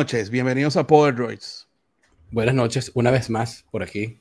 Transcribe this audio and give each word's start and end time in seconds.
Buenas 0.00 0.14
noches, 0.14 0.30
bienvenidos 0.30 0.78
a 0.78 0.86
Power 0.86 1.14
Droids. 1.14 1.68
Buenas 2.30 2.54
noches, 2.54 2.90
una 2.94 3.10
vez 3.10 3.28
más 3.28 3.66
por 3.70 3.82
aquí, 3.82 4.18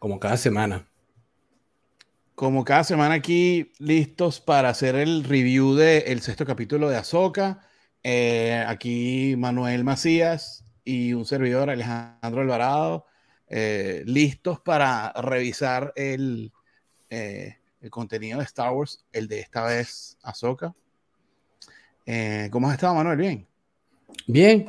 como 0.00 0.18
cada 0.18 0.36
semana. 0.36 0.88
Como 2.34 2.64
cada 2.64 2.82
semana 2.82 3.14
aquí, 3.14 3.70
listos 3.78 4.40
para 4.40 4.70
hacer 4.70 4.96
el 4.96 5.22
review 5.22 5.76
del 5.76 6.20
sexto 6.20 6.44
capítulo 6.44 6.90
de 6.90 6.96
Ahsoka. 6.96 7.60
Eh, 8.02 8.64
aquí 8.66 9.36
Manuel 9.38 9.84
Macías 9.84 10.64
y 10.84 11.12
un 11.12 11.24
servidor, 11.24 11.70
Alejandro 11.70 12.40
Alvarado, 12.40 13.06
eh, 13.46 14.02
listos 14.06 14.58
para 14.58 15.12
revisar 15.12 15.92
el, 15.94 16.50
eh, 17.08 17.56
el, 17.80 17.90
contenido 17.90 18.40
de 18.40 18.46
Star 18.46 18.72
Wars, 18.72 19.04
el 19.12 19.28
de 19.28 19.38
esta 19.38 19.62
vez 19.62 20.18
Ahsoka. 20.24 20.74
¿Cómo 22.50 22.66
has 22.66 22.74
estado, 22.74 22.96
Manuel? 22.96 23.16
Bien. 23.16 23.46
Bien, 24.26 24.68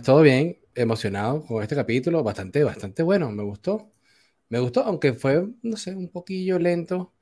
todo 0.00 0.22
bien, 0.22 0.58
emocionado 0.74 1.44
con 1.44 1.62
este 1.62 1.74
capítulo, 1.74 2.22
bastante, 2.22 2.64
bastante 2.64 3.02
bueno, 3.02 3.30
me 3.30 3.42
gustó. 3.42 3.92
Me 4.48 4.58
gustó, 4.60 4.82
aunque 4.84 5.12
fue, 5.14 5.48
no 5.62 5.76
sé, 5.76 5.94
un 5.94 6.08
poquillo 6.08 6.58
lento. 6.58 7.12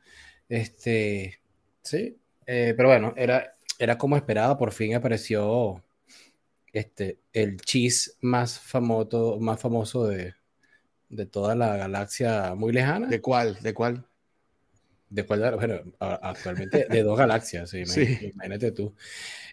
Este, 0.48 1.40
sí, 1.82 2.18
eh, 2.46 2.74
pero 2.76 2.88
bueno, 2.88 3.14
era, 3.16 3.56
era 3.78 3.98
como 3.98 4.16
esperaba, 4.16 4.58
por 4.58 4.72
fin 4.72 4.94
apareció 4.94 5.82
este, 6.72 7.20
el 7.32 7.56
cheese 7.60 8.16
más 8.20 8.60
famoso, 8.60 9.38
más 9.40 9.60
famoso 9.60 10.06
de, 10.06 10.34
de 11.08 11.26
toda 11.26 11.54
la 11.54 11.76
galaxia 11.76 12.54
muy 12.54 12.72
lejana. 12.72 13.08
¿De 13.08 13.20
cuál? 13.20 13.58
¿De 13.60 13.74
cuál? 13.74 14.06
¿De 15.08 15.26
cuál? 15.26 15.56
Bueno, 15.56 15.80
actualmente 15.98 16.86
de 16.88 17.02
dos 17.02 17.18
galaxias, 17.18 17.70
sí, 17.70 17.80
imagínate 17.82 18.70
tú. 18.72 18.94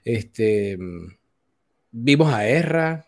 Este, 0.04 0.78
vimos 1.92 2.32
a 2.32 2.48
Erra, 2.48 3.07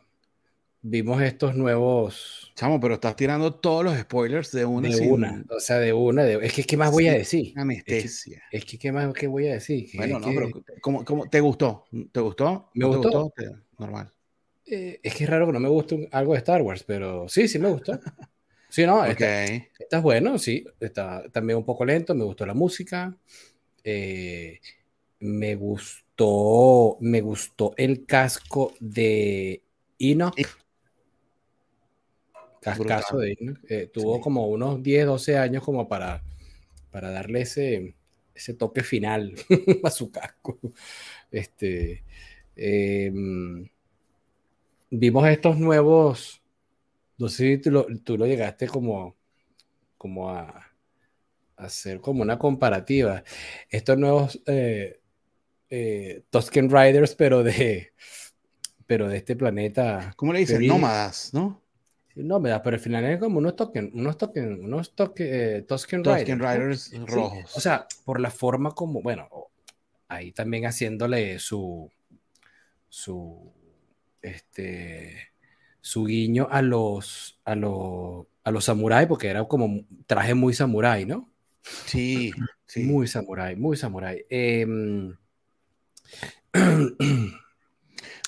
vimos 0.81 1.21
estos 1.21 1.55
nuevos. 1.55 2.51
Chamo, 2.55 2.79
pero 2.79 2.95
estás 2.95 3.15
tirando 3.15 3.53
todos 3.55 3.83
los 3.83 3.97
spoilers 3.97 4.51
de 4.51 4.65
una. 4.65 4.89
De 4.89 5.01
una, 5.01 5.45
o 5.49 5.59
sea, 5.59 5.79
de 5.79 5.93
una. 5.93 6.27
es 6.27 6.53
que, 6.53 6.63
¿qué 6.63 6.77
más 6.77 6.91
voy 6.91 7.07
a 7.07 7.13
decir? 7.13 7.53
Anestesia. 7.55 8.43
Es 8.51 8.65
que, 8.65 8.77
¿qué 8.77 8.91
más 8.91 9.13
qué 9.13 9.27
voy 9.27 9.47
a 9.47 9.53
decir? 9.53 9.89
Bueno, 9.95 10.19
no, 10.19 10.27
pero 10.27 10.49
¿cómo, 10.81 11.05
cómo, 11.05 11.29
te 11.29 11.39
gustó? 11.39 11.85
¿Te 12.11 12.19
gustó? 12.19 12.69
¿Me 12.73 12.85
gustó? 12.85 13.33
Normal. 13.77 14.11
Eh, 14.65 14.99
es 15.01 15.15
que 15.15 15.23
es 15.23 15.29
raro 15.29 15.47
que 15.47 15.53
no 15.53 15.59
me 15.59 15.69
guste 15.69 16.07
algo 16.11 16.33
de 16.33 16.39
Star 16.39 16.61
Wars, 16.61 16.83
pero 16.83 17.27
sí, 17.27 17.47
sí 17.47 17.59
me 17.59 17.69
gustó. 17.69 17.99
Sí, 18.71 18.85
no, 18.85 19.01
okay. 19.01 19.67
está, 19.79 19.99
bueno, 19.99 20.37
sí. 20.37 20.63
Está 20.79 21.23
también 21.31 21.57
un 21.57 21.65
poco 21.65 21.83
lento, 21.83 22.13
me 22.13 22.23
gustó 22.23 22.45
la 22.45 22.53
música. 22.53 23.17
Eh, 23.83 24.59
me 25.21 25.55
gustó, 25.55 26.97
me 26.99 27.21
gustó 27.21 27.73
el 27.77 28.05
casco 28.05 28.73
de 28.79 29.63
Enoch. 29.97 30.35
Cascazo 32.61 33.17
de 33.17 33.37
eh, 33.69 33.89
tuvo 33.91 34.19
como 34.21 34.47
unos 34.47 34.81
10, 34.83 35.05
12 35.05 35.37
años 35.37 35.63
como 35.63 35.87
para, 35.87 36.23
para 36.91 37.11
darle 37.11 37.41
ese, 37.41 37.95
ese 38.33 38.53
toque 38.53 38.83
final 38.83 39.33
a 39.83 39.89
su 39.89 40.11
casco. 40.11 40.59
Este, 41.31 42.03
em, 42.55 43.69
vimos 44.89 45.27
estos 45.27 45.57
nuevos, 45.57 46.41
no 47.17 47.29
sé 47.29 47.37
si 47.37 47.57
tú 47.59 47.71
lo, 47.71 47.87
tú 48.03 48.17
lo 48.17 48.25
llegaste 48.25 48.67
como, 48.67 49.15
como 49.97 50.29
a, 50.29 50.69
hacer 51.59 51.99
como 52.01 52.21
una 52.21 52.39
comparativa. 52.39 53.23
Estos 53.69 53.97
nuevos 53.97 54.41
eh, 54.45 54.99
eh, 55.69 56.23
Tusken 56.29 56.69
Riders, 56.69 57.15
pero 57.15 57.43
de, 57.43 57.93
pero 58.87 59.07
de 59.07 59.17
este 59.17 59.35
planeta. 59.35 60.13
¿Cómo 60.15 60.33
le 60.33 60.39
dicen? 60.39 60.65
Nómadas, 60.65 61.33
¿no? 61.33 61.61
No, 62.15 62.41
pero 62.41 62.59
al 62.65 62.79
final 62.79 63.05
es 63.05 63.19
como 63.19 63.37
unos 63.37 63.55
token, 63.55 63.91
unos 63.93 64.17
token, 64.17 64.65
unos 64.65 64.93
token, 64.95 65.27
eh, 65.29 65.65
Tusken 65.67 66.03
Riders, 66.03 66.91
rojos. 67.05 67.55
o 67.55 67.59
sea, 67.61 67.87
por 68.03 68.19
la 68.19 68.31
forma 68.31 68.71
como, 68.71 69.01
bueno, 69.01 69.29
ahí 70.07 70.31
también 70.31 70.65
haciéndole 70.65 71.39
su, 71.39 71.89
su, 72.89 73.53
este, 74.21 75.29
su 75.81 76.05
guiño 76.05 76.47
a 76.51 76.61
los, 76.61 77.39
a 77.45 77.55
los, 77.55 78.25
a 78.43 78.51
los 78.51 78.65
samuráis, 78.65 79.07
porque 79.07 79.29
era 79.29 79.45
como 79.45 79.85
traje 80.05 80.33
muy 80.33 80.53
samurái, 80.53 81.05
¿no? 81.05 81.29
Sí, 81.85 82.31
sí. 82.65 82.83
Muy 82.83 83.07
samurái, 83.07 83.55
muy 83.55 83.77
samurái. 83.77 84.25
Em, 84.29 85.15
bueno, 86.53 87.35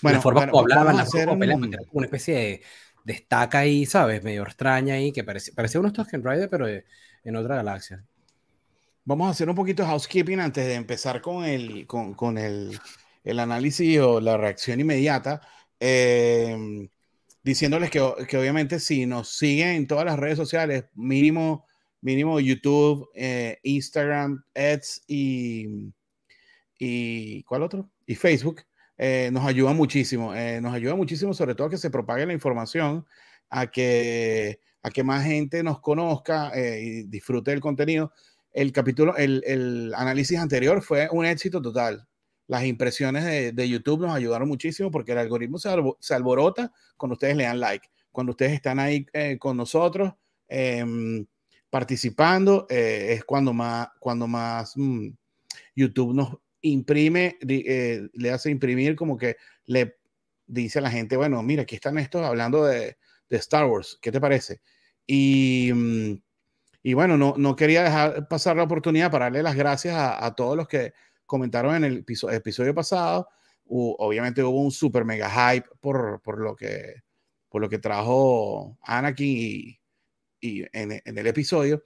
la 0.03 0.22
forma 0.22 0.47
como 0.47 0.62
hablaban, 0.62 0.97
la 0.97 1.06
forma 1.06 1.52
como 1.52 1.68
una 1.91 2.06
especie 2.06 2.36
de 2.36 2.62
destaca 3.03 3.59
ahí, 3.59 3.85
¿sabes? 3.85 4.23
Medio 4.23 4.44
extraña 4.44 4.95
ahí, 4.95 5.12
que 5.12 5.23
parecía, 5.23 5.53
parecía 5.56 5.79
unos 5.79 5.94
Tusken 5.94 6.23
Rider, 6.23 6.50
pero 6.50 6.67
en 6.67 7.35
otra 7.35 7.56
galaxia. 7.56 8.03
Vamos 9.03 9.28
a 9.28 9.31
hacer 9.31 9.50
un 9.50 9.56
poquito 9.56 9.84
de 9.84 9.89
housekeeping 9.89 10.39
antes 10.39 10.66
de 10.66 10.75
empezar 10.75 11.22
con 11.22 11.44
el, 11.44 11.88
con, 11.88 12.13
con 12.13 12.38
el, 12.38 12.79
el 13.23 13.40
análisis 13.40 14.00
o 14.00 14.22
la 14.22 14.38
reacción 14.38 14.79
inmediata. 14.79 15.41
Eh, 15.79 16.88
diciéndoles 17.44 17.90
que, 17.90 18.00
que, 18.28 18.38
obviamente 18.38 18.79
si 18.79 19.06
nos 19.06 19.29
siguen 19.29 19.69
en 19.69 19.88
todas 19.88 20.06
las 20.06 20.19
redes 20.19 20.38
sociales, 20.38 20.85
mínimo, 20.94 21.66
mínimo 22.01 22.40
YouTube, 22.40 23.09
eh, 23.16 23.59
Instagram, 23.63 24.44
Ads 24.56 25.03
y, 25.07 25.91
y 26.78 27.44
¿cuál 27.44 27.63
otro? 27.63 27.90
Y 28.06 28.16
Facebook, 28.16 28.61
eh, 29.03 29.31
nos 29.31 29.44
ayuda 29.47 29.73
muchísimo. 29.73 30.35
Eh, 30.35 30.62
nos 30.62 30.75
ayuda 30.75 30.94
muchísimo, 30.94 31.34
sobre 31.34 31.56
todo 31.56 31.66
a 31.66 31.69
que 31.72 31.79
se 31.79 31.89
propague 31.89 32.23
la 32.23 32.34
información, 32.34 33.03
a 33.50 33.66
que, 33.66 34.59
a 34.84 34.91
que 34.91 35.03
más 35.03 35.25
gente 35.25 35.63
nos 35.63 35.79
conozca 35.79 36.51
eh, 36.53 36.81
y 36.84 37.03
disfrute 37.06 37.50
del 37.50 37.61
contenido. 37.61 38.13
El 38.53 38.72
capítulo, 38.72 39.17
el, 39.17 39.44
el, 39.47 39.91
análisis 39.95 40.38
anterior 40.38 40.84
fue 40.84 41.09
un 41.11 41.25
éxito 41.25 41.59
total. 41.63 42.07
Las 42.45 42.63
impresiones 42.63 43.25
de, 43.25 43.53
de 43.53 43.69
YouTube 43.69 44.01
nos 44.01 44.13
ayudaron 44.13 44.47
muchísimo 44.47 44.91
porque 44.91 45.13
el 45.13 45.17
algoritmo 45.17 45.57
se, 45.57 45.72
se, 46.00 46.13
alborota 46.13 46.72
cuando 46.95 47.13
ustedes 47.13 47.35
le 47.35 47.45
dan 47.45 47.59
like. 47.59 47.88
Cuando 48.11 48.34
ustedes 48.34 48.53
están 48.53 48.78
ahí 48.78 49.07
con 49.40 49.57
nosotros 49.57 50.13
em, 50.47 51.25
participando, 51.72 52.67
es 52.69 53.23
cuando 53.23 53.51
más, 53.51 53.88
cuando 54.00 54.28
más 54.28 54.73
mm, 54.75 55.07
YouTube 55.75 56.13
nos 56.13 56.38
imprime, 56.61 57.38
eh, 57.47 58.07
le 58.13 58.31
hace 58.31 58.49
imprimir 58.51 58.95
como 58.95 59.17
que 59.17 59.38
le 59.66 59.97
dice 60.47 60.79
a 60.79 60.81
la 60.81 60.91
gente, 60.91 61.17
bueno, 61.17 61.41
mira, 61.44 61.63
aquí 61.63 61.75
están 61.75 61.97
estos 61.97 62.23
hablando 62.23 62.66
de, 62.66 62.97
de 63.29 63.38
Star 63.38 63.66
Wars, 63.66 63.97
¿qué 64.01 64.11
te 64.11 64.22
parece? 64.22 64.61
Y, 65.07 65.72
mm, 65.73 66.22
y 66.83 66.94
bueno, 66.94 67.17
no, 67.17 67.35
no, 67.38 67.55
quería 67.55 67.83
dejar 67.83 68.27
pasar 68.27 68.57
la 68.57 68.63
oportunidad 68.63 69.11
para 69.11 69.25
darle 69.25 69.44
las 69.44 69.55
gracias 69.55 69.95
a, 69.97 70.33
todos 70.35 70.57
los 70.57 70.67
que 70.67 70.94
comentaron 71.25 71.75
en 71.75 71.83
el 71.83 72.05
episodio, 72.31 72.73
pasado. 72.75 73.28
obviamente 73.66 74.43
hubo 74.43 74.61
un 74.61 74.72
super 74.72 75.05
mega 75.05 75.29
hype 75.29 75.67
por, 75.79 76.22
por, 76.22 76.39
lo, 76.39 76.55
que, 76.55 76.95
por 77.49 77.61
lo 77.61 77.69
que 77.69 77.79
trajo 77.79 78.78
Anakin 78.81 79.78
y, 80.41 80.66
en, 80.73 81.01
en, 81.05 81.17
el 81.17 81.28
episodio. 81.28 81.83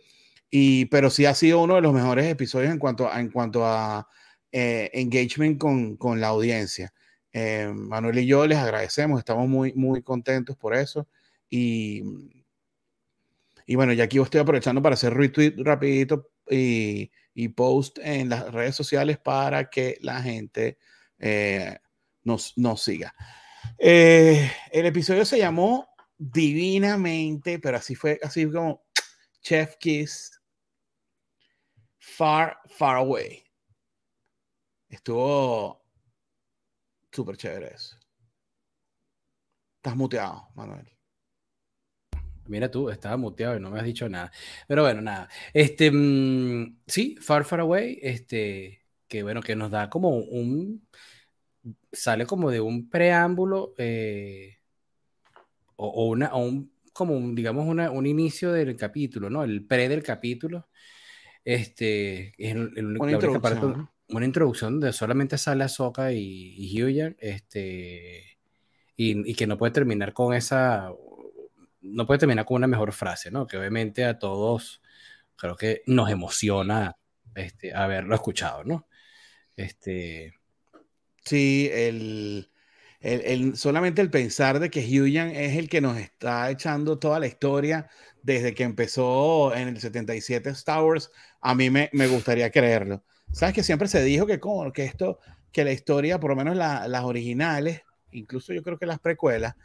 Y, 0.50 0.86
pero 0.86 1.10
sí 1.10 1.26
ha 1.26 1.34
sido 1.36 1.62
uno 1.62 1.76
de 1.76 1.82
los 1.82 1.94
mejores 1.94 2.28
episodios 2.28 2.72
en 2.72 2.80
cuanto 2.80 3.12
en 3.14 3.30
cuanto 3.30 3.66
a 3.66 4.08
eh, 4.58 4.90
engagement 4.94 5.58
con, 5.60 5.98
con, 5.98 6.22
la 6.22 6.28
audiencia. 6.30 6.94
Eh, 7.34 7.70
Manuel 7.76 8.20
y 8.20 8.26
yo 8.26 8.48
les 8.48 8.58
agradecemos, 8.58 9.20
estamos 9.20 9.50
muy, 9.50 9.74
muy 9.74 10.02
contentos 10.02 10.56
por 10.56 10.74
eso. 10.74 11.10
Y, 11.50 12.02
y 13.66 13.76
bueno, 13.76 13.92
ya 13.92 14.06
aquí 14.06 14.18
estoy 14.18 14.40
aprovechando 14.40 14.82
para 14.82 14.94
hacer 14.94 15.14
retweet 15.14 15.56
rapidito 15.58 16.30
y, 16.50 17.12
y 17.34 17.50
post 17.50 18.00
en 18.02 18.30
las 18.30 18.50
redes 18.54 18.78
sociales 18.78 19.18
para 19.18 19.70
que 19.70 19.98
la 20.00 20.22
gente 20.22 20.78
eh, 21.20 21.78
nos, 22.24 22.58
nos 22.58 22.82
siga. 22.82 23.14
el 23.78 24.50
episodio 24.72 25.26
se 25.26 25.38
llamó 25.38 25.90
Divinamente, 26.18 27.60
pero 27.60 27.76
así 27.76 27.94
fue, 27.94 28.22
así 28.24 28.50
como 28.50 28.86
Chef 29.42 29.76
Kiss, 29.82 30.40
Far, 32.00 32.58
Far 32.70 32.96
Away. 32.96 33.45
Estuvo 34.96 35.84
súper 37.12 37.36
chévere 37.36 37.74
eso. 37.76 37.98
Estás 39.76 39.96
muteado, 39.96 40.48
Manuel. 40.56 40.90
Mira 42.48 42.72
tú, 42.72 42.90
estaba 42.90 43.18
muteado 43.18 43.58
y 43.58 43.60
no 43.60 43.70
me 43.70 43.80
has 43.80 43.86
dicho 43.86 44.08
nada. 44.08 44.32
Pero 44.68 44.84
bueno, 44.84 45.02
nada. 45.02 45.28
Este, 45.54 45.92
mm, 45.92 46.80
sí, 46.88 47.18
Far 47.20 47.44
Far 47.44 47.60
Away, 47.60 48.00
este, 48.02 48.86
que 49.08 49.22
bueno, 49.22 49.42
que 49.42 49.56
nos 49.58 49.70
da 49.70 49.90
como 49.90 50.10
un, 50.16 50.88
sale 51.92 52.26
como 52.26 52.50
de 52.50 52.62
un 52.62 52.90
preámbulo 52.90 53.74
eh, 53.78 54.60
o, 55.76 56.08
una, 56.08 56.34
un, 56.36 56.72
como 56.94 57.18
un, 57.18 57.36
digamos, 57.36 57.68
una, 57.68 57.92
un 57.92 58.06
inicio 58.06 58.54
del 58.54 58.78
capítulo, 58.78 59.30
¿no? 59.30 59.44
El 59.44 59.66
pre 59.66 59.90
del 59.90 60.04
capítulo. 60.04 60.70
Este, 61.44 62.30
es 62.38 62.56
el, 62.56 62.72
el, 62.78 62.98
una 62.98 63.12
introducción 63.12 63.90
de 64.08 64.94
solamente 64.94 65.38
sale 65.38 65.64
Ahsoka 65.64 66.12
y, 66.12 66.54
y 66.58 66.70
Hyuyan, 66.70 67.16
este, 67.20 68.38
y, 68.96 69.34
que 69.36 69.48
no 69.48 69.58
puede 69.58 69.74
terminar 69.74 70.14
con 70.14 70.34
esa, 70.34 70.92
no 71.82 72.08
puede 72.08 72.20
terminar 72.20 72.46
con 72.46 72.58
una 72.58 72.68
mejor 72.68 72.94
frase, 72.94 73.32
¿no? 73.32 73.48
Que 73.48 73.58
obviamente 73.58 74.06
a 74.06 74.20
todos 74.20 74.82
creo 75.36 75.56
que 75.56 75.82
nos 75.88 76.10
emociona 76.10 76.98
este, 77.36 77.74
haberlo 77.74 78.16
escuchado, 78.16 78.64
¿no? 78.64 78.88
Este... 79.56 80.34
Sí, 81.26 81.70
el, 81.74 82.52
el, 83.00 83.58
solamente 83.58 84.02
el 84.02 84.12
pensar 84.12 84.60
de 84.60 84.70
que 84.70 84.82
Huyan 84.82 85.30
es 85.32 85.58
el 85.58 85.70
que 85.70 85.82
nos 85.82 85.98
está 85.98 86.52
echando 86.52 87.00
toda 87.00 87.20
la 87.20 87.26
historia 87.28 87.90
desde 88.22 88.54
que 88.54 88.64
empezó 88.64 89.56
en 89.56 89.70
el 89.70 89.80
77 89.80 90.50
Star 90.52 90.84
Wars, 90.84 91.12
a 91.42 91.56
mí 91.56 91.70
me, 91.70 91.90
me 91.94 92.08
gustaría 92.08 92.52
creerlo. 92.52 93.04
Sabes 93.36 93.54
que 93.54 93.64
siempre 93.64 93.90
se 93.90 94.02
dijo 94.02 94.26
que, 94.26 94.40
como, 94.40 94.72
que 94.72 94.86
esto, 94.86 95.20
que 95.52 95.66
la 95.66 95.74
historia, 95.74 96.22
por 96.22 96.30
lo 96.30 96.38
menos 96.38 96.56
las 96.56 97.04
originales, 97.04 97.82
incluso 98.14 98.54
yo 98.54 98.64
creo 98.64 98.78
que 98.78 98.86
las 98.86 98.98
precuelas, 99.00 99.56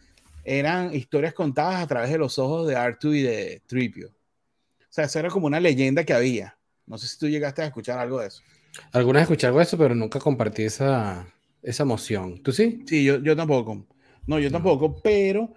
eran 0.43 0.93
historias 0.93 1.35
contadas 1.35 1.81
a 1.81 1.87
través 1.87 2.11
de 2.11 2.19
los 2.19 2.37
ojos 2.41 2.67
de 2.67 2.75
Artu 2.75 3.13
y 3.13 3.23
de 3.23 3.63
Tripio. 3.69 4.09
O 4.09 4.93
sea, 4.93 5.05
eso 5.05 5.21
era 5.21 5.29
como 5.29 5.47
una 5.47 5.61
leyenda 5.61 6.03
que 6.03 6.13
había. 6.13 6.59
No 6.85 6.99
sé 6.99 7.07
si 7.07 7.17
tú 7.17 7.29
llegaste 7.29 7.63
a 7.63 7.67
escuchar 7.67 8.01
algo 8.01 8.19
de 8.19 8.27
eso. 8.27 8.43
Algunas 8.91 9.23
escuché 9.23 9.47
algo 9.47 9.61
de 9.61 9.65
eso, 9.67 9.79
pero 9.79 9.95
nunca 9.95 10.19
compartí 10.19 10.65
esa, 10.65 11.33
esa 11.63 11.85
emoción. 11.85 12.43
¿Tú 12.43 12.51
sí? 12.51 12.83
Sí, 12.89 13.05
yo, 13.05 13.21
yo 13.21 13.37
tampoco. 13.37 13.87
No, 14.27 14.41
yo 14.41 14.51
tampoco, 14.51 15.01
pero 15.01 15.55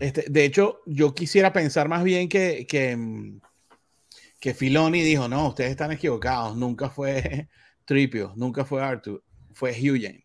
este, 0.00 0.24
de 0.30 0.46
hecho, 0.46 0.80
yo 0.86 1.14
quisiera 1.14 1.52
pensar 1.52 1.90
más 1.90 2.04
bien 2.04 2.26
que, 2.26 2.66
que, 2.66 2.96
que 4.44 4.52
Filoni 4.52 5.00
dijo, 5.00 5.26
no, 5.26 5.48
ustedes 5.48 5.70
están 5.70 5.90
equivocados, 5.90 6.54
nunca 6.54 6.90
fue 6.90 7.48
Tripio, 7.86 8.34
nunca 8.36 8.66
fue 8.66 8.82
Arthur, 8.82 9.24
fue 9.54 9.70
Hugh 9.70 10.22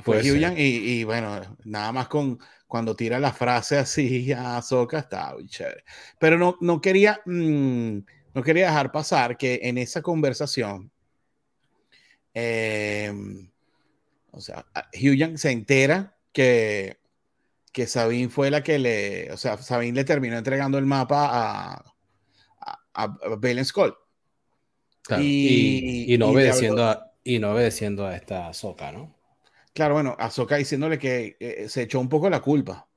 Fue 0.00 0.18
Hugh 0.20 0.56
y, 0.56 0.62
y, 0.62 1.02
bueno, 1.02 1.56
nada 1.64 1.90
más 1.90 2.06
con 2.06 2.38
cuando 2.68 2.94
tira 2.94 3.18
la 3.18 3.32
frase 3.32 3.78
así 3.78 4.30
a 4.36 4.62
Soca 4.62 5.00
está 5.00 5.34
muy 5.34 5.48
chévere. 5.48 5.82
Pero 6.20 6.38
no, 6.38 6.56
no 6.60 6.80
quería... 6.80 7.20
Mm, 7.26 7.98
no 8.32 8.42
quería 8.44 8.66
dejar 8.66 8.92
pasar 8.92 9.36
que 9.36 9.58
en 9.64 9.78
esa 9.78 10.00
conversación, 10.02 10.92
eh, 12.32 13.12
o 14.30 14.40
sea, 14.40 14.64
Hugh 14.94 15.36
se 15.36 15.50
entera 15.50 16.16
que, 16.32 17.00
que 17.72 17.88
Sabine 17.88 18.28
fue 18.28 18.52
la 18.52 18.62
que 18.62 18.78
le, 18.78 19.32
o 19.32 19.36
sea, 19.36 19.56
Sabine 19.56 19.96
le 19.96 20.04
terminó 20.04 20.36
entregando 20.36 20.76
el 20.78 20.84
mapa 20.84 21.30
a, 21.32 21.95
a, 22.96 23.04
a 23.04 23.36
Balen 23.36 23.64
Skull. 23.64 23.94
y, 25.18 26.12
y, 26.12 26.18
no 26.18 26.30
obedeciendo 26.30 26.84
a, 26.84 27.12
y 27.22 27.38
no 27.38 27.52
obedeciendo 27.52 28.06
a 28.06 28.16
esta 28.16 28.52
Soca, 28.52 28.92
¿no? 28.92 29.14
Claro, 29.72 29.94
bueno, 29.94 30.16
a 30.18 30.30
Soca 30.30 30.56
diciéndole 30.56 30.98
que 30.98 31.36
eh, 31.38 31.68
se 31.68 31.82
echó 31.82 32.00
un 32.00 32.08
poco 32.08 32.30
la 32.30 32.40
culpa 32.40 32.88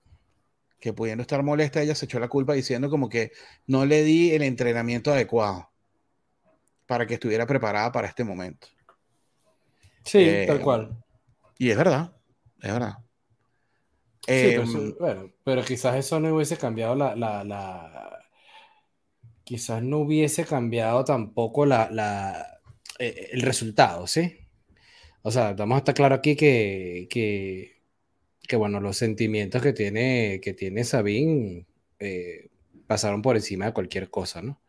que 0.80 0.94
pudiendo 0.94 1.22
estar 1.22 1.44
molesta, 1.44 1.82
ella 1.82 1.96
se 1.96 2.06
echó 2.06 2.20
la 2.20 2.30
culpa 2.30 2.54
diciendo 2.54 2.90
como 2.90 3.10
que 3.10 3.32
no 3.68 3.86
le 3.86 4.04
di 4.04 4.32
el 4.32 4.44
entrenamiento 4.44 5.12
adecuado 5.12 5.70
para 6.86 7.06
que 7.06 7.16
estuviera 7.16 7.46
preparada 7.46 7.92
para 7.92 8.08
este 8.08 8.24
momento. 8.24 8.68
Sí, 10.06 10.20
eh, 10.20 10.46
tal 10.48 10.62
cual. 10.62 11.04
Y 11.58 11.70
es 11.70 11.78
verdad, 11.78 12.16
es 12.62 12.72
verdad. 12.72 12.98
Sí, 14.26 14.34
pero, 14.56 14.64
em, 14.64 14.96
bueno, 14.98 15.32
pero 15.44 15.64
quizás 15.64 15.96
eso 15.96 16.20
no 16.20 16.34
hubiese 16.34 16.58
cambiado 16.58 16.96
la, 16.96 17.16
la, 17.16 18.19
quizás 19.50 19.82
no 19.82 19.98
hubiese 19.98 20.46
cambiado 20.46 21.04
tampoco 21.04 21.66
la, 21.66 21.90
la, 21.90 22.62
eh, 23.00 23.30
el 23.32 23.42
resultado, 23.42 24.06
¿sí? 24.06 24.38
O 25.24 25.32
sea, 25.32 25.54
vamos 25.54 25.78
a 25.78 25.80
estar 25.80 25.96
claro 25.96 26.14
aquí 26.14 26.36
que, 26.36 27.08
que 27.10 28.56
bueno, 28.56 28.80
los 28.80 28.96
sentimientos 28.98 29.64
que 29.64 29.74
tiene, 29.74 30.40
que 30.40 30.54
tiene 30.54 30.84
Sabine 30.84 31.66
eh, 31.98 32.50
pasaron 32.86 33.24
por 33.24 33.38
encima 33.38 33.66
de 33.66 33.74
cualquier 33.74 34.12
cosa, 34.12 34.44
¿no? 34.44 34.62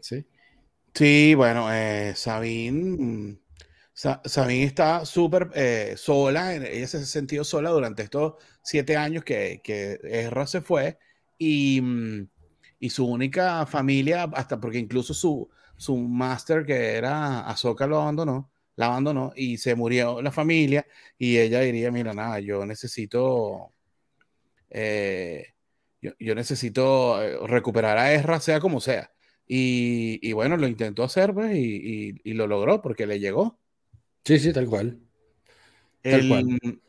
Sí. 0.00 0.24
Sí, 0.94 1.34
bueno, 1.34 1.70
eh, 1.70 2.14
Sabine, 2.16 3.36
está 3.94 5.04
súper 5.04 5.50
eh, 5.54 5.96
sola, 5.98 6.54
ella 6.54 6.86
se 6.86 6.96
ha 6.96 7.04
sentido 7.04 7.44
sola 7.44 7.68
durante 7.68 8.04
estos 8.04 8.36
siete 8.62 8.96
años 8.96 9.22
que, 9.22 9.60
que 9.62 9.98
se 10.46 10.62
fue 10.62 10.98
y, 11.36 11.82
y, 12.82 12.90
su 12.90 13.06
única 13.06 13.64
familia, 13.66 14.24
hasta 14.34 14.60
porque 14.60 14.78
incluso 14.78 15.14
su, 15.14 15.48
su 15.76 15.96
máster 15.96 16.66
que 16.66 16.94
era 16.94 17.48
Ahsoka 17.48 17.86
lo 17.86 18.00
abandonó, 18.00 18.50
la 18.76 18.86
abandonó 18.86 19.32
y 19.36 19.58
se 19.58 19.74
murió 19.74 20.20
la 20.20 20.32
familia 20.32 20.86
y 21.18 21.38
ella 21.38 21.60
diría, 21.60 21.90
mira, 21.90 22.12
nada, 22.12 22.40
yo 22.40 22.66
necesito, 22.66 23.72
eh, 24.70 25.54
yo, 26.00 26.34
necesito 26.34 27.22
eh, 27.22 27.38
recuperar 27.46 27.98
a 27.98 28.12
Ezra 28.14 28.40
sea 28.40 28.60
como 28.60 28.80
sea. 28.80 29.12
Y, 29.46 30.32
bueno, 30.32 30.56
lo 30.56 30.66
intentó 30.66 31.04
hacer 31.04 31.34
pues, 31.34 31.54
y, 31.54 32.32
lo 32.32 32.46
logró 32.46 32.80
porque 32.80 33.06
le 33.06 33.20
llegó. 33.20 33.58
Sí, 34.24 34.38
sí, 34.38 34.52
tal 34.52 34.66
cual. 34.66 34.98
Tal 36.00 36.26
cual. 36.28 36.80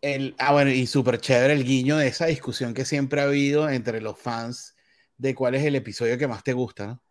El, 0.00 0.34
ah, 0.38 0.52
bueno, 0.52 0.70
y 0.70 0.86
súper 0.86 1.18
chévere 1.18 1.54
el 1.54 1.64
guiño 1.64 1.96
de 1.96 2.08
esa 2.08 2.26
discusión 2.26 2.74
que 2.74 2.84
siempre 2.84 3.20
ha 3.20 3.24
habido 3.24 3.68
entre 3.70 4.00
los 4.00 4.18
fans 4.18 4.73
de 5.18 5.34
cuál 5.34 5.54
es 5.54 5.64
el 5.64 5.76
episodio 5.76 6.18
que 6.18 6.28
más 6.28 6.42
te 6.42 6.52
gusta, 6.52 6.86
¿no? 6.86 7.02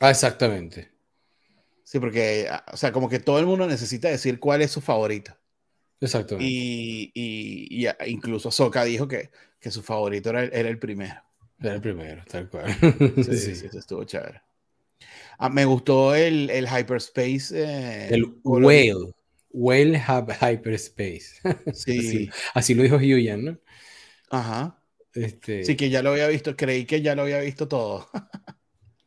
Ah, 0.00 0.10
exactamente. 0.10 0.90
Sí, 1.84 1.98
porque, 1.98 2.48
ah, 2.50 2.64
o 2.72 2.76
sea, 2.76 2.92
como 2.92 3.08
que 3.08 3.18
todo 3.18 3.38
el 3.38 3.46
mundo 3.46 3.66
necesita 3.66 4.08
decir 4.08 4.40
cuál 4.40 4.62
es 4.62 4.70
su 4.70 4.80
favorito. 4.80 5.36
Exacto. 6.00 6.36
Y, 6.40 7.12
y, 7.14 7.86
incluso 8.06 8.50
Soka 8.50 8.84
dijo 8.84 9.06
que, 9.06 9.30
que 9.60 9.70
su 9.70 9.82
favorito 9.82 10.30
era, 10.30 10.44
era, 10.44 10.68
el 10.68 10.78
primero. 10.78 11.22
Era 11.60 11.74
el 11.74 11.80
primero, 11.80 12.24
tal 12.28 12.48
cual. 12.48 12.74
Sí, 13.16 13.22
sí, 13.36 13.54
sí, 13.54 13.66
eso 13.66 13.78
estuvo 13.78 14.02
chévere. 14.04 14.42
Ah, 15.38 15.48
me 15.48 15.64
gustó 15.64 16.14
el, 16.14 16.50
el 16.50 16.66
Hyperspace. 16.66 17.50
Eh, 17.52 18.08
el 18.10 18.24
Whale. 18.42 19.14
Whale 19.50 20.00
Hyperspace. 20.00 21.40
Sí. 21.74 22.30
así, 22.54 22.74
lo 22.74 22.82
dijo 22.82 22.96
Huyan, 22.96 23.44
¿no? 23.44 23.58
Ajá. 24.30 24.81
Este... 25.14 25.64
Sí, 25.64 25.76
que 25.76 25.90
ya 25.90 26.02
lo 26.02 26.10
había 26.10 26.28
visto, 26.28 26.56
creí 26.56 26.86
que 26.86 27.02
ya 27.02 27.14
lo 27.14 27.22
había 27.22 27.40
visto 27.40 27.68
todo. 27.68 28.08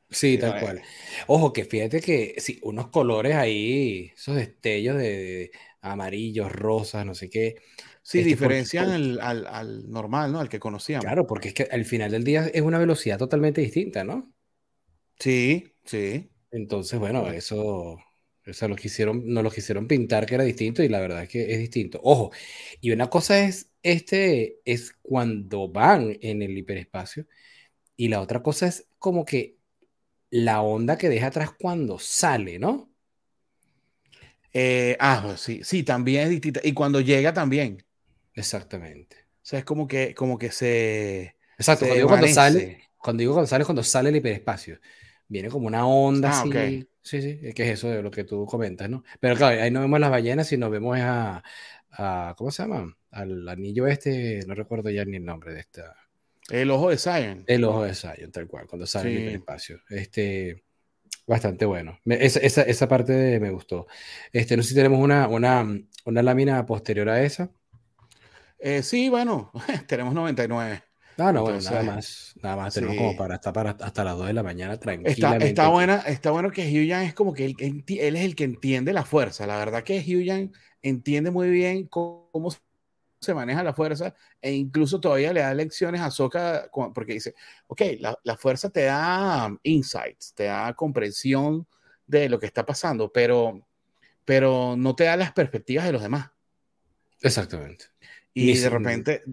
Sí, 0.08 0.38
tal 0.38 0.62
cual. 0.62 0.82
Ojo, 1.28 1.52
que 1.52 1.66
fíjate 1.66 2.00
que 2.00 2.36
sí, 2.38 2.60
unos 2.64 2.88
colores 2.88 3.36
ahí, 3.36 4.14
esos 4.16 4.36
destellos 4.36 4.98
de, 4.98 5.52
amarillos, 5.82 6.52
rosas, 6.52 7.06
no 7.06 7.14
sé 7.14 7.30
qué. 7.30 7.56
Sí, 8.02 8.20
este, 8.20 8.30
diferencian 8.30 9.20
al, 9.20 9.90
normal, 9.90 10.32
¿no? 10.32 10.40
Al 10.40 10.50
que 10.50 10.60
conocíamos. 10.60 11.06
Claro, 11.06 11.26
porque 11.26 11.50
es 11.50 11.54
que 11.54 11.64
al 11.64 11.86
final 11.86 12.12
del 12.12 12.24
día 12.24 12.48
es 12.54 12.62
una 12.62 12.80
velocidad 12.80 13.18
totalmente 13.18 13.62
distinta, 13.62 14.04
¿no? 14.04 14.32
Sí, 15.20 15.74
sí. 15.84 16.30
Entonces, 16.52 17.00
bueno, 17.00 17.28
eso, 17.30 17.98
eso 18.46 18.68
lo 18.68 18.76
quisieron, 18.76 19.24
no 19.26 19.42
lo 19.42 19.50
quisieron 19.50 19.88
pintar 19.88 20.26
que 20.26 20.36
era 20.36 20.44
distinto 20.44 20.84
y 20.84 20.90
la 20.90 21.00
verdad 21.00 21.24
es 21.24 21.30
que 21.30 21.52
es 21.52 21.60
distinto. 21.60 22.00
Ojo, 22.04 22.32
y 22.80 22.92
una 22.92 23.10
cosa 23.10 23.40
es, 23.40 23.72
este, 23.82 24.60
es 24.66 24.94
cuando 25.02 25.68
van 25.70 26.18
en 26.22 26.42
el 26.42 26.58
hiperespacio 26.58 27.28
y 27.96 28.10
la 28.10 28.22
otra 28.22 28.44
cosa 28.44 28.68
es 28.68 28.88
como 29.00 29.26
que 29.26 29.58
la 30.30 30.62
onda 30.62 30.98
que 30.98 31.10
deja 31.10 31.28
atrás 31.28 31.52
cuando 31.58 31.98
sale, 31.98 32.60
¿no? 32.60 32.92
Eh, 34.54 34.96
ah, 35.00 35.22
pues 35.24 35.42
sí, 35.42 35.62
sí, 35.64 35.84
también 35.84 36.24
es 36.24 36.30
distinta. 36.30 36.62
Y 36.64 36.74
cuando 36.74 37.02
llega 37.02 37.34
también. 37.34 37.84
Exactamente. 38.34 39.18
O 39.20 39.48
sea, 39.48 39.60
es 39.60 39.66
como 39.66 39.88
que, 39.88 40.14
como 40.16 40.38
que 40.38 40.52
se. 40.52 41.36
Exacto, 41.58 41.86
cuando, 41.86 41.96
digo 41.96 42.08
cuando 42.08 42.28
sale, 42.28 42.90
cuando 42.98 43.22
digo 43.22 43.34
cuando 43.34 43.48
sale, 43.48 43.66
cuando 43.66 43.84
sale 43.84 44.10
el 44.10 44.16
hiperespacio. 44.16 44.80
Viene 45.28 45.50
como 45.50 45.68
una 45.68 45.88
onda 45.88 46.32
ah, 46.32 46.42
así. 46.42 46.88
Sí, 47.06 47.22
sí, 47.22 47.54
que 47.54 47.64
es 47.64 47.70
eso 47.78 47.88
de 47.88 48.02
lo 48.02 48.10
que 48.10 48.24
tú 48.24 48.48
comentas, 48.48 48.90
¿no? 48.90 49.04
Pero 49.20 49.36
claro, 49.36 49.62
ahí 49.62 49.70
no 49.70 49.82
vemos 49.82 50.00
las 50.00 50.10
ballenas, 50.10 50.48
sino 50.48 50.72
vemos 50.72 50.98
a, 51.00 51.44
a 51.92 52.34
¿cómo 52.36 52.50
se 52.50 52.64
llama? 52.64 52.98
Al 53.12 53.48
anillo 53.48 53.86
este, 53.86 54.40
no 54.48 54.56
recuerdo 54.56 54.90
ya 54.90 55.06
ni 55.06 55.18
el 55.18 55.24
nombre 55.24 55.54
de 55.54 55.60
esta. 55.60 55.96
El 56.50 56.72
ojo 56.72 56.90
de 56.90 56.98
Zion. 56.98 57.44
El 57.46 57.64
ojo 57.64 57.84
de 57.84 57.94
Zion, 57.94 58.32
tal 58.32 58.48
cual, 58.48 58.66
cuando 58.66 58.88
sale 58.88 59.12
en 59.12 59.28
el 59.30 59.36
espacio. 59.36 59.82
Este, 59.88 60.64
bastante 61.28 61.66
bueno. 61.66 62.00
esa, 62.06 62.64
esa, 62.64 62.88
parte 62.88 63.40
me 63.40 63.52
gustó. 63.52 63.86
Este, 64.34 64.58
no 64.58 64.64
sé 64.64 64.70
si 64.70 64.76
tenemos 64.76 65.00
una, 65.00 65.28
una, 65.28 65.64
una 66.06 66.24
lámina 66.24 66.66
posterior 66.66 67.08
a 67.08 67.22
esa. 67.22 67.52
Eh, 68.58 68.82
sí, 68.82 69.10
bueno, 69.10 69.52
tenemos 69.88 70.16
99. 70.16 70.82
Ah, 71.18 71.32
no, 71.32 71.44
bueno, 71.44 71.60
nada 71.62 71.84
más, 71.84 72.36
nada 72.42 72.56
más 72.58 72.74
tenemos 72.74 72.98
como 72.98 73.16
para 73.16 73.36
estar 73.36 73.54
para 73.54 73.72
hasta 73.72 74.04
las 74.04 74.18
2 74.18 74.28
de 74.28 74.34
la 74.34 74.44
mañana 74.44 74.78
tranquilamente. 74.78 75.48
Está, 75.48 75.64
está, 75.64 75.68
buena, 75.70 75.96
está 76.00 76.32
bueno 76.32 76.52
que 76.52 76.64
Hugh 76.64 76.92
es 76.92 77.14
como 77.14 77.34
que 77.34 77.46
él, 77.46 77.56
él, 77.60 78.16
es 78.16 78.24
el 78.24 78.36
que 78.36 78.44
entiende 78.44 78.92
la 78.92 79.06
fuerza. 79.06 79.48
La 79.48 79.58
verdad 79.58 79.84
que 79.84 80.00
Hugh 80.00 80.52
entiende 80.82 81.32
muy 81.32 81.50
bien 81.50 81.88
cómo, 81.88 82.30
cómo 82.32 82.50
se 83.26 83.34
maneja 83.34 83.64
la 83.64 83.74
fuerza 83.74 84.14
e 84.42 84.54
incluso 84.54 85.00
todavía 85.00 85.34
le 85.34 85.42
da 85.42 85.54
lecciones 85.54 86.02
a 86.02 86.12
Soka 86.12 86.70
porque 86.94 87.14
dice, 87.14 87.34
ok, 87.68 87.82
la, 88.24 88.38
fuerza 88.38 88.70
te 88.70 88.84
da 88.84 89.54
insights, 89.64 90.34
te 90.34 90.46
da 90.46 90.74
comprensión 90.74 91.68
de 92.06 92.30
lo 92.30 92.40
que 92.40 92.46
está 92.46 92.66
pasando, 92.66 93.12
pero, 93.12 93.68
pero 94.24 94.76
no 94.78 94.96
te 94.96 95.06
da 95.06 95.18
las 95.18 95.32
perspectivas 95.34 95.86
de 95.86 95.92
los 95.92 96.02
demás. 96.02 96.30
Exactamente. 97.22 97.86
Y 98.34 98.56
de 98.56 98.70
repente, 98.70 99.24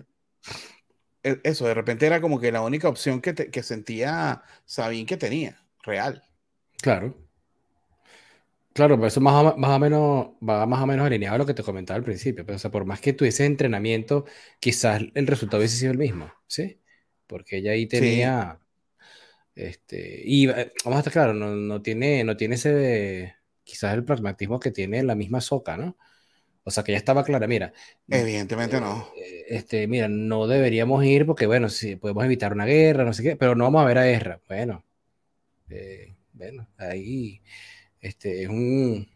eso, 1.23 1.67
de 1.67 1.75
repente 1.75 2.07
era 2.07 2.21
como 2.21 2.41
que 2.41 2.53
la 2.53 2.63
única 2.63 2.89
opción 2.89 3.21
que, 3.21 3.35
que 3.35 3.63
sentía 3.63 4.43
Sabine 4.65 5.07
que 5.07 5.17
tenía, 5.17 5.65
real. 5.83 6.25
Claro. 6.83 7.17
Claro, 8.75 8.97
pero 8.97 9.09
eso 9.09 9.21
más 9.21 9.35
o, 9.55 9.57
más 9.59 9.71
o 9.77 9.79
menos 9.79 10.29
va 10.49 10.65
más 10.67 10.81
o 10.83 10.87
menos 10.87 11.07
alineado 11.07 11.35
a 11.35 11.39
lo 11.39 11.47
que 11.47 11.53
te 11.55 11.63
comentaba 11.63 11.99
al 11.99 12.05
principio. 12.05 12.47
Pero, 12.47 12.57
o 12.57 12.59
sea, 12.59 12.71
por 12.71 12.87
más 12.87 13.01
que 13.01 13.13
tuviese 13.13 13.45
entrenamiento, 13.45 14.25
quizás 14.61 15.03
el 15.15 15.27
resultado 15.27 15.59
hubiese 15.61 15.77
sido 15.77 15.93
el 15.93 15.99
mismo, 15.99 16.33
¿sí? 16.47 16.81
Porque 17.27 17.59
ella 17.59 17.73
ahí 17.73 17.87
tenía. 17.87 18.59
Este, 19.55 20.23
y 20.25 20.49
eh, 20.49 20.73
vamos 20.85 20.97
a 20.97 21.01
estar 21.01 21.13
claro, 21.13 21.35
no, 21.35 21.55
no, 21.55 21.83
tiene, 21.83 22.25
no 22.25 22.37
tiene 22.37 22.55
ese. 22.57 23.37
Quizás 23.65 23.95
el 23.95 24.05
pragmatismo 24.05 24.59
que 24.59 24.71
tiene 24.73 25.03
la 25.03 25.15
misma 25.15 25.41
Soca, 25.41 25.77
¿no? 25.77 25.97
O 26.65 26.71
sea, 26.71 26.85
que 26.85 26.93
ya 26.93 26.99
estaba 26.99 27.25
clara, 27.25 27.47
mira. 27.47 27.73
Evidentemente 28.09 28.81
no. 28.81 29.09
Eh, 29.17 29.45
este, 29.49 29.87
mira, 29.89 30.09
no 30.09 30.47
deberíamos 30.47 31.05
ir 31.05 31.27
porque, 31.27 31.47
bueno, 31.47 31.69
sí, 31.69 31.97
podemos 31.97 32.25
evitar 32.25 32.53
una 32.53 32.67
guerra, 32.67 33.05
no 33.05 33.13
sé 33.13 33.23
qué, 33.23 33.37
pero 33.37 33.55
no 33.57 33.65
vamos 33.65 33.83
a 33.83 33.87
ver 33.87 33.99
a 33.99 34.05
guerra. 34.05 34.41
Bueno, 34.49 34.85
eh, 35.71 36.15
bueno, 36.33 36.69
ahí 36.79 37.43
este, 38.01 38.43
es, 38.43 38.49
un, 38.49 39.09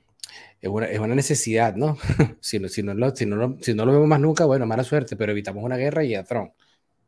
es, 0.61 0.69
una, 0.69 0.87
es 0.87 0.99
una 0.99 1.15
necesidad, 1.15 1.76
¿no? 1.76 1.99
si, 2.41 2.59
no, 2.59 2.69
si, 2.69 2.83
no 2.83 2.95
lo, 2.95 3.15
si, 3.15 3.26
no 3.26 3.59
si 3.61 3.75
no 3.75 3.87
lo 3.87 3.93
vemos 3.93 4.09
más 4.09 4.21
nunca, 4.21 4.45
bueno, 4.45 4.67
mala 4.67 4.85
suerte, 4.85 5.17
pero 5.17 5.33
evitamos 5.33 5.62
una 5.62 5.76
guerra 5.76 6.05
y 6.05 6.15
a 6.15 6.25
Tron. 6.25 6.53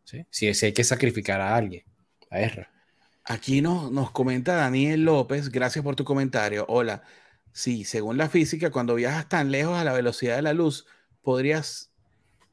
¿sí? 0.05 0.25
Si, 0.31 0.55
si 0.55 0.67
hay 0.67 0.73
que 0.73 0.85
sacrificar 0.85 1.41
a 1.41 1.57
alguien, 1.57 1.85
a 2.31 2.39
guerra. 2.39 2.71
Aquí 3.25 3.61
no, 3.61 3.91
nos 3.91 4.11
comenta 4.11 4.55
Daniel 4.55 5.05
López, 5.05 5.51
gracias 5.51 5.85
por 5.85 5.97
tu 5.97 6.05
comentario. 6.05 6.65
Hola, 6.69 7.03
sí, 7.59 7.85
según 7.85 8.17
la 8.17 8.29
física, 8.29 8.71
cuando 8.71 8.95
viajas 8.95 9.29
tan 9.29 9.51
lejos 9.51 9.77
a 9.79 9.85
la 9.85 9.93
velocidad 9.93 10.37
de 10.37 10.43
la 10.43 10.53
luz, 10.55 10.87
podrías 11.23 11.93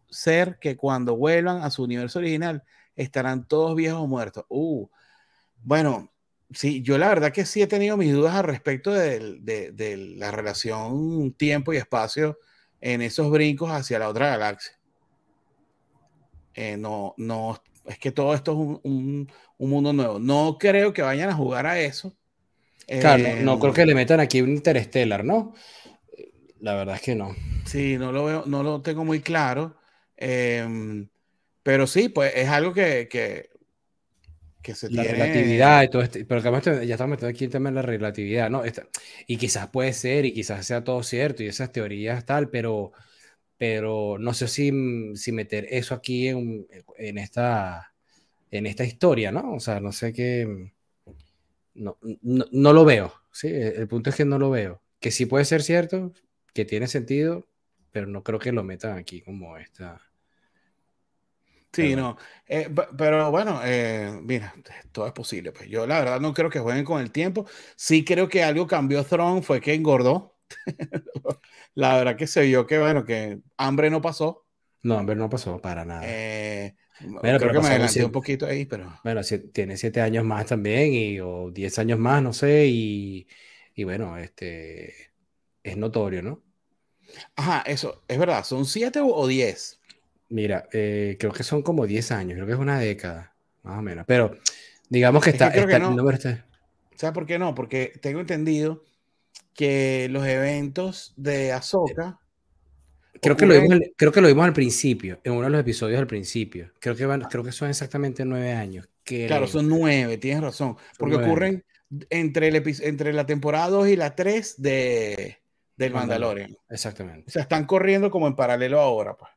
ser 0.09 0.59
que 0.59 0.77
cuando 0.77 1.15
vuelvan 1.15 1.63
a 1.63 1.71
su 1.71 1.83
universo 1.83 2.19
original 2.19 2.63
estarán 2.95 3.47
todos 3.47 3.75
viejos 3.75 4.01
o 4.01 4.07
muertos. 4.07 4.45
Uh, 4.49 4.87
bueno, 5.63 6.11
Sí, 6.51 6.81
yo 6.83 6.97
la 6.97 7.09
verdad 7.09 7.31
que 7.33 7.45
sí 7.45 7.61
he 7.61 7.67
tenido 7.67 7.97
mis 7.97 8.13
dudas 8.13 8.35
al 8.35 8.43
respecto 8.43 8.91
de, 8.91 10.15
la 10.17 10.31
relación 10.31 11.33
tiempo 11.33 11.73
y 11.73 11.77
espacio 11.77 12.37
en 12.81 13.01
esos 13.01 13.31
brincos 13.31 13.71
hacia 13.71 13.99
la 13.99 14.09
otra 14.09 14.29
galaxia. 14.29 14.79
Eh, 16.53 16.77
no, 16.77 17.13
no, 17.17 17.61
es 17.85 17.99
que 17.99 18.11
todo 18.11 18.33
esto 18.33 18.51
es 18.51 18.79
un, 18.83 19.29
mundo 19.57 19.91
nuevo. 19.91 20.19
No 20.19 20.57
creo 20.59 20.93
que 20.93 21.01
vayan 21.01 21.29
a 21.29 21.35
jugar 21.35 21.65
a 21.65 21.79
eso. 21.79 22.15
Claro, 22.87 23.23
no, 23.41 23.59
creo 23.59 23.71
em, 23.71 23.75
que 23.75 23.85
le 23.85 23.95
metan 23.95 24.19
aquí 24.19 24.41
un 24.41 24.51
interstellar, 24.51 25.23
¿no? 25.23 25.53
La 26.59 26.75
verdad 26.75 26.95
es 26.95 27.01
que 27.01 27.15
no. 27.15 27.35
Sí, 27.65 27.97
no 27.97 28.11
lo 28.11 28.25
veo, 28.25 28.43
no 28.45 28.63
lo 28.63 28.81
tengo 28.81 29.03
muy 29.03 29.21
claro. 29.21 29.77
Em, 30.17 31.07
pero 31.63 31.87
sí, 31.87 32.09
pues 32.09 32.33
es 32.35 32.47
algo 32.49 32.73
que, 32.73 33.07
que 33.09 33.49
la 34.89 35.03
relatividad 35.03 35.83
y 35.83 35.89
todo 35.89 36.01
esto, 36.01 36.19
pero 36.27 36.41
que 36.41 36.87
ya 36.87 36.95
estamos 36.95 37.11
metiendo 37.11 37.35
aquí 37.35 37.45
el 37.45 37.51
tema 37.51 37.69
de 37.69 37.75
la 37.75 37.81
relatividad, 37.81 38.49
¿no? 38.49 38.63
y 39.27 39.37
quizás 39.37 39.67
puede 39.67 39.93
ser, 39.93 40.25
y 40.25 40.33
quizás 40.33 40.65
sea 40.65 40.83
todo 40.83 41.03
cierto, 41.03 41.43
y 41.43 41.47
esas 41.47 41.71
teorías 41.71 42.25
tal, 42.25 42.49
pero, 42.49 42.91
pero 43.57 44.17
no 44.19 44.33
sé 44.33 44.47
si, 44.47 44.71
si 45.15 45.31
meter 45.31 45.67
eso 45.69 45.93
aquí 45.93 46.27
en, 46.27 46.67
en, 46.97 47.17
esta, 47.17 47.93
en 48.51 48.65
esta 48.65 48.83
historia, 48.83 49.31
¿no? 49.31 49.53
O 49.53 49.59
sea, 49.59 49.79
no 49.79 49.91
sé 49.91 50.13
qué, 50.13 50.71
no, 51.75 51.97
no, 52.21 52.45
no 52.51 52.73
lo 52.73 52.85
veo, 52.85 53.13
¿sí? 53.31 53.49
El 53.49 53.87
punto 53.87 54.09
es 54.09 54.15
que 54.15 54.25
no 54.25 54.39
lo 54.39 54.49
veo, 54.49 54.81
que 54.99 55.11
sí 55.11 55.25
puede 55.25 55.45
ser 55.45 55.61
cierto, 55.61 56.13
que 56.53 56.65
tiene 56.65 56.87
sentido, 56.87 57.47
pero 57.91 58.07
no 58.07 58.23
creo 58.23 58.39
que 58.39 58.51
lo 58.51 58.63
metan 58.63 58.97
aquí 58.97 59.21
como 59.21 59.57
esta 59.57 60.01
Sí, 61.75 61.93
no. 61.93 62.17
Eh, 62.47 62.69
pero 62.97 63.31
bueno, 63.31 63.59
eh, 63.65 64.17
mira, 64.23 64.55
todo 64.93 65.07
es 65.07 65.13
posible. 65.13 65.51
Pues 65.51 65.69
yo 65.69 65.85
la 65.85 65.99
verdad 65.99 66.21
no 66.21 66.33
creo 66.33 66.49
que 66.49 66.59
jueguen 66.59 66.85
con 66.85 67.01
el 67.01 67.11
tiempo. 67.11 67.45
Sí 67.75 68.05
creo 68.05 68.29
que 68.29 68.43
algo 68.43 68.65
cambió 68.65 69.03
Throne, 69.03 69.41
fue 69.41 69.59
que 69.59 69.73
engordó. 69.73 70.37
la 71.73 71.97
verdad 71.97 72.15
que 72.15 72.27
se 72.27 72.43
vio 72.43 72.65
que, 72.65 72.79
bueno, 72.79 73.03
que 73.03 73.39
hambre 73.57 73.89
no 73.89 74.01
pasó. 74.01 74.45
No, 74.83 74.97
hambre 74.97 75.17
no 75.17 75.29
pasó 75.29 75.59
para 75.59 75.83
nada. 75.83 76.03
Eh, 76.05 76.75
creo 76.99 77.51
que 77.51 77.59
me 77.59 77.67
adelanté 77.67 78.05
un 78.05 78.11
poquito 78.11 78.45
ahí, 78.45 78.65
pero... 78.65 78.99
Bueno, 79.03 79.21
tiene 79.51 79.77
siete 79.77 80.01
años 80.01 80.23
más 80.23 80.45
también, 80.45 80.93
y, 80.93 81.19
o 81.19 81.51
diez 81.51 81.77
años 81.79 81.99
más, 81.99 82.21
no 82.21 82.33
sé, 82.33 82.67
y, 82.67 83.27
y 83.73 83.83
bueno, 83.83 84.17
este 84.17 85.11
es 85.63 85.77
notorio, 85.77 86.21
¿no? 86.21 86.41
Ajá, 87.35 87.63
eso, 87.65 88.03
es 88.07 88.17
verdad, 88.17 88.43
¿son 88.43 88.65
siete 88.65 88.99
o 89.01 89.27
diez? 89.27 89.79
Mira, 90.29 90.67
eh, 90.71 91.17
creo 91.19 91.31
que 91.31 91.43
son 91.43 91.61
como 91.61 91.85
10 91.85 92.11
años, 92.11 92.35
creo 92.35 92.47
que 92.47 92.53
es 92.53 92.59
una 92.59 92.79
década, 92.79 93.33
más 93.63 93.77
o 93.77 93.81
menos. 93.81 94.05
Pero 94.07 94.37
digamos 94.89 95.23
que 95.23 95.29
está. 95.29 95.51
Que 95.51 95.79
no. 95.79 95.95
¿Sabes 96.95 97.13
por 97.13 97.25
qué 97.25 97.37
no? 97.37 97.53
Porque 97.53 97.93
tengo 98.01 98.19
entendido 98.21 98.83
que 99.53 100.07
los 100.09 100.25
eventos 100.25 101.13
de 101.15 101.51
Ahsoka. 101.53 102.19
Creo, 103.25 103.37
que 103.37 103.45
lo 103.45 103.61
vimos, 103.61 103.79
creo 103.97 104.11
que 104.11 104.21
lo 104.21 104.27
vimos 104.27 104.45
al 104.45 104.53
principio, 104.53 105.19
en 105.23 105.33
uno 105.33 105.43
de 105.43 105.49
los 105.49 105.61
episodios 105.61 105.99
al 105.99 106.07
principio. 106.07 106.71
Creo 106.79 106.95
que, 106.95 107.05
van, 107.05 107.21
creo 107.21 107.43
que 107.43 107.51
son 107.51 107.69
exactamente 107.69 108.23
nueve 108.25 108.53
años. 108.53 108.87
Claro, 109.03 109.47
son 109.47 109.67
nueve, 109.67 110.17
tienes 110.17 110.41
razón. 110.41 110.77
Porque 110.97 111.15
ocurren 111.15 111.63
entre, 112.09 112.47
el 112.47 112.63
entre 112.81 113.13
la 113.13 113.25
temporada 113.25 113.69
2 113.69 113.89
y 113.89 113.95
la 113.95 114.15
3 114.15 114.61
de, 114.61 115.37
del 115.77 115.93
Mandalorian. 115.93 116.57
Exactamente. 116.69 117.25
O 117.27 117.31
sea, 117.31 117.43
están 117.43 117.65
corriendo 117.65 118.09
como 118.09 118.27
en 118.27 118.35
paralelo 118.35 118.79
ahora, 118.79 119.15
pues. 119.15 119.31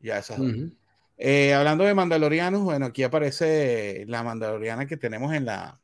Ya 0.00 0.18
esas 0.18 0.40
eh, 1.24 1.54
hablando 1.54 1.84
de 1.84 1.94
mandalorianos, 1.94 2.62
bueno, 2.62 2.86
aquí 2.86 3.04
aparece 3.04 4.04
la 4.08 4.24
mandaloriana 4.24 4.86
que 4.86 4.96
tenemos 4.96 5.32
en 5.32 5.44
la, 5.44 5.80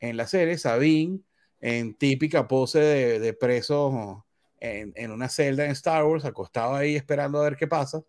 en 0.00 0.16
la 0.16 0.26
serie, 0.26 0.58
Sabine, 0.58 1.20
en 1.60 1.94
típica 1.94 2.48
pose 2.48 2.80
de, 2.80 3.34
preso 3.34 4.25
en, 4.60 5.10
una 5.10 5.28
celda 5.28 5.64
en 5.64 5.72
Star 5.72 6.04
Wars, 6.04 6.24
acostado 6.24 6.74
ahí 6.74 6.96
esperando 6.96 7.40
a 7.40 7.44
ver 7.44 7.56
qué 7.56 7.66
pasa, 7.66 8.02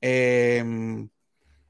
em, 0.00 1.08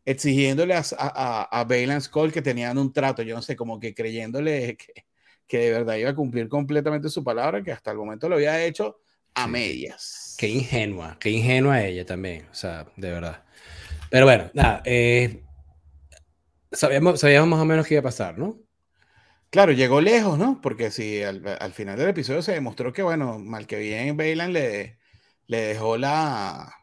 exigiéndole 0.04 0.74
a, 0.74 0.82
a, 0.98 1.60
a 1.60 2.00
Skull 2.00 2.32
que 2.32 2.42
tenían 2.42 2.78
un 2.78 2.92
trato, 2.92 3.22
yo 3.22 3.34
no 3.34 3.42
sé, 3.42 3.56
como 3.56 3.78
que 3.80 3.94
creyéndole 3.94 4.76
que, 4.76 5.04
que, 5.46 5.58
de 5.58 5.70
verdad 5.70 5.96
iba 5.96 6.10
a 6.10 6.14
cumplir 6.14 6.48
completamente 6.48 7.08
su 7.08 7.22
palabra, 7.24 7.62
que 7.62 7.72
hasta 7.72 7.90
el 7.90 7.98
momento 7.98 8.28
lo 8.28 8.36
había 8.36 8.64
hecho 8.64 9.00
a 9.34 9.46
medias. 9.46 10.36
Qué 10.38 10.48
ingenua, 10.48 11.16
qué 11.18 11.30
ingenua 11.30 11.82
ella 11.82 12.04
también, 12.04 12.46
o 12.50 12.54
sea, 12.54 12.86
de 12.96 13.12
verdad. 13.12 13.42
Pero 14.10 14.26
bueno, 14.26 14.50
nada, 14.52 14.82
eh, 14.84 15.42
sabíamos, 16.70 17.20
sabíamos 17.20 17.48
más 17.48 17.60
o 17.60 17.64
menos 17.64 17.86
qué 17.86 17.94
iba 17.94 18.00
a 18.00 18.04
pasar, 18.04 18.38
¿no? 18.38 18.58
Claro, 19.52 19.72
llegó 19.72 20.00
lejos, 20.00 20.38
¿no? 20.38 20.62
Porque 20.62 20.90
si 20.90 21.22
al, 21.22 21.72
final 21.74 21.98
del 21.98 22.08
episodio 22.08 22.40
se 22.40 22.52
demostró 22.52 22.90
que, 22.90 23.02
bueno, 23.02 23.38
mal 23.38 23.66
que 23.66 23.76
bien 23.76 24.16
Bailan 24.16 24.54
le, 24.54 24.96
le 25.46 25.60
dejó 25.60 25.98
la. 25.98 26.74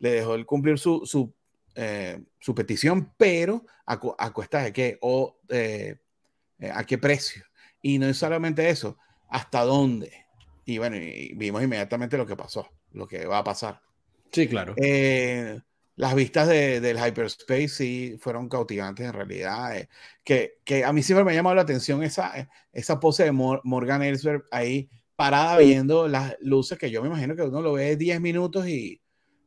Le 0.00 0.10
dejó 0.10 0.34
el 0.34 0.44
cumplir 0.44 0.76
su, 0.80 1.06
su, 1.06 1.32
eh, 1.76 2.20
su 2.40 2.52
petición, 2.52 3.12
pero 3.16 3.64
a, 3.86 4.00
a, 4.18 4.32
cuesta 4.32 4.60
de 4.60 4.72
qué 4.72 4.98
o 5.00 5.38
eh, 5.48 6.00
a 6.74 6.82
qué 6.82 6.98
precio. 6.98 7.44
Y 7.80 8.00
no 8.00 8.08
es 8.08 8.16
solamente 8.16 8.68
eso, 8.68 8.98
hasta 9.28 9.62
dónde. 9.62 10.26
Y 10.64 10.78
bueno, 10.78 10.96
vimos 11.36 11.62
inmediatamente 11.62 12.18
lo 12.18 12.26
que 12.26 12.34
pasó, 12.34 12.68
lo 12.90 13.06
que 13.06 13.24
va 13.24 13.38
a 13.38 13.44
pasar. 13.44 13.80
Sí, 14.32 14.48
claro. 14.48 14.74
Eh, 14.78 15.60
las 15.96 16.14
vistas 16.14 16.46
de, 16.46 16.80
del 16.80 16.98
hyperspace 16.98 17.68
sí 17.68 18.16
fueron 18.20 18.48
cautivantes 18.48 19.06
en 19.06 19.12
realidad. 19.12 19.76
Eh, 19.76 19.88
que, 20.22 20.58
que, 20.64 20.84
a 20.84 20.92
mí 20.92 21.02
siempre 21.02 21.24
me 21.24 21.32
ha 21.32 21.34
llamado 21.34 21.56
la 21.56 21.62
atención 21.62 22.02
esa, 22.02 22.38
eh, 22.38 22.48
esa 22.72 23.00
pose 23.00 23.24
de 23.24 23.32
Morgan 23.32 24.02
Ellsberg 24.02 24.44
ahí 24.50 24.88
parada 25.16 25.56
viendo 25.56 26.06
las 26.06 26.36
luces 26.40 26.78
que 26.78 26.90
yo 26.90 27.00
me 27.00 27.08
imagino 27.08 27.34
que 27.34 27.42
uno 27.42 27.62
lo 27.62 27.72
ve 27.72 27.96
10 27.96 28.20
minutos 28.20 28.68
y 28.68 29.00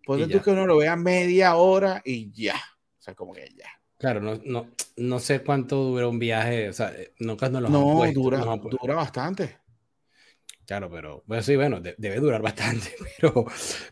puede 0.03 0.27
tú 0.27 0.41
que 0.41 0.49
uno 0.49 0.65
lo 0.65 0.77
vea 0.77 0.95
media 0.95 1.55
hora 1.55 2.01
y 2.03 2.31
ya. 2.31 2.55
O 2.55 3.01
sea, 3.01 3.13
como 3.13 3.33
que 3.33 3.47
ya. 3.55 3.69
Claro, 3.99 4.19
no, 4.19 4.39
no, 4.43 4.69
no 4.97 5.19
sé 5.19 5.43
cuánto 5.43 5.75
dura 5.83 6.07
un 6.07 6.17
viaje, 6.17 6.69
o 6.69 6.73
sea, 6.73 6.91
nunca 7.19 7.49
nos 7.49 7.61
lo 7.61 7.69
No, 7.69 8.11
dura, 8.11 8.39
dura 8.39 8.95
bastante. 8.95 9.58
Claro, 10.69 10.87
pero 10.91 11.23
bueno, 11.25 11.41
sí, 11.41 11.55
bueno, 11.55 11.81
debe 11.81 12.19
durar 12.19 12.41
bastante, 12.43 12.89
pero, 13.19 13.43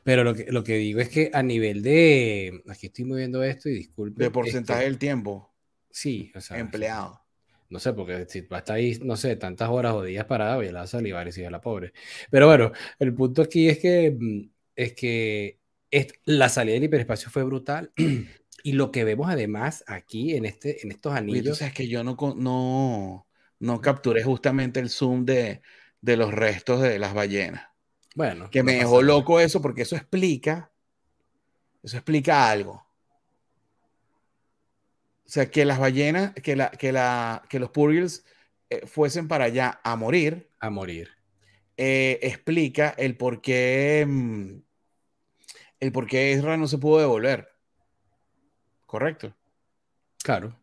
pero 0.04 0.24
lo, 0.24 0.36
que, 0.36 0.46
lo 0.52 0.64
que 0.64 0.76
digo 0.76 1.00
es 1.00 1.10
que 1.10 1.32
a 1.34 1.42
nivel 1.42 1.82
de, 1.82 2.62
aquí 2.70 2.86
estoy 2.86 3.04
moviendo 3.04 3.42
esto 3.42 3.68
y 3.68 3.74
disculpe. 3.74 4.24
De 4.24 4.30
porcentaje 4.30 4.84
del 4.84 5.00
tiempo. 5.00 5.52
Sí, 5.90 6.32
o 6.36 6.40
sea. 6.40 6.60
Empleado. 6.60 7.20
No 7.72 7.80
sé, 7.80 7.94
porque 7.94 8.28
si 8.30 8.42
va 8.42 8.58
a 8.58 8.60
estar 8.60 8.76
ahí, 8.76 8.96
no 9.02 9.18
sé, 9.18 9.36
tantas 9.38 9.70
horas 9.70 9.94
o 9.94 10.04
días 10.04 10.28
la 10.30 10.56
va 10.56 10.82
a 10.82 10.86
salivar 10.86 11.28
y 11.28 11.32
sigue 11.32 11.50
la 11.50 11.62
pobre. 11.62 11.94
Pero 12.30 12.46
bueno, 12.46 12.72
el 13.00 13.12
punto 13.16 13.42
aquí 13.42 13.70
es 13.70 13.80
que, 13.80 14.16
mm, 14.16 14.42
es 14.76 14.94
que 14.94 15.60
la 16.26 16.48
salida 16.48 16.76
del 16.76 16.84
hiperespacio 16.84 17.32
fue 17.32 17.44
brutal. 17.44 17.92
y 18.64 18.74
lo 18.74 18.92
que 18.92 19.04
vemos 19.04 19.32
además 19.32 19.84
aquí 19.88 20.36
en, 20.36 20.46
este, 20.46 20.84
en 20.84 20.92
estos 20.92 21.16
anillos. 21.16 21.54
O 21.54 21.56
sea, 21.56 21.70
es 21.70 21.74
que 21.74 21.88
yo 21.88 22.04
no, 22.04 22.16
no, 22.38 23.28
no 23.58 23.82
capturé 23.82 24.22
justamente 24.22 24.80
el 24.80 24.92
zoom 24.92 25.26
de, 25.26 25.64
de 26.02 26.18
los 26.18 26.34
restos 26.34 26.82
de 26.82 27.00
las 27.00 27.14
ballenas. 27.14 27.68
Bueno. 28.16 28.50
Que 28.50 28.64
me 28.64 28.76
dejó 28.76 29.02
loco 29.02 29.40
eso 29.40 29.62
porque 29.62 29.84
eso 29.84 29.96
explica, 29.96 30.72
eso 31.84 31.98
explica 31.98 32.50
algo. 32.50 32.86
O 35.26 35.30
sea, 35.30 35.52
que 35.52 35.66
las 35.66 35.80
ballenas, 35.80 36.34
que, 36.36 36.56
la, 36.56 36.72
que, 36.72 36.92
la, 36.92 37.44
que 37.50 37.60
los 37.60 37.70
Purgils 37.70 38.24
eh, 38.70 38.88
fuesen 38.88 39.28
para 39.28 39.46
allá 39.46 39.80
a 39.84 39.96
morir. 39.96 40.50
A 40.60 40.70
morir. 40.70 41.10
Eh, 41.76 42.20
explica 42.24 42.90
el 42.98 43.18
por 43.18 43.42
qué 43.42 44.06
mm, 44.08 44.62
el 45.80 45.92
por 45.92 46.08
qué 46.08 46.34
Ezra 46.34 46.58
no 46.58 46.68
se 46.68 46.78
pudo 46.78 47.00
devolver. 47.00 47.50
¿Correcto? 48.86 49.36
Claro. 50.24 50.58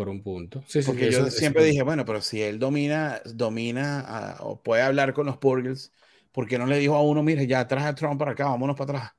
Por 0.00 0.08
un 0.08 0.22
punto. 0.22 0.64
Sí, 0.66 0.80
Porque 0.86 1.10
yo 1.10 1.26
siempre 1.26 1.62
dije, 1.62 1.82
bueno, 1.82 2.06
pero 2.06 2.22
si 2.22 2.40
él 2.40 2.58
domina, 2.58 3.20
domina 3.34 4.02
ah, 4.08 4.36
o 4.40 4.62
puede 4.62 4.80
hablar 4.80 5.12
con 5.12 5.26
los 5.26 5.36
Purgils, 5.36 5.92
¿por 6.32 6.48
qué 6.48 6.56
no 6.58 6.64
le 6.64 6.78
dijo 6.78 6.94
a 6.94 7.02
uno, 7.02 7.22
mire, 7.22 7.46
ya 7.46 7.68
traje 7.68 7.88
a 7.88 7.94
Trump 7.94 8.18
para 8.18 8.30
acá, 8.32 8.46
vámonos 8.46 8.76
para 8.78 8.92
atrás? 8.92 9.12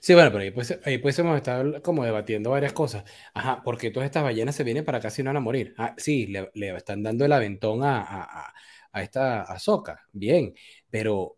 Sí, 0.00 0.14
bueno, 0.14 0.30
pero 0.32 0.42
ahí 0.42 0.50
pues, 0.50 0.78
ahí 0.86 0.96
pues 0.96 1.18
hemos 1.18 1.36
estado 1.36 1.82
como 1.82 2.02
debatiendo 2.02 2.48
varias 2.48 2.72
cosas. 2.72 3.04
Ajá, 3.34 3.60
porque 3.62 3.90
todas 3.90 4.06
estas 4.06 4.22
ballenas 4.22 4.56
se 4.56 4.64
vienen 4.64 4.86
para 4.86 4.98
acá 4.98 5.10
si 5.10 5.22
no 5.22 5.28
van 5.28 5.36
a 5.36 5.40
morir. 5.40 5.74
Ah, 5.76 5.94
sí, 5.98 6.26
le, 6.28 6.50
le 6.54 6.74
están 6.74 7.02
dando 7.02 7.26
el 7.26 7.32
aventón 7.32 7.82
a, 7.82 8.00
a, 8.00 8.54
a 8.90 9.02
esta 9.02 9.42
Azoka, 9.42 10.00
bien, 10.12 10.54
pero, 10.88 11.36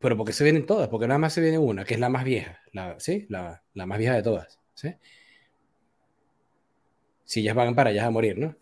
pero 0.00 0.16
¿por 0.16 0.26
qué 0.26 0.32
se 0.32 0.44
vienen 0.44 0.66
todas? 0.66 0.88
Porque 0.88 1.06
nada 1.06 1.18
más 1.18 1.32
se 1.32 1.40
viene 1.40 1.58
una, 1.58 1.84
que 1.84 1.94
es 1.94 2.00
la 2.00 2.08
más 2.08 2.24
vieja, 2.24 2.60
la, 2.72 2.98
¿sí? 2.98 3.26
La, 3.28 3.62
la 3.74 3.86
más 3.86 3.98
vieja 3.98 4.14
de 4.16 4.24
todas, 4.24 4.58
¿sí? 4.74 4.94
Si 7.26 7.40
ellas 7.40 7.54
van 7.54 7.74
para 7.74 7.90
allá 7.90 8.06
a 8.06 8.10
morir, 8.10 8.38
¿no? 8.38 8.56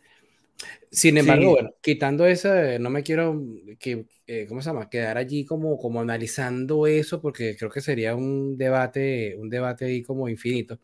Sin 0.90 1.18
embargo, 1.18 1.52
bueno, 1.52 1.71
quitando 1.80 2.26
esa, 2.26 2.78
no 2.78 2.88
me 2.88 3.02
quiero 3.02 3.40
que, 3.78 4.06
eh, 4.26 4.47
¿cómo 4.49 4.62
se 4.62 4.71
llama? 4.71 4.88
Quedar 4.88 5.18
allí 5.18 5.44
como, 5.44 5.78
como 5.78 6.00
analizando 6.00 6.87
eso, 6.87 7.21
porque 7.21 7.56
creo 7.56 7.71
que 7.71 7.80
sería 7.80 8.14
un 8.14 8.56
debate, 8.56 9.37
un 9.37 9.50
debate 9.50 9.87
ahí 9.87 10.02
como 10.02 10.28
infinito. 10.28 10.78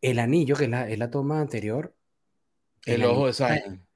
El 0.00 0.18
anillo, 0.18 0.56
que 0.56 0.64
es 0.64 0.70
la, 0.70 0.88
es 0.88 0.98
la 0.98 1.10
toma 1.10 1.40
anterior. 1.40 1.94
El, 2.84 3.04
ojo 3.04 3.26
de 3.26 3.32
Simon. 3.32 3.86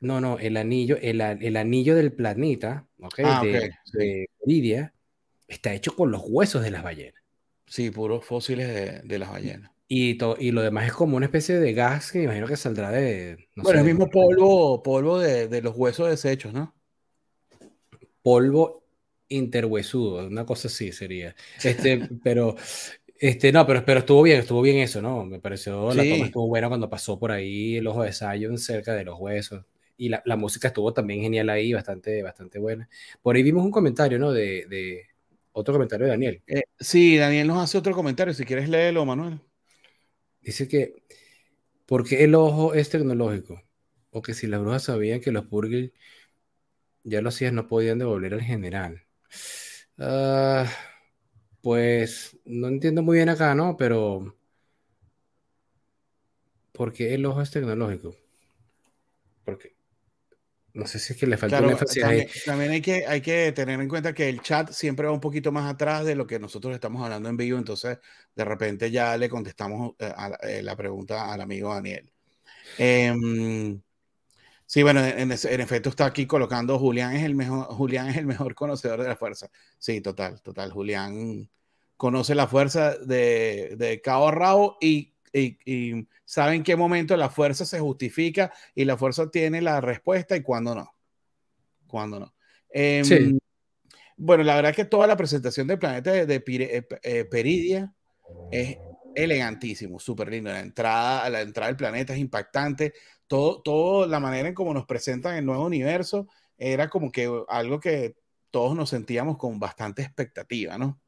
No, 0.00 0.20
no, 0.20 0.38
el 0.38 0.56
anillo, 0.56 0.96
el, 1.00 1.20
el 1.20 1.56
anillo 1.56 1.94
del 1.94 2.12
planeta, 2.12 2.88
¿okay? 2.98 3.24
Ah, 3.28 3.42
de, 3.44 4.26
okay, 4.40 4.88
está 5.46 5.74
hecho 5.74 5.94
con 5.94 6.10
los 6.10 6.22
huesos 6.24 6.62
de 6.64 6.70
las 6.70 6.82
ballenas. 6.82 7.22
Sí, 7.66 7.90
puros 7.90 8.24
fósiles 8.24 8.68
de, 8.68 9.00
de 9.02 9.18
las 9.18 9.30
ballenas. 9.30 9.71
Y, 9.88 10.18
y 10.38 10.52
lo 10.52 10.62
demás 10.62 10.86
es 10.86 10.92
como 10.92 11.16
una 11.16 11.26
especie 11.26 11.58
de 11.58 11.74
gas 11.74 12.12
que 12.12 12.18
me 12.18 12.24
imagino 12.24 12.46
que 12.46 12.56
saldrá 12.56 12.90
de. 12.90 13.48
bueno, 13.56 13.80
el 13.80 13.86
mismo 13.86 14.08
polvo, 14.08 14.82
polvo 14.82 15.18
de, 15.18 15.48
de, 15.48 15.60
los 15.62 15.76
huesos 15.76 16.08
deshechos, 16.08 16.52
¿no? 16.52 16.74
Polvo 18.22 18.82
interhuesudo, 19.28 20.26
una 20.26 20.46
cosa 20.46 20.68
así 20.68 20.92
sería. 20.92 21.34
Este, 21.62 22.08
pero, 22.22 22.56
este, 23.18 23.52
no, 23.52 23.66
pero, 23.66 23.84
pero 23.84 24.00
estuvo 24.00 24.22
bien, 24.22 24.40
estuvo 24.40 24.62
bien 24.62 24.78
eso, 24.78 25.02
¿no? 25.02 25.24
Me 25.24 25.40
pareció, 25.40 25.92
la 25.92 26.02
toma 26.02 26.26
estuvo 26.26 26.48
buena 26.48 26.68
cuando 26.68 26.88
pasó 26.88 27.18
por 27.18 27.32
ahí 27.32 27.76
el 27.76 27.86
ojo 27.86 28.02
de 28.02 28.12
Zion 28.12 28.58
cerca 28.58 28.94
de 28.94 29.04
los 29.04 29.18
huesos. 29.18 29.64
Y 29.96 30.08
la, 30.08 30.22
la, 30.24 30.36
música 30.36 30.68
estuvo 30.68 30.92
también 30.92 31.20
genial 31.20 31.50
ahí, 31.50 31.72
bastante, 31.72 32.22
bastante 32.22 32.58
buena. 32.58 32.88
Por 33.20 33.36
ahí 33.36 33.42
vimos 33.42 33.64
un 33.64 33.70
comentario, 33.70 34.18
¿no? 34.18 34.32
De, 34.32 34.66
de 34.66 35.02
otro 35.52 35.74
comentario 35.74 36.06
de 36.06 36.10
Daniel. 36.12 36.42
Eh, 36.46 36.62
sí, 36.80 37.16
Daniel 37.16 37.46
nos 37.46 37.62
hace 37.62 37.78
otro 37.78 37.94
comentario, 37.94 38.34
si 38.34 38.44
quieres 38.44 38.68
léelo, 38.68 39.04
Manuel. 39.04 39.40
Dice 40.42 40.68
que, 40.68 40.94
porque 41.86 42.24
el 42.24 42.34
ojo 42.34 42.74
es 42.74 42.90
tecnológico? 42.90 43.62
O 44.10 44.22
que 44.22 44.34
si 44.34 44.46
las 44.46 44.60
brujas 44.60 44.84
sabían 44.84 45.20
que 45.20 45.32
los 45.32 45.46
Purgil 45.46 45.94
ya 47.04 47.22
lo 47.22 47.30
hacían, 47.30 47.54
no 47.54 47.66
podían 47.68 47.98
devolver 47.98 48.34
al 48.34 48.42
general. 48.42 49.04
Uh, 49.98 50.64
pues 51.60 52.38
no 52.44 52.68
entiendo 52.68 53.02
muy 53.02 53.16
bien 53.16 53.28
acá, 53.28 53.54
¿no? 53.54 53.76
Pero, 53.76 54.36
¿por 56.72 56.92
qué 56.92 57.14
el 57.14 57.24
ojo 57.26 57.40
es 57.40 57.50
tecnológico? 57.50 58.16
Porque 59.44 59.74
no 60.74 60.86
sé 60.86 60.98
si 60.98 61.12
es 61.12 61.18
que 61.18 61.26
le 61.26 61.36
falta 61.36 61.60
una 61.60 61.76
también, 61.76 62.28
también, 62.46 62.70
hay, 62.70 62.80
que, 62.80 63.06
hay 63.06 63.20
que 63.20 63.52
tener 63.52 63.78
en 63.80 63.88
cuenta 63.88 64.14
que 64.14 64.28
el 64.28 64.40
chat 64.40 64.70
siempre 64.70 65.06
va 65.06 65.12
un 65.12 65.20
poquito 65.20 65.52
más 65.52 65.70
atrás 65.70 66.04
de 66.04 66.14
lo 66.14 66.26
que 66.26 66.38
nosotros 66.38 66.74
estamos 66.74 67.02
hablando 67.02 67.28
en 67.28 67.36
vivo, 67.36 67.58
entonces 67.58 67.98
de 68.34 68.44
repente 68.44 68.90
ya 68.90 69.16
le 69.16 69.28
contestamos 69.28 69.92
eh, 69.98 70.12
a, 70.16 70.30
eh, 70.42 70.62
la 70.62 70.74
pregunta 70.74 71.32
al 71.32 71.42
amigo 71.42 71.74
Daniel. 71.74 72.10
Em, 72.78 73.80
sí, 74.64 74.82
bueno, 74.82 75.04
en, 75.04 75.30
en, 75.30 75.60
efecto 75.60 75.90
está 75.90 76.06
aquí 76.06 76.26
colocando 76.26 76.78
Julián 76.78 77.16
es 77.16 77.24
el 77.24 77.34
mejor, 77.34 77.66
Julián 77.66 78.08
es 78.08 78.16
el 78.16 78.26
mejor 78.26 78.54
conocedor 78.54 79.02
de 79.02 79.08
la 79.08 79.16
fuerza. 79.16 79.50
Sí, 79.78 80.00
total, 80.00 80.40
total. 80.40 80.72
Julián 80.72 81.50
conoce 81.98 82.34
la 82.34 82.46
fuerza 82.46 82.96
de, 82.96 83.74
de 83.76 84.00
cabo 84.00 84.28
a 84.28 84.32
rabo 84.32 84.78
y 85.32 85.58
y, 85.64 86.08
sabe 86.24 86.54
en 86.54 86.62
qué 86.62 86.76
momento 86.76 87.16
la 87.16 87.30
fuerza 87.30 87.64
se 87.64 87.80
justifica 87.80 88.52
y 88.74 88.84
la 88.84 88.96
fuerza 88.96 89.30
tiene 89.30 89.60
la 89.60 89.80
respuesta 89.80 90.36
y 90.36 90.42
cuándo 90.42 90.74
no. 90.74 90.94
Cuándo 91.86 92.20
no. 92.20 92.34
Em, 92.70 93.38
bueno, 94.16 94.44
la 94.44 94.56
verdad 94.56 94.74
que 94.74 94.84
toda 94.84 95.06
la 95.06 95.16
presentación 95.16 95.66
del 95.66 95.78
planeta 95.78 96.12
de, 96.12 96.42
eh, 96.46 96.86
eh, 97.02 97.24
Peridia 97.26 97.92
es 98.50 98.78
elegantísimo, 99.14 99.98
súper 99.98 100.30
lindo. 100.30 100.50
La 100.50 100.60
entrada, 100.60 101.28
la 101.28 101.40
entrada 101.42 101.68
del 101.68 101.76
planeta 101.76 102.14
es 102.14 102.18
impactante. 102.18 102.94
Todo, 103.26 103.60
todo 103.62 104.06
la 104.06 104.20
manera 104.20 104.48
en 104.48 104.54
cómo 104.54 104.72
nos 104.72 104.86
presentan 104.86 105.36
el 105.36 105.44
nuevo 105.44 105.64
universo 105.64 106.28
era 106.56 106.88
como 106.88 107.10
que 107.10 107.30
algo 107.48 107.80
que 107.80 108.16
todos 108.50 108.76
nos 108.76 108.90
sentíamos 108.90 109.36
con 109.36 109.58
bastante 109.58 110.02
expectativa, 110.02 110.78
¿no? 110.78 111.01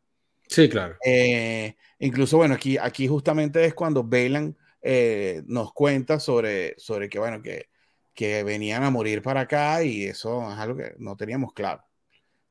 Sí, 0.48 0.68
claro. 0.68 0.96
Eh, 1.04 1.76
incluso, 1.98 2.36
bueno, 2.36 2.54
aquí, 2.54 2.76
aquí 2.78 3.06
justamente 3.06 3.64
es 3.64 3.74
cuando 3.74 4.04
Belan 4.04 4.56
eh, 4.82 5.42
nos 5.46 5.72
cuenta 5.72 6.20
sobre, 6.20 6.74
sobre 6.78 7.08
que, 7.08 7.18
bueno, 7.18 7.42
que, 7.42 7.68
que 8.12 8.44
venían 8.44 8.84
a 8.84 8.90
morir 8.90 9.22
para 9.22 9.40
acá 9.42 9.82
y 9.82 10.04
eso 10.04 10.50
es 10.50 10.58
algo 10.58 10.76
que 10.76 10.94
no 10.98 11.16
teníamos 11.16 11.52
claro. 11.52 11.82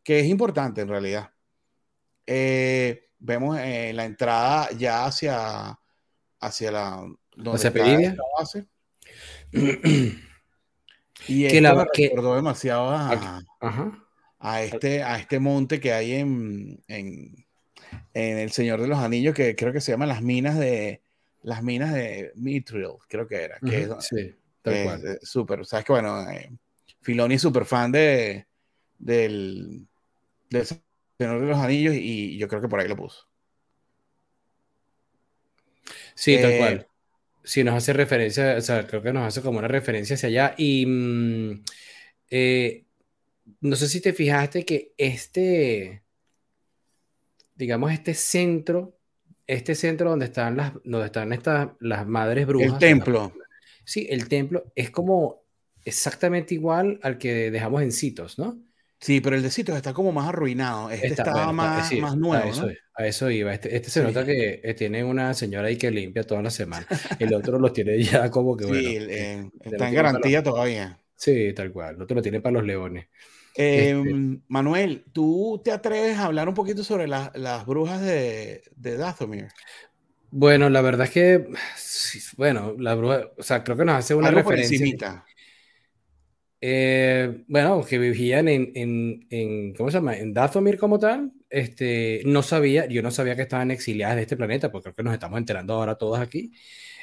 Que 0.04 0.20
es 0.20 0.26
importante 0.28 0.82
en 0.82 0.90
realidad. 0.90 1.32
Eh, 2.26 3.10
vemos 3.20 3.56
la 3.56 4.06
entrada 4.06 4.70
ya 4.78 5.06
hacia, 5.06 5.80
hacia 6.40 6.72
la... 6.72 7.06
Donde 7.36 7.68
¿Hacia 7.68 8.16
base. 8.38 8.68
y 11.28 11.48
que 11.48 11.62
la, 11.62 11.76
me 11.76 11.86
recordó 11.86 12.36
demasiado 12.36 12.90
a, 12.90 13.42
a, 14.40 14.62
este, 14.64 15.04
a 15.04 15.18
este 15.18 15.40
monte 15.40 15.80
que 15.80 15.94
hay 15.94 16.14
en, 16.14 16.84
en 16.88 17.43
en 18.14 18.38
El 18.38 18.52
Señor 18.52 18.82
de 18.82 18.88
los 18.88 19.00
Anillos, 19.00 19.34
que 19.34 19.56
creo 19.56 19.74
que 19.74 19.82
se 19.82 19.92
llama 19.92 20.06
las 20.06 20.22
minas 20.22 20.58
de 20.58 21.02
las 21.44 21.62
minas 21.62 21.94
de 21.94 22.32
Mithril, 22.36 22.94
creo 23.08 23.28
que 23.28 23.36
era. 23.36 23.60
Que 23.60 23.90
sí, 24.00 24.34
tal 24.62 24.84
cual. 24.84 25.08
Eh, 25.08 25.20
súper, 25.22 25.66
sabes 25.66 25.86
que 25.86 25.92
bueno, 25.92 26.30
eh, 26.30 26.50
Filoni 27.02 27.36
es 27.36 27.42
súper 27.42 27.66
fan 27.66 27.92
de, 27.92 28.48
del, 28.98 29.86
del 30.50 30.66
Señor 30.66 31.42
de 31.42 31.48
los 31.48 31.58
Anillos 31.58 31.94
y 31.96 32.38
yo 32.38 32.48
creo 32.48 32.62
que 32.62 32.70
por 32.70 32.80
ahí 32.80 32.88
lo 32.88 32.96
puso. 32.96 33.28
Sí, 36.16 36.38
tal 36.42 36.52
eh, 36.52 36.58
cual. 36.58 36.88
Sí, 37.44 37.64
nos 37.64 37.76
hace 37.76 37.92
referencia, 37.92 38.56
o 38.58 38.62
sea, 38.62 38.88
creo 38.88 39.02
que 39.02 39.12
nos 39.12 39.28
hace 39.28 39.42
como 39.42 39.60
una 39.60 39.68
referencia 39.68 40.16
hacia 40.16 40.30
allá. 40.30 40.56
Y 40.58 40.86
mm, 40.86 41.64
no 43.62 43.76
sé 43.76 43.90
si 43.90 44.00
te 44.00 44.14
fijaste 44.14 44.64
que 44.64 44.94
este, 44.98 46.03
digamos, 47.56 47.92
este 47.92 48.14
centro, 48.14 48.98
este 49.48 49.76
centro 49.76 50.10
donde 50.10 50.26
están 50.26 50.58
las, 50.58 50.74
donde 50.84 51.06
están 51.06 51.34
estas, 51.34 51.70
las 51.80 52.08
madres 52.08 52.48
brujas. 52.48 52.74
El 52.74 52.80
templo. 52.80 53.34
sí, 53.86 54.08
el 54.10 54.28
templo 54.28 54.72
es 54.76 54.90
como 54.90 55.44
exactamente 55.86 56.54
igual 56.54 57.00
al 57.04 57.18
que 57.18 57.52
dejamos 57.52 57.82
en 57.82 57.92
Citos, 57.92 58.40
¿no? 58.40 58.58
Sí, 59.04 59.20
pero 59.20 59.36
el 59.36 59.44
de 59.44 59.52
Citos 59.52 59.76
está 59.76 59.92
como 59.94 60.14
más 60.14 60.30
arruinado. 60.30 60.90
Este 60.90 61.08
estaba 61.08 61.52
más, 61.52 61.92
más, 61.92 62.16
nuevo. 62.16 62.42
A 62.42 62.48
eso, 62.48 62.70
a 62.96 63.06
eso 63.06 63.30
iba. 63.30 63.54
Este, 63.54 63.76
este 63.76 63.90
se 63.90 64.02
nota 64.02 64.24
que 64.26 64.62
eh, 64.64 64.74
tiene 64.76 65.04
una 65.04 65.34
señora 65.34 65.68
ahí 65.68 65.78
que 65.78 65.92
limpia 65.92 66.24
toda 66.24 66.42
la 66.42 66.50
semana. 66.50 66.88
El 67.20 67.34
otro 67.34 67.60
los 67.60 67.74
tiene 67.74 68.02
ya 68.02 68.30
como 68.32 68.56
que. 68.56 68.64
Sí, 68.64 68.98
eh, 69.02 69.50
está 69.60 69.90
en 69.90 69.94
garantía 69.94 70.42
todavía. 70.42 70.98
Sí, 71.18 71.52
tal 71.54 71.74
cual. 71.74 71.96
El 71.96 72.02
otro 72.04 72.16
lo 72.16 72.22
tiene 72.22 72.40
para 72.40 72.54
los 72.54 72.64
leones. 72.64 73.08
Este 73.54 73.90
em, 73.90 74.42
Manuel, 74.48 75.06
¿tú 75.14 75.62
te 75.64 75.72
atreves 75.72 76.18
a 76.18 76.26
hablar 76.26 76.50
un 76.50 76.56
poquito 76.56 76.84
sobre 76.84 77.08
las 77.08 77.66
brujas 77.66 78.02
de, 78.02 78.64
de 78.76 78.98
Dathomir? 78.98 79.48
Bueno, 80.32 80.70
la 80.72 80.82
verdad 80.82 81.06
es 81.06 81.12
que, 81.12 81.48
bueno, 82.38 82.76
la 82.80 82.96
bruja, 82.96 83.30
o 83.38 83.44
sea, 83.44 83.64
creo 83.64 83.78
que 83.78 83.86
nos 83.86 83.96
hace 83.96 84.16
una 84.16 84.32
referencia. 84.32 85.24
Eh, 86.66 87.44
bueno, 87.48 87.84
que 87.84 88.00
vivían 88.00 88.48
en, 88.48 88.72
en, 88.74 89.28
en, 89.30 89.74
¿cómo 89.76 89.92
se 89.92 89.98
llama? 89.98 90.18
En 90.18 90.34
Dathomir 90.34 90.78
como 90.78 90.98
tal. 90.98 91.34
Este, 91.50 92.22
no 92.26 92.42
sabía, 92.42 92.88
yo 92.88 93.04
no 93.04 93.12
sabía 93.12 93.36
que 93.36 93.44
estaban 93.44 93.70
exiliadas 93.70 94.16
de 94.16 94.24
este 94.24 94.38
planeta, 94.38 94.72
porque 94.72 94.86
creo 94.86 94.96
que 94.96 95.04
nos 95.04 95.14
estamos 95.14 95.38
enterando 95.38 95.74
ahora 95.76 95.96
todos 95.96 96.18
aquí. 96.20 96.52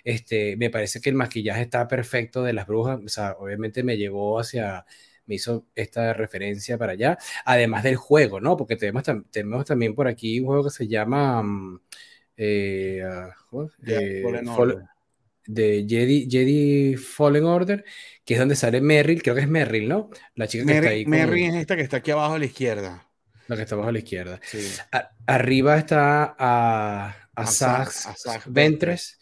Este, 0.03 0.57
me 0.57 0.71
parece 0.71 1.01
que 1.01 1.11
el 1.11 1.15
maquillaje 1.15 1.63
está 1.63 1.87
perfecto 1.87 2.43
de 2.43 2.55
las 2.55 2.67
brujas, 2.67 2.99
o 3.05 3.09
sea, 3.09 3.37
obviamente 3.39 3.85
me 3.85 3.97
llevó 3.97 4.41
hacia 4.41 4.87
me 5.31 5.37
hizo 5.37 5.65
esta 5.77 6.13
referencia 6.13 6.77
para 6.77 6.93
allá, 6.93 7.17
además 7.45 7.85
del 7.85 7.95
juego, 7.95 8.41
¿no? 8.41 8.57
Porque 8.57 8.75
tenemos, 8.75 9.05
tenemos 9.31 9.65
también 9.65 9.95
por 9.95 10.09
aquí 10.09 10.41
un 10.41 10.47
juego 10.47 10.65
que 10.65 10.71
se 10.71 10.89
llama 10.89 11.41
mm, 11.41 11.81
eh, 12.37 13.01
ah, 13.05 13.33
de 15.47 15.87
Jedi, 15.89 16.29
Jedi 16.29 16.97
Fallen 16.97 17.45
Order, 17.45 17.85
que 18.25 18.35
es 18.35 18.41
donde 18.41 18.57
sale 18.57 18.81
Merrill, 18.81 19.23
creo 19.23 19.37
que 19.37 19.43
es 19.43 19.49
Merrill, 19.49 19.89
¿no? 19.89 20.11
La 20.35 20.49
chica 20.49 20.67
que 20.67 20.79
está 20.79 20.91
ahí. 20.91 21.07
Merrill 21.07 21.51
es 21.51 21.55
esta 21.55 21.77
que 21.77 21.83
está 21.83 21.99
aquí 21.99 22.11
abajo 22.11 22.35
a 22.35 22.39
la 22.41 22.45
izquierda. 22.47 23.09
La 23.47 23.55
que 23.55 23.63
está 23.63 23.77
abajo 23.77 23.91
a 23.91 23.93
la 23.93 23.99
izquierda. 24.01 24.41
arriba 25.27 25.79
está 25.79 26.35
a, 26.37 27.15
a, 27.37 27.91
Ventres. 28.47 29.17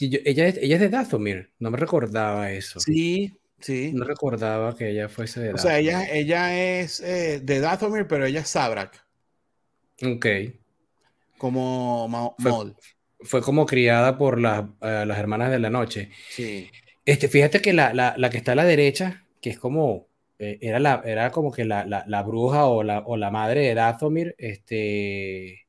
ella, 0.00 0.48
es, 0.48 0.56
ella 0.56 0.74
es 0.74 0.80
de 0.80 0.88
Dathomir, 0.88 1.52
no 1.60 1.70
me 1.70 1.76
recordaba 1.78 2.50
eso. 2.50 2.80
Sí, 2.80 3.32
sí. 3.62 3.92
No 3.94 4.04
recordaba 4.04 4.76
que 4.76 4.90
ella 4.90 5.08
fuese 5.08 5.40
de 5.40 5.46
Dathomir. 5.52 5.60
O 5.60 5.68
sea, 5.68 5.78
ella, 5.78 6.12
ella 6.12 6.80
es 6.80 7.00
eh, 7.00 7.40
de 7.42 7.60
Dathomir, 7.60 8.06
pero 8.06 8.26
ella 8.26 8.40
es 8.40 8.48
Sabrak. 8.48 9.02
Ok. 10.02 10.26
Como 11.38 12.08
Maul 12.08 12.76
fue 13.24 13.42
como 13.42 13.66
criada 13.66 14.18
por 14.18 14.38
eh, 14.38 15.06
las 15.06 15.18
hermanas 15.18 15.50
de 15.50 15.58
la 15.58 15.70
noche. 15.70 16.10
Sí. 16.30 16.70
Este, 17.04 17.28
fíjate 17.28 17.60
que 17.60 17.72
la, 17.72 17.94
la, 17.94 18.14
la 18.16 18.30
que 18.30 18.38
está 18.38 18.52
a 18.52 18.56
la 18.56 18.64
derecha, 18.64 19.24
que 19.40 19.50
es 19.50 19.58
como, 19.58 20.08
eh, 20.38 20.58
era, 20.60 20.78
la, 20.78 21.02
era 21.04 21.30
como 21.30 21.52
que 21.52 21.64
la, 21.64 21.84
la 21.84 22.22
bruja 22.22 22.66
o 22.66 22.82
la, 22.82 23.00
o 23.00 23.16
la 23.16 23.30
madre 23.30 23.62
de 23.62 23.74
Dathomir, 23.74 24.34
este... 24.38 25.66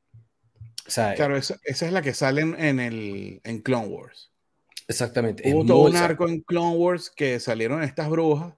O 0.86 0.90
sea, 0.90 1.14
claro, 1.14 1.36
esa, 1.36 1.58
esa, 1.64 1.86
es 1.86 1.92
la 1.92 2.02
que 2.02 2.12
sale 2.12 2.42
en, 2.42 2.78
el, 2.78 3.40
en 3.42 3.62
Clone 3.62 3.86
Wars. 3.86 4.30
Exactamente. 4.86 5.42
Hubo 5.52 5.64
todo 5.64 5.82
un 5.84 5.96
arco 5.96 6.28
en 6.28 6.40
Clone 6.40 6.76
Wars 6.76 7.10
que 7.10 7.40
salieron 7.40 7.82
estas 7.82 8.08
brujas 8.08 8.54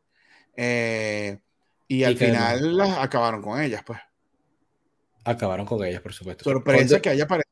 eh, 0.56 1.38
y 1.88 2.02
al 2.04 2.16
final 2.16 2.76
las 2.76 2.98
acabaron 2.98 3.42
con 3.42 3.60
ellas, 3.60 3.82
pues. 3.86 3.98
Acabaron 5.24 5.66
con 5.66 5.84
ellas, 5.84 6.00
por 6.00 6.12
supuesto. 6.12 6.44
Sorpresa 6.44 7.00
que 7.00 7.10
haya 7.10 7.24
aparecido 7.24 7.46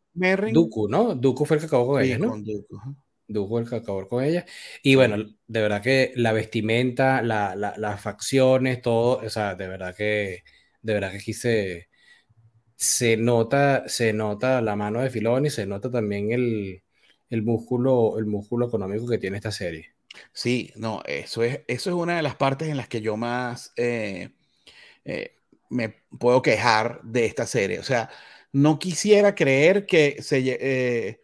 Duku, 0.53 0.89
¿no? 0.89 1.15
Duku 1.15 1.45
fue 1.45 1.57
el 1.57 1.61
que 1.61 1.67
acabó 1.67 1.89
con 1.89 2.03
ella, 2.03 2.19
¿no? 2.19 2.37
Duku, 3.27 3.49
fue 3.49 3.63
el 3.63 3.69
que 3.69 3.77
acabó 3.77 4.09
con 4.09 4.23
ella. 4.23 4.45
Y 4.83 4.95
bueno, 4.95 5.17
de 5.47 5.61
verdad 5.61 5.83
que 5.83 6.13
la 6.17 6.33
vestimenta, 6.33 7.21
las 7.23 8.01
facciones, 8.01 8.81
todo, 8.81 9.19
o 9.25 9.31
sea, 9.31 9.55
de 9.55 9.67
verdad 9.67 9.95
que, 9.95 10.45
de 10.83 10.95
verdad 10.95 11.11
que 11.11 11.19
aquí 11.19 11.33
se, 11.33 11.89
nota, 13.17 13.89
se 13.89 14.13
nota 14.13 14.61
la 14.61 14.77
mano 14.77 15.01
de 15.01 15.11
Filoni, 15.11 15.51
se 15.51 15.67
nota 15.67 15.91
también 15.91 16.31
el, 17.35 17.43
músculo, 17.43 18.19
el 18.19 18.27
músculo 18.27 18.67
económico 18.67 19.07
que 19.07 19.19
tiene 19.19 19.37
esta 19.37 19.53
serie. 19.53 19.95
Sí, 20.33 20.73
no, 20.77 21.03
eso 21.07 21.43
es, 21.43 21.61
eso 21.67 21.91
es 21.91 21.97
una 21.97 22.17
de 22.17 22.23
las 22.23 22.37
partes 22.37 22.69
en 22.69 22.77
las 22.77 22.89
que 22.89 23.01
yo 23.01 23.17
más 23.17 23.73
eh, 23.77 24.31
eh, 25.05 25.37
me 25.71 25.95
puedo 26.19 26.41
quejar 26.41 27.01
de 27.03 27.27
esta 27.27 27.47
serie. 27.47 27.81
O 27.81 27.85
sea, 27.85 28.09
no 28.53 28.79
quisiera 28.79 29.35
creer 29.35 29.87
que 29.87 30.23
se, 30.23 30.41
eh, 30.47 31.21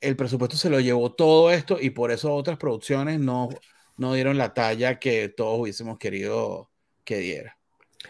el 0.00 0.16
presupuesto 0.16 0.56
se 0.56 0.70
lo 0.70 0.80
llevó 0.80 1.12
todo 1.12 1.50
esto 1.50 1.78
y 1.80 1.90
por 1.90 2.10
eso 2.10 2.34
otras 2.34 2.58
producciones 2.58 3.18
no, 3.18 3.48
no 3.96 4.14
dieron 4.14 4.38
la 4.38 4.54
talla 4.54 4.98
que 4.98 5.28
todos 5.28 5.60
hubiésemos 5.60 5.98
querido 5.98 6.70
que 7.04 7.18
diera. 7.18 7.56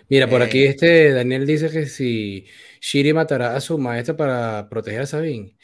Mira, 0.09 0.29
por 0.29 0.42
aquí 0.42 0.64
este 0.64 1.12
Daniel 1.12 1.46
dice 1.46 1.70
que 1.70 1.87
si 1.87 2.46
Shiri 2.81 3.12
matará 3.12 3.57
a 3.57 3.61
su 3.61 3.79
maestra 3.79 4.16
para 4.16 4.68
proteger 4.68 5.03
a 5.03 5.07
Sabine. 5.07 5.57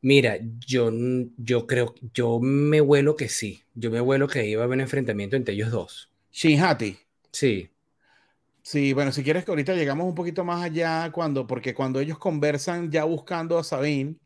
Mira, 0.00 0.38
yo, 0.66 0.90
yo 1.36 1.66
creo, 1.66 1.94
yo 2.14 2.38
me 2.40 2.80
vuelo 2.80 3.16
que 3.16 3.28
sí. 3.28 3.64
Yo 3.74 3.90
me 3.90 4.00
vuelo 4.00 4.28
que 4.28 4.46
iba 4.46 4.62
a 4.62 4.64
haber 4.64 4.76
un 4.76 4.82
enfrentamiento 4.82 5.36
entre 5.36 5.54
ellos 5.54 5.70
dos. 5.70 6.10
Shinhati. 6.32 6.98
Sí. 7.32 7.70
Sí, 8.62 8.92
bueno, 8.92 9.12
si 9.12 9.24
quieres 9.24 9.44
que 9.44 9.50
ahorita 9.50 9.74
llegamos 9.74 10.06
un 10.06 10.14
poquito 10.14 10.44
más 10.44 10.62
allá, 10.62 11.10
cuando, 11.10 11.46
porque 11.46 11.74
cuando 11.74 12.00
ellos 12.00 12.18
conversan 12.18 12.90
ya 12.90 13.04
buscando 13.04 13.58
a 13.58 13.64
Sabine, 13.64 14.16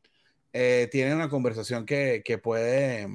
eh, 0.52 0.88
tienen 0.90 1.14
una 1.14 1.28
conversación 1.28 1.86
que, 1.86 2.22
que, 2.24 2.38
puede, 2.38 3.06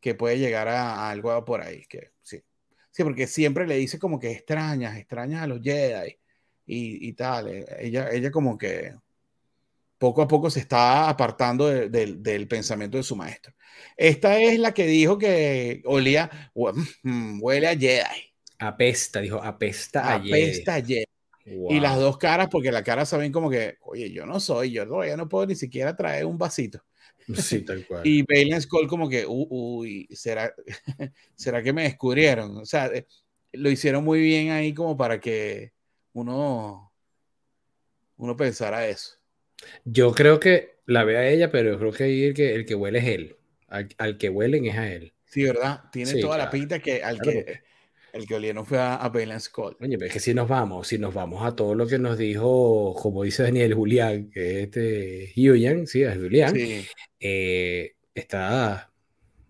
que 0.00 0.14
puede 0.14 0.38
llegar 0.38 0.68
a, 0.68 1.10
algo 1.10 1.44
por 1.44 1.60
ahí. 1.60 1.84
Que, 1.86 2.12
sí. 2.22 2.42
sí, 2.90 3.02
porque 3.04 3.26
siempre 3.26 3.66
le 3.66 3.76
dice 3.76 3.98
como 3.98 4.18
que 4.18 4.30
extrañas, 4.30 4.96
extrañas 4.96 5.42
a 5.42 5.46
los 5.46 5.60
Jedi 5.60 6.16
y, 6.66 7.08
y 7.08 7.12
tal. 7.14 7.48
Eh, 7.48 7.66
ella, 7.80 8.08
ella 8.10 8.30
como 8.30 8.56
que 8.56 8.94
poco 10.02 10.20
a 10.20 10.26
poco 10.26 10.50
se 10.50 10.58
está 10.58 11.08
apartando 11.08 11.68
del 11.68 12.48
pensamiento 12.48 12.96
de 12.96 13.04
su 13.04 13.14
maestro. 13.14 13.54
Esta 13.96 14.40
es 14.40 14.58
la 14.58 14.74
que 14.74 14.84
dijo 14.84 15.16
que 15.16 15.80
olía, 15.84 16.28
mm, 17.04 17.40
huele 17.40 17.68
a 17.68 17.78
Jedi. 17.78 18.34
Apesta, 18.58 19.20
dijo, 19.20 19.40
apesta 19.40 20.14
ayer. 20.14 20.34
Apesta 20.34 20.74
ayer. 20.74 21.06
Y 21.44 21.78
las 21.78 22.00
dos 22.00 22.18
caras, 22.18 22.48
porque 22.50 22.72
la 22.72 22.82
cara 22.82 23.06
saben 23.06 23.30
como 23.30 23.48
que, 23.48 23.76
oye, 23.82 24.10
yo 24.10 24.26
no 24.26 24.40
soy, 24.40 24.72
yo 24.72 24.88
todavía 24.88 25.16
no 25.16 25.28
puedo 25.28 25.46
ni 25.46 25.54
siquiera 25.54 25.94
traer 25.94 26.26
un 26.26 26.36
vasito. 26.36 26.82
Sí, 27.36 27.60
tal 27.60 27.86
cual. 27.86 28.02
y 28.04 28.24
Balen 28.24 28.60
Skull 28.60 28.88
como 28.88 29.08
que, 29.08 29.24
uy, 29.24 30.08
¿será, 30.10 30.52
¿será 31.36 31.62
que 31.62 31.72
me 31.72 31.84
descubrieron? 31.84 32.56
O 32.56 32.66
sea, 32.66 32.86
eh, 32.86 33.06
lo 33.52 33.70
hicieron 33.70 34.02
muy 34.02 34.18
bien 34.18 34.50
ahí 34.50 34.74
como 34.74 34.96
para 34.96 35.20
que 35.20 35.74
uno, 36.12 36.92
uno 38.16 38.36
pensara 38.36 38.88
eso. 38.88 39.21
Yo 39.84 40.12
creo 40.12 40.40
que 40.40 40.76
la 40.86 41.04
ve 41.04 41.16
a 41.18 41.28
ella, 41.28 41.50
pero 41.50 41.72
yo 41.72 41.78
creo 41.78 41.92
que 41.92 42.04
ahí 42.04 42.24
el 42.24 42.34
que, 42.34 42.54
el 42.54 42.64
que 42.66 42.74
huele 42.74 42.98
es 42.98 43.04
él. 43.06 43.36
Al, 43.68 44.18
que 44.18 44.28
huelen 44.28 44.66
es 44.66 44.76
a 44.76 44.92
él. 44.92 45.12
Sí, 45.24 45.44
¿verdad? 45.44 45.84
Tiene 45.90 46.20
toda 46.20 46.36
la 46.36 46.50
pinta 46.50 46.78
que 46.78 47.02
al 47.02 47.20
que 47.20 47.62
el 48.12 48.26
que 48.26 48.34
olieron 48.34 48.66
fue 48.66 48.78
a, 48.78 48.96
a 48.96 49.40
Scott. 49.40 49.78
Oye, 49.80 49.96
pero 49.96 50.08
es 50.08 50.12
que 50.12 50.20
si 50.20 50.34
nos 50.34 50.46
vamos, 50.46 50.88
si 50.88 50.98
nos 50.98 51.14
vamos 51.14 51.44
a 51.44 51.56
todo 51.56 51.74
lo 51.74 51.86
que 51.86 51.98
nos 51.98 52.18
dijo, 52.18 52.94
como 52.94 53.22
dice 53.22 53.42
Daniel 53.44 53.74
Julián, 53.74 54.30
que 54.30 54.50
es 54.50 54.64
este 54.64 55.32
Yuyan, 55.34 55.86
sí, 55.86 56.02
es 56.02 56.16
Julián, 56.16 56.54
eh, 57.18 57.96
está, 58.14 58.92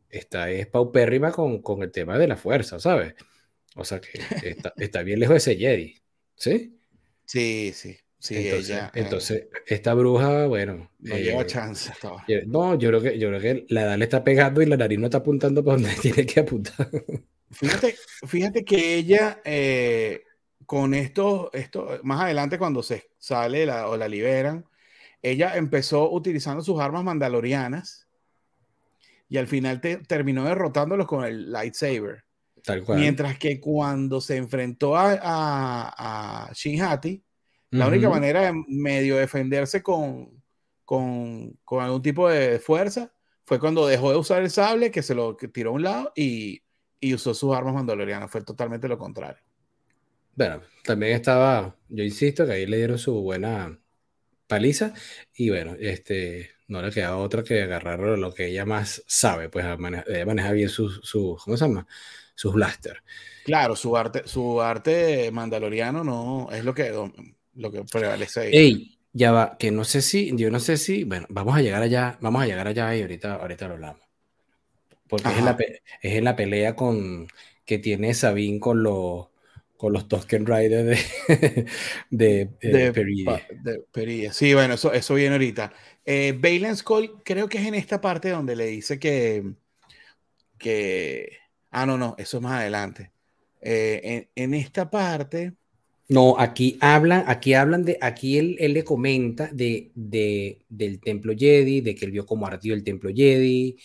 está 0.09 0.51
es 0.51 0.69
paupérrima 0.69 1.33
con, 1.33 1.61
con 1.61 1.83
el 1.83 1.91
tema 1.91 2.19
de 2.19 2.29
la 2.29 2.37
fuerza, 2.37 2.79
¿sabes? 2.79 3.15
O 3.75 3.85
sea 3.85 4.01
que 4.01 4.21
está, 4.77 5.03
bien 5.03 5.19
lejos 5.19 5.35
de 5.35 5.39
ese 5.39 5.57
Jedi, 5.57 6.01
¿sí? 6.37 6.79
Sí, 7.25 7.73
sí. 7.75 7.99
Sí, 8.23 8.37
entonces, 8.37 8.71
ella, 8.71 8.93
entonces 8.95 9.47
esta 9.67 9.95
bruja, 9.95 10.47
bueno. 10.47 10.89
No 11.01 11.17
eh, 11.17 11.25
lleva 11.25 11.45
chance. 11.45 11.91
Estaba. 11.91 12.25
No, 12.47 12.79
yo 12.79 12.91
creo, 12.91 13.03
que, 13.03 13.19
yo 13.19 13.27
creo 13.31 13.41
que 13.41 13.67
la 13.69 13.83
edad 13.83 13.99
le 13.99 14.05
está 14.05 14.23
pegando 14.23 14.63
y 14.63 14.67
la 14.67 14.77
nariz 14.77 14.97
no 15.01 15.07
está 15.07 15.19
apuntando 15.19 15.65
para 15.65 15.79
donde 15.79 15.93
tiene 16.01 16.25
que 16.25 16.39
apuntar. 16.39 16.89
Fíjate, 17.51 17.97
fíjate 18.25 18.65
que 18.65 18.95
ella, 18.95 19.41
eh, 19.45 20.23
con 20.67 20.95
esto, 20.95 21.51
esto, 21.53 21.99
más 22.05 22.21
adelante 22.21 22.59
cuando 22.59 22.85
se 22.85 23.11
sale 23.19 23.69
o 23.69 23.97
la 23.97 24.07
liberan, 24.07 24.67
ella 25.21 25.57
empezó 25.57 26.09
utilizando 26.13 26.63
sus 26.63 26.79
armas 26.79 27.03
mandalorianas 27.03 28.07
y 29.29 29.37
al 29.37 29.49
final 29.49 29.81
terminó 29.81 30.45
derrotándolos 30.45 31.09
con 31.09 31.25
el 31.25 31.51
lightsaber. 31.51 32.23
Tal 32.63 32.85
cual. 32.85 33.01
Mientras 33.01 33.37
que 33.37 33.59
cuando 33.59 34.21
se 34.21 34.37
enfrentó 34.37 34.97
a, 34.97 35.19
a, 35.21 36.47
a 36.47 36.53
Shinhati, 36.53 37.21
la 37.73 37.89
única 37.89 38.09
manera 38.09 38.43
de 38.43 38.65
medio 38.69 39.17
defenderse 39.17 39.83
con, 39.83 40.43
con, 40.85 41.59
con, 41.65 41.83
algún 41.83 42.03
tipo 42.03 42.29
de 42.29 42.59
fuerza 42.59 43.13
fue 43.45 43.59
cuando 43.59 43.87
dejó 43.87 44.11
de 44.11 44.19
usar 44.19 44.43
el 44.43 44.51
sable, 44.51 44.91
que 44.91 45.03
se 45.03 45.15
lo 45.15 45.37
tiró 45.37 45.71
a 45.71 45.73
un 45.73 45.83
lado 45.83 46.13
y 46.15 46.63
y 47.03 47.13
usó 47.13 47.35
sus 47.35 47.55
armas 47.55 47.75
mandalorianas. 47.75 48.31
Fue 48.31 48.43
totalmente 48.43 48.89
lo 48.89 48.97
contrario. 48.97 49.43
Bueno, 50.35 50.63
también 50.85 51.13
estaba, 51.13 51.77
yo 51.89 52.05
insisto, 52.05 52.47
que 52.47 52.53
ahí 52.53 52.67
le 52.67 52.79
dieron 52.79 52.97
su 52.97 53.21
buena 53.21 53.79
paliza 54.47 54.95
y 55.35 55.51
bueno, 55.51 55.77
este, 55.79 56.53
no 56.69 56.81
le 56.81 56.91
queda 56.91 57.17
otra 57.17 57.43
que 57.43 57.61
agarrar 57.61 57.99
lo 57.99 58.33
que 58.33 58.47
ella 58.47 58.65
más 58.65 59.03
sabe, 59.07 59.51
pues 59.51 59.67
ella 59.67 60.25
maneja 60.27 60.53
bien 60.53 60.69
sus, 60.69 61.01
su, 61.03 61.39
¿cómo 61.45 61.57
se 61.57 61.67
llama? 61.67 61.87
Sus 62.35 62.55
blaster. 62.55 63.03
Claro, 63.45 63.77
su 63.77 63.95
arte, 63.97 64.23
su 64.27 64.63
arte 64.63 65.31
mandaloriano 65.33 66.05
no 66.05 66.49
es 66.53 66.65
lo 66.65 66.73
que, 66.73 66.93
lo 67.55 67.71
que 67.71 67.83
prevalece 67.85 68.41
ahí. 68.41 68.51
Ey, 68.53 68.99
ya 69.13 69.33
va, 69.33 69.57
que 69.59 69.71
no 69.71 69.85
sé 69.85 70.03
si, 70.03 70.33
yo 70.37 70.51
no 70.51 70.61
sé 70.61 70.77
si, 70.77 71.05
bueno, 71.05 71.27
vamos 71.29 71.57
a 71.57 71.63
llegar 71.63 71.83
allá, 71.83 72.19
vamos 72.21 72.43
a 72.43 72.47
llegar 72.47 72.67
allá 72.67 72.97
y 72.97 73.03
ahorita, 73.03 73.35
ahorita 73.35 73.69
lo 73.69 73.75
hablamos 73.75 74.13
porque 75.13 75.29
es 75.29 75.37
en, 75.37 75.45
la, 75.45 75.57
es 76.01 76.13
en, 76.15 76.25
la, 76.25 76.37
pelea 76.37 76.75
con, 76.75 77.29
que 77.67 77.77
tiene 77.77 78.15
Sabine 78.15 78.59
con 78.59 78.83
los 78.83 79.27
con 79.77 79.93
los 79.93 80.09
Tusken 80.09 80.47
Riders 80.47 80.87
de, 81.29 81.67
de, 82.11 82.49
de, 82.63 82.93
de 82.93 84.31
Sí, 84.33 84.55
bueno, 84.55 84.73
eso, 84.75 84.91
eso 84.91 85.15
viene 85.15 85.35
ahorita. 85.35 85.75
Eh, 86.07 86.73
Skull, 86.77 87.21
creo 87.23 87.47
que 87.47 87.59
es 87.59 87.67
en 87.67 87.75
esta 87.75 88.01
parte 88.01 88.31
donde 88.31 88.57
le 88.57 88.65
dice 88.69 88.99
que, 88.99 89.53
que 90.57 91.37
ah, 91.71 91.85
no, 91.85 91.99
no, 91.99 92.15
eso 92.17 92.39
es 92.39 92.43
más 92.43 92.61
adelante. 92.61 93.11
Eh, 93.61 94.31
en, 94.35 94.55
esta 94.55 94.89
parte. 94.89 95.53
No, 96.09 96.39
aquí 96.39 96.77
hablan, 96.81 97.25
aquí 97.27 97.55
hablan 97.55 97.85
de, 97.85 97.97
aquí 98.01 98.37
él, 98.39 98.57
él 98.59 98.75
le 98.75 98.85
comenta 98.85 99.49
de, 99.53 99.91
de, 99.95 100.65
del 100.69 101.01
templo 101.01 101.33
Jedi, 101.37 101.81
de 101.81 101.95
que 101.95 102.05
él 102.05 102.11
vio 102.11 102.27
cómo 102.27 102.47
ardió 102.47 102.75
el 102.75 102.85
templo 102.85 103.11
Jedi, 103.15 103.77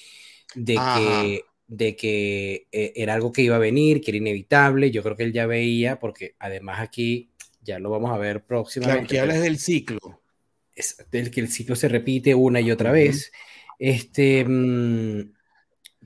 de 0.56 0.76
que, 0.76 1.42
de 1.68 1.96
que 1.96 2.68
eh, 2.72 2.94
era 2.96 3.14
algo 3.14 3.32
que 3.32 3.44
iba 3.44 3.56
a 3.56 3.60
venir, 3.60 4.02
que 4.02 4.12
era 4.12 4.18
inevitable. 4.18 4.92
Yo 4.92 5.04
creo 5.04 5.16
que 5.16 5.24
él 5.24 5.34
ya 5.34 5.46
veía, 5.46 6.00
porque 6.00 6.36
además 6.40 6.82
aquí 6.82 7.30
ya 7.62 7.80
lo 7.80 7.90
vamos 7.90 8.12
a 8.12 8.18
ver 8.18 8.44
próximamente. 8.44 9.00
Claro, 9.00 9.10
que 9.10 9.20
hablas 9.20 9.42
del 9.42 9.60
ciclo. 9.60 10.00
Es 10.76 11.06
del 11.12 11.32
que 11.32 11.40
el 11.40 11.50
ciclo 11.50 11.76
se 11.76 11.88
repite 11.88 12.36
una 12.36 12.62
y 12.62 12.72
otra 12.72 12.92
vez. 12.92 13.32
Este, 13.80 14.44
mm, 14.44 15.34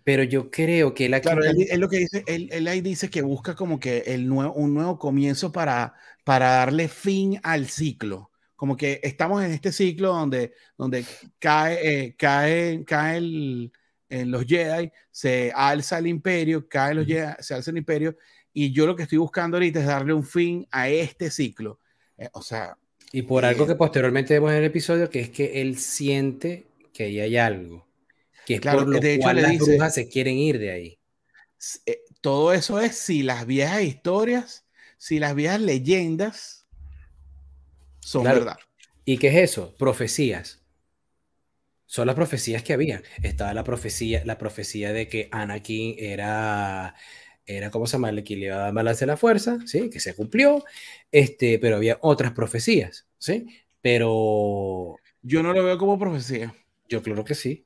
pero 0.03 0.23
yo 0.23 0.49
creo 0.49 0.93
que 0.93 1.05
él 1.05 1.13
aquí... 1.13 1.23
Claro, 1.23 1.43
él, 1.43 1.79
lo 1.79 1.89
que 1.89 1.99
dice, 1.99 2.23
él, 2.27 2.67
ahí 2.67 2.81
dice 2.81 3.09
que 3.09 3.21
busca 3.21 3.55
como 3.55 3.79
que 3.79 3.99
el 4.07 4.27
nuevo, 4.27 4.53
un 4.53 4.73
nuevo 4.73 4.97
comienzo 4.97 5.51
para, 5.51 5.93
para 6.23 6.49
darle 6.49 6.87
fin 6.87 7.39
al 7.43 7.67
ciclo. 7.67 8.31
Como 8.55 8.77
que 8.77 8.99
estamos 9.03 9.43
en 9.43 9.51
este 9.51 9.71
ciclo 9.71 10.13
donde, 10.13 10.53
donde 10.77 11.05
cae, 11.39 11.79
eh, 12.05 12.15
cae, 12.17 12.83
cae 12.85 13.17
el, 13.17 13.71
en 14.09 14.31
los 14.31 14.45
Jedi, 14.45 14.91
se 15.09 15.51
alza 15.55 15.99
el 15.99 16.07
imperio, 16.07 16.67
cae 16.67 16.95
los 16.95 17.05
Jedi, 17.05 17.33
se 17.39 17.53
alza 17.53 17.71
el 17.71 17.77
imperio, 17.77 18.17
y 18.53 18.71
yo 18.71 18.85
lo 18.85 18.95
que 18.95 19.03
estoy 19.03 19.17
buscando 19.17 19.57
ahorita 19.57 19.79
es 19.79 19.85
darle 19.85 20.13
un 20.13 20.23
fin 20.23 20.67
a 20.71 20.89
este 20.89 21.29
ciclo. 21.29 21.79
Eh, 22.17 22.29
o 22.33 22.41
sea... 22.41 22.77
Y 23.13 23.23
por 23.23 23.43
algo 23.45 23.65
eh, 23.65 23.67
que 23.67 23.75
posteriormente 23.75 24.33
vemos 24.33 24.51
en 24.51 24.57
el 24.57 24.63
episodio, 24.65 25.09
que 25.09 25.19
es 25.19 25.29
que 25.29 25.61
él 25.61 25.77
siente 25.77 26.65
que 26.93 27.03
ahí 27.03 27.19
hay 27.19 27.37
algo 27.37 27.90
que 28.45 28.55
es 28.55 28.61
por 28.61 28.87
lo 28.87 28.99
de 28.99 29.15
hecho, 29.15 29.23
cual 29.23 29.41
las 29.41 29.57
brujas 29.57 29.93
se 29.93 30.09
quieren 30.09 30.37
ir 30.37 30.59
de 30.59 30.71
ahí. 30.71 30.99
Eh, 31.85 32.01
todo 32.21 32.53
eso 32.53 32.79
es 32.79 32.95
si 32.95 33.23
las 33.23 33.45
viejas 33.45 33.83
historias, 33.83 34.65
si 34.97 35.19
las 35.19 35.35
viejas 35.35 35.61
leyendas 35.61 36.67
son 37.99 38.23
verdad. 38.23 38.57
¿Y 39.05 39.17
qué 39.17 39.29
es 39.29 39.51
eso? 39.51 39.75
Profecías. 39.77 40.61
Son 41.85 42.07
las 42.07 42.15
profecías 42.15 42.63
que 42.63 42.73
había. 42.73 43.01
Estaba 43.21 43.53
la 43.53 43.63
profecía, 43.63 44.23
la 44.25 44.37
profecía 44.37 44.93
de 44.93 45.07
que 45.07 45.27
Anakin 45.31 45.95
era, 45.97 46.95
era 47.45 47.69
¿cómo 47.69 47.85
se 47.85 47.93
llama? 47.93 48.09
El 48.09 48.23
que 48.23 48.35
le 48.35 48.45
iba 48.45 48.67
a 48.67 48.71
balance 48.71 49.01
de 49.01 49.07
la 49.07 49.17
fuerza, 49.17 49.59
¿sí? 49.65 49.89
Que 49.89 49.99
se 49.99 50.15
cumplió. 50.15 50.63
Este, 51.11 51.59
pero 51.59 51.75
había 51.75 51.97
otras 52.01 52.31
profecías, 52.31 53.07
¿sí? 53.17 53.47
Pero... 53.81 54.97
Yo 55.21 55.43
no 55.43 55.53
lo 55.53 55.63
veo 55.63 55.77
como 55.77 55.99
profecía. 55.99 56.55
Yo 56.87 57.03
creo 57.03 57.25
que 57.25 57.35
sí. 57.35 57.65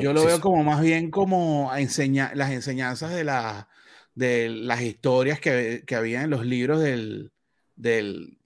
Yo 0.00 0.12
lo 0.12 0.24
veo 0.24 0.40
como 0.40 0.64
más 0.64 0.80
bien 0.80 1.10
como 1.10 1.74
enseña, 1.76 2.32
las 2.34 2.50
enseñanzas 2.50 3.14
de, 3.14 3.24
la, 3.24 3.68
de 4.14 4.48
las 4.48 4.80
historias 4.80 5.40
que, 5.40 5.82
que 5.86 5.94
había 5.94 6.22
en 6.22 6.30
los 6.30 6.46
libros 6.46 6.80
del, 6.80 7.32
del, 7.76 8.38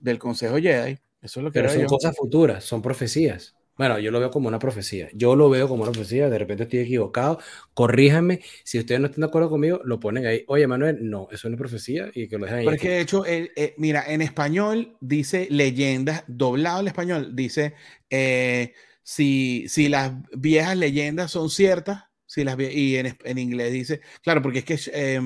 del 0.00 0.18
Consejo 0.18 0.56
Jedi. 0.58 0.98
Eso 1.20 1.40
es 1.40 1.44
lo 1.44 1.50
que 1.50 1.60
Pero 1.60 1.72
son 1.72 1.84
cosas 1.86 2.16
futuras, 2.16 2.64
son 2.64 2.80
profecías. 2.80 3.56
Bueno, 3.78 4.00
yo 4.00 4.10
lo 4.10 4.18
veo 4.18 4.32
como 4.32 4.48
una 4.48 4.58
profecía. 4.58 5.08
Yo 5.14 5.36
lo 5.36 5.48
veo 5.48 5.68
como 5.68 5.84
una 5.84 5.92
profecía. 5.92 6.28
De 6.28 6.36
repente 6.36 6.64
estoy 6.64 6.80
equivocado. 6.80 7.38
Corríjanme. 7.74 8.40
Si 8.64 8.76
ustedes 8.76 9.00
no 9.00 9.06
están 9.06 9.20
de 9.20 9.28
acuerdo 9.28 9.48
conmigo, 9.48 9.80
lo 9.84 10.00
ponen 10.00 10.26
ahí. 10.26 10.44
Oye, 10.48 10.66
Manuel, 10.66 10.98
no, 11.08 11.28
eso 11.30 11.36
es 11.36 11.44
una 11.44 11.56
profecía 11.56 12.10
y 12.12 12.26
que 12.26 12.38
lo 12.38 12.46
dejen 12.46 12.58
ahí. 12.58 12.64
Porque 12.64 12.90
de 12.90 13.00
hecho, 13.00 13.24
eh, 13.24 13.74
mira, 13.78 14.04
en 14.08 14.20
español 14.20 14.96
dice 15.00 15.46
leyendas, 15.48 16.24
doblado 16.26 16.80
al 16.80 16.88
español, 16.88 17.36
dice 17.36 17.74
eh, 18.10 18.74
si, 19.08 19.66
si 19.68 19.88
las 19.88 20.12
viejas 20.36 20.76
leyendas 20.76 21.30
son 21.30 21.48
ciertas, 21.48 22.04
si 22.26 22.44
las 22.44 22.58
y 22.60 22.98
en, 22.98 23.16
en, 23.24 23.38
inglés 23.38 23.72
dice, 23.72 24.02
claro, 24.22 24.42
porque 24.42 24.58
es 24.58 24.64
que 24.66 24.78
eh, 24.92 25.20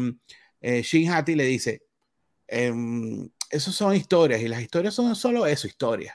eh, 0.60 0.82
Shin 0.82 1.10
Hati 1.10 1.34
le 1.34 1.44
dice, 1.46 1.82
eh, 2.46 2.72
esos 3.50 3.74
son 3.74 3.96
historias 3.96 4.40
y 4.40 4.46
las 4.46 4.62
historias 4.62 4.94
son 4.94 5.16
solo 5.16 5.46
eso, 5.46 5.66
historias. 5.66 6.14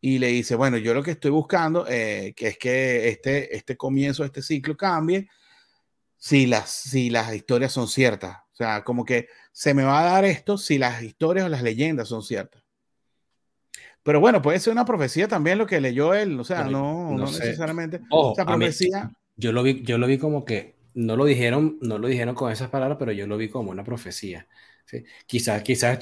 Y 0.00 0.20
le 0.20 0.28
dice, 0.28 0.54
bueno, 0.54 0.76
yo 0.76 0.94
lo 0.94 1.02
que 1.02 1.10
estoy 1.10 1.32
buscando, 1.32 1.84
eh, 1.88 2.32
es 2.36 2.58
que 2.58 3.08
este, 3.08 3.56
este 3.56 3.76
comienzo, 3.76 4.24
este 4.24 4.40
ciclo 4.40 4.76
cambie, 4.76 5.28
si 6.16 6.46
las, 6.46 6.70
si 6.70 7.10
las 7.10 7.34
historias 7.34 7.72
son 7.72 7.88
ciertas. 7.88 8.36
O 8.52 8.56
sea, 8.56 8.84
como 8.84 9.04
que 9.04 9.26
se 9.50 9.74
me 9.74 9.82
va 9.82 10.00
a 10.00 10.12
dar 10.12 10.24
esto 10.24 10.58
si 10.58 10.78
las 10.78 11.02
historias 11.02 11.46
o 11.46 11.48
las 11.48 11.62
leyendas 11.62 12.06
son 12.06 12.22
ciertas. 12.22 12.63
Pero 14.04 14.20
bueno, 14.20 14.42
puede 14.42 14.60
ser 14.60 14.72
una 14.72 14.84
profecía 14.84 15.26
también 15.26 15.56
lo 15.56 15.66
que 15.66 15.80
leyó 15.80 16.12
él, 16.12 16.38
o 16.38 16.44
sea, 16.44 16.64
no, 16.64 17.10
no, 17.16 17.24
necesariamente. 17.24 18.00
o 18.10 18.34
sea, 18.34 18.44
profecía. 18.44 19.10
yo 19.34 19.50
lo 19.50 19.62
vi, 19.62 19.82
yo 19.82 19.96
lo 19.96 20.06
vi 20.06 20.18
como 20.18 20.44
que 20.44 20.76
no 20.92 21.16
lo 21.16 21.24
dijeron, 21.24 21.78
no 21.80 21.98
lo 21.98 22.06
dijeron 22.06 22.34
con 22.34 22.52
esas 22.52 22.68
palabras, 22.68 22.98
pero 22.98 23.12
yo 23.12 23.26
lo 23.26 23.38
vi 23.38 23.48
como 23.48 23.70
una 23.70 23.82
profecía. 23.82 24.46
¿sí? 24.84 25.04
Quizás, 25.26 25.62
quizás, 25.62 25.98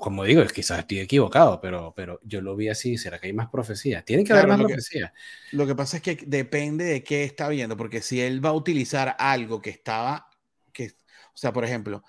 como 0.00 0.24
digo, 0.24 0.42
quizás 0.46 0.80
estoy 0.80 1.00
equivocado, 1.00 1.60
pero, 1.60 1.92
pero 1.94 2.18
yo 2.24 2.40
lo 2.40 2.56
vi 2.56 2.68
así. 2.68 2.96
¿Será 2.96 3.18
que 3.18 3.26
hay 3.26 3.34
más 3.34 3.50
profecías? 3.50 4.06
Tienen 4.06 4.24
que 4.24 4.32
haber 4.32 4.48
más 4.48 4.58
profecías. 4.58 5.12
Lo 5.52 5.66
que 5.66 5.74
pasa 5.74 5.98
es 5.98 6.02
que 6.02 6.18
depende 6.26 6.84
de 6.84 7.04
qué 7.04 7.24
está 7.24 7.50
viendo, 7.50 7.76
porque 7.76 8.00
si 8.00 8.22
él 8.22 8.42
va 8.42 8.48
a 8.48 8.54
utilizar 8.54 9.14
algo 9.18 9.60
que 9.60 9.70
estaba, 9.70 10.30
que, 10.72 10.92
o 11.34 11.36
sea, 11.36 11.52
por 11.52 11.66
ejemplo, 11.66 12.02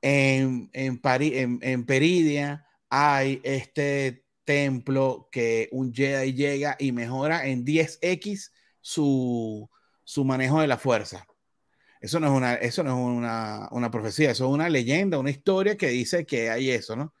en, 0.00 0.70
en, 0.72 0.98
en, 1.02 1.58
en 1.60 1.84
Peridia 1.84 2.64
hay 2.88 3.40
este 3.44 4.24
templo 4.48 5.28
que 5.30 5.68
un 5.72 5.92
Jedi 5.92 6.32
llega 6.32 6.74
y 6.78 6.90
mejora 6.90 7.46
en 7.46 7.66
10x 7.66 8.50
su, 8.80 9.68
su 10.04 10.24
manejo 10.24 10.62
de 10.62 10.66
la 10.66 10.78
fuerza. 10.78 11.26
Eso 12.00 12.18
no 12.18 12.28
es, 12.28 12.32
una, 12.32 12.54
eso 12.54 12.82
no 12.82 12.90
es 12.92 13.16
una, 13.18 13.68
una, 13.72 13.90
profecía, 13.90 14.30
eso 14.30 14.46
es 14.46 14.50
una 14.50 14.70
leyenda, 14.70 15.18
una 15.18 15.28
historia 15.28 15.76
que 15.76 15.88
dice 15.88 16.24
que 16.24 16.48
hay 16.48 16.70
eso, 16.70 16.96
¿no? 16.96 17.12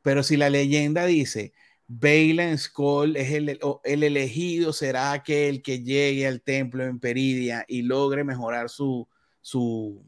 Pero 0.00 0.22
si 0.22 0.38
la 0.38 0.48
leyenda 0.48 1.04
dice, 1.04 1.52
Bailen 1.86 2.56
Skull 2.56 3.14
es 3.18 3.30
el, 3.32 3.60
el 3.84 4.02
elegido, 4.02 4.72
será 4.72 5.12
aquel 5.12 5.60
que 5.60 5.82
llegue 5.82 6.26
al 6.26 6.40
templo 6.40 6.82
en 6.86 6.98
Peridia 6.98 7.66
y 7.68 7.82
logre 7.82 8.24
mejorar 8.24 8.70
su, 8.70 9.06
su, 9.42 10.02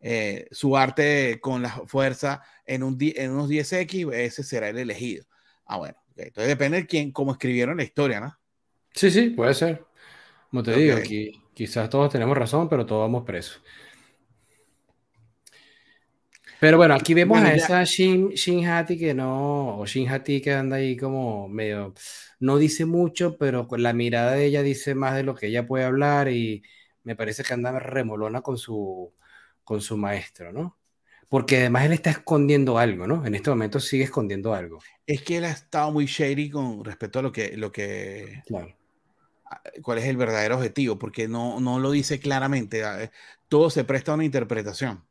eh, 0.00 0.46
su 0.50 0.76
arte 0.76 1.40
con 1.40 1.62
la 1.62 1.70
fuerza 1.86 2.42
en, 2.66 2.82
en 2.82 3.30
unos 3.30 3.48
10x, 3.48 4.12
ese 4.12 4.42
será 4.42 4.68
el 4.68 4.76
elegido. 4.76 5.24
Ah, 5.66 5.78
bueno. 5.78 5.96
Entonces 6.16 6.48
depende 6.48 6.78
de 6.78 6.86
quién, 6.86 7.10
cómo 7.12 7.32
escribieron 7.32 7.76
la 7.76 7.82
historia, 7.82 8.20
¿no? 8.20 8.38
Sí, 8.92 9.10
sí, 9.10 9.30
puede 9.30 9.54
ser. 9.54 9.84
Como 10.50 10.62
te 10.62 10.76
digo, 10.76 10.96
quizás 11.52 11.90
todos 11.90 12.12
tenemos 12.12 12.36
razón, 12.36 12.68
pero 12.68 12.86
todos 12.86 13.02
vamos 13.02 13.24
presos. 13.24 13.60
Pero 16.60 16.76
bueno, 16.76 16.94
aquí 16.94 17.12
vemos 17.12 17.38
a 17.40 17.52
esa 17.52 17.84
Shin, 17.84 18.30
Shin, 18.30 18.66
Hati 18.66 18.96
que 18.98 19.12
no, 19.12 19.78
o 19.78 19.86
Shin 19.86 20.08
Hati 20.08 20.40
que 20.40 20.52
anda 20.52 20.76
ahí 20.76 20.96
como 20.96 21.48
medio, 21.48 21.92
no 22.38 22.56
dice 22.56 22.86
mucho, 22.86 23.36
pero 23.36 23.66
con 23.66 23.82
la 23.82 23.92
mirada 23.92 24.32
de 24.32 24.46
ella 24.46 24.62
dice 24.62 24.94
más 24.94 25.14
de 25.14 25.24
lo 25.24 25.34
que 25.34 25.48
ella 25.48 25.66
puede 25.66 25.84
hablar 25.84 26.28
y 26.28 26.62
me 27.02 27.16
parece 27.16 27.42
que 27.42 27.52
anda 27.52 27.78
remolona 27.78 28.40
con 28.40 28.56
su, 28.56 29.12
con 29.62 29.80
su 29.80 29.96
maestro, 29.96 30.52
¿no? 30.52 30.78
Porque 31.28 31.58
además 31.58 31.86
él 31.86 31.92
está 31.92 32.10
escondiendo 32.10 32.78
algo, 32.78 33.06
¿no? 33.06 33.24
En 33.26 33.34
este 33.34 33.50
momento 33.50 33.80
sigue 33.80 34.04
escondiendo 34.04 34.54
algo. 34.54 34.78
Es 35.06 35.22
que 35.22 35.38
él 35.38 35.44
ha 35.44 35.50
estado 35.50 35.90
muy 35.90 36.06
shady 36.06 36.50
con 36.50 36.84
respecto 36.84 37.18
a 37.18 37.22
lo 37.22 37.32
que... 37.32 37.56
Lo 37.56 37.72
que 37.72 38.42
claro. 38.46 38.76
¿Cuál 39.82 39.98
es 39.98 40.04
el 40.06 40.16
verdadero 40.16 40.56
objetivo? 40.56 40.98
Porque 40.98 41.28
no, 41.28 41.60
no 41.60 41.78
lo 41.78 41.90
dice 41.90 42.18
claramente. 42.18 42.82
Eh, 42.82 43.10
todo 43.48 43.70
se 43.70 43.84
presta 43.84 44.12
a 44.12 44.14
una 44.14 44.24
interpretación. 44.24 45.04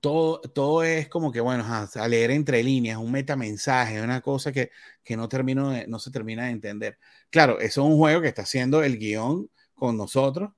Todo, 0.00 0.40
todo 0.40 0.82
es 0.82 1.08
como 1.08 1.32
que, 1.32 1.40
bueno, 1.40 1.64
a 1.66 2.08
leer 2.08 2.30
entre 2.30 2.62
líneas, 2.62 2.98
un 2.98 3.10
metamensaje, 3.10 4.02
una 4.02 4.20
cosa 4.20 4.52
que, 4.52 4.70
que 5.02 5.16
no, 5.16 5.28
termino 5.28 5.72
no 5.86 5.98
se 5.98 6.10
termina 6.10 6.44
de 6.44 6.50
entender. 6.50 6.98
Claro, 7.30 7.58
eso 7.58 7.82
es 7.82 7.88
un 7.90 7.96
juego 7.96 8.20
que 8.20 8.28
está 8.28 8.42
haciendo 8.42 8.82
el 8.82 8.98
guion 8.98 9.48
con 9.74 9.96
nosotros 9.96 10.50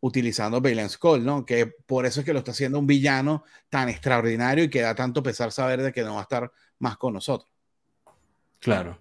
utilizando 0.00 0.60
Bailen 0.60 0.88
Skull, 0.88 1.24
¿no? 1.24 1.44
Que 1.44 1.66
por 1.66 2.06
eso 2.06 2.20
es 2.20 2.26
que 2.26 2.32
lo 2.32 2.38
está 2.38 2.52
haciendo 2.52 2.78
un 2.78 2.86
villano 2.86 3.44
tan 3.68 3.88
extraordinario 3.88 4.64
y 4.64 4.70
que 4.70 4.82
da 4.82 4.94
tanto 4.94 5.22
pesar 5.22 5.52
saber 5.52 5.82
de 5.82 5.92
que 5.92 6.02
no 6.02 6.14
va 6.14 6.20
a 6.20 6.22
estar 6.22 6.52
más 6.78 6.96
con 6.96 7.14
nosotros. 7.14 7.50
Claro. 8.60 8.98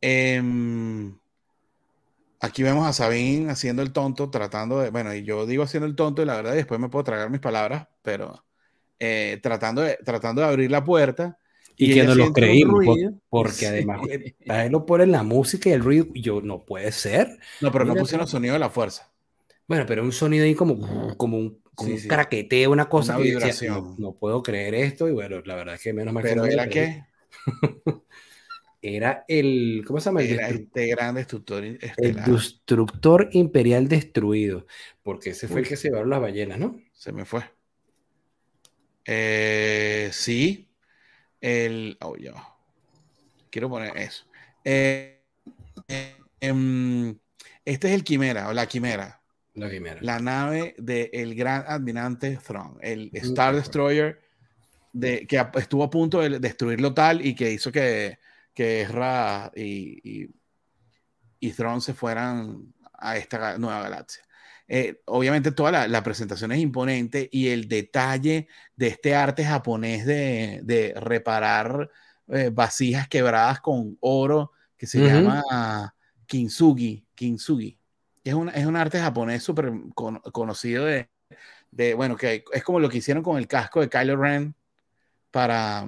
Em, 0.00 1.14
aquí 2.40 2.62
vemos 2.62 2.86
a 2.86 2.92
Sabine 2.92 3.50
haciendo 3.50 3.82
el 3.82 3.92
tonto, 3.92 4.30
tratando 4.30 4.80
de, 4.80 4.90
bueno, 4.90 5.14
y 5.14 5.22
yo 5.22 5.46
digo 5.46 5.62
haciendo 5.62 5.86
el 5.86 5.94
tonto 5.94 6.22
y 6.22 6.26
la 6.26 6.36
verdad 6.36 6.54
después 6.54 6.80
me 6.80 6.88
puedo 6.88 7.04
tragar 7.04 7.30
mis 7.30 7.40
palabras, 7.40 7.86
pero 8.02 8.44
eh, 8.98 9.38
tratando, 9.42 9.82
de, 9.82 9.98
tratando 10.04 10.42
de 10.42 10.48
abrir 10.48 10.70
la 10.70 10.84
puerta. 10.84 11.36
Y, 11.76 11.94
que 11.94 12.04
no 12.04 12.14
lo 12.14 12.30
creímos, 12.30 12.84
porque 13.30 13.66
además 13.66 14.00
él 14.10 14.34
lo 14.70 14.84
pone 14.84 15.06
la 15.06 15.22
música 15.22 15.70
y 15.70 15.72
el 15.72 15.82
ruido, 15.82 16.08
y 16.12 16.20
yo, 16.20 16.42
no 16.42 16.66
puede 16.66 16.92
ser. 16.92 17.38
No, 17.62 17.72
pero 17.72 17.86
no 17.86 17.94
pusieron 17.94 18.26
el 18.26 18.30
sonido 18.30 18.52
de 18.52 18.58
la 18.58 18.68
fuerza. 18.68 19.09
Bueno, 19.70 19.86
pero 19.86 20.02
un 20.02 20.10
sonido 20.10 20.44
ahí 20.44 20.56
como, 20.56 21.16
como 21.16 21.38
un, 21.38 21.62
como 21.76 21.94
craqueteo, 22.08 22.72
una 22.72 22.88
cosa 22.88 23.14
una 23.14 23.22
vibración. 23.22 23.94
no, 23.98 24.14
puedo 24.14 24.42
creer 24.42 24.74
esto, 24.74 25.08
y 25.08 25.12
bueno, 25.12 25.40
la 25.44 25.54
verdad 25.54 25.76
es 25.76 25.80
que 25.80 25.92
menos 25.92 26.12
mal 26.12 26.24
¿Pero 26.24 26.44
era 26.44 26.68
qué? 26.68 27.04
era 28.82 29.24
el, 29.28 29.84
¿cómo 29.86 30.00
se 30.00 30.06
llama? 30.06 30.22
Era 30.22 30.48
este 30.48 30.88
gran 30.88 31.14
destructor 31.14 31.62
El 31.62 32.16
destructor 32.24 33.28
imperial 33.30 33.86
destruido, 33.86 34.66
porque 35.04 35.30
ese 35.30 35.46
fue 35.46 35.60
el 35.60 35.68
que 35.68 35.76
se 35.76 35.86
llevaron 35.86 36.10
las 36.10 36.20
ballenas, 36.20 36.58
¿no? 36.58 36.76
Se 36.92 37.12
me 37.12 37.24
fue. 37.24 37.44
Eh, 39.04 40.08
sí, 40.10 40.68
el, 41.40 41.96
oh, 42.00 42.16
ya. 42.16 42.34
Quiero 43.50 43.68
poner 43.68 43.96
eso. 43.98 44.24
Eh, 44.64 45.22
eh, 45.86 46.16
em, 46.40 47.16
este 47.64 47.86
es 47.86 47.94
el 47.94 48.02
quimera, 48.02 48.48
o 48.48 48.52
la 48.52 48.66
quimera 48.66 49.19
la, 50.00 50.18
nave 50.18 50.74
del 50.78 51.34
gran 51.34 51.64
admirante 51.66 52.38
Thrawn, 52.44 52.78
el 52.80 53.10
Star 53.12 53.54
Destroyer 53.54 54.20
de, 54.92 55.26
que 55.26 55.44
estuvo 55.54 55.84
a 55.84 55.90
punto 55.90 56.20
de 56.20 56.38
destruirlo 56.38 56.94
tal 56.94 57.24
y 57.24 57.34
que 57.34 57.52
hizo 57.52 57.70
que, 57.70 58.18
que 58.54 58.82
Ezra 58.82 59.52
y, 59.54 60.22
y, 60.22 60.30
y 61.40 61.52
Thrawn 61.52 61.80
se 61.80 61.94
fueran 61.94 62.72
a 62.92 63.16
esta 63.16 63.58
nueva 63.58 63.82
galaxia. 63.82 64.22
Eh, 64.72 65.02
obviamente 65.06 65.50
toda 65.50 65.88
la, 65.88 66.02
presentación 66.04 66.52
es 66.52 66.60
imponente 66.60 67.28
y 67.32 67.48
el 67.48 67.66
detalle 67.66 68.46
de 68.76 68.86
este 68.86 69.16
arte 69.16 69.44
japonés 69.44 70.06
de, 70.06 70.60
de 70.62 70.94
reparar 70.96 71.90
eh, 72.28 72.50
vasijas 72.52 73.08
quebradas 73.08 73.60
con 73.60 73.98
oro 73.98 74.52
que 74.76 74.86
se 74.86 75.00
llama 75.00 75.92
kintsugi, 76.24 77.04
kintsugi. 77.16 77.79
Es 78.22 78.34
un, 78.34 78.48
es 78.50 78.66
un 78.66 78.76
arte 78.76 79.00
japonés 79.00 79.42
súper 79.42 79.72
conocido 79.94 80.84
de, 80.84 81.08
de, 81.70 81.94
bueno, 81.94 82.16
que 82.16 82.44
es 82.52 82.62
como 82.62 82.80
lo 82.80 82.88
que 82.88 82.98
hicieron 82.98 83.22
con 83.22 83.38
el 83.38 83.46
casco 83.46 83.80
de 83.80 83.88
Kylo 83.88 84.16
Ren 84.16 84.54
para, 85.30 85.86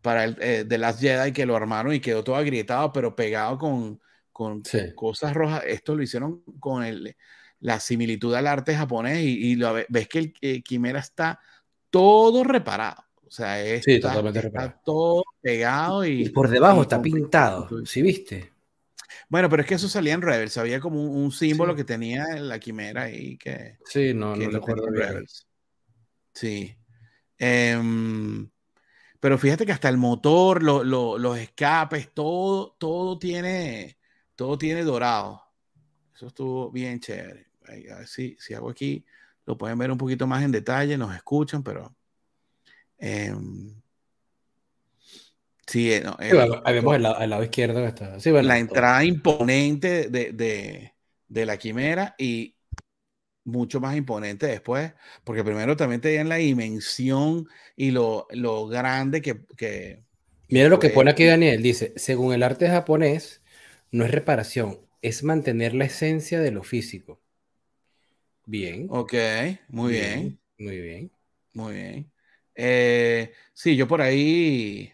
para 0.00 0.24
el 0.24 0.36
eh, 0.40 0.64
The 0.68 0.78
Last 0.78 1.00
Jedi, 1.00 1.32
que 1.32 1.46
lo 1.46 1.56
armaron 1.56 1.94
y 1.94 2.00
quedó 2.00 2.22
todo 2.22 2.36
agrietado, 2.36 2.92
pero 2.92 3.16
pegado 3.16 3.58
con, 3.58 4.00
con 4.32 4.62
cosas 4.94 5.34
rojas. 5.34 5.64
Esto 5.66 5.94
lo 5.94 6.02
hicieron 6.02 6.42
con 6.60 6.84
el, 6.84 7.16
la 7.60 7.80
similitud 7.80 8.34
al 8.34 8.46
arte 8.46 8.74
japonés 8.74 9.22
y, 9.22 9.54
lo, 9.56 9.74
ves 9.88 10.08
que 10.08 10.18
el, 10.18 10.34
eh, 10.40 10.62
Quimera 10.62 10.98
está 10.98 11.40
todo 11.90 12.44
reparado. 12.44 13.04
O 13.26 13.30
sea, 13.30 13.62
está, 13.62 14.12
todo 14.84 15.24
pegado 15.40 16.04
y, 16.04 16.28
por 16.28 16.50
debajo 16.50 16.82
está 16.82 17.00
pintado, 17.00 17.86
¿sí 17.86 18.02
viste? 18.02 18.51
Bueno, 19.32 19.48
pero 19.48 19.62
es 19.62 19.68
que 19.68 19.76
eso 19.76 19.88
salía 19.88 20.12
en 20.12 20.20
Rebels, 20.20 20.58
había 20.58 20.78
como 20.78 21.02
un, 21.02 21.32
símbolo 21.32 21.74
que 21.74 21.84
tenía 21.84 22.36
la 22.36 22.58
quimera 22.58 23.10
y 23.10 23.38
que... 23.38 23.78
Sí, 23.86 24.12
no, 24.12 24.36
no 24.36 24.50
recuerdo 24.50 24.90
Rebels. 24.90 25.48
Sí. 26.34 26.76
Em, 27.38 28.50
pero 29.20 29.38
fíjate 29.38 29.64
que 29.64 29.72
hasta 29.72 29.88
el 29.88 29.96
motor, 29.96 30.62
los 30.62 31.38
escapes, 31.38 32.12
todo, 32.12 32.76
todo 32.78 33.18
tiene, 33.18 33.96
todo 34.36 34.58
tiene 34.58 34.84
dorado. 34.84 35.42
Eso 36.14 36.26
estuvo 36.26 36.70
bien 36.70 37.00
chévere. 37.00 37.46
A 37.66 38.00
ver 38.00 38.08
si, 38.08 38.36
si 38.38 38.52
hago 38.52 38.68
aquí, 38.68 39.02
lo 39.46 39.56
pueden 39.56 39.78
ver 39.78 39.90
un 39.90 39.96
poquito 39.96 40.26
más 40.26 40.42
en 40.42 40.52
detalle, 40.52 40.98
nos 40.98 41.16
escuchan, 41.16 41.62
pero... 41.62 41.96
Em, 42.98 43.81
sí, 45.72 45.92
eh, 45.92 46.02
no, 46.04 46.16
el, 46.20 47.02
lado, 47.02 47.42
izquierdo. 47.42 47.86
Está. 47.86 48.18
la 48.42 48.58
entrada 48.58 49.04
imponente 49.04 50.08
de, 50.08 50.32
de, 50.32 50.92
de, 51.28 51.46
la 51.46 51.56
quimera 51.56 52.14
y 52.18 52.56
mucho 53.44 53.80
más 53.80 53.96
imponente 53.96 54.46
después, 54.46 54.92
porque 55.24 55.42
primero 55.42 55.76
también 55.76 56.00
te 56.00 56.14
dan 56.14 56.28
la 56.28 56.36
dimensión 56.36 57.48
y 57.74 57.90
lo, 57.90 58.26
lo 58.30 58.66
grande 58.66 59.22
que, 59.22 59.40
que 59.56 60.04
Mira 60.52 60.68
lo 60.68 60.78
que 60.78 60.90
pone 60.90 61.10
aquí 61.10 61.24
Daniel, 61.24 61.62
dice, 61.62 61.94
según 61.96 62.34
el 62.34 62.42
arte 62.42 62.68
japonés, 62.68 63.42
no 63.90 64.04
es 64.04 64.10
reparación, 64.10 64.80
es 65.00 65.22
mantener 65.22 65.72
la 65.72 65.86
esencia 65.86 66.40
de 66.40 66.50
lo 66.50 66.62
físico. 66.62 67.22
Bien. 68.44 68.86
Ok, 68.90 69.14
muy 69.68 69.92
bien. 69.92 70.38
Muy 70.58 70.78
bien. 70.78 71.10
Muy 71.54 71.74
bien. 71.74 72.12
Eh, 72.54 73.32
sí, 73.54 73.76
yo 73.76 73.88
por 73.88 74.02
ahí, 74.02 74.92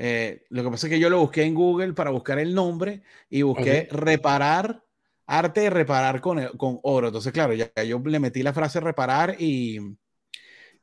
eh, 0.00 0.44
lo 0.50 0.62
que 0.62 0.70
pasa 0.70 0.86
es 0.86 0.92
que 0.92 1.00
yo 1.00 1.10
lo 1.10 1.18
busqué 1.18 1.42
en 1.42 1.54
Google 1.54 1.92
para 1.92 2.10
buscar 2.10 2.38
el 2.38 2.54
nombre 2.54 3.02
y 3.28 3.42
busqué 3.42 3.88
reparar 3.90 4.84
arte 5.26 5.62
de 5.62 5.70
reparar 5.70 6.20
con, 6.20 6.56
con 6.56 6.78
oro. 6.84 7.08
Entonces, 7.08 7.32
claro, 7.32 7.52
ya, 7.52 7.68
yo 7.82 7.98
le 7.98 8.20
metí 8.20 8.44
la 8.44 8.52
frase 8.52 8.78
reparar 8.78 9.34
y, 9.40 9.80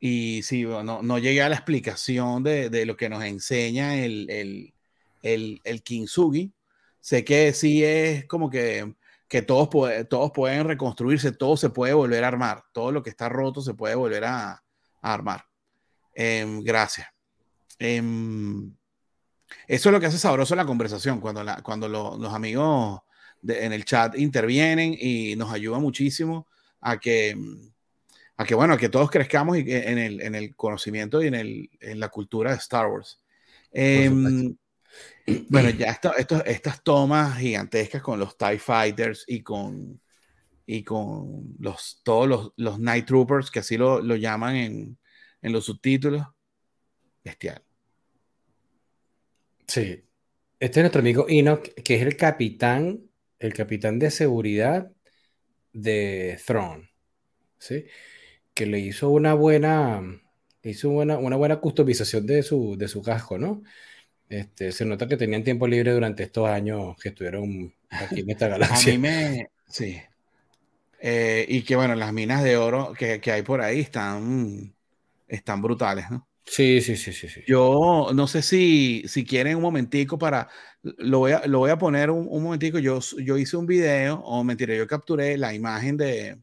y 0.02 0.44
sí, 0.44 0.64
no, 0.64 1.02
no 1.02 1.18
llegué 1.18 1.42
a 1.42 1.48
la 1.50 1.56
explicación 1.56 2.44
de, 2.44 2.70
de 2.70 2.86
lo 2.86 2.98
que 2.98 3.08
nos 3.08 3.24
enseña 3.24 3.96
el, 3.96 4.30
el, 4.30 4.74
el, 5.22 5.62
el, 5.64 5.82
Kintsugi. 5.82 6.54
Sé 7.00 7.24
que 7.24 7.54
sí 7.54 7.86
es 7.86 8.26
como 8.26 8.50
que, 8.50 8.96
que 9.30 9.42
todos, 9.44 9.70
todos 10.10 10.32
pueden 10.32 10.68
reconstruirse, 10.68 11.32
todo 11.32 11.56
se 11.56 11.70
puede 11.70 11.94
volver 11.94 12.26
a 12.26 12.28
armar, 12.28 12.64
todo 12.74 12.92
lo 12.92 13.02
que 13.02 13.12
está 13.12 13.30
roto 13.30 13.62
se 13.62 13.76
puede 13.76 13.96
volver 13.96 14.26
a, 14.26 14.52
a 14.52 15.14
armar. 15.14 15.46
Em, 16.14 16.62
gracias. 16.62 17.08
Em, 17.80 18.76
eso 19.68 19.90
es 19.90 19.94
lo 19.94 20.00
que 20.00 20.06
hace 20.08 20.18
sabroso 20.18 20.56
la 20.56 20.66
conversación, 20.66 21.20
cuando, 21.20 21.44
la, 21.44 21.62
cuando 21.62 21.88
los 21.88 22.34
amigos 22.34 23.02
en 23.48 23.74
el 23.74 23.86
chat 23.86 24.18
intervienen 24.18 24.96
y 25.00 25.36
nos 25.36 25.52
ayuda 25.52 25.80
muchísimo 25.80 26.48
a 26.82 27.00
que, 27.00 27.36
a 28.38 28.46
que 28.46 28.56
bueno, 28.56 28.74
a 28.74 28.78
que 28.78 28.90
todos 28.90 29.10
crezcamos 29.10 29.58
en, 29.58 29.98
el, 29.98 30.22
en 30.22 30.36
el 30.36 30.56
conocimiento 30.56 31.22
y 31.22 31.28
en, 31.28 31.36
el, 31.36 31.70
en 31.80 32.00
la 32.00 32.10
cultura 32.10 32.52
de 32.52 32.58
Star 32.58 32.88
Wars. 32.88 33.22
Em, 33.72 34.56
bueno, 35.50 35.70
ya 35.72 35.92
esto, 35.92 36.14
estas 36.46 36.84
tomas 36.84 37.38
gigantescas 37.38 38.02
con 38.02 38.20
los 38.20 38.38
TIE 38.38 38.60
Fighters 38.60 39.26
y 39.28 39.42
con, 39.42 40.00
y 40.66 40.84
con 40.84 41.56
los, 41.60 42.02
todos 42.04 42.28
los, 42.28 42.54
los 42.58 42.80
Night 42.80 43.06
Troopers, 43.06 43.52
que 43.52 43.60
así 43.60 43.78
lo, 43.78 44.02
lo 44.02 44.16
llaman 44.16 44.56
en, 44.56 44.98
en 45.42 45.52
los 45.52 45.66
subtítulos, 45.66 46.26
bestial. 47.24 47.64
Sí. 49.68 50.04
Este 50.60 50.80
es 50.80 50.84
nuestro 50.84 51.02
amigo 51.02 51.26
Enoch, 51.28 51.68
que 51.84 51.96
es 51.96 52.02
el 52.02 52.18
capitán 52.18 53.02
el 53.40 53.54
capitán 53.54 54.00
de 54.00 54.12
seguridad 54.12 54.92
de 55.74 56.40
Throne, 56.46 56.90
¿sí? 57.60 57.86
Que 58.54 58.66
le 58.66 58.80
hizo 58.80 59.10
una 59.10 59.34
buena, 59.34 60.02
hizo 60.64 60.90
una, 60.90 61.18
una 61.18 61.36
buena 61.36 61.60
customización 61.60 62.26
de 62.26 62.44
su, 62.44 62.78
de 62.78 62.88
su 62.88 63.02
casco, 63.02 63.38
¿no? 63.38 63.64
Este, 64.30 64.72
se 64.72 64.86
nota 64.86 65.08
que 65.08 65.18
tenían 65.18 65.44
tiempo 65.44 65.68
libre 65.68 65.94
durante 65.94 66.24
estos 66.24 66.50
años 66.50 66.98
que 67.02 67.10
estuvieron 67.10 67.74
aquí 67.90 68.22
en 68.22 68.32
esta 68.32 68.48
galaxia. 68.50 68.94
A 68.94 68.98
mí 68.98 69.02
me, 69.02 69.50
sí. 69.68 70.02
Eh, 71.00 71.46
y 71.48 71.64
que 71.64 71.76
bueno, 71.76 71.96
las 71.96 72.14
minas 72.14 72.44
de 72.44 72.58
oro 72.58 72.94
que, 72.98 73.22
que 73.22 73.32
hay 73.32 73.42
por 73.44 73.62
ahí 73.62 73.82
están, 73.82 74.74
están 75.28 75.62
brutales, 75.62 76.10
¿no? 76.10 76.28
Sí, 76.46 76.80
sí, 76.82 76.96
sí, 76.96 77.12
sí, 77.12 77.28
sí. 77.28 77.42
Yo 77.48 78.10
no 78.14 78.28
sé 78.28 78.42
si, 78.42 79.04
si 79.08 79.26
quieren 79.26 79.58
un 79.58 79.64
momentico 79.64 80.18
para, 80.18 80.48
lo 80.84 81.20
voy 81.20 81.32
a, 81.32 81.46
lo 81.48 81.60
voy 81.60 81.72
a 81.72 81.78
poner 81.78 82.12
un, 82.12 82.28
un 82.30 82.44
momentico, 82.44 82.78
yo, 82.78 83.00
yo 83.18 83.38
hice 83.38 83.58
un 83.58 83.66
video, 83.66 84.20
o 84.20 84.44
mentira, 84.44 84.76
yo 84.76 84.88
capturé 84.88 85.38
la 85.38 85.54
imagen 85.54 85.98
de, 85.98 86.38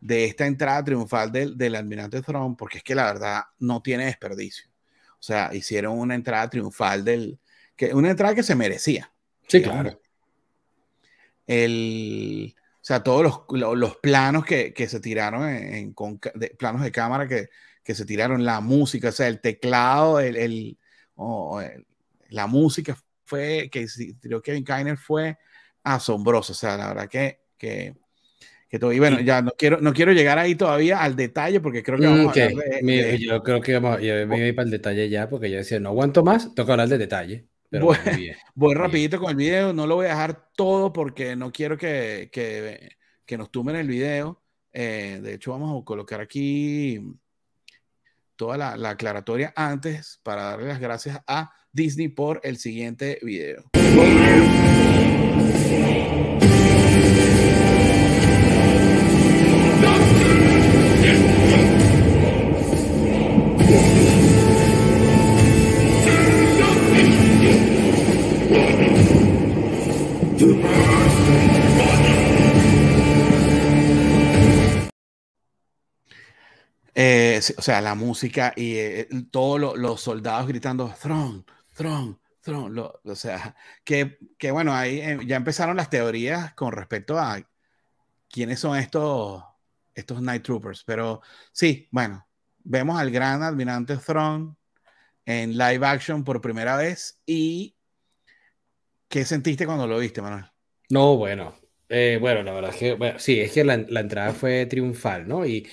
de 0.00 0.24
esta 0.24 0.46
entrada 0.46 0.82
triunfal 0.82 1.30
del, 1.30 1.56
del 1.56 1.74
Almirante 1.74 2.22
Throne, 2.22 2.56
porque 2.58 2.78
es 2.78 2.84
que 2.84 2.94
la 2.94 3.04
verdad 3.04 3.42
no 3.58 3.82
tiene 3.82 4.06
desperdicio. 4.06 4.70
O 5.12 5.22
sea, 5.22 5.50
hicieron 5.52 5.98
una 5.98 6.14
entrada 6.14 6.48
triunfal 6.48 7.04
del, 7.04 7.38
que, 7.76 7.92
una 7.94 8.10
entrada 8.10 8.34
que 8.34 8.42
se 8.42 8.54
merecía. 8.54 9.12
Sí, 9.46 9.60
claro. 9.60 10.00
El, 11.46 12.54
o 12.56 12.84
sea, 12.84 13.02
todos 13.02 13.44
los, 13.50 13.76
los, 13.76 13.96
planos 13.96 14.46
que, 14.46 14.72
que, 14.72 14.88
se 14.88 15.00
tiraron 15.00 15.46
en, 15.48 15.92
con, 15.92 16.18
planos 16.58 16.82
de 16.82 16.92
cámara 16.92 17.28
que, 17.28 17.50
que 17.82 17.94
se 17.94 18.04
tiraron, 18.04 18.44
la 18.44 18.60
música, 18.60 19.08
o 19.08 19.12
sea, 19.12 19.28
el 19.28 19.40
teclado, 19.40 20.20
el, 20.20 20.36
el, 20.36 20.78
la 22.28 22.46
música 22.46 22.96
fue, 23.24 23.68
que 23.70 23.86
tiró 24.20 24.42
Kevin 24.42 24.64
Kiner 24.64 24.96
fue 24.96 25.38
asombroso, 25.82 26.52
o 26.52 26.56
sea, 26.56 26.76
la 26.76 26.88
verdad 26.88 27.08
que, 27.08 27.40
que, 27.56 27.94
que 28.68 28.78
todo, 28.78 28.92
y 28.92 28.98
bueno, 28.98 29.20
ya 29.20 29.42
no 29.42 29.52
quiero, 29.56 29.80
no 29.80 29.92
quiero 29.92 30.12
llegar 30.12 30.38
ahí 30.38 30.54
todavía 30.54 31.02
al 31.02 31.16
detalle 31.16 31.60
porque 31.60 31.82
creo 31.82 31.98
que 31.98 32.06
vamos 32.06 32.36
a 32.36 32.44
hablar 32.44 32.64
de, 32.82 33.18
Yo 33.18 33.42
creo 33.42 33.60
que 33.60 33.78
vamos, 33.78 34.00
yo 34.00 34.14
me 34.26 34.40
voy 34.40 34.52
para 34.52 34.66
el 34.66 34.70
detalle 34.70 35.08
ya 35.08 35.28
porque 35.28 35.50
yo 35.50 35.58
decía, 35.58 35.80
no 35.80 35.90
aguanto 35.90 36.22
más, 36.22 36.54
toca 36.54 36.72
hablar 36.72 36.88
de 36.88 36.98
detalle. 36.98 37.46
Pero 37.70 37.86
voy, 37.86 37.96
voy 38.54 38.74
rapidito 38.74 39.18
con 39.18 39.30
el 39.30 39.36
video, 39.36 39.72
no 39.72 39.86
lo 39.86 39.96
voy 39.96 40.06
a 40.06 40.10
dejar 40.10 40.50
todo 40.56 40.92
porque 40.92 41.36
no 41.36 41.52
quiero 41.52 41.78
que, 41.78 42.28
que, 42.32 42.96
que 43.24 43.38
nos 43.38 43.50
tumben 43.50 43.76
el 43.76 43.88
video. 43.88 44.42
Eh, 44.72 45.20
de 45.22 45.34
hecho, 45.34 45.52
vamos 45.52 45.80
a 45.80 45.84
colocar 45.84 46.20
aquí 46.20 47.00
toda 48.40 48.56
la, 48.56 48.88
aclaratoria 48.88 49.52
antes 49.54 50.18
para 50.22 50.44
darle 50.44 50.68
las 50.68 50.80
gracias 50.80 51.20
a 51.26 51.52
Disney 51.72 52.08
por 52.08 52.40
el 52.42 52.56
siguiente 52.56 53.18
video. 53.20 53.64
Eh, 76.94 77.40
o 77.56 77.62
sea, 77.62 77.80
la 77.80 77.94
música 77.94 78.52
y 78.56 78.74
eh, 78.76 79.08
todos 79.30 79.78
los 79.78 80.00
soldados 80.00 80.48
gritando, 80.48 80.92
Throne, 81.00 81.44
Throne, 81.74 82.16
Throne. 82.40 82.80
o 82.80 83.14
sea, 83.14 83.54
que, 83.84 84.18
que 84.38 84.50
bueno, 84.50 84.74
ahí 84.74 85.00
eh, 85.00 85.18
ya 85.26 85.36
empezaron 85.36 85.76
las 85.76 85.90
teorías 85.90 86.54
con 86.54 86.72
respecto 86.72 87.18
a 87.18 87.40
quiénes 88.28 88.60
son 88.60 88.76
estos, 88.76 89.44
estos 89.94 90.20
Night 90.20 90.42
Troopers. 90.42 90.82
Pero 90.84 91.22
sí, 91.52 91.88
bueno, 91.90 92.26
vemos 92.64 92.98
al 92.98 93.10
gran 93.10 93.42
almirante 93.42 93.96
Throne 93.96 94.54
en 95.24 95.56
live 95.56 95.86
action 95.86 96.24
por 96.24 96.40
primera 96.40 96.76
vez 96.76 97.20
y 97.24 97.76
¿qué 99.08 99.24
sentiste 99.24 99.66
cuando 99.66 99.86
lo 99.86 99.98
viste, 99.98 100.22
Manuel? 100.22 100.46
No, 100.88 101.16
bueno, 101.16 101.54
eh, 101.88 102.18
bueno, 102.20 102.42
la 102.42 102.52
verdad 102.52 102.70
es 102.70 102.76
que, 102.76 102.94
bueno, 102.94 103.18
sí, 103.18 103.40
es 103.40 103.52
que 103.52 103.64
la, 103.64 103.76
la 103.76 104.00
entrada 104.00 104.32
fue 104.32 104.66
triunfal, 104.66 105.28
¿no? 105.28 105.46
Y, 105.46 105.68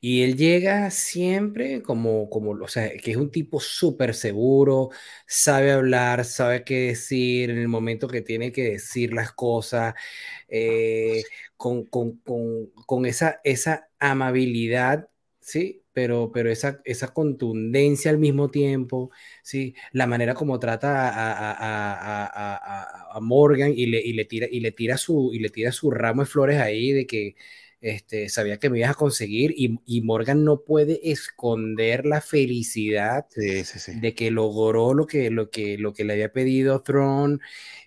y 0.00 0.22
él 0.22 0.36
llega 0.36 0.90
siempre 0.90 1.82
como, 1.82 2.30
como, 2.30 2.52
o 2.52 2.68
sea, 2.68 2.90
que 2.96 3.10
es 3.12 3.16
un 3.18 3.30
tipo 3.30 3.60
súper 3.60 4.14
seguro, 4.14 4.90
sabe 5.26 5.72
hablar, 5.72 6.24
sabe 6.24 6.64
qué 6.64 6.86
decir 6.88 7.50
en 7.50 7.58
el 7.58 7.68
momento 7.68 8.08
que 8.08 8.22
tiene 8.22 8.50
que 8.52 8.64
decir 8.72 9.12
las 9.12 9.32
cosas, 9.32 9.94
eh, 10.48 11.22
con, 11.56 11.84
con, 11.86 12.16
con, 12.18 12.70
con, 12.86 13.06
esa, 13.06 13.40
esa 13.44 13.88
amabilidad, 13.98 15.08
¿sí? 15.40 15.82
Pero, 15.92 16.30
pero 16.32 16.50
esa, 16.50 16.80
esa 16.84 17.12
contundencia 17.12 18.10
al 18.10 18.18
mismo 18.18 18.50
tiempo, 18.50 19.10
¿sí? 19.42 19.74
La 19.92 20.06
manera 20.06 20.34
como 20.34 20.58
trata 20.58 21.08
a, 21.10 21.52
a, 21.52 22.26
a, 22.26 23.16
a 23.16 23.20
Morgan 23.20 23.72
y 23.74 23.86
le, 23.86 24.00
y, 24.00 24.12
le 24.14 24.24
tira, 24.24 24.46
y, 24.50 24.60
le 24.60 24.72
tira 24.72 24.96
su, 24.96 25.30
y 25.32 25.40
le 25.40 25.50
tira 25.50 25.72
su 25.72 25.90
ramo 25.90 26.22
de 26.22 26.26
flores 26.26 26.58
ahí 26.60 26.92
de 26.92 27.06
que 27.06 27.34
este, 27.80 28.28
sabía 28.28 28.58
que 28.58 28.68
me 28.70 28.78
ibas 28.78 28.90
a 28.90 28.94
conseguir 28.94 29.54
y, 29.56 30.00
Morgan 30.02 30.44
no 30.44 30.62
puede 30.64 31.10
esconder 31.10 32.04
la 32.06 32.20
felicidad 32.20 33.26
de 33.34 34.14
que 34.14 34.30
logró 34.30 34.94
lo 34.94 35.06
que, 35.06 35.30
lo, 35.30 35.50
que, 35.50 35.78
lo 35.78 35.92
que 35.92 36.04
le 36.04 36.14
había 36.14 36.32
pedido 36.32 36.82
Throne 36.82 37.38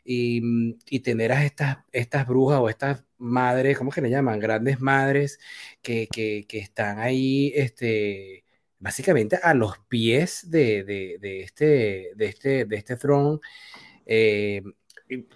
y, 0.03 0.41
y, 0.89 0.99
tener 1.01 1.31
a 1.31 1.45
estas, 1.45 1.77
estas 1.91 2.27
brujas 2.27 2.59
o 2.59 2.69
estas 2.69 3.03
madres, 3.17 3.77
¿cómo 3.77 3.91
que 3.91 4.01
le 4.01 4.09
llaman? 4.09 4.39
Grandes 4.39 4.79
madres 4.81 5.39
que, 5.81 6.07
que, 6.11 6.45
que 6.47 6.59
están 6.59 6.99
ahí, 6.99 7.51
este, 7.55 8.43
básicamente 8.79 9.39
a 9.41 9.53
los 9.53 9.79
pies 9.87 10.49
de, 10.49 10.83
de, 10.83 11.17
de 11.19 11.41
este, 11.41 12.11
de, 12.15 12.25
este, 12.25 12.65
de 12.65 12.75
este 12.75 12.95
Throne. 12.97 13.39
Eh, 14.05 14.61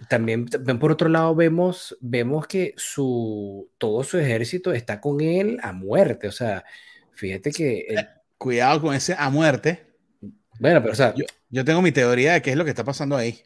también, 0.08 0.46
por 0.46 0.92
otro 0.92 1.08
lado 1.08 1.34
vemos, 1.34 1.96
vemos 2.00 2.46
que 2.46 2.74
su, 2.76 3.70
todo 3.78 4.02
su 4.04 4.18
ejército 4.18 4.72
está 4.72 5.00
con 5.00 5.20
él 5.20 5.58
a 5.62 5.72
muerte. 5.72 6.28
O 6.28 6.32
sea, 6.32 6.64
fíjate 7.12 7.50
que... 7.50 7.78
Eh, 7.88 8.06
cuidado 8.36 8.80
con 8.80 8.94
ese 8.94 9.14
a 9.18 9.30
muerte. 9.30 9.86
Bueno, 10.58 10.80
pero 10.80 10.92
o 10.92 10.96
sea... 10.96 11.14
Yo, 11.50 11.64
tengo 11.64 11.82
mi 11.82 11.92
teoría 11.92 12.34
de 12.34 12.42
qué 12.42 12.50
es 12.50 12.56
lo 12.56 12.64
que 12.64 12.70
está 12.70 12.84
pasando 12.84 13.16
ahí. 13.16 13.42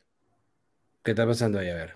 ¿Qué 1.02 1.12
está 1.12 1.26
pasando 1.26 1.58
ahí? 1.58 1.70
A 1.70 1.74
ver. 1.74 1.94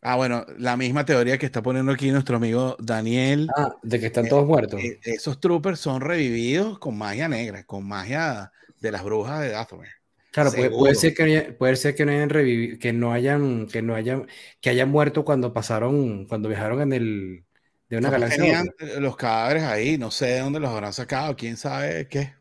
Ah, 0.00 0.16
bueno, 0.16 0.44
la 0.58 0.76
misma 0.76 1.04
teoría 1.04 1.38
que 1.38 1.46
está 1.46 1.62
poniendo 1.62 1.92
aquí 1.92 2.10
nuestro 2.10 2.36
amigo 2.36 2.76
Daniel. 2.80 3.48
Ah, 3.56 3.76
de 3.82 4.00
que 4.00 4.06
están 4.06 4.28
todos 4.28 4.46
muertos. 4.46 4.80
Eh, 4.80 4.98
esos 5.04 5.40
troopers 5.40 5.78
son 5.78 6.00
revividos 6.00 6.78
con 6.78 6.98
magia 6.98 7.28
negra, 7.28 7.64
con 7.64 7.86
magia 7.86 8.50
de 8.80 8.90
las 8.90 9.04
brujas 9.04 9.40
de 9.40 9.50
Dathomir. 9.50 10.01
Claro, 10.32 10.50
puede, 10.50 10.94
ser 10.94 11.12
que 11.12 11.54
puede 11.58 11.76
ser 11.76 11.94
que 11.94 12.06
no 12.06 12.12
hayan 12.12 12.30
revivido, 12.30 12.78
que 12.78 12.94
no 12.94 13.12
hayan, 13.12 13.66
que 13.66 13.82
no 13.82 13.94
hayan, 13.94 14.26
que 14.62 14.70
hayan 14.70 14.90
muerto 14.90 15.26
cuando 15.26 15.52
pasaron, 15.52 16.24
cuando 16.24 16.48
viajaron 16.48 16.80
en 16.80 16.92
el 16.94 17.44
de 17.90 17.98
una 17.98 18.08
galaxia. 18.08 18.64
los 18.98 19.14
cadáveres 19.14 19.64
ahí, 19.64 19.98
no 19.98 20.10
sé 20.10 20.26
de 20.28 20.40
dónde 20.40 20.58
los 20.58 20.70
habrán 20.70 20.94
sacado, 20.94 21.36
quién 21.36 21.58
sabe 21.58 22.08
qué. 22.08 22.32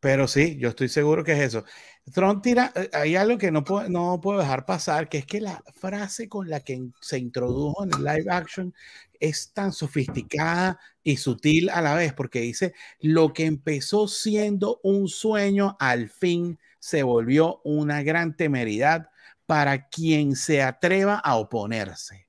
Pero 0.00 0.26
sí, 0.26 0.56
yo 0.58 0.70
estoy 0.70 0.88
seguro 0.88 1.22
que 1.22 1.34
es 1.34 1.38
eso. 1.38 1.64
Tron 2.12 2.42
tira, 2.42 2.72
eh, 2.74 2.90
hay 2.92 3.14
algo 3.14 3.38
que 3.38 3.52
no 3.52 3.62
puedo, 3.62 3.88
no 3.88 4.20
puedo 4.20 4.40
dejar 4.40 4.66
pasar, 4.66 5.08
que 5.08 5.18
es 5.18 5.26
que 5.26 5.40
la 5.40 5.62
frase 5.72 6.28
con 6.28 6.50
la 6.50 6.60
que 6.60 6.82
se 7.00 7.18
introdujo 7.18 7.84
en 7.84 7.90
el 7.94 8.04
live 8.04 8.26
action 8.28 8.74
es 9.20 9.52
tan 9.52 9.72
sofisticada 9.72 10.80
y 11.04 11.16
sutil 11.16 11.70
a 11.70 11.80
la 11.80 11.94
vez, 11.94 12.12
porque 12.12 12.40
dice, 12.40 12.74
lo 12.98 13.32
que 13.32 13.46
empezó 13.46 14.08
siendo 14.08 14.80
un 14.82 15.06
sueño, 15.06 15.76
al 15.78 16.10
fin 16.10 16.58
se 16.84 17.02
volvió 17.02 17.62
una 17.64 18.02
gran 18.02 18.36
temeridad 18.36 19.08
para 19.46 19.88
quien 19.88 20.36
se 20.36 20.62
atreva 20.62 21.14
a 21.14 21.36
oponerse. 21.36 22.28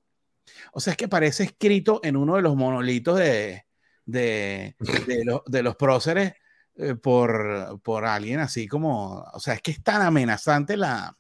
O 0.72 0.80
sea, 0.80 0.92
es 0.92 0.98
que 0.98 1.10
parece 1.10 1.44
escrito 1.44 2.00
en 2.04 2.16
uno 2.16 2.38
de 2.38 2.42
los 2.42 2.56
monolitos 2.56 3.20
de, 3.20 3.66
de, 4.06 4.78
de, 5.46 5.62
los 5.62 5.76
próceres 5.76 6.36
eh, 6.78 6.96
por, 6.96 7.82
por, 7.84 8.06
alguien 8.06 8.40
así 8.40 8.66
como, 8.66 9.26
o 9.34 9.40
sea, 9.42 9.56
es 9.56 9.62
que 9.62 9.72
es 9.72 9.84
tan 9.84 10.02
amenazante 10.02 10.78
la, 10.78 11.18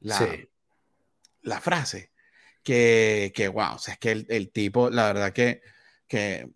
la, 0.00 0.36
la 1.42 1.60
frase 1.60 2.10
que, 2.64 3.32
que, 3.36 3.46
wow, 3.46 3.74
o 3.76 3.78
sea, 3.78 3.94
es 3.94 4.00
que 4.00 4.10
el, 4.10 4.26
el 4.28 4.50
tipo, 4.50 4.90
la 4.90 5.06
verdad 5.06 5.32
que, 5.32 5.62
que 6.08 6.50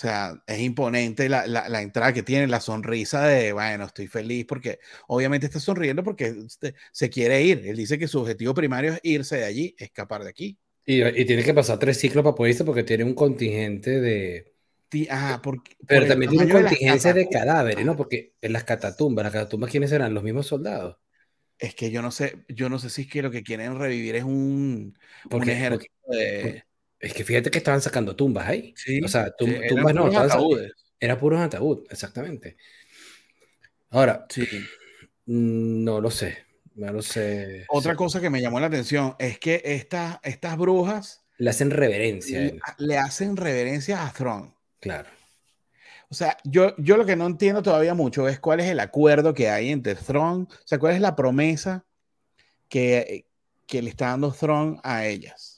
o 0.00 0.02
sea, 0.02 0.42
es 0.46 0.58
imponente 0.60 1.28
la, 1.28 1.46
la, 1.46 1.68
la, 1.68 1.82
entrada 1.82 2.14
que 2.14 2.22
tiene, 2.22 2.46
la 2.46 2.60
sonrisa 2.60 3.26
de, 3.26 3.52
bueno, 3.52 3.84
estoy 3.84 4.06
feliz 4.06 4.46
porque 4.48 4.78
obviamente 5.08 5.44
está 5.44 5.60
sonriendo 5.60 6.02
porque 6.02 6.34
se 6.90 7.10
quiere 7.10 7.42
ir. 7.42 7.66
Él 7.66 7.76
dice 7.76 7.98
que 7.98 8.08
su 8.08 8.18
objetivo 8.18 8.54
primario 8.54 8.94
es 8.94 9.00
irse 9.02 9.36
de 9.36 9.44
allí, 9.44 9.74
escapar 9.78 10.24
de 10.24 10.30
aquí. 10.30 10.58
Y, 10.86 11.02
y 11.02 11.26
tiene 11.26 11.44
que 11.44 11.52
pasar 11.52 11.78
tres 11.78 12.00
ciclos 12.00 12.24
para 12.24 12.34
poder 12.34 12.52
irse 12.52 12.64
porque 12.64 12.82
tiene 12.82 13.04
un 13.04 13.12
contingente 13.12 14.00
de... 14.00 14.54
Ah, 15.10 15.38
porque, 15.42 15.76
Pero 15.86 16.06
también 16.06 16.30
tiene 16.30 16.46
un 16.46 16.62
contingente 16.62 17.12
de, 17.12 17.28
cadáveres, 17.28 17.84
¿no? 17.84 17.94
Porque 17.94 18.32
en 18.40 18.54
las 18.54 18.64
catatumbas, 18.64 19.22
las 19.24 19.34
catatumbas, 19.34 19.70
¿quiénes 19.70 19.92
eran? 19.92 20.14
Los 20.14 20.22
mismos 20.24 20.46
soldados. 20.46 20.96
Es 21.58 21.74
que 21.74 21.90
yo 21.90 22.00
no 22.00 22.10
sé, 22.10 22.38
yo 22.48 22.70
no 22.70 22.78
sé 22.78 22.88
si 22.88 23.02
es 23.02 23.08
que 23.08 23.20
lo 23.20 23.30
que 23.30 23.42
quieren 23.42 23.78
revivir 23.78 24.16
es 24.16 24.24
un, 24.24 24.98
un 25.30 25.42
ejército 25.50 25.92
de... 26.08 26.64
Es 27.00 27.14
que 27.14 27.24
fíjate 27.24 27.50
que 27.50 27.58
estaban 27.58 27.80
sacando 27.80 28.14
tumbas 28.14 28.46
ahí. 28.46 28.74
Sí, 28.76 29.00
o 29.02 29.08
sea, 29.08 29.30
tumbas 29.36 29.94
no, 29.94 30.06
ataúdes. 30.06 30.72
Era 31.00 31.18
puros 31.18 31.40
ataúd, 31.40 31.86
exactamente. 31.90 32.56
Ahora, 33.88 34.26
sí. 34.28 34.46
Mm, 35.26 35.82
no 35.82 36.00
lo 36.00 36.10
sé. 36.10 36.44
No 36.74 36.92
lo 36.92 37.02
sé. 37.02 37.64
Otra 37.68 37.96
cosa 37.96 38.20
que 38.20 38.30
me 38.30 38.40
llamó 38.40 38.60
la 38.60 38.66
atención 38.66 39.16
es 39.18 39.38
que 39.38 39.62
estas, 39.64 40.18
estas 40.22 40.56
brujas 40.56 41.24
le 41.40 41.48
hacen 41.48 41.70
reverencia. 41.70 42.52
Le, 42.76 42.98
hacen 42.98 43.34
reverencia 43.34 44.06
a 44.06 44.12
Throne. 44.12 44.52
Claro. 44.78 45.08
O 46.10 46.14
sea, 46.14 46.36
yo, 46.44 46.74
yo 46.76 46.98
lo 46.98 47.06
que 47.06 47.16
no 47.16 47.26
entiendo 47.26 47.62
todavía 47.62 47.94
mucho 47.94 48.28
es 48.28 48.38
cuál 48.38 48.60
es 48.60 48.66
el 48.66 48.78
acuerdo 48.78 49.32
que 49.32 49.48
hay 49.48 49.70
entre 49.70 49.94
Throne, 49.94 50.44
o 50.50 50.66
sea, 50.66 50.78
cuál 50.78 50.94
es 50.94 51.00
la 51.00 51.16
promesa 51.16 51.86
que, 52.68 53.26
que 53.66 53.80
le 53.80 53.88
está 53.88 54.08
dando 54.08 54.32
Throne 54.32 54.80
a 54.82 55.06
ellas. 55.06 55.49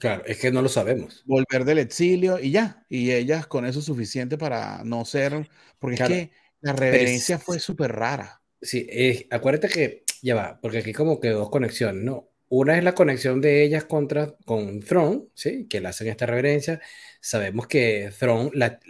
Claro, 0.00 0.22
es 0.26 0.38
que 0.38 0.50
no 0.52 0.62
lo 0.62 0.68
sabemos. 0.68 1.22
Volver 1.26 1.64
del 1.64 1.78
exilio 1.78 2.38
y 2.38 2.50
ya. 2.50 2.84
Y 2.88 3.12
ellas 3.12 3.46
con 3.46 3.64
eso 3.64 3.78
es 3.78 3.84
suficiente 3.84 4.36
para 4.36 4.84
no 4.84 5.04
ser. 5.04 5.48
Porque 5.78 6.02
es 6.02 6.08
que 6.08 6.30
la 6.60 6.72
reverencia 6.72 7.38
fue 7.38 7.58
súper 7.58 7.92
rara. 7.92 8.42
Sí, 8.60 9.26
acuérdate 9.30 9.68
que 9.68 10.04
ya 10.22 10.34
va, 10.34 10.58
porque 10.60 10.78
aquí 10.78 10.92
como 10.92 11.20
que 11.20 11.30
dos 11.30 11.48
conexiones, 11.50 12.02
¿no? 12.02 12.28
Una 12.48 12.76
es 12.76 12.84
la 12.84 12.94
conexión 12.94 13.40
de 13.40 13.62
ellas 13.62 13.84
contra, 13.84 14.34
con 14.44 14.80
Throne, 14.80 15.26
¿sí? 15.34 15.66
Que 15.68 15.80
le 15.80 15.88
hacen 15.88 16.08
esta 16.08 16.26
reverencia. 16.26 16.80
Sabemos 17.20 17.66
que 17.66 18.10
Throne, 18.18 18.50
la, 18.54 18.80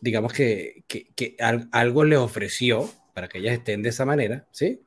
digamos 0.00 0.32
que, 0.32 0.84
que, 0.88 1.12
que, 1.14 1.36
algo 1.38 2.04
le 2.04 2.16
ofreció 2.16 2.90
para 3.14 3.28
que 3.28 3.38
ellas 3.38 3.54
estén 3.54 3.82
de 3.82 3.90
esa 3.90 4.04
manera, 4.04 4.48
¿sí? 4.52 4.82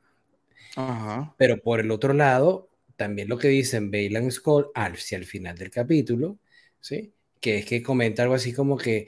Ajá. 0.76 1.36
Pero 1.38 1.58
por 1.62 1.80
el 1.80 1.92
otro 1.92 2.14
lado, 2.14 2.70
también 3.02 3.28
lo 3.28 3.39
que 3.39 3.47
dicen 3.47 3.89
Bailan 3.89 4.32
Skull 4.32 4.68
hacia 4.76 5.18
el 5.18 5.26
final 5.26 5.58
del 5.58 5.72
capítulo, 5.72 6.38
¿sí? 6.80 7.16
Que 7.39 7.58
es 7.58 7.66
que 7.66 7.82
comenta 7.82 8.22
algo 8.22 8.36
así 8.36 8.54
como 8.54 8.78
que, 8.78 9.08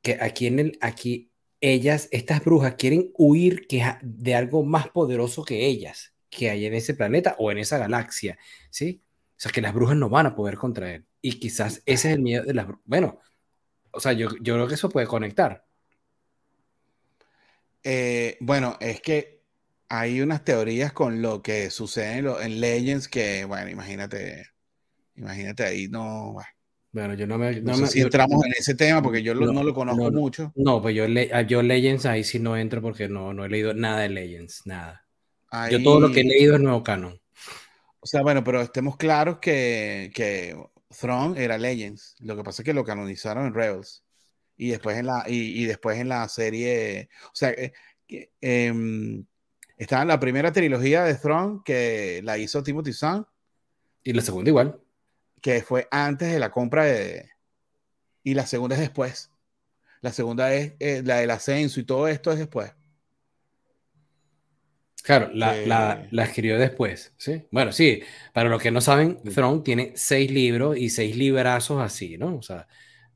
que 0.00 0.16
aquí 0.18 0.46
en 0.46 0.58
el, 0.60 0.78
aquí 0.80 1.30
ellas, 1.60 2.08
estas 2.10 2.42
brujas 2.42 2.76
quieren 2.76 3.10
huir 3.18 3.66
que, 3.66 3.84
de 4.00 4.34
algo 4.34 4.64
más 4.64 4.88
poderoso 4.88 5.44
que 5.44 5.66
ellas, 5.66 6.14
que 6.30 6.48
hay 6.48 6.64
en 6.64 6.72
ese 6.72 6.94
planeta 6.94 7.36
o 7.38 7.52
en 7.52 7.58
esa 7.58 7.76
galaxia, 7.76 8.38
¿sí? 8.70 9.02
O 9.36 9.40
sea, 9.40 9.52
que 9.52 9.60
las 9.60 9.74
brujas 9.74 9.96
no 9.98 10.08
van 10.08 10.24
a 10.24 10.34
poder 10.34 10.56
contra 10.56 10.94
él. 10.94 11.04
Y 11.20 11.38
quizás 11.38 11.82
ese 11.84 12.08
es 12.08 12.14
el 12.14 12.22
miedo 12.22 12.44
de 12.44 12.54
las 12.54 12.66
brujas. 12.66 12.84
Bueno, 12.86 13.20
o 13.90 14.00
sea, 14.00 14.14
yo, 14.14 14.30
yo 14.40 14.54
creo 14.54 14.68
que 14.68 14.74
eso 14.74 14.88
puede 14.88 15.06
conectar. 15.06 15.66
Eh, 17.84 18.38
bueno, 18.40 18.78
es 18.80 19.02
que 19.02 19.37
hay 19.88 20.20
unas 20.20 20.44
teorías 20.44 20.92
con 20.92 21.22
lo 21.22 21.42
que 21.42 21.70
sucede 21.70 22.18
en, 22.18 22.60
Legends 22.60 23.08
que, 23.08 23.44
bueno, 23.44 23.70
imagínate, 23.70 24.46
imagínate 25.16 25.64
ahí, 25.64 25.88
no, 25.88 26.36
bueno. 26.92 27.14
yo 27.14 27.26
no 27.26 27.38
me... 27.38 27.60
No, 27.60 27.74
sé 27.74 27.86
si 27.86 28.00
entramos 28.00 28.44
en 28.44 28.52
ese 28.52 28.74
tema 28.74 29.02
porque 29.02 29.22
yo 29.22 29.34
no, 29.34 29.62
lo 29.62 29.74
conozco 29.74 30.10
mucho. 30.10 30.52
No, 30.56 30.82
pues 30.82 30.94
yo, 30.94 31.04
ah, 31.32 31.42
yo 31.42 31.62
Legends 31.62 32.06
ahí 32.06 32.22
sí 32.24 32.38
no 32.38 32.56
entro 32.56 32.82
porque 32.82 33.08
no, 33.08 33.32
no 33.32 33.44
he 33.44 33.48
leído 33.48 33.72
nada 33.74 34.00
de 34.00 34.10
Legends, 34.10 34.66
nada. 34.66 35.06
Yo 35.70 35.82
todo 35.82 36.00
lo 36.00 36.12
que 36.12 36.20
he 36.20 36.24
leído 36.24 36.54
es 36.54 36.60
nuevo 36.60 36.82
canon. 36.82 37.18
O 38.00 38.06
sea, 38.06 38.22
bueno, 38.22 38.44
pero 38.44 38.60
estemos 38.60 38.96
claros 38.96 39.38
que, 39.38 40.10
que 40.14 40.56
Throne 41.00 41.42
era 41.42 41.56
Legends. 41.56 42.16
Lo 42.20 42.36
que 42.36 42.44
pasa 42.44 42.62
es 42.62 42.66
que 42.66 42.74
lo 42.74 42.84
canonizaron 42.84 43.46
en 43.46 43.54
Rebels. 43.54 44.04
Y 44.56 44.70
después 44.70 44.98
en 44.98 45.06
la, 45.06 45.24
y, 45.26 45.64
después 45.64 45.98
en 45.98 46.08
la 46.08 46.28
serie. 46.28 47.08
O 47.26 47.34
sea, 47.34 47.50
eh, 47.50 47.72
eh, 48.40 49.22
estaba 49.78 50.02
en 50.02 50.08
la 50.08 50.20
primera 50.20 50.52
trilogía 50.52 51.04
de 51.04 51.14
Throne 51.14 51.60
que 51.64 52.20
la 52.24 52.36
hizo 52.36 52.62
Timothy 52.62 52.92
Zahn. 52.92 53.26
Y 54.02 54.12
la 54.12 54.22
segunda 54.22 54.50
igual. 54.50 54.80
que 55.40 55.62
fue 55.62 55.86
antes 55.90 56.32
de 56.32 56.38
la 56.38 56.50
compra 56.50 56.84
de... 56.84 57.30
Y 58.22 58.34
la 58.34 58.46
segunda 58.46 58.74
es 58.74 58.80
después. 58.80 59.30
La 60.00 60.12
segunda 60.12 60.52
es 60.52 60.74
eh, 60.80 61.02
la 61.04 61.16
del 61.16 61.30
ascenso 61.30 61.80
y 61.80 61.84
todo 61.84 62.08
esto 62.08 62.32
es 62.32 62.38
después. 62.38 62.72
Claro, 65.02 65.30
la, 65.32 66.06
la, 66.10 66.24
escribió 66.24 66.58
después, 66.58 67.14
¿sí? 67.16 67.46
Bueno, 67.50 67.72
sí, 67.72 68.02
para 68.34 68.50
los 68.50 68.60
que 68.60 68.70
no 68.70 68.82
saben, 68.82 69.22
Throne 69.22 69.62
tiene 69.62 69.92
seis 69.94 70.30
libros 70.30 70.76
y 70.76 70.90
seis 70.90 71.16
librazos 71.16 71.80
así, 71.80 72.18
¿no? 72.18 72.36
O 72.36 72.42
sea, 72.42 72.68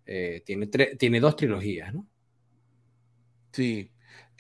eh, 0.07 0.43
tiene, 0.47 0.69
tiene 0.69 1.21
dos 1.21 1.37
trilogías, 1.37 1.93
¿no? 1.93 2.07
Sí. 3.53 3.92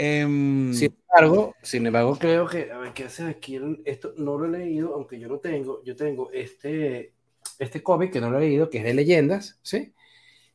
Em, 0.05 0.75
sin 0.75 0.97
embargo, 0.99 1.55
sin 1.63 1.87
embargo, 1.87 2.19
creo 2.19 2.49
que, 2.49 2.73
a 2.73 2.79
ver, 2.79 2.93
¿qué 2.93 3.05
hace 3.05 3.23
aquí? 3.23 3.61
Esto 3.85 4.15
no 4.17 4.37
lo 4.37 4.47
he 4.47 4.59
leído, 4.59 4.97
aunque 4.97 5.17
yo 5.21 5.29
lo 5.29 5.39
tengo, 5.39 5.81
yo 5.85 5.95
tengo 5.95 6.33
este, 6.33 7.15
este 7.61 7.85
cómic 7.85 8.13
que 8.13 8.21
no 8.21 8.29
lo 8.29 8.39
he 8.39 8.49
leído, 8.49 8.69
que 8.69 8.79
es 8.79 8.85
de 8.85 8.95
leyendas, 8.95 9.61
¿sí? 9.63 9.95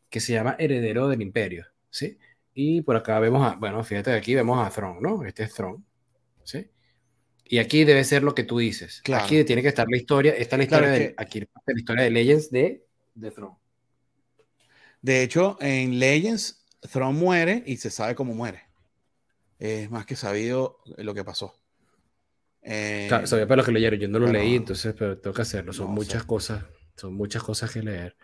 Que 0.09 0.19
se 0.19 0.33
llama 0.33 0.57
Heredero 0.59 1.07
del 1.07 1.21
Imperio, 1.21 1.65
¿sí? 1.89 2.17
Y 2.53 2.81
por 2.81 2.97
acá 2.97 3.21
vemos 3.21 3.41
a, 3.41 3.55
bueno, 3.55 3.81
fíjate, 3.85 4.11
aquí 4.11 4.35
vemos 4.35 4.59
a 4.59 4.69
Throne, 4.69 4.99
¿no? 4.99 5.23
Este 5.23 5.43
es 5.43 5.53
Throne, 5.53 5.81
¿sí? 6.43 6.69
Y 7.45 7.59
aquí 7.59 7.85
debe 7.85 8.03
ser 8.03 8.23
lo 8.23 8.35
que 8.35 8.43
tú 8.43 8.57
dices. 8.57 9.01
Aquí 9.13 9.45
tiene 9.45 9.61
que 9.61 9.69
estar 9.69 9.87
la 9.89 9.95
historia. 9.95 10.33
Esta 10.33 10.57
es 10.57 10.57
la 10.57 10.63
historia, 10.65 10.89
de, 10.89 11.13
aquí, 11.15 11.39
la 11.39 11.73
historia 11.79 12.03
de 12.03 12.11
Legends 12.11 12.51
de, 12.51 12.85
de 13.15 13.31
Throne. 13.31 13.55
De 15.01 15.23
hecho, 15.23 15.57
en 15.61 15.99
Legends, 15.99 16.65
Throne 16.91 17.17
muere 17.17 17.63
y 17.65 17.77
se 17.77 17.89
sabe 17.89 18.13
cómo 18.13 18.33
muere. 18.33 18.66
Es 19.59 19.89
más 19.89 20.05
que 20.05 20.15
sabido 20.15 20.79
lo 20.97 21.13
que 21.13 21.23
pasó. 21.23 21.55
Eh, 22.61 23.07
sabía 23.25 23.47
para 23.47 23.57
los 23.57 23.65
que 23.65 23.71
leyeron. 23.71 23.99
Yo 23.99 24.07
no 24.07 24.19
lo 24.19 24.27
leí, 24.27 24.55
entonces 24.55 24.93
pero 24.97 25.17
tengo 25.17 25.33
que 25.33 25.41
hacerlo. 25.41 25.73
Son 25.73 25.91
muchas 25.91 26.23
cosas. 26.23 26.63
Son 26.95 27.13
muchas 27.13 27.43
cosas 27.43 27.71
que 27.71 27.81
leer. 27.81 28.15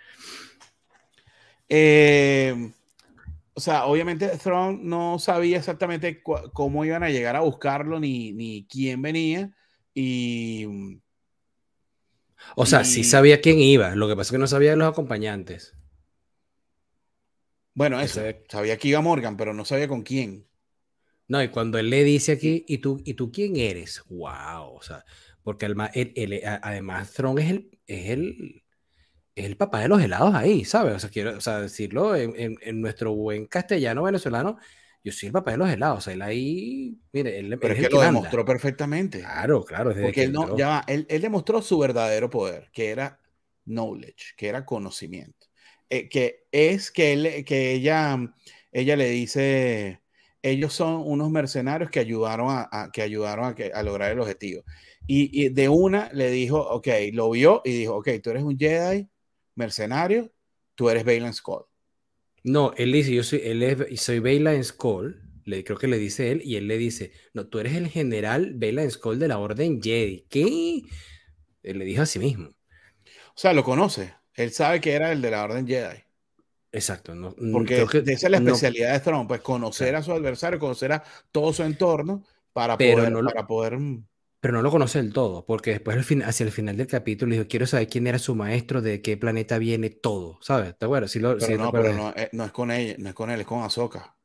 Eh, 1.69 2.71
o 3.53 3.59
sea, 3.59 3.85
obviamente 3.85 4.27
Throne 4.37 4.79
no 4.81 5.19
sabía 5.19 5.57
exactamente 5.57 6.21
cómo 6.21 6.85
iban 6.85 7.03
a 7.03 7.09
llegar 7.09 7.35
a 7.35 7.41
buscarlo 7.41 7.99
ni, 7.99 8.31
ni 8.33 8.67
quién 8.69 9.01
venía. 9.01 9.51
Y. 9.93 10.99
O 12.55 12.65
sea, 12.65 12.83
sí 12.83 13.03
sabía 13.03 13.41
quién 13.41 13.59
iba. 13.59 13.95
Lo 13.95 14.07
que 14.07 14.15
pasa 14.15 14.27
es 14.27 14.31
que 14.31 14.37
no 14.39 14.47
sabía 14.47 14.75
los 14.75 14.89
acompañantes. 14.89 15.75
Bueno, 17.73 17.99
eso. 18.01 18.21
Sabía 18.49 18.77
que 18.77 18.89
iba 18.89 19.01
Morgan, 19.01 19.37
pero 19.37 19.53
no 19.53 19.65
sabía 19.65 19.87
con 19.87 20.01
quién. 20.01 20.45
No, 21.27 21.41
y 21.41 21.49
cuando 21.49 21.79
él 21.79 21.89
le 21.89 22.03
dice 22.03 22.33
aquí, 22.33 22.65
¿y 22.67 22.79
tú, 22.79 23.01
¿y 23.05 23.13
tú 23.13 23.31
quién 23.31 23.55
eres? 23.55 24.03
¡Wow! 24.09 24.75
O 24.75 24.81
sea, 24.81 25.05
porque 25.43 25.65
además 25.65 27.13
Throne 27.13 27.41
es 27.41 27.51
el, 27.51 27.71
es 27.87 28.09
el, 28.09 28.63
es 29.35 29.45
el 29.45 29.57
papá 29.57 29.79
de 29.79 29.87
los 29.87 30.01
helados 30.01 30.35
ahí, 30.35 30.65
¿sabes? 30.65 30.95
O 30.95 30.99
sea, 30.99 31.09
quiero 31.09 31.37
decirlo 31.37 32.15
en, 32.15 32.81
nuestro 32.81 33.13
buen 33.13 33.45
castellano 33.47 34.03
venezolano, 34.03 34.57
yo 35.03 35.11
soy 35.11 35.27
el 35.27 35.33
papá 35.33 35.51
de 35.51 35.57
los 35.57 35.69
helados. 35.69 35.97
O 35.99 36.01
sea, 36.01 36.13
él 36.13 36.21
ahí, 36.21 36.97
mire, 37.11 37.39
él, 37.39 37.57
Pero 37.59 37.73
es 37.73 37.81
que 37.81 37.93
lo 37.93 38.01
demostró 38.01 38.45
perfectamente. 38.45 39.19
Claro, 39.19 39.63
claro. 39.63 39.93
Porque 39.99 40.23
él, 40.23 40.31
no, 40.31 40.57
ya, 40.57 40.83
él, 40.87 41.05
demostró 41.07 41.61
su 41.61 41.77
verdadero 41.79 42.29
poder, 42.29 42.69
que 42.71 42.89
era 42.89 43.19
knowledge, 43.65 44.35
que 44.37 44.47
era 44.47 44.65
conocimiento. 44.65 45.47
Eh, 45.89 46.07
que 46.07 46.45
es 46.51 46.89
que, 46.91 47.13
él, 47.13 47.45
que 47.45 47.73
ella, 47.73 48.17
ella 48.71 48.95
le 48.95 49.09
dice, 49.09 50.02
ellos 50.43 50.73
son 50.73 51.01
unos 51.05 51.31
mercenarios 51.31 51.89
que 51.89 51.99
ayudaron 51.99 52.47
a, 52.49 52.89
que 52.91 53.01
ayudaron 53.01 53.45
a, 53.45 53.55
que, 53.55 53.71
a, 53.73 53.81
lograr 53.81 54.11
el 54.11 54.19
objetivo. 54.19 54.63
Y, 55.07 55.45
y, 55.45 55.49
de 55.49 55.69
una 55.69 56.11
le 56.13 56.29
dijo, 56.29 56.59
ok, 56.59 56.87
lo 57.13 57.29
vio 57.31 57.61
y 57.63 57.71
dijo, 57.71 57.95
ok, 57.95 58.09
tú 58.21 58.29
eres 58.29 58.43
un 58.43 58.59
Jedi, 58.59 59.09
mercenario, 59.55 60.31
tú 60.75 60.89
eres 60.89 61.05
Bailan 61.05 61.33
Skull. 61.33 61.63
No, 62.43 62.73
él 62.75 62.91
dice, 62.91 63.13
yo 63.13 63.23
soy, 63.23 63.41
él 63.43 63.63
es, 63.63 64.01
soy 64.01 64.63
Skull, 64.63 65.21
le, 65.45 65.63
creo 65.63 65.77
que 65.77 65.87
le 65.87 65.97
dice 65.97 66.31
él, 66.31 66.41
y 66.43 66.57
él 66.57 66.67
le 66.67 66.77
dice, 66.77 67.13
no, 67.33 67.47
tú 67.47 67.59
eres 67.59 67.75
el 67.75 67.87
general 67.87 68.53
Bailan 68.55 68.91
Skull 68.91 69.19
de 69.19 69.29
la 69.29 69.39
Orden 69.39 69.81
Jedi. 69.81 70.25
¿Qué? 70.29 70.81
Él 71.63 71.79
le 71.79 71.85
dijo 71.85 72.01
a 72.01 72.05
sí 72.05 72.19
mismo. 72.19 72.49
O 72.49 73.37
sea, 73.37 73.53
lo 73.53 73.63
conoce. 73.63 74.13
Él 74.33 74.51
sabe 74.51 74.81
que 74.81 74.91
era 74.91 75.13
el 75.13 75.21
de 75.21 75.31
la 75.31 75.43
Orden 75.43 75.65
Jedi. 75.65 76.03
Exacto. 76.73 77.15
No, 77.15 77.33
Porque 77.51 77.83
esa 77.83 78.11
es 78.11 78.29
la 78.29 78.37
especialidad 78.37 78.93
de 78.93 78.99
Throne, 78.99 79.27
pues 79.27 79.41
conocer 79.41 79.95
a 79.95 80.03
su 80.03 80.11
adversario, 80.11 80.59
conocer 80.59 80.91
a 80.91 81.03
todo 81.31 81.53
su 81.53 81.63
entorno 81.63 82.23
para 82.51 82.77
poder, 82.77 83.13
para 83.13 83.47
poder 83.47 83.77
mm, 83.77 84.03
pero 84.43 84.55
no 84.55 84.61
lo 84.61 84.71
conoce 84.71 85.01
del 85.01 85.13
todo, 85.13 85.45
porque 85.45 85.71
después 85.71 85.95
hacia 86.25 86.43
el 86.45 86.51
final 86.51 86.75
del 86.75 86.87
capítulo 86.87 87.31
dijo, 87.31 87.47
quiero 87.47 87.65
saber 87.65 87.87
quién 87.87 88.07
era 88.07 88.19
su 88.19 88.35
maestro, 88.35 88.81
de 88.81 89.01
qué 89.01 89.15
planeta 89.15 89.57
viene 89.57 89.89
todo, 89.89 90.37
¿sabes? 90.41 90.77
¿Te 90.77 90.83
acuerdas? 90.83 91.13
pero 91.13 91.57
no, 91.57 91.71
pero 91.71 91.93
no, 91.93 92.09
eh, 92.13 92.27
no, 92.33 92.43
es 92.43 92.51
con 92.51 92.69
ella, 92.69 92.95
no 92.97 93.07
es 93.07 93.15
con 93.15 93.29
él, 93.31 93.39
es 93.39 93.47
con 93.47 93.63
Ahsoka. 93.63 94.17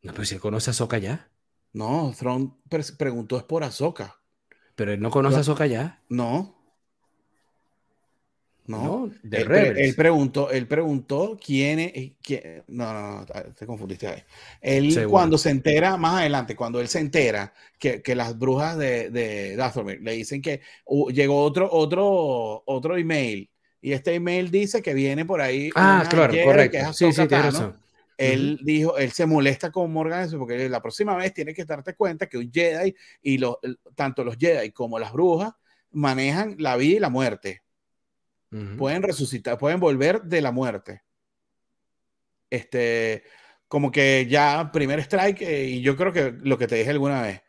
No, 0.00 0.12
pero 0.12 0.24
si 0.24 0.36
él 0.36 0.40
conoce 0.40 0.70
a 0.70 0.72
Ahsoka 0.72 0.96
ya. 0.96 1.28
No, 1.74 2.14
Thrawn 2.18 2.56
preguntó 2.96 3.36
es 3.36 3.42
por 3.42 3.64
Ahsoka. 3.64 4.18
Pero 4.76 4.92
él 4.92 5.00
no 5.00 5.10
conoce 5.10 5.36
a 5.36 5.40
Ahsoka 5.40 5.66
ya. 5.66 6.02
No. 6.08 6.57
No, 8.68 9.10
de 9.22 9.38
él, 9.78 9.94
preguntó, 9.96 10.50
él 10.50 10.66
preguntó 10.68 11.38
quién 11.42 11.78
es. 11.78 12.12
Quién, 12.22 12.62
no, 12.68 12.92
no, 12.92 13.20
no, 13.20 13.26
te 13.26 13.66
confundiste 13.66 14.06
ahí. 14.06 14.22
Él, 14.60 15.06
cuando 15.08 15.38
se 15.38 15.48
entera, 15.50 15.96
más 15.96 16.20
adelante, 16.20 16.54
cuando 16.54 16.78
él 16.80 16.88
se 16.88 17.00
entera 17.00 17.52
que, 17.78 18.02
que 18.02 18.14
las 18.14 18.38
brujas 18.38 18.76
de, 18.76 19.08
de 19.08 19.56
Dathomir 19.56 20.02
le 20.02 20.12
dicen 20.12 20.42
que 20.42 20.60
llegó 21.12 21.42
otro, 21.42 21.68
otro, 21.72 22.62
otro 22.66 22.96
email 22.98 23.50
y 23.80 23.92
este 23.92 24.14
email 24.14 24.50
dice 24.50 24.82
que 24.82 24.92
viene 24.92 25.24
por 25.24 25.40
ahí. 25.40 25.70
Ah, 25.74 26.06
claro, 26.08 26.34
correcto. 26.44 26.92
sí, 26.92 27.12
sí, 27.12 27.22
Él 28.16 28.58
dijo, 28.62 28.98
él 28.98 29.12
se 29.12 29.24
molesta 29.24 29.70
con 29.70 29.92
Morgan 29.92 30.28
porque 30.36 30.68
la 30.68 30.82
próxima 30.82 31.16
vez 31.16 31.32
tienes 31.32 31.54
que 31.54 31.64
darte 31.64 31.94
cuenta 31.94 32.28
que 32.28 32.38
un 32.38 32.50
Jedi 32.52 32.94
y 33.22 33.38
los, 33.38 33.56
tanto 33.94 34.24
los 34.24 34.36
Jedi 34.36 34.72
como 34.72 34.98
las 34.98 35.12
brujas 35.12 35.52
manejan 35.92 36.56
la 36.58 36.76
vida 36.76 36.96
y 36.96 37.00
la 37.00 37.08
muerte 37.08 37.62
Pueden 38.50 39.02
resucitar, 39.02 39.58
pueden 39.58 39.78
volver 39.78 40.22
de 40.22 40.40
la 40.40 40.52
muerte. 40.52 41.02
Este, 42.48 43.24
como 43.66 43.90
que 43.90 44.26
ya 44.26 44.70
primer 44.72 45.00
strike, 45.00 45.42
eh, 45.42 45.64
y 45.64 45.82
yo 45.82 45.96
creo 45.96 46.12
que 46.12 46.32
lo 46.42 46.56
que 46.56 46.66
te 46.66 46.76
dije 46.76 46.90
alguna 46.90 47.20
vez, 47.20 47.42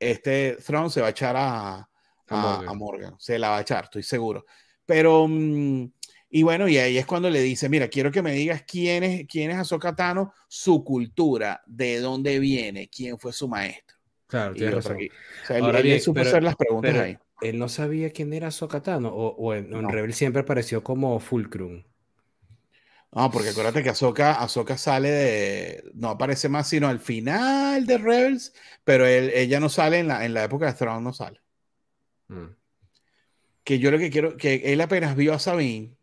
este 0.00 0.56
Throne 0.56 0.90
se 0.90 1.00
va 1.00 1.06
a 1.06 1.10
echar 1.10 1.36
a, 1.36 1.88
a, 2.28 2.74
Morgan. 2.74 3.14
se 3.18 3.38
la 3.38 3.50
va 3.50 3.58
a 3.58 3.60
echar, 3.60 3.84
estoy 3.84 4.02
seguro. 4.02 4.44
Pero, 4.84 5.28
mm, 5.28 5.92
y 6.30 6.42
bueno, 6.42 6.66
y 6.66 6.78
ahí 6.78 6.98
es 6.98 7.06
cuando 7.06 7.30
le 7.30 7.40
dice, 7.40 7.68
mira, 7.68 7.86
quiero 7.86 8.10
que 8.10 8.22
me 8.22 8.32
digas 8.32 8.64
quién 8.66 9.04
es, 9.04 9.26
quién 9.28 9.52
es 9.52 9.58
Ahsoka 9.58 9.94
Tano, 9.94 10.34
su 10.48 10.82
cultura, 10.82 11.62
de 11.66 12.00
dónde 12.00 12.40
viene, 12.40 12.88
quién 12.88 13.16
fue 13.16 13.32
su 13.32 13.46
maestro. 13.46 13.96
Claro, 14.26 14.54
tiene 14.54 14.72
razón. 14.72 14.96
O 14.96 15.46
sea, 15.46 15.58
Ahora 15.58 15.78
él, 15.78 16.00
supo 16.00 16.20
hacer 16.20 16.42
las 16.42 16.56
preguntas 16.56 16.96
ahí 16.96 17.16
él 17.42 17.58
no 17.58 17.68
sabía 17.68 18.10
quién 18.10 18.32
era 18.32 18.50
Sokatano, 18.50 19.08
o, 19.08 19.54
en, 19.54 19.88
Rebel 19.88 20.14
siempre 20.14 20.42
apareció 20.42 20.82
como 20.82 21.18
Fulcrum. 21.18 21.82
No, 23.14 23.30
porque 23.30 23.50
acuérdate 23.50 23.82
que 23.82 23.90
Ahsoka, 23.90 24.78
sale 24.78 25.10
de. 25.10 25.90
No 25.94 26.08
aparece 26.08 26.48
más 26.48 26.68
sino 26.68 26.88
al 26.88 26.98
final 26.98 27.84
de 27.84 27.98
Rebels, 27.98 28.54
pero 28.84 29.06
él, 29.06 29.30
ella 29.34 29.60
no 29.60 29.68
sale 29.68 29.98
en 29.98 30.08
la, 30.08 30.24
en 30.24 30.32
la 30.32 30.44
época 30.44 30.66
de 30.66 30.72
Throne, 30.72 31.02
no 31.02 31.12
sale. 31.12 31.40
Mm. 32.28 32.54
Que 33.64 33.78
yo 33.78 33.90
lo 33.90 33.98
que 33.98 34.10
quiero. 34.10 34.38
Que 34.38 34.72
él 34.72 34.80
apenas 34.80 35.14
vio 35.14 35.34
a 35.34 35.38
Sabine, 35.38 35.94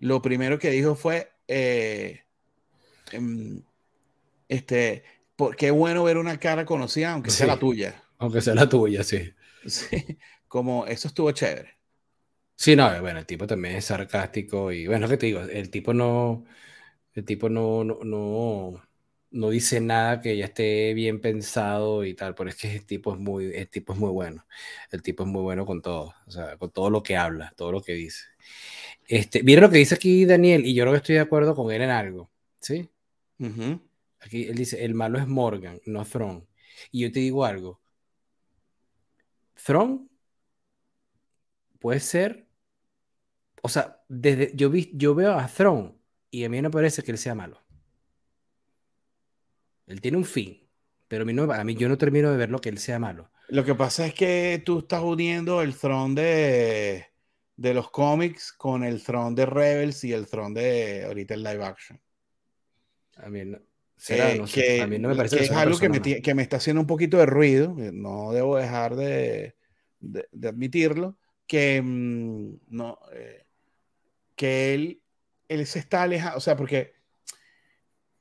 lo 0.00 0.22
primero 0.22 0.58
que 0.58 0.70
dijo 0.70 0.94
fue. 0.94 1.32
Eh, 1.48 2.22
em, 3.12 3.62
este. 4.48 5.04
Qué 5.58 5.70
bueno 5.70 6.02
ver 6.02 6.16
una 6.16 6.38
cara 6.40 6.64
conocida, 6.64 7.12
aunque 7.12 7.30
sea 7.30 7.46
la 7.46 7.58
tuya. 7.58 8.02
Aunque 8.16 8.40
sea 8.40 8.54
la 8.54 8.68
tuya, 8.68 9.04
sí. 9.04 9.34
Sí 9.66 10.16
como 10.56 10.86
eso 10.86 11.08
estuvo 11.08 11.30
chévere. 11.32 11.76
Sí, 12.56 12.74
no, 12.76 13.00
bueno, 13.02 13.18
el 13.20 13.26
tipo 13.26 13.46
también 13.46 13.76
es 13.76 13.84
sarcástico 13.86 14.72
y 14.72 14.86
bueno, 14.86 15.08
que 15.08 15.18
te 15.18 15.26
digo, 15.26 15.40
el 15.42 15.70
tipo 15.70 15.92
no, 15.92 16.44
el 17.14 17.24
tipo 17.24 17.50
no, 17.50 17.84
no, 17.84 18.82
no, 19.30 19.50
dice 19.50 19.80
nada 19.80 20.22
que 20.22 20.36
ya 20.38 20.46
esté 20.46 20.94
bien 20.94 21.20
pensado 21.20 22.04
y 22.06 22.14
tal, 22.14 22.34
pero 22.34 22.50
es 22.50 22.56
que 22.56 22.74
el 22.76 22.86
tipo 22.86 23.12
es 23.12 23.20
muy, 23.20 23.54
el 23.54 23.68
tipo 23.68 23.92
es 23.92 23.98
muy 23.98 24.10
bueno, 24.10 24.46
el 24.90 25.02
tipo 25.02 25.24
es 25.24 25.28
muy 25.28 25.42
bueno 25.42 25.66
con 25.66 25.82
todo, 25.82 26.14
o 26.26 26.30
sea, 26.30 26.56
con 26.56 26.70
todo 26.70 26.88
lo 26.90 27.02
que 27.02 27.16
habla, 27.16 27.52
todo 27.56 27.72
lo 27.72 27.82
que 27.82 27.92
dice. 27.92 28.24
Este, 29.08 29.42
mira 29.42 29.60
lo 29.60 29.70
que 29.70 29.78
dice 29.78 29.94
aquí 29.94 30.24
Daniel 30.24 30.64
y 30.66 30.74
yo 30.74 30.84
creo 30.84 30.92
que 30.94 30.98
estoy 30.98 31.14
de 31.16 31.20
acuerdo 31.22 31.54
con 31.54 31.70
él 31.72 31.82
en 31.82 31.90
algo, 31.90 32.30
¿sí? 32.60 32.88
Aquí 34.20 34.44
él 34.46 34.56
dice, 34.56 34.84
el 34.84 34.94
malo 34.94 35.18
es 35.18 35.26
Morgan, 35.28 35.80
no 35.86 36.04
Throne. 36.06 36.46
Y 36.90 37.02
yo 37.02 37.12
te 37.12 37.20
digo 37.20 37.44
algo, 37.44 37.80
Throne 39.64 40.08
puede 41.86 42.00
ser. 42.00 42.48
O 43.62 43.68
sea, 43.68 44.02
desde, 44.08 44.50
yo, 44.56 44.70
vi, 44.70 44.90
yo 44.94 45.14
veo 45.14 45.38
a 45.38 45.46
Throne 45.46 45.94
y 46.32 46.42
a 46.42 46.48
mí 46.48 46.60
no 46.60 46.68
parece 46.68 47.04
que 47.04 47.12
él 47.12 47.16
sea 47.16 47.36
malo. 47.36 47.62
Él 49.86 50.00
tiene 50.00 50.16
un 50.16 50.24
fin, 50.24 50.68
pero 51.06 51.22
a 51.22 51.24
mí, 51.24 51.32
no, 51.32 51.44
a 51.44 51.62
mí 51.62 51.76
yo 51.76 51.88
no 51.88 51.96
termino 51.96 52.32
de 52.32 52.38
ver 52.38 52.50
lo 52.50 52.60
que 52.60 52.70
él 52.70 52.78
sea 52.78 52.98
malo. 52.98 53.30
Lo 53.46 53.64
que 53.64 53.76
pasa 53.76 54.04
es 54.04 54.14
que 54.14 54.60
tú 54.66 54.80
estás 54.80 55.00
uniendo 55.00 55.62
el 55.62 55.76
Throne 55.76 56.20
de, 56.20 57.06
de 57.54 57.72
los 57.72 57.88
cómics 57.92 58.52
con 58.52 58.82
el 58.82 59.00
Throne 59.00 59.36
de 59.36 59.46
Rebels 59.46 60.02
y 60.02 60.12
el 60.12 60.26
Throne 60.26 60.60
de 60.60 61.04
ahorita 61.04 61.34
el 61.34 61.44
live 61.44 61.64
action. 61.64 62.00
A 63.18 63.28
mí 63.28 63.44
no, 63.44 63.58
eh, 64.08 64.42
que, 64.52 64.80
a 64.82 64.88
mí 64.88 64.98
no 64.98 65.10
me 65.10 65.14
parece 65.14 65.36
que, 65.36 65.44
es 65.44 65.52
algo 65.52 65.78
que 65.78 65.88
me, 65.88 66.00
que 66.00 66.34
me, 66.34 66.42
está 66.42 66.56
haciendo 66.56 66.80
un 66.80 66.88
poquito 66.88 67.16
de 67.18 67.26
ruido, 67.26 67.76
no 67.76 68.32
debo 68.32 68.56
dejar 68.56 68.96
de, 68.96 69.54
de, 70.00 70.48
admitirlo, 70.48 71.16
que 71.46 71.80
mm, 71.82 72.58
no, 72.68 72.98
eh, 73.12 73.46
que 74.34 74.74
él, 74.74 75.02
él 75.48 75.66
se 75.66 75.78
está 75.78 76.02
alejando, 76.02 76.38
o 76.38 76.40
sea, 76.40 76.56
porque 76.56 76.94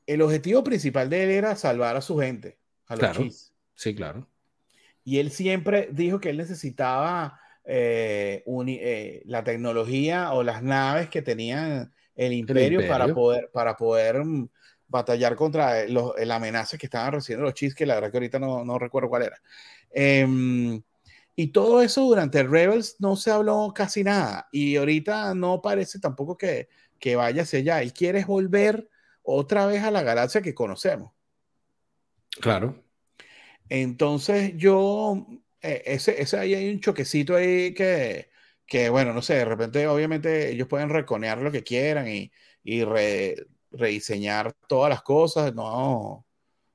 el 0.08 0.22
objetivo 0.22 0.64
principal 0.64 1.10
de 1.10 1.24
él 1.24 1.30
era 1.32 1.56
salvar 1.56 1.96
a 1.96 2.02
su 2.02 2.18
gente, 2.18 2.58
a 2.88 2.96
los 2.96 3.00
claro. 3.00 3.26
Sí, 3.74 3.96
claro. 3.96 4.28
Y 5.04 5.20
él 5.20 5.32
siempre 5.32 5.90
dijo 5.92 6.20
que 6.20 6.30
él 6.30 6.38
necesitaba 6.38 7.40
eh, 7.66 8.44
eh, 8.46 9.22
la 9.26 9.44
tecnología 9.44 10.34
o 10.34 10.44
las 10.44 10.64
naves 10.64 11.10
que 11.10 11.22
tenían 11.22 11.94
el 12.16 12.34
imperio, 12.34 12.88
para 12.88 13.14
poder, 13.14 13.50
para 13.52 13.76
poder 13.76 14.24
mm, 14.24 14.50
batallar 14.88 15.36
contra 15.36 15.86
los, 15.88 16.14
la 16.18 16.36
amenaza 16.36 16.78
que 16.78 16.86
estaban 16.86 17.14
recibiendo 17.14 17.46
los 17.46 17.54
chis, 17.54 17.76
que 17.76 17.86
la 17.86 17.96
verdad 17.96 18.12
que 18.12 18.18
ahorita 18.18 18.40
no, 18.40 18.64
no 18.64 18.80
recuerdo 18.80 19.10
cuál 19.10 19.24
era. 19.24 19.42
Em, 19.92 20.82
y 21.36 21.48
todo 21.48 21.82
eso 21.82 22.02
durante 22.02 22.44
Rebels 22.44 22.96
no 23.00 23.16
se 23.16 23.32
habló 23.32 23.74
casi 23.76 24.04
nada. 24.04 24.48
Y 24.52 24.78
ahorita 24.78 25.34
no 25.34 25.62
parece 25.62 26.00
tampoco 26.00 26.38
que, 26.38 26.70
que 26.98 27.16
vaya 27.16 27.42
hacia 27.42 27.60
allá. 27.60 27.82
Él 27.82 27.94
quiere 27.94 28.24
volver 28.24 28.90
otra 29.22 29.66
vez 29.66 29.84
a 29.84 29.92
la 29.92 30.04
galaxia 30.04 30.42
que 30.42 30.54
conocemos. 30.54 31.12
Claro. 32.40 32.84
Entonces 33.68 34.54
yo, 34.56 35.28
eh, 35.62 35.84
ese, 35.86 36.22
ese 36.22 36.38
ahí 36.38 36.54
hay 36.54 36.70
un 36.70 36.80
choquecito 36.80 37.36
ahí 37.36 37.74
que, 37.74 38.30
que, 38.66 38.90
bueno, 38.90 39.14
no 39.14 39.22
sé, 39.22 39.36
de 39.36 39.46
repente 39.46 39.88
obviamente 39.88 40.52
ellos 40.52 40.68
pueden 40.68 40.90
reconear 40.90 41.40
lo 41.40 41.52
que 41.52 41.64
quieran 41.64 42.08
y, 42.08 42.32
y 42.64 42.84
rediseñar 43.72 44.54
todas 44.68 44.90
las 44.90 45.02
cosas, 45.02 45.54
no, 45.54 46.26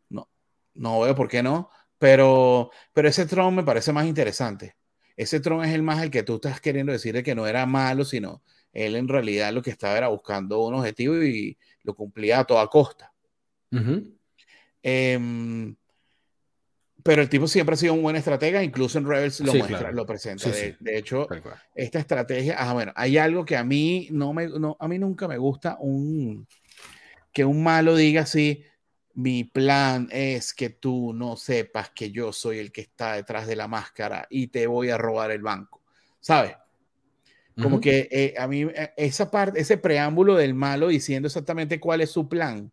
no, 0.08 0.28
no 0.74 1.00
veo 1.00 1.14
por 1.14 1.28
qué 1.28 1.42
no, 1.42 1.70
pero, 2.00 2.70
pero 2.94 3.08
ese 3.08 3.26
Tron 3.26 3.54
me 3.54 3.62
parece 3.62 3.92
más 3.92 4.06
interesante. 4.06 4.74
Ese 5.18 5.38
Tron 5.38 5.62
es 5.62 5.74
el 5.74 5.82
más 5.82 6.02
el 6.02 6.10
que 6.10 6.22
tú 6.22 6.36
estás 6.36 6.58
queriendo 6.58 6.92
decir 6.92 7.12
de 7.12 7.22
que 7.22 7.34
no 7.34 7.46
era 7.46 7.66
malo, 7.66 8.06
sino 8.06 8.42
él 8.72 8.96
en 8.96 9.06
realidad 9.06 9.52
lo 9.52 9.60
que 9.60 9.68
estaba 9.68 9.98
era 9.98 10.08
buscando 10.08 10.64
un 10.64 10.74
objetivo 10.74 11.22
y 11.22 11.58
lo 11.82 11.94
cumplía 11.94 12.38
a 12.38 12.44
toda 12.44 12.66
costa. 12.68 13.12
Em, 14.82 15.76
pero 17.02 17.20
el 17.20 17.28
tipo 17.28 17.46
siempre 17.46 17.74
ha 17.74 17.76
sido 17.76 17.92
un 17.92 18.02
buen 18.02 18.16
estratega, 18.16 18.64
incluso 18.64 18.96
en 18.96 19.06
Rebels 19.06 19.40
lo 19.40 19.52
muestra, 19.52 19.92
lo 19.92 20.06
presenta. 20.06 20.48
de, 20.48 20.96
hecho, 20.96 21.28
esta 21.74 21.98
estrategia, 21.98 22.56
ah, 22.58 22.72
bueno, 22.72 22.92
hay 22.96 23.18
algo 23.18 23.44
que 23.44 23.58
a 23.58 23.64
mí 23.64 24.08
no 24.10 24.32
me, 24.32 24.48
no, 24.48 24.74
a 24.80 24.88
mí 24.88 24.98
nunca 24.98 25.28
me 25.28 25.36
gusta 25.36 25.76
un 25.80 26.46
que 27.30 27.44
un 27.44 27.62
malo 27.62 27.94
diga 27.94 28.22
así, 28.22 28.64
mi 29.14 29.44
plan 29.44 30.08
es 30.10 30.54
que 30.54 30.70
tú 30.70 31.12
no 31.12 31.36
sepas 31.36 31.90
que 31.90 32.10
yo 32.10 32.32
soy 32.32 32.58
el 32.58 32.72
que 32.72 32.82
está 32.82 33.14
detrás 33.14 33.46
de 33.46 33.56
la 33.56 33.68
máscara 33.68 34.26
y 34.30 34.48
te 34.48 34.66
voy 34.66 34.90
a 34.90 34.98
robar 34.98 35.30
el 35.30 35.42
banco, 35.42 35.82
¿sabes? 36.20 36.56
Como 37.60 37.80
que 37.80 38.08
eh, 38.10 38.34
a 38.38 38.46
mí 38.46 38.62
eh, 38.62 38.94
esa 38.96 39.30
parte, 39.30 39.60
ese 39.60 39.76
preámbulo 39.76 40.36
del 40.36 40.54
malo 40.54 40.88
diciendo 40.88 41.26
exactamente 41.26 41.78
cuál 41.78 42.00
es 42.00 42.10
su 42.10 42.28
plan, 42.28 42.72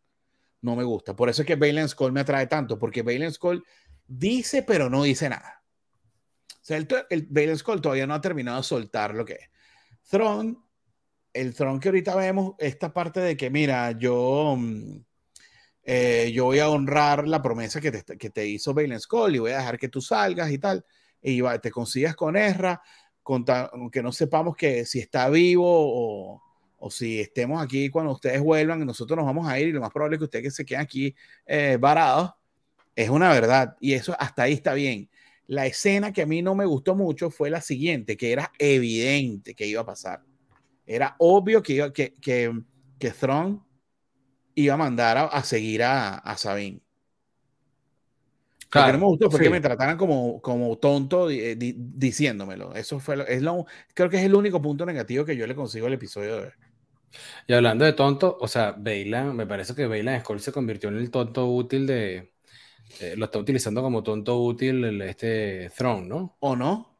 no 0.62 0.76
me 0.76 0.84
gusta. 0.84 1.16
Por 1.16 1.30
eso 1.30 1.42
es 1.42 1.46
que 1.46 1.56
Balen 1.56 1.90
Skull 1.90 2.14
me 2.14 2.22
atrae 2.22 2.48
tanto, 2.48 2.80
porque 2.80 3.02
Balen 3.02 3.34
Skull 3.34 3.66
dice, 4.08 4.64
pero 4.64 4.90
no 4.90 5.04
dice 5.04 5.30
nada. 5.30 5.62
O 6.54 6.66
sea, 6.68 6.78
el, 6.78 6.88
el 7.10 7.58
Skull 7.58 7.82
todavía 7.82 8.08
no 8.08 8.14
ha 8.14 8.22
terminado 8.22 8.58
de 8.58 8.64
soltar 8.64 9.14
lo 9.14 9.26
que 9.26 9.34
es. 9.34 9.50
Throne, 10.10 10.58
el 11.34 11.54
Throne 11.54 11.80
que 11.80 11.90
ahorita 11.90 12.16
vemos, 12.16 12.56
esta 12.60 12.94
parte 12.94 13.20
de 13.20 13.36
que, 13.36 13.50
mira, 13.50 13.92
yo, 13.92 14.56
mm, 14.58 15.00
eh, 15.88 16.32
yo 16.34 16.46
voy 16.46 16.60
a 16.60 16.70
honrar 16.70 17.28
la 17.28 17.42
promesa 17.42 17.82
que 17.82 17.92
te, 17.92 18.18
que 18.18 18.30
te 18.30 18.46
hizo 18.46 18.76
Balen 18.76 19.00
Skull 19.00 19.36
y 19.36 19.40
voy 19.40 19.52
a 19.54 19.58
dejar 19.58 19.80
que 19.80 19.90
tú 19.90 20.02
salgas 20.02 20.52
y 20.52 20.60
tal, 20.60 20.86
y 21.22 21.42
te 21.62 21.72
consigas 21.72 22.16
con 22.16 22.38
Ezra 22.38 22.80
aunque 23.72 24.02
no 24.02 24.12
sepamos 24.12 24.56
que 24.56 24.86
si 24.86 25.00
está 25.00 25.30
vivo 25.30 25.66
o, 25.66 26.42
o, 26.78 26.92
si 26.92 27.20
estemos 27.20 27.62
aquí 27.62 27.90
cuando 27.90 28.14
ustedes 28.14 28.42
vuelvan, 28.42 28.86
nosotros 28.86 29.18
nos 29.18 29.26
vamos 29.26 29.48
a 29.48 29.60
ir 29.60 29.70
y 29.70 29.72
lo 29.72 29.82
más 29.82 29.92
probable 29.92 30.16
es 30.16 30.20
que 30.20 30.26
ustedes 30.26 30.44
que 30.44 30.52
se 30.52 30.66
queden 30.66 30.82
aquí 30.82 31.16
eh, 31.46 31.78
varados, 31.80 32.32
es 32.96 33.10
una 33.10 33.30
verdad. 33.30 33.76
Y 33.80 33.94
eso 33.94 34.16
hasta 34.18 34.44
ahí 34.44 34.54
está 34.54 34.74
bien. 34.74 35.10
La 35.48 35.66
escena 35.66 36.12
que 36.12 36.22
a 36.22 36.26
mí 36.26 36.42
no 36.42 36.56
me 36.56 36.66
gustó 36.66 36.96
mucho 36.96 37.30
fue 37.30 37.50
la 37.50 37.62
siguiente, 37.62 38.18
que 38.18 38.32
era 38.32 38.52
evidente 38.60 39.54
que 39.54 39.68
iba 39.68 39.82
a 39.82 39.86
pasar. 39.86 40.24
Era 40.86 41.16
obvio 41.20 41.62
que, 41.62 41.74
iba, 41.74 41.92
que, 41.92 42.14
que, 42.22 42.52
que 42.98 43.12
iba 44.58 44.74
a 44.74 44.78
mandar 44.78 45.30
a, 45.32 45.44
seguir 45.44 45.84
a, 45.84 46.16
a 46.16 46.36
Sabine. 46.36 46.82
Claro, 48.70 48.94
no 48.94 49.00
me 49.00 49.06
gustó 49.06 49.32
fue 49.32 49.40
que 49.40 49.50
me 49.50 49.62
trataran 49.62 49.98
como, 49.98 50.42
como 50.42 50.78
tonto 50.78 51.30
eh, 51.30 51.56
diciéndomelo. 51.58 52.76
Eso 52.76 53.00
fue 53.00 53.24
es 53.28 53.42
lo, 53.42 53.66
creo 53.94 54.10
que 54.10 54.18
es 54.18 54.24
el 54.24 54.36
único 54.36 54.62
punto 54.62 54.86
negativo 54.86 55.24
que 55.24 55.38
yo 55.38 55.48
le 55.48 55.56
consigo 55.56 55.88
al 55.88 55.94
episodio 55.94 56.36
de 56.36 56.44
hoy. 56.44 56.52
Y 57.48 57.54
hablando 57.54 57.86
de 57.86 57.94
tonto, 57.94 58.38
o 58.42 58.48
sea, 58.48 58.76
Bailan, 58.78 59.36
me 59.36 59.46
parece 59.46 59.74
que 59.74 59.88
Bailan 59.88 60.20
Skull 60.20 60.42
se 60.42 60.52
convirtió 60.52 60.90
en 60.90 60.98
el 60.98 61.10
tonto 61.10 61.48
útil 61.48 61.88
de. 61.88 62.34
lo 63.16 63.26
está 63.26 63.40
utilizando 63.40 63.82
como 63.82 64.04
tonto 64.04 64.42
útil 64.42 64.84
el, 64.84 65.02
este 65.04 65.72
Throne, 65.76 66.08
¿no? 66.08 66.36
¿O 66.40 66.56
no? 66.56 67.00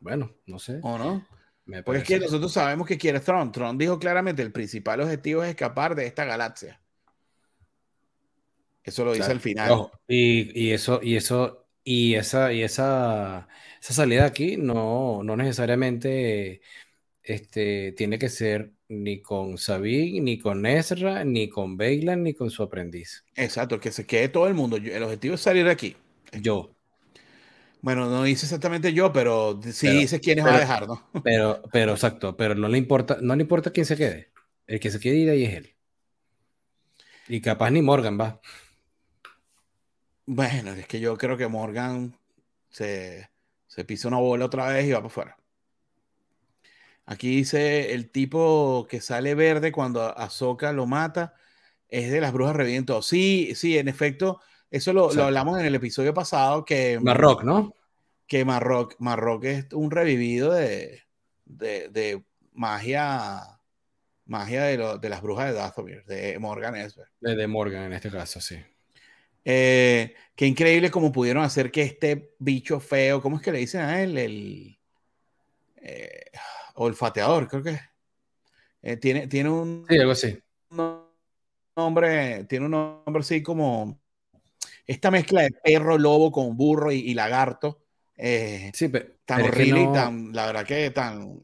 Bueno, 0.00 0.30
no 0.46 0.58
sé. 0.58 0.78
¿O 0.82 0.98
no? 0.98 1.26
Porque 1.84 2.00
es 2.02 2.06
que 2.06 2.20
nosotros 2.20 2.52
sabemos 2.52 2.86
que 2.86 2.98
quiere 2.98 3.18
Throne. 3.18 3.50
Throne 3.50 3.78
dijo 3.78 3.98
claramente: 3.98 4.42
el 4.42 4.52
principal 4.52 5.00
objetivo 5.00 5.42
es 5.42 5.50
escapar 5.50 5.96
de 5.96 6.06
esta 6.06 6.24
galaxia. 6.24 6.81
Eso 8.84 9.04
lo 9.04 9.12
dice 9.12 9.30
al 9.30 9.40
final. 9.40 9.88
y, 10.08 10.70
eso, 10.70 11.00
y 11.02 11.16
eso, 11.16 11.66
y 11.84 12.14
esa, 12.14 12.52
y 12.52 12.62
esa, 12.62 13.48
esa 13.80 13.94
salida 13.94 14.24
aquí 14.26 14.56
no, 14.56 15.22
no 15.22 15.36
necesariamente 15.36 16.60
este, 17.22 17.92
tiene 17.92 18.18
que 18.18 18.28
ser 18.28 18.72
ni 18.88 19.22
con 19.22 19.56
Sabine, 19.56 20.20
ni 20.20 20.38
con 20.38 20.66
Ezra, 20.66 21.24
ni 21.24 21.48
con 21.48 21.76
Bailan, 21.76 22.22
ni 22.22 22.34
con 22.34 22.50
su 22.50 22.62
aprendiz. 22.62 23.24
Exacto, 23.36 23.80
que 23.80 23.92
se 23.92 24.06
quede 24.06 24.28
todo 24.28 24.48
el 24.48 24.54
mundo. 24.54 24.76
El 24.76 25.02
objetivo 25.02 25.34
es 25.36 25.40
salir 25.40 25.64
de 25.64 25.70
aquí. 25.70 25.96
Yo. 26.40 26.74
Bueno, 27.80 28.08
no 28.08 28.22
dice 28.22 28.46
exactamente 28.46 28.92
yo, 28.92 29.12
pero 29.12 29.60
sí 29.72 29.88
dice 29.88 30.20
quiénes 30.20 30.44
va 30.44 30.54
a 30.54 30.60
dejar, 30.60 30.86
¿no? 30.86 31.04
Pero, 31.24 31.62
pero 31.72 31.92
exacto, 31.92 32.36
pero 32.36 32.54
no 32.54 32.68
le 32.68 32.78
importa, 32.78 33.18
no 33.20 33.34
le 33.34 33.42
importa 33.42 33.72
quién 33.72 33.86
se 33.86 33.96
quede. 33.96 34.30
El 34.68 34.78
que 34.78 34.90
se 34.90 35.00
quede 35.00 35.16
ir 35.16 35.30
ahí 35.30 35.44
es 35.44 35.54
él. 35.54 35.76
Y 37.28 37.40
capaz 37.40 37.70
ni 37.70 37.82
Morgan 37.82 38.18
va. 38.20 38.40
Bueno, 40.26 40.72
es 40.72 40.86
que 40.86 41.00
yo 41.00 41.16
creo 41.16 41.36
que 41.36 41.48
Morgan 41.48 42.16
se, 42.70 43.30
se 43.66 43.84
pisa 43.84 44.08
una 44.08 44.18
bola 44.18 44.46
otra 44.46 44.68
vez 44.68 44.86
y 44.86 44.92
va 44.92 44.98
para 44.98 45.06
afuera. 45.06 45.36
Aquí 47.04 47.36
dice 47.36 47.92
el 47.94 48.10
tipo 48.10 48.86
que 48.88 49.00
sale 49.00 49.34
verde 49.34 49.72
cuando 49.72 50.16
Azoka 50.16 50.72
lo 50.72 50.86
mata 50.86 51.34
es 51.88 52.10
de 52.10 52.20
las 52.20 52.32
brujas 52.32 52.56
reviento. 52.56 53.02
Sí, 53.02 53.54
sí, 53.54 53.76
en 53.76 53.88
efecto, 53.88 54.40
eso 54.70 54.92
lo, 54.92 55.10
hablamos 55.10 55.58
en 55.58 55.66
el 55.66 55.74
episodio 55.74 56.14
pasado 56.14 56.64
que 56.64 56.98
Marrock, 57.00 57.42
¿no? 57.42 57.74
Que 58.26 58.44
Marrock, 58.44 58.94
Marrock 58.98 59.44
es 59.44 59.66
un 59.72 59.90
revivido 59.90 60.52
de, 60.52 61.02
de, 61.44 62.24
magia 62.52 63.42
magia 64.24 64.62
de, 64.62 64.98
de, 64.98 65.08
las 65.10 65.20
brujas 65.20 65.48
de 65.48 65.52
Dathomir, 65.52 66.04
de 66.04 66.38
Morgan 66.38 66.76
Esper. 66.76 67.08
de 67.20 67.46
Morgan 67.46 67.82
en 67.84 67.92
este 67.92 68.10
caso, 68.10 68.40
sí. 68.40 68.56
Eh, 69.44 70.14
qué 70.36 70.46
increíble 70.46 70.90
cómo 70.90 71.10
pudieron 71.12 71.42
hacer 71.42 71.70
que 71.70 71.82
este 71.82 72.34
bicho 72.38 72.80
feo, 72.80 73.20
¿cómo 73.20 73.36
es 73.36 73.42
que 73.42 73.52
le 73.52 73.58
dicen 73.58 73.80
a 73.80 74.02
él? 74.02 74.16
El 74.16 74.78
eh, 75.76 76.30
olfateador, 76.74 77.48
creo 77.48 77.62
que 77.62 77.80
eh, 78.82 78.96
tiene, 78.96 79.26
tiene 79.26 79.50
un. 79.50 79.84
Sí, 79.88 79.98
algo 79.98 80.12
así. 80.12 80.38
nombre, 81.76 82.44
tiene 82.44 82.66
un 82.66 82.70
nombre 82.70 83.20
así 83.20 83.42
como 83.42 84.00
esta 84.86 85.10
mezcla 85.10 85.42
de 85.42 85.50
perro, 85.50 85.98
lobo 85.98 86.30
con 86.30 86.56
burro 86.56 86.92
y, 86.92 87.14
lagarto. 87.14 87.84
sí, 88.16 88.88
pero, 88.88 89.06
tan 89.24 89.42
horrible 89.42 89.82
y 89.82 89.92
tan, 89.92 90.32
la 90.32 90.46
verdad 90.46 90.66
que 90.66 90.90
tan. 90.90 91.42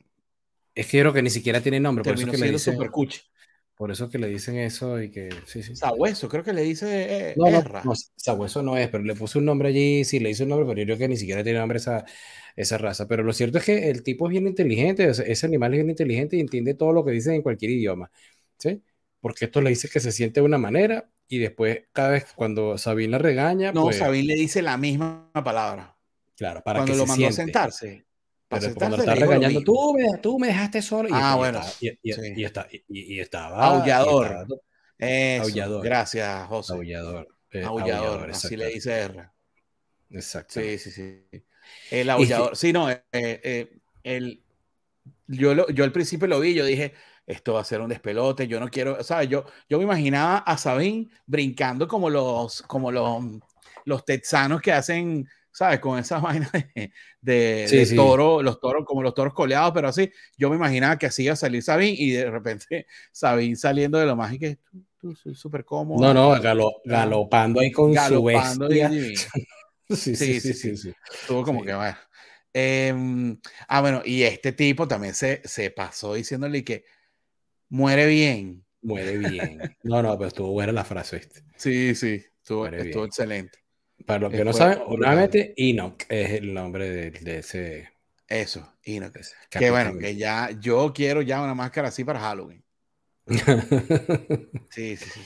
Es 0.75 0.87
que 0.87 1.01
creo 1.01 1.13
que 1.13 1.23
ni 1.23 1.31
siquiera 1.31 1.61
tiene 1.61 1.81
nombre, 1.81 2.05
por 2.05 2.15
eso 2.15 2.31
que 2.31 2.39
le 2.39 2.53
dicen, 2.53 2.75
super 2.75 2.91
cuchi. 2.91 3.21
Por 3.79 3.93
eso 3.93 4.11
que 4.11 4.19
le 4.19 4.27
dicen 4.27 4.57
eso 4.57 5.01
y 5.01 5.09
que. 5.09 5.31
Sí, 5.47 5.63
sí. 5.63 5.77
Sabueso, 5.77 6.29
creo 6.29 6.43
que 6.43 6.53
le 6.53 6.63
dice. 6.63 7.31
Eh, 7.31 7.35
no, 7.37 7.49
no, 7.85 7.93
Sabueso 8.17 8.61
no 8.61 8.77
es, 8.77 8.89
pero 8.89 9.05
le 9.05 9.15
puse 9.15 9.39
un 9.39 9.45
nombre 9.45 9.69
allí, 9.69 10.05
sí, 10.05 10.19
le 10.19 10.31
hizo 10.31 10.43
un 10.43 10.49
nombre, 10.49 10.67
pero 10.67 10.81
yo 10.81 10.87
creo 10.87 10.99
que 10.99 11.09
ni 11.09 11.17
siquiera 11.17 11.45
tiene 11.45 11.61
nombre 11.61 11.79
esa, 11.79 12.05
esa 12.57 12.77
raza. 12.77 13.07
Pero 13.07 13.23
lo 13.23 13.33
cierto 13.33 13.59
es 13.59 13.65
que 13.65 13.89
el 13.89 14.03
tipo 14.03 14.27
es 14.27 14.33
bien 14.33 14.49
inteligente, 14.49 15.09
ese 15.09 15.47
animal 15.47 15.75
es 15.75 15.79
bien 15.79 15.91
inteligente 15.91 16.37
y 16.37 16.41
entiende 16.41 16.75
todo 16.75 16.93
lo 16.93 17.05
que 17.05 17.13
dicen 17.13 17.35
en 17.35 17.43
cualquier 17.43 17.71
idioma. 17.71 18.11
¿Sí? 18.59 18.83
Porque 19.21 19.45
esto 19.45 19.61
le 19.61 19.71
dice 19.71 19.89
que 19.89 20.01
se 20.01 20.11
siente 20.11 20.41
de 20.41 20.47
una 20.47 20.59
manera 20.59 21.09
y 21.29 21.39
después, 21.39 21.83
cada 21.93 22.11
vez 22.11 22.27
cuando 22.35 22.79
Sabine 22.79 23.13
la 23.13 23.19
regaña. 23.19 23.71
No, 23.71 23.85
pues 23.85 23.99
Sabine 23.99 24.25
le 24.25 24.35
dice 24.35 24.61
la 24.61 24.77
misma 24.77 25.31
palabra. 25.33 25.97
Claro, 26.37 26.63
para 26.65 26.81
cuando 26.81 26.95
que 26.95 26.99
lo 26.99 27.07
mandó 27.07 27.29
a 27.29 27.33
sentarse. 27.33 28.08
Pero 28.49 28.75
cuando 28.75 28.97
lo 28.97 29.03
está 29.03 29.15
regañando, 29.15 29.63
tú 29.63 29.95
me, 29.95 30.19
tú 30.19 30.39
me 30.39 30.47
dejaste 30.49 30.81
solo. 30.81 31.09
Y 31.09 31.13
ah, 31.15 31.35
bueno. 31.37 31.61
Y, 31.81 32.45
está, 32.45 32.67
y, 32.71 33.21
estaba. 33.21 33.65
Aullador. 33.65 34.47
aullador. 34.99 35.85
Gracias, 35.85 36.47
José. 36.49 36.73
Aullador. 36.73 37.29
Eh, 37.51 37.63
aullador, 37.63 38.31
así 38.31 38.57
le 38.57 38.69
dice 38.69 38.93
R. 38.93 39.31
Exacto. 40.11 40.61
Sí, 40.61 40.79
sí, 40.79 40.91
sí. 40.91 41.25
El 41.91 42.11
aullador. 42.11 42.57
Sí, 42.57 42.73
no, 42.73 42.91
eh, 42.91 43.03
eh, 43.13 43.71
el, 44.03 44.43
yo, 45.27 45.69
yo 45.69 45.85
al 45.85 45.93
principio 45.93 46.27
lo 46.27 46.41
vi, 46.41 46.55
yo 46.55 46.65
dije, 46.65 46.95
esto 47.27 47.55
va 47.55 47.61
a 47.61 47.65
ser 47.65 47.81
un 47.81 47.91
despelote, 47.91 48.49
yo 48.49 48.59
no 48.59 48.69
quiero, 48.71 49.03
¿sabes? 49.05 49.29
Yo, 49.29 49.45
yo 49.69 49.79
me 49.79 49.85
imaginaba 49.85 50.39
a 50.39 50.57
Sabín 50.57 51.11
brincando 51.27 51.87
como 51.87 52.09
los, 52.09 52.63
como 52.63 52.91
los, 52.91 53.23
los 53.85 54.05
texanos 54.05 54.63
que 54.63 54.73
hacen, 54.73 55.29
¿sabes? 55.59 55.81
Con 55.81 55.99
esas 55.99 56.23
vainas 56.23 56.53
de, 56.53 56.93
de, 57.21 57.93
toro, 57.97 58.43
los 58.43 58.61
toros, 58.61 58.85
como 58.85 59.03
los 59.03 59.13
toros 59.13 59.35
coleados, 59.35 59.73
pero 59.75 59.89
así, 59.89 60.11
yo 60.37 60.51
me 60.51 60.57
imaginaba 60.57 60.97
que 60.97 61.07
así 61.07 61.25
iba 61.25 61.33
a 61.33 61.37
salir 61.37 61.65
Sabín 61.65 61.97
y 61.99 62.13
de 62.13 62.31
repente 62.31 62.87
Sabín 63.13 63.57
saliendo 63.57 63.99
de 63.99 64.07
lo 64.07 64.15
más 64.15 64.33
y 64.33 64.39
que 64.39 64.59
tú, 65.01 65.17
súper 65.17 65.65
cómodo. 65.65 66.01
No, 66.01 66.15
no, 66.15 66.41
galopando 66.85 67.61
ahí 67.61 67.73
con 67.73 67.93
su 67.93 68.23
bestia. 68.23 68.89
sí, 69.91 70.15
sí, 70.15 70.41
sí, 70.41 70.53
sí, 70.55 70.77
sí, 70.77 70.93
Estuvo 71.13 71.43
como 71.43 71.65
que, 71.65 71.75
bueno. 71.75 71.97
Em, 72.53 73.39
ah, 73.67 73.81
bueno, 73.81 74.03
y 74.05 74.23
este 74.23 74.53
tipo 74.53 74.89
también 74.89 75.15
se, 75.15 75.43
se 75.45 75.71
pasó 75.71 76.15
diciéndole 76.15 76.65
que 76.65 76.85
muere 77.69 78.07
bien. 78.07 78.65
Muere 78.81 79.19
bien. 79.19 79.77
No, 79.83 80.03
no, 80.03 80.17
pero 80.17 80.29
estuvo 80.29 80.53
buena 80.53 80.73
la 80.73 80.85
frase, 80.85 81.17
¿viste? 81.17 81.43
Sí, 81.57 81.95
sí, 81.95 82.25
estuvo, 82.43 82.67
estuvo 82.67 83.05
excelente. 83.05 83.59
Para 84.09 84.21
los 84.21 84.33
que 84.33 84.43
no 84.43 84.55
saben, 84.55 84.79
nuevamente 84.89 85.53
Enoch 85.59 86.03
es 86.09 86.31
el 86.31 86.55
nombre 86.55 87.11
de, 87.11 87.39
ese. 87.39 87.91
Eso, 88.27 88.73
Enoch. 88.83 89.13
Que 89.51 89.71
bueno, 89.71 89.99
que 89.99 90.17
ya 90.17 90.51
yo 90.59 90.95
quiero 90.95 91.21
ya 91.21 91.43
una 91.43 91.55
máscara 91.55 91.89
así 91.89 92.05
para 92.05 92.19
Halloween. 92.19 92.65
sí, 94.71 94.97
sí, 94.97 95.11
sí. 95.11 95.21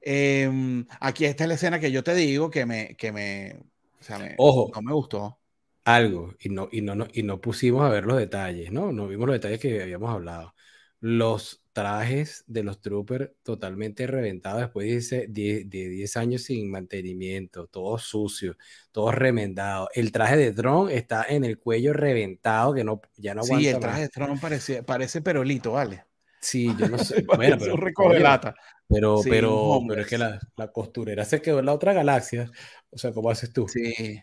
Em, 0.00 0.86
aquí 1.00 1.26
está 1.26 1.46
la 1.46 1.52
escena 1.52 1.78
que 1.78 1.92
yo 1.92 2.02
te 2.02 2.14
digo 2.14 2.50
que 2.50 2.64
me, 2.64 2.96
que 2.96 3.12
me, 3.12 3.58
o 4.00 4.02
sea, 4.02 4.18
me 4.18 4.36
Ojo, 4.38 4.70
no 4.74 4.80
me 4.80 4.94
gustó. 4.94 5.38
Algo, 5.84 6.34
y 6.40 6.48
no, 6.48 6.70
y, 6.72 6.80
no, 6.80 7.06
y 7.12 7.22
no 7.22 7.42
pusimos 7.42 7.82
a 7.84 7.90
ver 7.90 8.06
los 8.06 8.16
detalles, 8.16 8.72
¿no? 8.72 8.90
No 8.90 9.06
vimos 9.06 9.26
los 9.26 9.34
detalles 9.34 9.60
que 9.60 9.82
habíamos 9.82 10.10
hablado 10.10 10.54
los 11.02 11.61
trajes 11.72 12.44
de 12.46 12.62
los 12.62 12.80
troopers 12.80 13.30
totalmente 13.42 14.06
reventados 14.06 14.60
después 14.60 15.10
de 15.10 15.64
10 15.66 16.16
años 16.16 16.42
sin 16.42 16.70
mantenimiento, 16.70 17.66
todo 17.66 17.98
sucio, 17.98 18.56
todo 18.92 19.10
remendado. 19.12 19.88
El 19.94 20.12
traje 20.12 20.36
de 20.36 20.52
Tron 20.52 20.90
está 20.90 21.24
en 21.28 21.44
el 21.44 21.58
cuello 21.58 21.92
reventado 21.92 22.74
que 22.74 22.84
no, 22.84 23.00
ya 23.16 23.34
no 23.34 23.42
aguanta. 23.42 23.62
Sí, 23.62 23.68
el 23.68 23.80
traje 23.80 24.00
de 24.02 24.08
Tron 24.08 24.38
parece, 24.38 24.82
parece 24.82 25.22
perolito, 25.22 25.72
¿vale? 25.72 26.04
Sí, 26.40 26.74
yo 26.78 26.88
no 26.88 26.98
sé. 26.98 27.22
bueno, 27.26 27.56
pero, 27.58 27.76
recoge 27.76 28.20
lata. 28.20 28.54
Pero, 28.88 29.20
pero, 29.24 29.80
pero 29.88 30.02
es 30.02 30.06
que 30.06 30.18
la, 30.18 30.38
la, 30.56 30.70
costurera 30.70 31.24
se 31.24 31.40
quedó 31.40 31.60
en 31.60 31.66
la 31.66 31.72
otra 31.72 31.92
galaxia. 31.92 32.50
O 32.90 32.98
sea, 32.98 33.12
¿cómo 33.12 33.30
haces 33.30 33.52
tú? 33.52 33.66
Sí. 33.68 34.20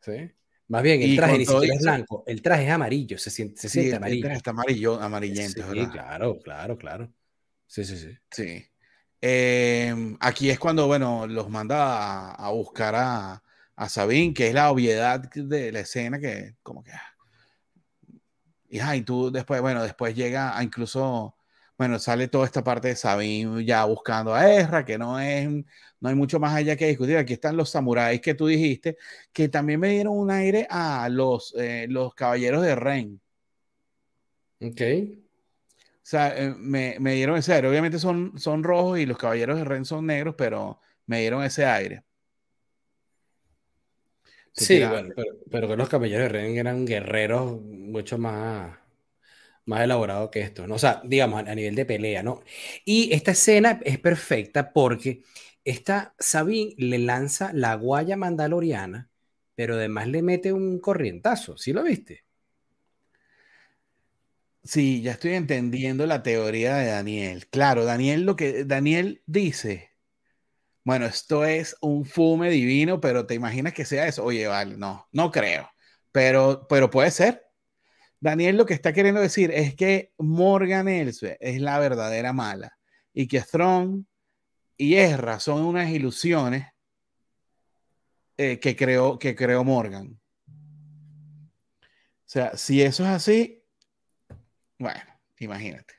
¿Sí? 0.00 0.32
Más 0.72 0.82
bien, 0.82 1.02
el 1.02 1.16
traje 1.16 1.36
ni 1.36 1.44
siquiera 1.44 1.74
es 1.74 1.82
blanco, 1.82 2.24
el 2.26 2.40
traje 2.40 2.64
es 2.64 2.70
amarillo, 2.70 3.18
se 3.18 3.28
siente, 3.28 3.60
se 3.60 3.68
siente 3.68 3.96
amarillo. 3.96 4.16
El 4.16 4.22
traje 4.22 4.36
está 4.38 4.50
amarillo, 4.52 4.98
amarillento, 4.98 5.70
sí, 5.70 5.86
claro, 5.88 6.38
claro, 6.42 6.78
claro. 6.78 7.12
Sí, 7.66 7.84
sí, 7.84 7.98
sí. 7.98 8.18
Sí. 8.30 8.66
Em, 9.20 10.16
aquí 10.18 10.48
es 10.48 10.58
cuando, 10.58 10.86
bueno, 10.86 11.26
los 11.26 11.50
manda 11.50 12.30
a, 12.30 12.50
buscar 12.52 12.94
a, 12.94 13.42
a 13.76 13.88
Sabine, 13.90 14.32
que 14.32 14.48
es 14.48 14.54
la 14.54 14.70
obviedad 14.70 15.20
de 15.20 15.72
la 15.72 15.80
escena 15.80 16.18
que, 16.18 16.56
como 16.62 16.82
que. 16.82 16.92
Ah. 16.92 17.14
Y, 18.70 18.80
y 18.80 19.02
tú 19.02 19.30
después, 19.30 19.60
bueno, 19.60 19.82
después 19.82 20.14
llega 20.16 20.56
a 20.56 20.62
incluso 20.62 21.36
bueno, 21.76 21.98
sale 21.98 22.28
toda 22.28 22.46
esta 22.46 22.62
parte 22.64 22.88
de 22.88 22.96
Sabine 22.96 23.64
ya 23.64 23.84
buscando 23.84 24.34
a 24.34 24.50
Ezra, 24.54 24.84
que 24.84 24.96
no 24.96 25.18
es, 25.20 25.48
no 26.02 26.08
hay 26.08 26.16
mucho 26.16 26.40
más 26.40 26.52
allá 26.52 26.74
que 26.74 26.88
discutir. 26.88 27.16
Aquí 27.16 27.34
están 27.34 27.56
los 27.56 27.70
samuráis 27.70 28.20
que 28.20 28.34
tú 28.34 28.48
dijiste, 28.48 28.98
que 29.32 29.48
también 29.48 29.78
me 29.78 29.90
dieron 29.90 30.18
un 30.18 30.32
aire 30.32 30.66
a 30.68 31.08
los, 31.08 31.54
eh, 31.56 31.86
los 31.88 32.12
caballeros 32.14 32.62
de 32.62 32.74
Ren. 32.74 33.20
Ok. 34.60 34.80
O 34.80 36.00
sea, 36.02 36.36
eh, 36.36 36.52
me, 36.58 36.96
me, 36.98 37.14
dieron 37.14 37.36
ese 37.36 37.54
aire. 37.54 37.68
Obviamente 37.68 38.00
son, 38.00 38.36
son 38.36 38.64
rojos 38.64 38.98
y 38.98 39.06
los 39.06 39.16
caballeros 39.16 39.56
de 39.56 39.64
Ren 39.64 39.84
son 39.84 40.04
negros, 40.04 40.34
pero 40.36 40.80
me 41.06 41.20
dieron 41.20 41.44
ese 41.44 41.64
aire. 41.64 42.02
Sí, 44.50 44.80
bueno, 44.84 45.10
pero, 45.14 45.34
pero, 45.50 45.68
que 45.68 45.76
los 45.76 45.88
caballeros 45.88 46.24
de 46.24 46.28
Ren 46.30 46.56
eran 46.58 46.84
guerreros 46.84 47.62
mucho 47.62 48.18
más 48.18 48.76
más 49.64 49.82
elaborado 49.82 50.30
que 50.30 50.40
esto, 50.40 50.66
¿no? 50.66 50.74
O 50.74 50.78
sea, 50.78 51.00
digamos, 51.04 51.46
a, 51.46 51.54
nivel 51.54 51.74
de 51.74 51.84
pelea, 51.84 52.22
¿no? 52.22 52.42
Y 52.84 53.12
esta 53.12 53.30
escena 53.32 53.80
es 53.84 53.98
perfecta 53.98 54.72
porque 54.72 55.22
esta 55.64 56.14
Sabine 56.18 56.74
le 56.78 56.98
lanza 56.98 57.52
la 57.52 57.74
guaya 57.74 58.16
mandaloriana, 58.16 59.10
pero 59.54 59.74
además 59.74 60.08
le 60.08 60.22
mete 60.22 60.52
un 60.52 60.80
corrientazo, 60.80 61.56
¿sí 61.56 61.72
lo 61.72 61.82
viste? 61.84 62.24
Sí, 64.64 65.02
ya 65.02 65.12
estoy 65.12 65.32
entendiendo 65.34 66.06
la 66.06 66.22
teoría 66.22 66.76
de 66.76 66.86
Daniel. 66.86 67.48
Claro, 67.48 67.84
Daniel 67.84 68.22
lo 68.24 68.36
que 68.36 68.64
Daniel 68.64 69.22
dice, 69.26 69.90
bueno, 70.84 71.06
esto 71.06 71.44
es 71.44 71.76
un 71.80 72.04
fume 72.04 72.50
divino, 72.50 73.00
pero 73.00 73.26
te 73.26 73.34
imaginas 73.34 73.72
que 73.72 73.84
sea 73.84 74.06
eso. 74.08 74.24
Oye, 74.24 74.46
vale, 74.48 74.76
no, 74.76 75.08
no 75.12 75.30
creo. 75.30 75.68
Pero, 76.12 76.66
pero 76.68 76.90
puede 76.90 77.10
ser. 77.10 77.44
Daniel 78.20 78.56
lo 78.56 78.66
que 78.66 78.74
está 78.74 78.92
queriendo 78.92 79.20
decir 79.20 79.50
es 79.52 79.74
que 79.74 80.12
Morgan 80.18 80.88
Elsbeth 80.88 81.38
es 81.40 81.60
la 81.60 81.78
verdadera 81.78 82.32
mala 82.32 82.78
y 83.12 83.28
que 83.28 83.40
Strong 83.40 84.04
y 84.82 84.96
Ezra 84.96 85.38
son 85.38 85.64
unas 85.64 85.88
ilusiones 85.90 86.66
eh, 88.36 88.58
que, 88.58 88.74
creó, 88.74 89.16
que 89.16 89.36
creó 89.36 89.62
Morgan. 89.62 90.20
O 90.48 92.24
sea, 92.24 92.56
si 92.56 92.82
eso 92.82 93.04
es 93.04 93.10
así, 93.10 93.64
bueno, 94.78 95.00
imagínate. 95.38 95.94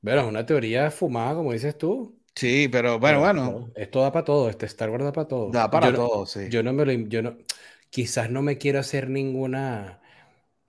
Bueno, 0.00 0.22
es 0.22 0.26
una 0.26 0.44
teoría 0.44 0.90
fumada, 0.90 1.36
como 1.36 1.52
dices 1.52 1.78
tú. 1.78 2.20
Sí, 2.34 2.68
pero 2.68 2.98
bueno, 2.98 3.20
bueno. 3.20 3.70
Esto 3.76 4.00
da 4.00 4.10
para 4.10 4.24
todo, 4.24 4.50
este 4.50 4.66
Star 4.66 4.90
Wars 4.90 5.04
da 5.04 5.12
para 5.12 5.28
todo. 5.28 5.50
Da 5.52 5.70
para 5.70 5.94
todo, 5.94 6.26
sí. 6.26 6.48
Yo 6.50 6.64
no 6.64 6.72
me 6.72 6.84
lo, 6.84 6.92
yo 6.92 7.22
no, 7.22 7.36
quizás 7.90 8.30
no 8.30 8.42
me 8.42 8.58
quiero 8.58 8.80
hacer 8.80 9.08
ninguna 9.08 10.00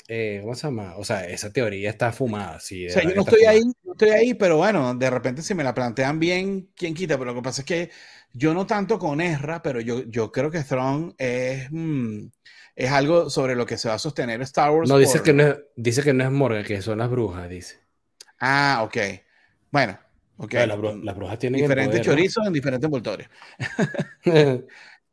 eh, 0.08 0.40
¿cómo 0.42 0.56
se 0.56 0.68
llama? 0.68 0.96
O 0.98 1.04
sea, 1.04 1.28
esa 1.28 1.52
teoría 1.52 1.90
está 1.90 2.14
fumada. 2.14 2.60
Sí, 2.60 2.88
o 2.88 2.90
sea, 2.90 3.04
yo 3.04 3.14
no 3.14 3.22
estoy 3.22 3.44
ahí, 3.44 3.62
no 3.84 3.92
estoy 3.92 4.10
ahí, 4.10 4.34
pero 4.34 4.58
bueno, 4.58 4.96
de 4.96 5.10
repente 5.10 5.42
si 5.42 5.54
me 5.54 5.66
la 5.66 5.74
plantean 5.74 6.18
bien, 6.20 6.70
¿quién 6.76 6.94
quita? 6.94 7.18
Pero 7.18 7.32
lo 7.32 7.36
que 7.36 7.44
pasa 7.44 7.62
es 7.62 7.66
que 7.66 7.90
yo 8.34 8.54
no 8.54 8.66
tanto 8.66 9.00
con 9.00 9.20
Ezra, 9.20 9.62
pero 9.62 9.82
yo, 9.82 10.04
yo 10.04 10.32
creo 10.32 10.50
que 10.50 10.64
Throne 10.64 11.14
es, 11.18 11.68
mm, 11.72 12.28
es 12.76 12.92
algo 12.92 13.30
sobre 13.30 13.56
lo 13.56 13.66
que 13.66 13.78
se 13.78 13.90
va 13.90 13.96
a 13.96 14.00
sostener 14.00 14.42
Star 14.44 14.72
Wars. 14.72 14.90
No, 14.90 14.98
dice, 14.98 15.22
que 15.22 15.34
no 15.34 15.44
es, 15.44 15.58
dice 15.76 16.04
que 16.04 16.14
no 16.14 16.24
es 16.24 16.32
Morgan, 16.32 16.64
que 16.64 16.82
son 16.82 17.00
las 17.00 17.10
brujas, 17.10 17.50
dice. 17.50 17.80
Ah, 18.40 18.82
ok. 18.84 18.98
Bueno, 19.72 20.00
ok. 20.38 20.54
las 20.54 21.16
brujas 21.16 21.38
tienen 21.38 21.60
diferentes 21.60 22.02
chorizos 22.02 22.48
en 22.48 22.54
diferentes 22.54 22.86
envoltorios. 22.86 23.30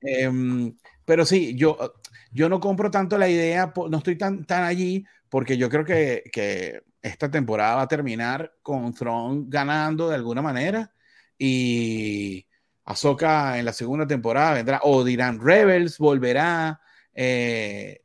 Em, 0.07 0.77
pero 1.07 1.25
sí, 1.25 1.55
yo 1.57 1.95
yo 2.35 2.49
no 2.49 2.61
compro 2.61 2.91
tanto 2.91 3.17
la 3.17 3.29
idea, 3.29 3.73
no 3.89 3.97
estoy 3.97 4.19
tan, 4.19 4.45
tan 4.45 4.65
allí, 4.65 5.07
porque 5.29 5.57
yo 5.57 5.71
creo 5.71 5.85
que, 5.85 6.25
que 6.33 6.83
esta 7.01 7.31
temporada 7.31 7.77
va 7.77 7.83
a 7.83 7.89
terminar 7.89 8.57
con 8.61 8.93
Throne 8.93 9.45
ganando 9.47 10.09
de 10.09 10.17
alguna 10.17 10.43
manera 10.43 10.93
y 11.39 12.47
Ahsoka 12.85 13.59
en 13.59 13.65
la 13.65 13.73
segunda 13.73 14.07
temporada 14.07 14.55
vendrá, 14.55 14.81
o 14.83 15.05
dirán 15.05 15.41
Rebels 15.41 15.99
volverá 15.99 16.81
eh, 17.15 18.03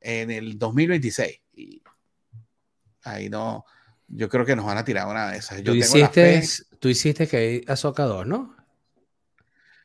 en 0.00 0.30
el 0.30 0.58
2026. 0.58 1.40
Y 1.54 1.82
ahí 3.04 3.30
no, 3.30 3.64
yo 4.08 4.28
creo 4.28 4.44
que 4.44 4.54
nos 4.54 4.66
van 4.66 4.78
a 4.78 4.84
tirar 4.84 5.08
una 5.08 5.30
de 5.30 5.38
esas. 5.38 5.62
tú, 5.64 5.74
hiciste, 5.74 6.42
tú 6.78 6.88
hiciste 6.88 7.26
que 7.26 7.36
hay 7.36 7.64
Ahsoka 7.66 8.04
2, 8.04 8.26
¿no? 8.26 8.59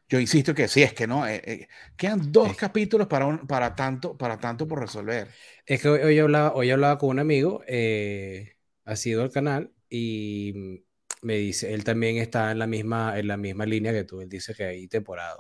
Yo 0.08 0.20
insisto 0.20 0.54
que 0.54 0.68
sí, 0.68 0.84
es 0.84 0.94
que 0.94 1.08
no. 1.08 1.28
Eh, 1.28 1.42
eh, 1.46 1.68
quedan 1.98 2.32
dos 2.32 2.56
capítulos 2.56 3.08
para, 3.08 3.42
para, 3.48 3.76
tanto, 3.76 4.18
para 4.18 4.38
tanto 4.38 4.68
por 4.68 4.80
resolver. 4.80 5.30
Es 5.66 5.82
que 5.82 5.90
hoy, 5.90 6.20
hablaba, 6.20 6.54
hoy 6.54 6.70
hablaba 6.70 6.98
con 7.00 7.10
un 7.10 7.20
amigo, 7.20 7.64
eh, 7.68 8.58
ha 8.86 8.96
sido 8.96 9.24
al 9.24 9.32
canal, 9.32 9.74
y 9.90 10.84
me 11.24 11.36
dice, 11.38 11.74
él 11.74 11.84
también 11.84 12.18
está 12.18 12.52
en 12.52 12.60
la 12.60 12.68
misma, 12.68 13.18
en 13.18 13.28
la 13.28 13.38
misma 13.38 13.66
línea 13.66 13.92
que 13.94 14.04
tú. 14.04 14.22
Él 14.22 14.30
dice 14.30 14.54
que 14.54 14.66
hay 14.66 14.88
temporada. 14.88 15.38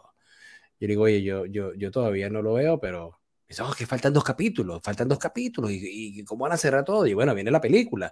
Yo 0.80 0.88
digo, 0.88 1.03
oye, 1.03 1.24
yo, 1.24 1.45
yo, 1.45 1.74
yo 1.76 1.91
todavía 1.91 2.30
no 2.30 2.41
lo 2.41 2.53
veo, 2.53 2.80
pero 2.80 3.22
dice, 3.47 3.61
oh, 3.63 3.74
que 3.74 3.86
faltan 3.86 4.13
dos 4.13 4.24
capítulos, 4.24 4.82
faltan 4.84 5.07
dos 5.07 5.20
capítulos, 5.20 5.72
y, 5.74 6.24
cómo 6.26 6.43
van 6.45 6.53
a 6.53 6.57
cerrar 6.57 6.84
todo. 6.86 7.05
Y 7.07 7.13
bueno, 7.13 7.36
viene 7.36 7.51
la 7.51 7.61
película. 7.61 8.11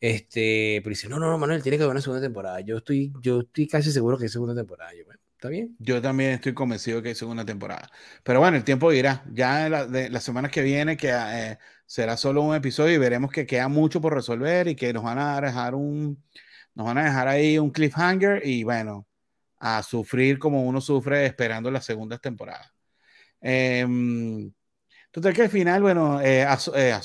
Este, 0.00 0.80
pero 0.82 0.90
dice, 0.90 1.08
no, 1.08 1.18
no, 1.18 1.30
no, 1.30 1.38
Manuel, 1.38 1.62
tiene 1.62 1.78
que 1.78 1.84
haber 1.84 1.92
una 1.92 2.02
segunda 2.02 2.22
temporada. 2.22 2.60
Yo 2.60 2.78
estoy, 2.78 3.12
yo 3.20 3.40
estoy 3.40 3.68
casi 3.68 3.92
seguro 3.92 4.18
que 4.18 4.26
es 4.26 4.32
segunda 4.32 4.54
temporada. 4.54 4.92
Yo, 4.94 5.04
bueno, 5.04 5.17
¿Está 5.38 5.50
bien? 5.50 5.76
Yo 5.78 6.02
también 6.02 6.32
estoy 6.32 6.52
convencido 6.52 7.00
que 7.00 7.12
es 7.12 7.18
segunda 7.18 7.44
temporada. 7.44 7.88
Pero 8.24 8.40
bueno, 8.40 8.56
el 8.56 8.64
tiempo 8.64 8.92
irá. 8.92 9.22
Ya 9.32 9.68
la, 9.68 9.86
de, 9.86 10.10
las 10.10 10.24
semanas 10.24 10.50
que 10.50 10.62
viene 10.62 10.96
que, 10.96 11.10
eh, 11.12 11.58
será 11.86 12.16
solo 12.16 12.42
un 12.42 12.56
episodio 12.56 12.96
y 12.96 12.98
veremos 12.98 13.30
que 13.30 13.46
queda 13.46 13.68
mucho 13.68 14.00
por 14.00 14.14
resolver 14.14 14.66
y 14.66 14.74
que 14.74 14.92
nos 14.92 15.04
van 15.04 15.20
a 15.20 15.40
dejar 15.40 15.76
un, 15.76 16.20
nos 16.74 16.86
van 16.86 16.98
a 16.98 17.04
dejar 17.04 17.28
ahí 17.28 17.56
un 17.56 17.70
cliffhanger 17.70 18.44
y 18.44 18.64
bueno, 18.64 19.06
a 19.58 19.80
sufrir 19.84 20.40
como 20.40 20.64
uno 20.64 20.80
sufre 20.80 21.26
esperando 21.26 21.70
las 21.70 21.84
segundas 21.84 22.20
temporadas. 22.20 22.72
Eh, 23.40 23.86
total 25.12 25.34
que 25.34 25.42
al 25.42 25.50
final, 25.50 25.82
bueno, 25.82 26.20
eh, 26.20 26.48
eh 26.74 27.00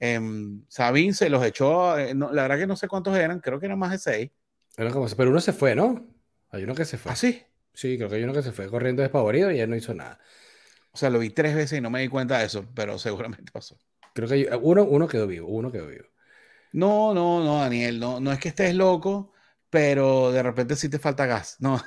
em, 0.00 0.64
Sabine 0.66 1.14
se 1.14 1.30
los 1.30 1.44
echó, 1.44 1.96
eh, 1.96 2.12
la 2.12 2.42
verdad 2.42 2.58
que 2.58 2.66
no 2.66 2.74
sé 2.74 2.88
cuántos 2.88 3.16
eran, 3.16 3.38
creo 3.38 3.60
que 3.60 3.66
eran 3.66 3.78
más 3.78 3.92
de 3.92 3.98
seis. 3.98 4.30
Pero, 4.74 5.06
pero 5.16 5.30
uno 5.30 5.40
se 5.40 5.52
fue, 5.52 5.76
¿no? 5.76 6.04
Hay 6.50 6.64
uno 6.64 6.74
que 6.74 6.84
se 6.84 6.98
fue. 6.98 7.12
¿Ah, 7.12 7.16
sí? 7.16 7.44
Sí, 7.78 7.96
creo 7.96 8.08
que 8.08 8.16
hay 8.16 8.24
uno 8.24 8.32
que 8.32 8.42
se 8.42 8.50
fue 8.50 8.68
corriendo 8.68 9.02
despavorido 9.02 9.52
y 9.52 9.58
ya 9.58 9.68
no 9.68 9.76
hizo 9.76 9.94
nada. 9.94 10.18
O 10.90 10.98
sea, 10.98 11.10
lo 11.10 11.20
vi 11.20 11.30
tres 11.30 11.54
veces 11.54 11.78
y 11.78 11.80
no 11.80 11.90
me 11.90 12.00
di 12.00 12.08
cuenta 12.08 12.36
de 12.38 12.46
eso, 12.46 12.66
pero 12.74 12.98
seguramente 12.98 13.52
pasó. 13.52 13.78
Creo 14.14 14.28
que 14.28 14.50
uno, 14.60 14.82
uno 14.82 15.06
quedó 15.06 15.28
vivo, 15.28 15.46
uno 15.46 15.70
quedó 15.70 15.86
vivo. 15.86 16.06
No, 16.72 17.14
no, 17.14 17.44
no, 17.44 17.60
Daniel, 17.60 18.00
no, 18.00 18.18
no 18.18 18.32
es 18.32 18.40
que 18.40 18.48
estés 18.48 18.74
loco, 18.74 19.32
pero 19.70 20.32
de 20.32 20.42
repente 20.42 20.74
sí 20.74 20.88
te 20.88 20.98
falta 20.98 21.26
gas. 21.26 21.54
No, 21.60 21.80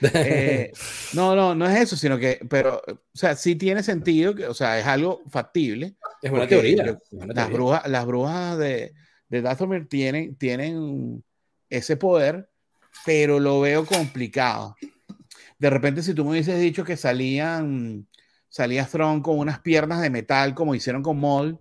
eh, 0.14 0.72
no, 1.12 1.36
no, 1.36 1.54
no 1.54 1.68
es 1.68 1.78
eso, 1.78 1.96
sino 1.96 2.16
que, 2.18 2.40
pero, 2.48 2.80
o 2.88 3.00
sea, 3.12 3.36
sí 3.36 3.56
tiene 3.56 3.82
sentido, 3.82 4.34
que, 4.34 4.46
o 4.46 4.54
sea, 4.54 4.78
es 4.78 4.86
algo 4.86 5.20
factible. 5.28 5.96
Es 6.22 6.30
una 6.30 6.48
teoría. 6.48 6.98
las, 7.10 7.50
Brujas, 7.50 7.86
las 7.86 8.06
brujas 8.06 8.56
de, 8.56 8.94
de 9.28 9.42
Dathomir 9.42 9.86
tienen, 9.86 10.34
tienen 10.36 11.22
ese 11.68 11.98
poder, 11.98 12.48
pero 13.04 13.38
lo 13.38 13.60
veo 13.60 13.84
complicado 13.84 14.76
de 15.60 15.70
repente 15.70 16.02
si 16.02 16.14
tú 16.14 16.24
me 16.24 16.30
hubieses 16.30 16.58
dicho 16.58 16.84
que 16.84 16.96
salían, 16.96 18.08
salía 18.48 18.86
Throne 18.86 19.20
con 19.20 19.38
unas 19.38 19.60
piernas 19.60 20.00
de 20.00 20.08
metal 20.08 20.54
como 20.54 20.74
hicieron 20.74 21.02
con 21.02 21.20
Maul, 21.20 21.58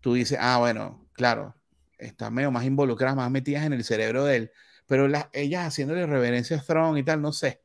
tú 0.00 0.14
dices, 0.14 0.36
ah, 0.40 0.58
bueno, 0.58 1.08
claro, 1.12 1.54
están 1.98 2.34
medio 2.34 2.50
más 2.50 2.64
involucradas, 2.64 3.14
más 3.14 3.30
metidas 3.30 3.64
en 3.64 3.72
el 3.72 3.84
cerebro 3.84 4.24
de 4.24 4.36
él, 4.36 4.50
pero 4.88 5.06
las, 5.06 5.28
ellas 5.32 5.68
haciéndole 5.68 6.04
reverencia 6.04 6.56
a 6.56 6.62
Throne 6.62 6.98
y 6.98 7.04
tal, 7.04 7.22
no 7.22 7.32
sé, 7.32 7.62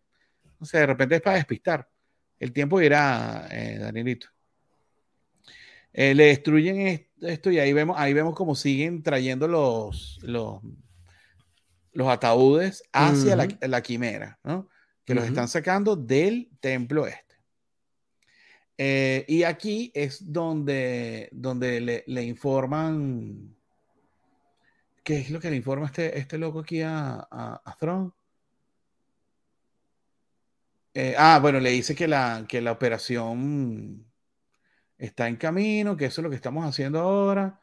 no 0.60 0.68
sé, 0.68 0.78
de 0.78 0.86
repente 0.86 1.16
es 1.16 1.22
para 1.22 1.38
despistar. 1.38 1.90
El 2.38 2.54
tiempo 2.54 2.80
irá, 2.80 3.48
eh, 3.50 3.80
Danielito. 3.80 4.28
Eh, 5.92 6.14
le 6.14 6.26
destruyen 6.26 7.08
esto 7.20 7.52
y 7.52 7.58
ahí 7.58 7.74
vemos, 7.74 7.98
ahí 8.00 8.14
vemos 8.14 8.36
cómo 8.36 8.54
siguen 8.54 9.02
trayendo 9.02 9.48
los, 9.48 10.20
los, 10.22 10.62
los 11.94 12.08
ataúdes 12.08 12.84
hacia 12.94 13.36
la, 13.36 13.48
la, 13.60 13.82
quimera, 13.82 14.40
¿no? 14.44 14.70
Que 15.06 15.16
los 15.16 15.26
están 15.26 15.48
sacando 15.48 15.96
del 15.96 16.50
templo 16.60 17.08
este. 17.08 17.32
Eh, 18.78 19.26
y 19.28 19.44
aquí 19.44 19.92
es 19.94 20.32
donde, 20.32 21.30
donde 21.32 22.04
le, 22.06 22.24
informan. 22.24 23.56
¿Qué 25.04 25.20
es 25.20 25.30
lo 25.30 25.40
que 25.40 25.50
le 25.50 25.58
informa 25.58 25.88
este, 25.88 26.18
este 26.18 26.38
loco 26.38 26.60
aquí 26.60 26.82
a, 26.82 27.28
a, 27.30 27.62
a 27.64 28.12
eh, 30.94 31.16
ah, 31.18 31.40
bueno, 31.42 31.60
le 31.60 31.70
dice 31.70 31.96
que 31.96 32.08
la, 32.08 32.46
que 32.48 32.60
la 32.60 32.72
operación 32.72 34.06
está 34.98 35.28
en 35.28 35.38
camino, 35.38 35.96
que 35.96 36.06
eso 36.06 36.22
es 36.22 36.24
lo 36.24 36.30
que 36.30 36.36
estamos 36.36 36.66
haciendo 36.66 37.00
ahora. 37.00 37.60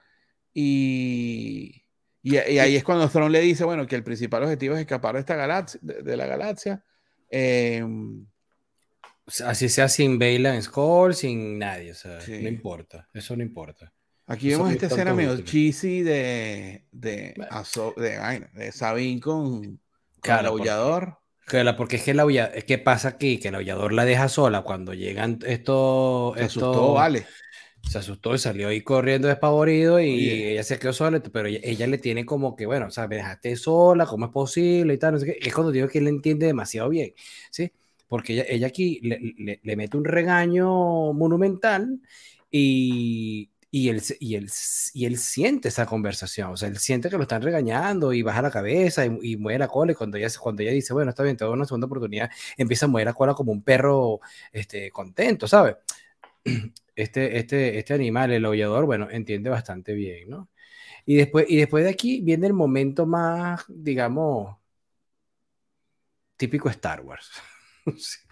Y, 0.55 1.83
y, 2.23 2.37
ahí 2.37 2.77
es 2.77 2.85
cuando 2.85 3.09
Throne 3.09 3.31
le 3.31 3.41
dice, 3.41 3.65
bueno, 3.65 3.87
que 3.87 3.97
el 3.97 4.05
principal 4.05 4.45
objetivo 4.45 4.75
es 4.75 4.81
escapar 4.81 5.15
de 5.15 5.21
esta 5.21 5.37
galaxia, 5.37 5.81
de 5.83 6.17
la 6.17 6.27
galaxia 6.27 6.85
Em, 7.31 8.27
así 9.45 9.69
sea 9.69 9.89
sin 9.89 10.19
Bailan 10.19 10.63
Skull, 10.63 11.15
sin 11.15 11.59
nadie, 11.59 11.93
o 11.93 11.95
sea, 11.95 12.19
no 12.27 12.49
importa, 12.49 13.09
eso 13.13 13.37
no 13.37 13.43
importa. 13.43 13.93
Aquí 14.27 14.51
vemos 14.51 14.71
esta 14.71 14.87
escena 14.87 15.15
medio 15.15 15.41
cheesy 15.41 16.03
de, 16.03 16.85
de, 16.93 17.35
de, 17.97 18.73
Sabine 18.73 19.21
con, 19.21 19.81
el 20.23 20.47
aullador. 20.47 21.19
porque 21.79 21.97
es 21.97 22.03
que 22.03 22.11
el 22.11 22.21
aullador, 22.21 22.63
¿qué 22.65 22.77
pasa 22.77 23.09
aquí? 23.09 23.39
Que 23.39 23.49
el 23.49 23.55
aullador 23.55 23.95
la 23.95 24.05
deja 24.05 24.29
sola 24.29 24.61
cuando 24.63 24.93
llegan 24.93 25.39
estos... 25.47 26.37
Asustó, 26.37 26.93
vale. 26.93 27.27
Se 27.89 27.99
asustó 27.99 28.35
y 28.35 28.39
salió 28.39 28.69
ahí 28.69 28.83
corriendo 28.83 29.29
despavorido 29.29 29.99
y 29.99 30.31
ella 30.31 30.63
se 30.63 30.79
quedó 30.79 30.93
sola, 30.93 31.21
pero 31.33 31.49
ella, 31.49 31.87
le 31.87 31.97
tiene 31.97 32.27
como 32.27 32.55
que, 32.55 32.67
bueno, 32.67 32.87
o 32.89 32.91
sea, 32.91 33.09
me 33.09 33.17
dejaste 33.17 33.57
sola, 33.57 34.05
¿cómo 34.05 34.27
es 34.27 34.31
posible? 34.31 34.93
Y 34.93 34.99
tal, 34.99 35.15
no 35.15 35.21
sé 35.21 35.27
qué. 35.27 35.39
Es 35.49 35.55
cuando 35.55 35.73
digo 35.73 35.89
que 35.89 35.99
él 35.99 36.09
entiende 36.09 36.47
demasiado 36.47 36.91
bien, 36.91 37.15
¿sí? 37.51 37.73
Porque 38.07 38.35
ella, 38.35 38.45
ella 38.49 38.67
aquí 38.67 39.01
le, 39.03 39.61
le, 39.63 39.77
mete 39.77 39.97
un 39.97 40.05
regaño 40.05 41.15
monumental 41.15 42.01
y, 42.51 43.51
y 43.71 43.89
él, 43.89 44.03
y, 44.21 44.35
él, 44.35 44.51
y 44.93 45.07
él 45.07 45.19
siente 45.19 45.69
esa 45.69 45.87
conversación, 45.87 46.53
o 46.53 46.57
sea, 46.59 46.69
él 46.69 46.79
siente 46.79 47.09
que 47.09 47.17
lo 47.17 47.23
están 47.23 47.41
regañando 47.43 48.13
y 48.13 48.23
baja 48.23 48.43
la 48.43 48.51
cabeza 48.51 49.07
y, 49.07 49.19
y 49.23 49.37
mueve 49.39 49.61
la 49.61 49.69
cola 49.69 49.93
y 49.93 49.95
cuando 49.95 50.19
ella, 50.19 50.29
cuando 50.41 50.63
ella 50.63 50.73
dice, 50.73 50.93
bueno, 50.93 51.11
está 51.11 51.23
bien, 51.23 51.37
te 51.39 51.45
doy 51.45 51.55
una 51.55 51.65
segunda 51.65 51.87
oportunidad, 51.87 52.31
empieza 52.59 52.85
a 52.87 52.89
mover 52.91 53.07
la 53.07 53.15
cola 53.15 53.35
como 53.35 53.53
un 53.53 53.63
perro 53.63 54.21
este, 54.53 54.91
contento, 54.91 55.49
¿sabes? 55.49 55.77
Este, 56.99 57.39
este, 57.39 57.79
este 57.79 57.95
animal, 57.95 58.33
el 58.33 58.45
aullador, 58.45 58.85
bueno, 58.85 59.09
entiende 59.09 59.51
bastante 59.51 59.93
bien, 59.93 60.29
¿no? 60.29 60.51
Y 61.07 61.15
después, 61.15 61.47
y 61.49 61.57
después 61.57 61.85
de 61.85 61.91
aquí 61.91 62.21
viene 62.23 62.49
el 62.49 62.55
momento 62.55 63.07
más, 63.07 63.65
digamos, 63.69 64.57
típico 66.37 66.69
Star 66.69 67.03
Wars. 67.03 67.31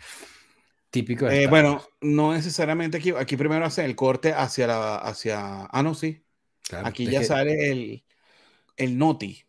típico. 0.90 1.28
Eh, 1.28 1.46
bueno, 1.46 1.80
no 2.00 2.32
necesariamente 2.34 2.98
aquí. 2.98 3.12
Aquí 3.16 3.36
primero 3.36 3.64
hace 3.64 3.84
el 3.84 3.94
corte 3.94 4.32
hacia 4.32 4.66
la. 4.66 4.96
Hacia, 4.96 5.66
ah, 5.66 5.82
no, 5.84 5.94
sí. 5.94 6.24
aquí 6.82 7.06
ya 7.06 7.22
sale 7.22 7.70
el, 7.70 8.04
el 8.76 8.98
Noti. 8.98 9.44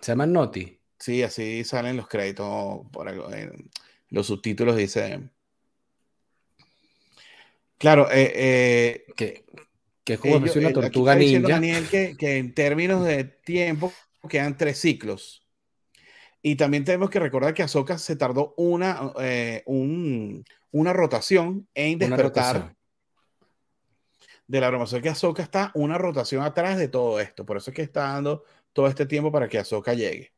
¿Se 0.00 0.12
llama 0.12 0.26
Noti? 0.26 0.80
Sí, 0.98 1.22
así 1.22 1.64
salen 1.64 1.96
los 1.96 2.08
créditos. 2.08 2.86
Por 2.92 3.10
los 4.10 4.26
subtítulos 4.26 4.76
dice 4.76 5.31
Claro, 7.82 8.08
eh, 8.12 8.32
eh, 8.36 9.06
que, 9.16 9.44
una 10.22 10.46
eh, 10.46 10.72
tortuga 10.72 11.16
ninja. 11.16 11.48
Daniel 11.48 11.88
que, 11.88 12.16
que, 12.16 12.36
en 12.36 12.54
términos 12.54 13.04
de 13.04 13.24
tiempo 13.24 13.92
quedan 14.28 14.56
tres 14.56 14.78
ciclos. 14.78 15.44
Y 16.42 16.54
también 16.54 16.84
tenemos 16.84 17.10
que 17.10 17.18
recordar 17.18 17.54
que 17.54 17.64
Ahsoka 17.64 17.98
se 17.98 18.14
tardó 18.14 18.54
una, 18.56 19.12
un, 19.66 20.44
una 20.70 20.92
rotación 20.92 21.66
en 21.74 21.98
despertar 21.98 22.76
de 24.46 24.60
la 24.60 24.68
bromación 24.68 25.02
que 25.02 25.08
Ahsoka 25.08 25.42
está 25.42 25.72
una 25.74 25.98
rotación 25.98 26.44
atrás 26.44 26.78
de 26.78 26.86
todo 26.86 27.18
esto. 27.18 27.44
Por 27.44 27.56
eso 27.56 27.72
es 27.72 27.74
que 27.74 27.82
está 27.82 28.12
dando 28.12 28.44
todo 28.72 28.86
este 28.86 29.06
tiempo 29.06 29.32
para 29.32 29.48
que 29.48 29.58
Ahsoka 29.58 29.92
llegue. 29.92 30.32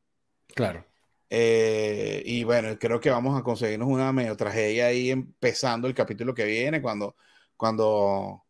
Claro. 0.54 0.86
y 1.28 2.42
bueno, 2.44 2.78
creo 2.78 3.00
que 3.00 3.10
vamos 3.10 3.38
a 3.38 3.42
conseguirnos 3.42 3.88
una 3.88 4.12
medio 4.14 4.34
tragedia 4.34 4.86
ahí 4.86 5.10
empezando 5.10 5.86
el 5.88 5.94
capítulo 5.94 6.32
que 6.32 6.46
viene, 6.46 6.80
cuando 6.80 7.16
cuando 7.56 8.44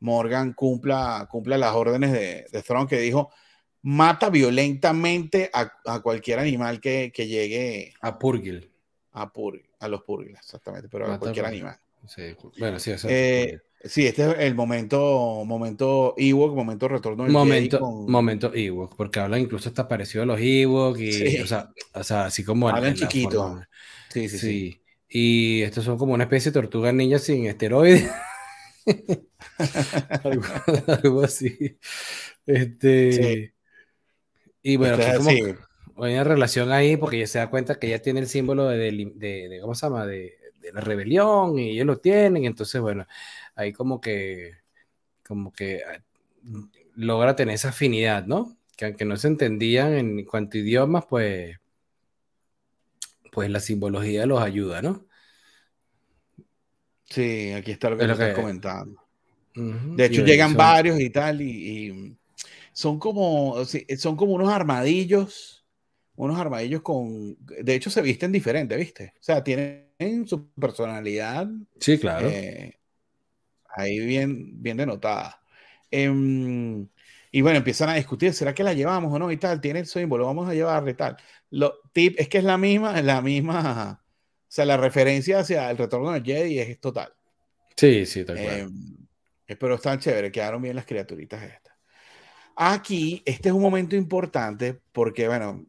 Morgan 0.00 0.52
cumpla, 0.52 1.26
cumpla 1.30 1.58
las 1.58 1.74
órdenes 1.74 2.12
de, 2.12 2.46
de 2.50 2.62
Throne 2.62 2.86
que 2.86 2.98
dijo, 2.98 3.30
mata 3.82 4.30
violentamente 4.30 5.48
a, 5.52 6.00
cualquier 6.00 6.40
animal 6.40 6.80
que, 6.80 7.10
llegue. 7.16 7.94
A 8.00 8.18
Purgil. 8.18 8.70
A, 9.12 9.32
a 9.80 9.88
los 9.88 10.02
Purgil, 10.02 10.34
exactamente, 10.34 10.88
pero 10.90 11.10
a 11.10 11.18
cualquier 11.18 11.46
animal. 11.46 11.78
Sí, 12.08 12.22
bueno, 12.58 12.78
sí, 12.78 12.92
eh, 13.08 13.58
sí, 13.84 14.06
este 14.06 14.30
es 14.30 14.38
el 14.38 14.54
momento, 14.54 15.44
momento 15.44 16.14
Ewok, 16.16 16.54
momento 16.54 16.86
retorno 16.86 17.24
del 17.24 17.32
momento, 17.32 17.80
momento 17.80 18.52
Ewok, 18.54 18.94
porque 18.96 19.18
hablan 19.18 19.40
incluso 19.40 19.68
está 19.68 19.88
parecido 19.88 20.22
a 20.22 20.26
los 20.26 20.40
Ewok 20.40 20.98
y, 20.98 21.40
o, 21.40 21.46
sea, 21.46 21.70
o 21.94 22.04
sea, 22.04 22.26
así 22.26 22.44
como 22.44 22.68
hablan 22.68 22.94
chiquito. 22.94 23.60
Sí, 24.08 24.28
sí, 24.28 24.38
sí, 24.38 24.80
Y 25.08 25.62
estos 25.62 25.84
son 25.84 25.98
como 25.98 26.14
una 26.14 26.24
especie 26.24 26.50
de 26.50 26.60
tortuga 26.60 26.92
niña 26.92 27.18
sin 27.18 27.46
esteroides. 27.46 28.08
algo, 30.22 31.22
así. 31.22 31.78
Este, 32.46 33.54
Y 34.62 34.76
bueno, 34.76 34.96
este, 34.96 35.56
hay 35.98 36.14
una 36.14 36.24
relación 36.24 36.72
ahí 36.72 36.96
porque 36.96 37.16
ella 37.16 37.26
se 37.26 37.38
da 37.38 37.50
cuenta 37.50 37.78
que 37.78 37.88
ella 37.88 38.02
tiene 38.02 38.20
el 38.20 38.28
símbolo 38.28 38.66
de, 38.66 39.12
de, 39.14 39.58
¿cómo 39.60 39.74
se 39.74 39.86
llama? 39.86 40.06
De, 40.06 40.38
la 40.72 40.80
rebelión 40.80 41.58
y 41.60 41.70
ellos 41.70 41.86
lo 41.86 41.98
tienen. 41.98 42.44
Entonces, 42.44 42.80
bueno, 42.80 43.06
ahí 43.54 43.72
como 43.72 44.00
que, 44.00 44.54
como 45.24 45.52
que 45.52 45.82
ah, 45.84 46.02
logra 46.96 47.36
tener 47.36 47.54
esa 47.54 47.68
afinidad, 47.70 48.26
¿no? 48.26 48.56
Que 48.76 48.86
aunque 48.86 49.04
no 49.04 49.16
se 49.16 49.28
entendían 49.28 49.94
en 49.94 50.24
cuanto 50.24 50.58
a 50.58 50.60
idiomas, 50.60 51.04
pues, 51.06 51.58
pues 53.32 53.50
la 53.50 53.60
simbología 53.60 54.26
los 54.26 54.40
ayuda, 54.42 54.82
¿no? 54.82 55.05
Sí, 57.08 57.52
aquí 57.52 57.70
está 57.70 57.90
lo 57.90 57.96
que, 57.96 58.04
estás 58.04 58.34
comentando. 58.34 59.00
de 59.54 60.04
hecho, 60.04 60.24
llegan 60.24 60.54
varios 60.54 61.00
y 61.00 61.10
tal, 61.10 61.40
y, 61.40 62.16
son 62.72 62.98
como 62.98 63.64
son 63.64 64.16
como 64.16 64.32
unos 64.34 64.52
armadillos 64.52 65.56
unos 66.16 66.38
armadillos 66.38 66.82
con, 66.82 67.36
de 67.38 67.74
hecho 67.74 67.90
se 67.90 68.02
visten 68.02 68.32
diferente, 68.32 68.76
¿viste? 68.76 69.12
O 69.16 69.22
sea, 69.22 69.44
tienen 69.44 70.26
su 70.26 70.48
personalidad. 70.50 71.46
Sí, 71.78 71.98
claro. 71.98 72.28
Eh, 72.28 72.78
ahí 73.68 74.00
bien, 74.00 74.62
bien 74.62 74.78
denotada. 74.78 75.40
Em, 75.90 76.88
y 77.30 77.40
bueno, 77.42 77.58
empiezan 77.58 77.90
a 77.90 77.94
discutir, 77.94 78.32
¿será 78.32 78.54
que 78.54 78.64
la 78.64 78.72
llevamos 78.72 79.12
o 79.12 79.18
no? 79.18 79.30
Y 79.30 79.36
tal, 79.36 79.60
tiene 79.60 79.80
el 79.80 79.86
símbolo, 79.86 80.26
vamos 80.26 80.48
a 80.48 80.54
llevarle 80.54 80.92
y 80.92 80.94
tal. 80.94 81.16
Lo 81.50 81.80
tip 81.92 82.18
es 82.18 82.28
que 82.28 82.38
es 82.38 82.44
la 82.44 82.56
misma, 82.56 83.00
la 83.02 83.20
misma, 83.20 84.02
sea, 84.48 84.64
la 84.64 84.76
referencia 84.76 85.40
hacia 85.40 85.70
el 85.70 85.78
retorno 85.78 86.12
de 86.12 86.22
Jedi 86.22 86.58
es 86.58 86.80
total. 86.80 87.12
Sí, 87.76 88.06
sí, 88.06 88.24
tal 88.24 88.36
cual. 88.36 88.72
Eh, 89.46 89.56
pero 89.56 89.74
están 89.74 89.98
chéveres, 89.98 90.32
quedaron 90.32 90.62
bien 90.62 90.76
las 90.76 90.86
criaturitas 90.86 91.42
estas. 91.42 91.74
Aquí, 92.56 93.22
este 93.24 93.50
es 93.50 93.54
un 93.54 93.62
momento 93.62 93.96
importante 93.96 94.80
porque, 94.92 95.28
bueno, 95.28 95.66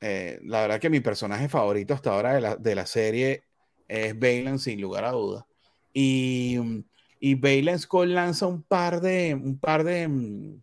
eh, 0.00 0.38
la 0.44 0.62
verdad 0.62 0.80
que 0.80 0.88
mi 0.88 1.00
personaje 1.00 1.48
favorito 1.48 1.92
hasta 1.92 2.12
ahora 2.12 2.34
de 2.34 2.40
la, 2.40 2.56
de 2.56 2.74
la 2.74 2.86
serie 2.86 3.44
es 3.88 4.18
Bailan, 4.18 4.58
sin 4.58 4.80
lugar 4.80 5.04
a 5.04 5.10
dudas. 5.10 5.44
Y, 5.92 6.84
y 7.18 7.34
Bailan 7.34 7.78
Skull 7.78 8.14
lanza 8.14 8.46
un 8.46 8.62
par 8.62 9.00
de, 9.00 9.34
un 9.34 9.58
par 9.58 9.82
de, 9.82 10.06
mm, 10.06 10.62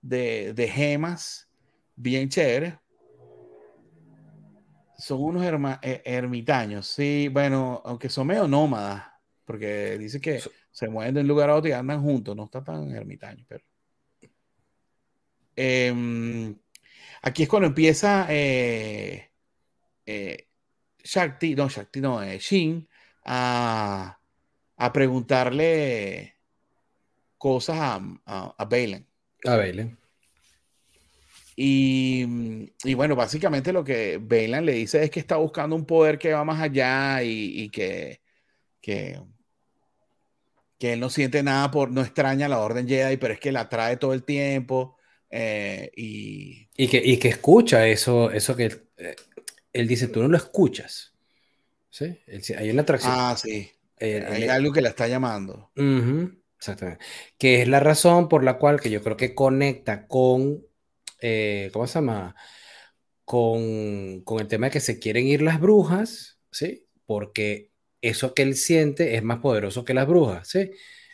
de, 0.00 0.54
de 0.54 0.68
gemas 0.68 1.48
bien 1.94 2.28
chéveres. 2.28 2.74
Son 5.00 5.22
unos 5.22 5.44
eh, 5.82 6.02
ermitaños, 6.04 6.86
sí, 6.86 7.28
bueno, 7.32 7.80
aunque 7.84 8.08
son 8.08 8.26
medio 8.26 8.46
nómadas, 8.46 9.04
porque 9.44 9.98
dice 9.98 10.20
que 10.20 10.42
se 10.70 10.88
mueven 10.88 11.14
de 11.14 11.20
un 11.22 11.28
lugar 11.28 11.50
a 11.50 11.56
otro 11.56 11.70
y 11.70 11.72
andan 11.72 12.02
juntos, 12.02 12.36
no 12.36 12.44
está 12.44 12.62
tan 12.62 12.90
ermitaño, 12.94 13.44
pero. 13.48 13.64
Em, 15.56 16.54
aquí 17.22 17.42
es 17.42 17.48
cuando 17.48 17.68
empieza 17.68 18.26
eh, 18.28 19.30
eh, 20.06 20.48
Shakti, 21.02 21.54
no, 21.54 21.68
Shakti, 21.68 22.00
no, 22.00 22.22
Shin, 22.38 22.88
a, 23.24 24.18
a 24.76 24.92
preguntarle 24.92 26.36
cosas 27.38 27.78
a, 27.78 27.94
a, 28.26 28.54
a 28.58 28.64
a 29.44 29.56
Bailen. 29.56 29.99
Y, 31.56 32.72
y, 32.84 32.94
bueno, 32.94 33.16
básicamente 33.16 33.72
lo 33.72 33.84
que 33.84 34.18
Bailan 34.18 34.64
le 34.64 34.72
dice 34.72 35.02
es 35.02 35.10
que 35.10 35.20
está 35.20 35.36
buscando 35.36 35.76
un 35.76 35.84
poder 35.84 36.18
que 36.18 36.32
va 36.32 36.44
más 36.44 36.60
allá 36.60 37.22
y, 37.22 37.68
que, 37.70 38.20
que, 38.80 39.20
que, 40.78 40.92
él 40.92 41.00
no 41.00 41.10
siente 41.10 41.42
nada 41.42 41.70
por, 41.70 41.90
no 41.90 42.00
extraña 42.00 42.48
la 42.48 42.60
Orden 42.60 42.88
Jedi, 42.88 43.16
pero 43.16 43.34
es 43.34 43.40
que 43.40 43.52
la 43.52 43.68
trae 43.68 43.96
todo 43.96 44.14
el 44.14 44.24
tiempo. 44.24 44.96
Eh, 45.30 45.90
y, 45.96 46.68
y, 46.76 46.88
que, 46.88 47.02
y 47.04 47.18
que 47.18 47.28
escucha 47.28 47.86
eso, 47.86 48.30
eso 48.30 48.56
que 48.56 48.64
eh, 48.96 49.16
él 49.72 49.86
dice, 49.86 50.08
tú 50.08 50.22
no 50.22 50.28
lo 50.28 50.36
escuchas. 50.36 51.14
¿Sí? 51.90 52.18
hay 52.56 52.70
una 52.70 52.82
atracción. 52.82 53.12
Ah, 53.14 53.36
sí. 53.36 53.70
Eh, 53.98 54.24
hay 54.26 54.44
algo 54.44 54.72
que 54.72 54.80
la 54.80 54.90
está 54.90 55.06
llamando. 55.08 55.70
Exactamente. 56.56 57.04
Que 57.36 57.62
es 57.62 57.68
la 57.68 57.80
razón 57.80 58.28
por 58.28 58.44
la 58.44 58.58
cual 58.58 58.80
que 58.80 58.90
yo 58.90 59.02
creo 59.02 59.16
que 59.16 59.34
conecta 59.34 60.06
con, 60.06 60.64
eh, 61.20 61.70
¿cómo 61.72 61.86
se 61.86 61.94
llama? 61.94 62.34
Con, 63.24 64.22
con, 64.22 64.40
el 64.40 64.48
tema 64.48 64.66
de 64.66 64.72
que 64.72 64.80
se 64.80 64.98
quieren 64.98 65.26
ir 65.26 65.42
las 65.42 65.60
brujas, 65.60 66.38
¿sí? 66.50 66.86
Porque 67.06 67.70
eso 68.02 68.34
que 68.34 68.42
él 68.42 68.56
siente 68.56 69.16
es 69.16 69.22
más 69.22 69.38
poderoso 69.38 69.84
que 69.84 69.94
las 69.94 70.06
brujas, 70.06 70.48
¿sí? 70.48 70.70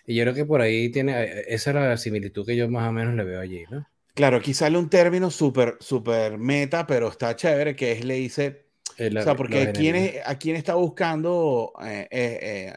Y 0.06 0.14
yo 0.14 0.22
creo 0.22 0.34
que 0.34 0.44
por 0.44 0.60
ahí 0.60 0.90
tiene, 0.90 1.22
eh, 1.22 1.44
esa 1.48 1.70
es 1.70 1.76
la 1.76 1.96
similitud 1.96 2.46
que 2.46 2.56
yo 2.56 2.68
más 2.68 2.88
o 2.88 2.92
menos 2.92 3.14
le 3.14 3.24
veo 3.24 3.40
allí, 3.40 3.64
¿no? 3.70 3.86
Claro, 4.14 4.38
aquí 4.38 4.54
sale 4.54 4.78
un 4.78 4.88
término 4.88 5.30
súper, 5.30 5.76
súper 5.80 6.38
meta, 6.38 6.86
pero 6.86 7.08
está 7.08 7.36
chévere, 7.36 7.76
que 7.76 7.92
es, 7.92 8.04
le 8.04 8.14
dice, 8.14 8.66
o 8.98 9.22
sea, 9.22 9.36
porque 9.36 9.62
a 9.62 9.72
quién, 9.72 10.14
a 10.24 10.38
quién 10.38 10.56
está 10.56 10.74
buscando 10.74 11.74
eh, 11.84 12.08
eh, 12.10 12.72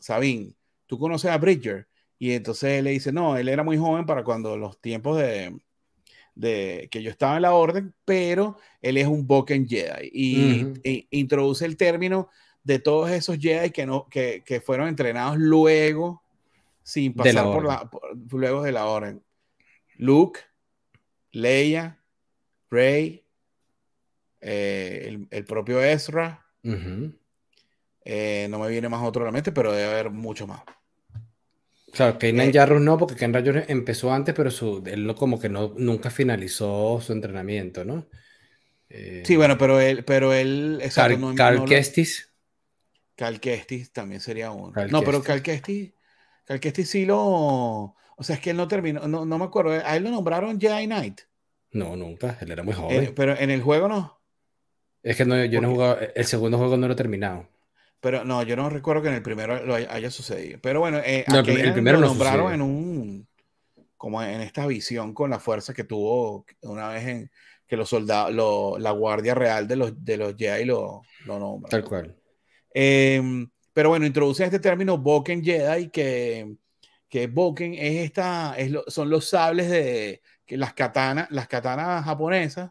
Sabine 0.00 0.52
tú 0.88 0.98
conoces 0.98 1.30
a 1.30 1.38
Bridger. 1.38 1.86
Y 2.18 2.32
entonces 2.32 2.78
él 2.78 2.84
le 2.86 2.90
dice, 2.90 3.12
no, 3.12 3.36
él 3.36 3.48
era 3.48 3.62
muy 3.62 3.76
joven 3.76 4.04
para 4.04 4.24
cuando 4.24 4.56
los 4.56 4.80
tiempos 4.80 5.18
de, 5.18 5.56
de 6.38 6.88
que 6.92 7.02
yo 7.02 7.10
estaba 7.10 7.34
en 7.36 7.42
la 7.42 7.52
orden, 7.52 7.92
pero 8.04 8.56
él 8.80 8.96
es 8.96 9.08
un 9.08 9.26
Boken 9.26 9.68
Jedi. 9.68 10.08
Y, 10.12 11.06
introduce 11.10 11.64
el 11.64 11.76
término 11.76 12.28
de 12.62 12.78
todos 12.78 13.10
esos 13.10 13.38
Jedi 13.38 13.70
que, 13.70 13.84
no, 13.86 14.06
que, 14.08 14.44
que 14.46 14.60
fueron 14.60 14.86
entrenados 14.86 15.36
luego, 15.36 16.22
sin 16.84 17.12
pasar 17.12 17.44
por 17.44 17.64
la, 17.64 17.90
luego 18.30 18.62
de 18.62 18.72
la 18.72 18.86
orden. 18.86 19.20
Luke, 19.96 20.40
Leia, 21.32 21.98
Rey, 22.70 23.24
eh, 24.40 25.18
el, 25.30 25.44
propio 25.44 25.82
Ezra. 25.82 26.46
Eh, 28.04 28.46
no 28.48 28.60
me 28.60 28.68
viene 28.68 28.88
más 28.88 29.02
otro 29.02 29.22
a 29.22 29.26
la 29.26 29.32
mente, 29.32 29.50
pero 29.50 29.72
debe 29.72 29.90
haber 29.90 30.10
mucho 30.10 30.46
más. 30.46 30.62
Claro, 31.98 32.16
Kenan 32.16 32.54
eh, 32.54 32.80
no, 32.80 32.96
porque 32.96 33.16
Kenan 33.16 33.44
Jarrus 33.44 33.64
empezó 33.66 34.12
antes, 34.12 34.32
pero 34.32 34.52
su, 34.52 34.84
él 34.86 35.04
no, 35.04 35.16
como 35.16 35.40
que 35.40 35.48
no, 35.48 35.74
nunca 35.76 36.10
finalizó 36.10 37.00
su 37.00 37.12
entrenamiento, 37.12 37.84
¿no? 37.84 38.06
Eh, 38.88 39.24
sí, 39.26 39.34
bueno, 39.34 39.58
pero 39.58 39.80
él, 39.80 40.04
pero 40.04 40.32
él, 40.32 40.80
Cal, 40.94 41.20
no, 41.20 41.34
Cal 41.34 41.64
Kestis. 41.64 42.32
Cal 43.16 43.40
Kestis 43.40 43.90
también 43.90 44.20
sería 44.20 44.52
uno. 44.52 44.72
no, 44.90 45.02
pero 45.02 45.24
Cal 45.24 45.42
Kestis, 45.42 45.92
Cal 46.44 46.60
Kestis 46.60 46.88
sí 46.88 47.04
lo, 47.04 47.18
o 47.18 47.96
sea, 48.20 48.36
es 48.36 48.40
que 48.40 48.50
él 48.50 48.56
no 48.56 48.68
terminó, 48.68 49.08
no, 49.08 49.26
no 49.26 49.36
me 49.36 49.44
acuerdo, 49.46 49.72
a 49.72 49.96
él 49.96 50.04
lo 50.04 50.10
nombraron 50.10 50.60
Jedi 50.60 50.86
Knight. 50.86 51.22
No, 51.72 51.96
nunca, 51.96 52.38
él 52.40 52.52
era 52.52 52.62
muy 52.62 52.74
joven. 52.74 53.12
pero 53.16 53.36
en 53.36 53.50
el 53.50 53.60
juego 53.60 53.88
no. 53.88 54.20
Es 55.02 55.16
que 55.16 55.24
no, 55.24 55.44
yo 55.44 55.60
no 55.60 55.68
he 55.68 55.72
jugado, 55.72 55.98
el 56.14 56.24
segundo 56.26 56.58
juego 56.58 56.76
no 56.76 56.86
lo 56.86 56.92
he 56.92 56.96
terminado. 56.96 57.48
Pero 58.00 58.24
no, 58.24 58.42
yo 58.44 58.54
no 58.56 58.70
recuerdo 58.70 59.02
que 59.02 59.08
en 59.08 59.14
el 59.14 59.22
primero 59.22 59.64
lo 59.64 59.74
haya, 59.74 60.10
sucedido. 60.10 60.58
Pero 60.62 60.80
bueno, 60.80 60.98
eh, 60.98 61.24
el 61.26 61.72
primero 61.72 61.98
lo 61.98 62.06
nombraron 62.06 62.52
en 62.52 62.62
un. 62.62 63.28
como 63.96 64.22
en 64.22 64.40
esta 64.40 64.66
visión 64.66 65.12
con 65.12 65.30
la 65.30 65.40
fuerza 65.40 65.74
que 65.74 65.84
tuvo 65.84 66.46
una 66.62 66.88
vez 66.88 67.06
en 67.06 67.30
que 67.66 67.76
los 67.76 67.88
soldados, 67.88 68.80
la 68.80 68.90
guardia 68.92 69.34
real 69.34 69.68
de 69.68 69.76
los, 69.76 70.04
de 70.04 70.16
los 70.16 70.34
Jedi 70.36 70.64
lo, 70.64 71.02
lo 71.26 71.38
nombra. 71.38 71.68
Tal 71.68 71.84
cual. 71.84 72.16
Em, 72.72 73.48
pero 73.72 73.90
bueno, 73.90 74.06
introduce 74.06 74.44
este 74.44 74.58
término 74.58 74.96
Boken 74.96 75.44
Jedi, 75.44 75.90
que, 75.90 76.56
que 77.08 77.26
Boken 77.26 77.74
es 77.74 78.06
esta, 78.06 78.54
es 78.56 78.72
son 78.86 79.10
los 79.10 79.28
sables 79.28 79.68
de 79.68 80.22
que 80.46 80.56
las 80.56 80.72
katanas, 80.72 81.30
las 81.30 81.46
katanas 81.46 82.04
japonesas, 82.04 82.70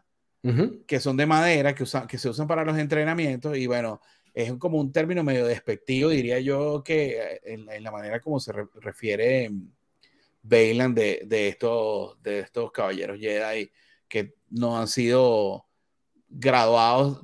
que 0.86 0.98
son 0.98 1.16
de 1.16 1.26
madera, 1.26 1.74
que, 1.74 1.82
usan, 1.82 2.06
que 2.06 2.16
se 2.16 2.28
usan 2.28 2.46
para 2.46 2.64
los 2.64 2.78
entrenamientos, 2.78 3.56
y 3.56 3.66
bueno, 3.66 4.00
es 4.38 4.52
como 4.54 4.78
un 4.78 4.92
término 4.92 5.24
medio 5.24 5.46
despectivo, 5.46 6.10
diría 6.10 6.38
yo, 6.38 6.84
que 6.84 7.18
eh, 7.18 7.40
en, 7.42 7.82
la 7.82 7.90
manera 7.90 8.20
como 8.20 8.38
se 8.38 8.52
refiere 8.52 9.50
Bailan 10.42 10.94
de, 10.94 11.22
de, 11.26 11.48
estos, 11.48 12.22
de 12.22 12.40
estos 12.40 12.70
caballeros 12.70 13.18
Jedi 13.18 13.72
que 14.06 14.34
no 14.50 14.78
han 14.78 14.86
sido 14.86 15.66
graduados, 16.28 17.20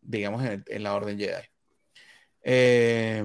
digamos, 0.00 0.42
en, 0.44 0.82
la 0.82 0.96
Orden 0.96 1.16
Jedi. 1.16 1.46
Eh, 2.42 3.24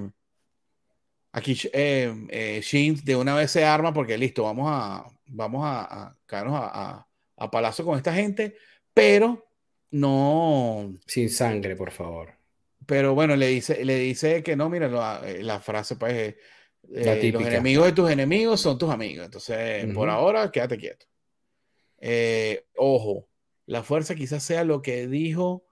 aquí 1.32 1.58
eh, 1.74 2.62
Shin 2.64 3.04
de 3.04 3.16
una 3.16 3.34
vez 3.34 3.50
se 3.50 3.66
arma 3.66 3.92
porque 3.92 4.16
listo, 4.16 4.44
vamos 4.44 4.68
a, 4.70 5.08
vamos 5.26 5.64
a 5.66 6.16
caernos 6.28 6.60
a, 6.62 7.08
a 7.38 7.52
palazo 7.52 7.84
con 7.84 7.98
esta 7.98 8.14
gente, 8.14 8.56
pero 8.94 9.48
no... 9.90 10.94
Sin 11.08 11.32
sangre, 11.32 11.76
por 11.76 11.90
favor 11.90 12.43
pero 12.86 13.14
bueno, 13.14 13.36
le 13.36 13.48
dice, 13.48 13.84
le 13.86 13.98
dice 13.98 14.44
que 14.44 14.56
no, 14.56 14.70
mira, 14.70 14.88
la, 14.88 15.22
eh, 15.26 15.44
la 15.44 15.60
frase 15.60 15.96
pues 15.96 16.36
eh, 16.90 17.32
los 17.32 17.44
enemigos 17.44 17.86
de 17.86 17.92
tus 17.94 18.10
enemigos 18.10 18.62
son 18.62 18.78
tus 18.78 18.90
amigos. 18.90 19.26
Entonces, 19.26 19.94
por 19.94 20.10
ahora, 20.10 20.52
quédate 20.52 20.78
quieto. 20.78 21.06
Eh, 22.00 22.66
ojo, 22.76 23.30
la 23.66 23.84
fuerza 23.84 24.16
quizás 24.16 24.44
sea 24.44 24.64
lo 24.64 24.82
que 24.82 25.08
dijo, 25.08 25.66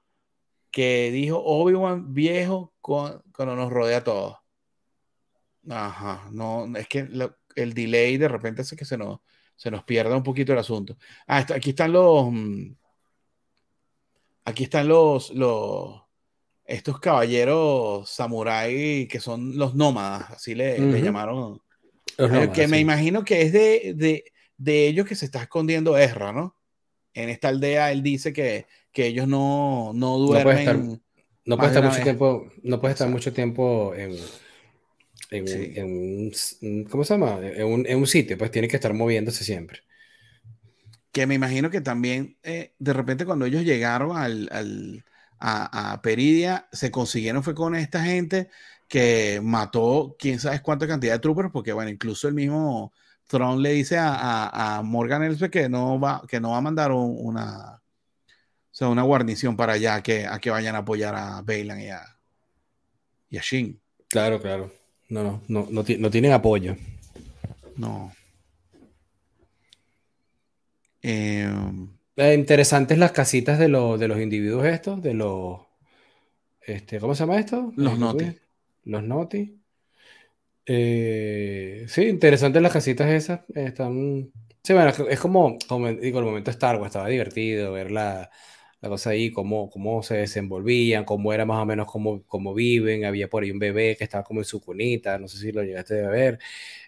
que 0.71 1.11
dijo 1.11 1.41
Obi-Wan 1.43 2.13
viejo 2.13 2.73
cuando 2.81 3.55
nos 3.55 3.69
rodea 3.69 3.97
a 3.97 4.03
todos. 4.03 4.37
Ajá, 5.69 6.29
no, 6.31 6.71
es 6.75 6.87
que 6.87 7.07
el 7.55 7.73
delay 7.73 8.17
de 8.17 8.27
repente 8.27 8.61
hace 8.61 8.75
que 8.75 8.85
se 8.85 8.97
nos, 8.97 9.19
se 9.55 9.69
nos 9.69 9.83
pierda 9.83 10.15
un 10.15 10.23
poquito 10.23 10.53
el 10.53 10.59
asunto. 10.59 10.97
Ah, 11.27 11.45
aquí 11.53 11.71
están 11.71 11.91
los. 11.91 12.31
Mm, 12.31 12.73
aquí 14.45 14.63
están 14.63 14.87
los, 14.87 15.29
los, 15.31 16.01
estos 16.71 16.99
caballeros 16.99 18.09
samurái 18.09 19.07
que 19.07 19.19
son 19.19 19.57
los 19.57 19.75
nómadas, 19.75 20.31
así 20.31 20.55
le, 20.55 21.01
llamaron. 21.01 21.61
que 22.53 22.67
me 22.67 22.79
imagino 22.79 23.25
que 23.25 23.41
es 23.41 23.51
de, 23.51 24.23
de, 24.57 24.87
ellos 24.87 25.05
que 25.05 25.15
se 25.15 25.25
está 25.25 25.43
escondiendo 25.43 25.97
Ezra, 25.97 26.31
¿no? 26.31 26.55
En 27.13 27.29
esta 27.29 27.49
aldea 27.49 27.91
él 27.91 28.01
dice 28.01 28.31
que, 28.31 28.67
que 28.93 29.07
ellos 29.07 29.27
no, 29.27 29.91
no 29.93 30.17
duermen. 30.17 31.01
No 31.43 31.57
puede 31.57 31.71
estar, 31.71 31.83
mucho 31.83 32.03
tiempo, 32.03 32.51
no 32.63 32.79
puede 32.79 32.93
estar 32.93 33.09
mucho 33.09 33.33
tiempo 33.33 33.93
en, 33.95 34.15
en, 35.31 35.85
un, 35.85 36.83
¿cómo 36.85 37.03
se 37.03 37.13
llama? 37.15 37.39
En 37.41 37.65
un, 37.65 37.85
en 37.85 37.97
un, 37.97 38.07
sitio, 38.07 38.37
pues 38.37 38.51
tiene 38.51 38.67
que 38.67 38.77
estar 38.77 38.93
moviéndose 38.93 39.43
siempre. 39.43 39.79
que 41.11 41.25
me 41.25 41.33
imagino 41.33 41.69
que 41.69 41.81
también 41.81 42.37
eh, 42.43 42.75
de 42.77 42.93
repente 42.93 43.25
cuando 43.25 43.45
ellos 43.45 43.63
llegaron 43.63 44.15
al, 44.15 44.47
al 44.51 45.03
a, 45.41 45.93
a, 45.93 46.01
Peridia, 46.01 46.67
se 46.71 46.91
consiguieron 46.91 47.43
fue 47.43 47.55
con 47.55 47.75
esta 47.75 48.03
gente 48.03 48.49
que 48.87 49.41
mató 49.43 50.15
quién 50.19 50.39
sabe 50.39 50.61
cuánta 50.61 50.87
cantidad 50.87 51.13
de 51.13 51.19
troopers, 51.19 51.49
porque 51.51 51.73
bueno, 51.73 51.89
incluso 51.89 52.27
el 52.27 52.33
mismo 52.33 52.93
Tron 53.27 53.61
le 53.61 53.71
dice 53.71 53.97
a, 53.97 54.77
a, 54.77 54.81
Morgan 54.83 55.23
Elsbeth 55.23 55.51
que 55.51 55.69
no 55.69 55.99
va, 55.99 56.21
que 56.27 56.39
no 56.39 56.51
va 56.51 56.57
a 56.57 56.61
mandar 56.61 56.91
una, 56.91 57.75
o 57.75 57.81
sea, 58.69 58.89
una 58.89 59.03
guarnición 59.03 59.55
para 59.55 59.73
allá 59.73 60.03
que, 60.03 60.27
a 60.27 60.39
que 60.39 60.49
vayan 60.49 60.75
a 60.75 60.79
apoyar 60.79 61.15
a 61.15 61.41
Bailan 61.41 61.81
y 61.81 61.89
a, 61.89 62.01
y 63.29 63.37
a 63.37 63.41
Shin. 63.41 63.79
Claro, 64.09 64.41
claro. 64.41 64.71
No, 65.09 65.23
no, 65.23 65.41
no, 65.47 65.67
no, 65.69 65.83
no 65.97 66.11
tienen 66.11 66.33
apoyo. 66.33 66.75
No. 67.77 68.11
Eh, 71.01 71.49
eh, 72.21 72.33
interesantes 72.33 72.97
las 72.97 73.11
casitas 73.11 73.59
de, 73.59 73.65
de 73.65 74.07
los 74.07 74.19
individuos 74.19 74.65
estos, 74.65 75.01
de 75.01 75.13
los... 75.13 75.59
Este, 76.61 76.99
¿Cómo 76.99 77.15
se 77.15 77.23
llama 77.23 77.39
esto? 77.39 77.73
Los 77.75 77.97
Noti. 77.97 78.37
Los 78.83 79.03
Noti. 79.03 79.61
Eh, 80.65 81.85
sí, 81.87 82.03
interesantes 82.03 82.61
las 82.61 82.71
casitas 82.71 83.09
esas. 83.09 83.41
Están. 83.53 84.31
Sí, 84.63 84.73
bueno, 84.73 84.91
es 85.09 85.19
como, 85.19 85.57
como 85.67 85.91
digo, 85.91 86.19
el 86.19 86.25
momento 86.25 86.51
Star 86.51 86.75
Wars 86.75 86.87
estaba 86.87 87.07
divertido 87.07 87.73
ver 87.73 87.89
la, 87.89 88.29
la 88.79 88.89
cosa 88.89 89.09
ahí, 89.09 89.31
cómo, 89.31 89.69
cómo 89.69 90.03
se 90.03 90.17
desenvolvían, 90.17 91.03
cómo 91.03 91.33
era 91.33 91.45
más 91.45 91.61
o 91.61 91.65
menos 91.65 91.87
cómo, 91.91 92.23
cómo 92.27 92.53
viven. 92.53 93.05
Había 93.05 93.27
por 93.27 93.43
ahí 93.43 93.51
un 93.51 93.59
bebé 93.59 93.95
que 93.97 94.03
estaba 94.03 94.23
como 94.23 94.41
en 94.41 94.45
su 94.45 94.61
cunita, 94.61 95.17
no 95.17 95.27
sé 95.27 95.39
si 95.39 95.51
lo 95.51 95.63
llegaste 95.63 96.05
a 96.05 96.09
ver. 96.09 96.39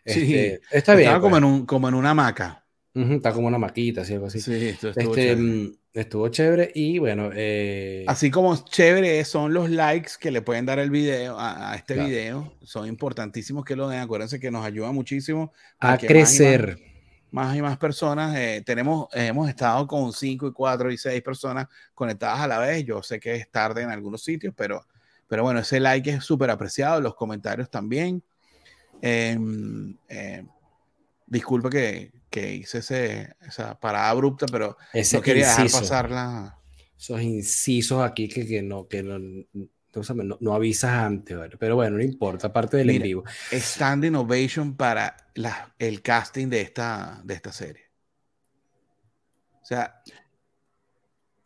Sí, 0.05 0.21
este, 0.21 0.61
está 0.71 0.93
bien. 0.95 1.09
Estaba 1.09 1.21
como, 1.21 1.31
pues. 1.31 1.43
en 1.43 1.49
un, 1.49 1.65
como 1.65 1.87
en 1.89 1.95
una 1.95 2.11
hamaca. 2.11 2.62
Está 2.93 3.33
como 3.33 3.47
una 3.47 3.57
maquita, 3.57 4.01
así 4.01 4.13
algo 4.13 4.27
así. 4.27 4.39
Sí, 4.39 4.69
esto 4.69 4.89
estuvo 4.89 5.15
este, 5.15 5.35
mm, 5.35 5.75
estuvo 5.93 6.27
chévere 6.29 6.71
y 6.75 6.99
bueno. 6.99 7.31
Eh... 7.33 8.05
Así 8.07 8.29
como 8.29 8.55
chévere 8.55 9.23
son 9.25 9.53
los 9.53 9.69
likes 9.69 10.11
que 10.19 10.29
le 10.29 10.41
pueden 10.41 10.65
dar 10.65 10.77
el 10.79 10.91
video 10.91 11.37
a, 11.39 11.75
este 11.75 11.95
video, 11.95 12.53
son 12.61 12.87
importantísimos 12.87 13.65
que 13.65 13.75
lo 13.75 13.89
den. 13.89 14.01
Acuérdense 14.01 14.39
que 14.39 14.51
nos 14.51 14.63
ayuda 14.63 14.91
muchísimo 14.91 15.51
a, 15.79 15.97
crecer. 15.97 16.79
Más 17.31 17.55
y, 17.57 17.63
más, 17.63 17.77
personas. 17.77 18.37
Eh, 18.37 18.61
tenemos, 18.63 19.07
hemos 19.13 19.49
estado 19.49 19.87
con 19.87 20.13
5 20.13 20.49
y 20.49 20.51
4 20.51 20.91
y 20.91 20.97
6 20.97 21.23
personas 21.23 21.67
conectadas 21.95 22.41
a 22.41 22.47
la 22.47 22.59
vez. 22.59 22.85
Yo 22.85 23.01
sé 23.01 23.19
que 23.19 23.33
es 23.35 23.49
tarde 23.49 23.81
en 23.81 23.89
algunos 23.89 24.23
sitios, 24.23 24.53
pero, 24.55 24.85
pero 25.27 25.41
bueno, 25.41 25.61
ese 25.61 25.79
like 25.79 26.11
es 26.11 26.23
súper 26.23 26.51
apreciado. 26.51 27.01
Los 27.01 27.15
comentarios 27.15 27.71
también. 27.71 28.21
Eh, 29.01 29.35
disculpa 31.33 31.69
que, 31.69 32.11
que 32.29 32.53
hice 32.53 32.77
ese, 32.77 33.35
esa 33.41 33.79
parada 33.79 34.09
abrupta, 34.09 34.45
pero 34.45 34.77
ese 34.93 35.17
no 35.17 35.23
quería 35.23 35.47
dejar 35.47 35.69
pasarla. 35.71 36.59
Esos 36.97 37.21
incisos 37.21 38.01
aquí 38.03 38.29
que, 38.29 38.47
que 38.47 38.61
no, 38.61 38.87
que 38.87 39.01
no, 39.01 39.17
no, 39.19 40.37
no, 40.39 40.53
avisas 40.53 40.91
antes, 40.91 41.37
pero 41.59 41.75
bueno, 41.75 41.97
no 41.97 42.03
importa, 42.03 42.47
aparte 42.47 42.77
del 42.77 42.87
Mira, 42.87 42.97
en 42.97 43.03
vivo. 43.03 43.23
Stand 43.51 44.05
Innovation 44.05 44.77
para 44.77 45.17
la, 45.33 45.73
el 45.79 46.01
casting 46.01 46.47
de 46.47 46.61
esta, 46.61 47.19
de 47.23 47.33
esta 47.33 47.51
serie. 47.51 47.89
O 49.61 49.65
sea. 49.65 50.01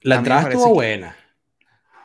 La 0.01 0.17
entrada 0.17 0.49
estuvo 0.49 0.73
buena. 0.73 1.15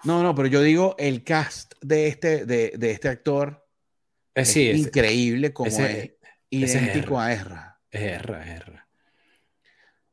No, 0.04 0.22
no, 0.22 0.34
pero 0.34 0.48
yo 0.48 0.62
digo 0.62 0.94
el 0.98 1.24
cast 1.24 1.74
de 1.80 2.08
este, 2.08 2.46
de, 2.46 2.72
de 2.76 2.90
este 2.92 3.08
actor. 3.08 3.66
Eh, 4.34 4.42
es, 4.42 4.56
increíble 4.56 5.52
como 5.52 5.68
es 5.68 6.12
idéntico 6.48 7.20
a 7.20 7.32
Ezra. 7.32 7.71
Erra, 7.92 8.50
erra. 8.50 8.88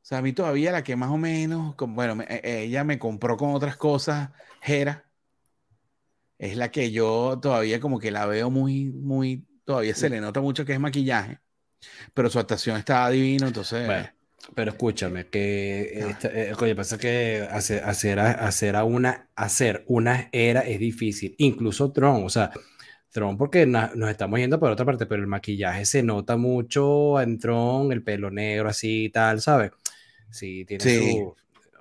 O 0.02 0.06
sea, 0.10 0.18
a 0.20 0.22
mí 0.22 0.34
todavía 0.34 0.72
la 0.72 0.84
que 0.84 0.96
más 0.96 1.10
o 1.10 1.18
menos, 1.18 1.76
bueno, 1.80 2.22
e, 2.28 2.42
e, 2.44 2.64
ella 2.64 2.84
me 2.84 3.00
compró 3.00 3.38
con 3.38 3.54
otras 3.54 3.78
cosas, 3.78 4.30
Jera, 4.62 5.06
es 6.38 6.58
la 6.58 6.72
que 6.72 6.92
yo 6.92 7.40
todavía 7.42 7.80
como 7.80 8.00
que 8.00 8.12
la 8.12 8.26
veo 8.26 8.50
muy, 8.50 8.86
muy, 8.86 9.46
todavía 9.64 9.96
se 9.96 10.10
le 10.10 10.20
nota 10.20 10.42
mucho 10.42 10.66
que 10.66 10.74
es 10.74 10.80
maquillaje, 10.80 11.40
pero 12.14 12.30
su 12.30 12.40
actuación 12.40 12.78
está 12.78 13.10
divino, 13.10 13.48
entonces... 13.48 13.88
pero 14.56 14.72
escúchame, 14.72 15.28
que 15.28 16.06
ah. 16.06 16.28
eh, 16.34 16.54
oye, 16.60 16.76
pasa 16.76 16.98
que 16.98 17.48
hacer, 17.50 17.84
hacer, 17.84 18.20
hacer, 18.20 18.76
a 18.76 18.84
una, 18.84 19.30
hacer 19.36 19.86
una 19.88 20.30
era 20.32 20.62
es 20.62 20.80
difícil, 20.80 21.36
incluso 21.38 21.92
Tron, 21.92 22.24
o 22.26 22.30
sea, 22.30 22.52
Tron, 23.12 23.38
porque 23.38 23.66
nos 23.66 24.10
estamos 24.10 24.39
yendo 24.39 24.60
por 24.60 24.72
otra 24.72 24.86
parte, 24.86 25.05
pero 25.05 25.22
el 25.22 25.28
maquillaje 25.28 25.86
se 25.86 26.03
nota 26.03 26.38
mucho 26.38 27.20
en 27.20 27.39
Tron, 27.39 27.91
el 27.91 28.03
pelo 28.03 28.30
negro 28.30 28.70
así 28.70 29.05
y 29.05 29.10
tal, 29.10 29.41
¿sabes? 29.41 29.72
Sí, 30.30 30.66
tiene 30.66 30.84
su. 30.84 31.36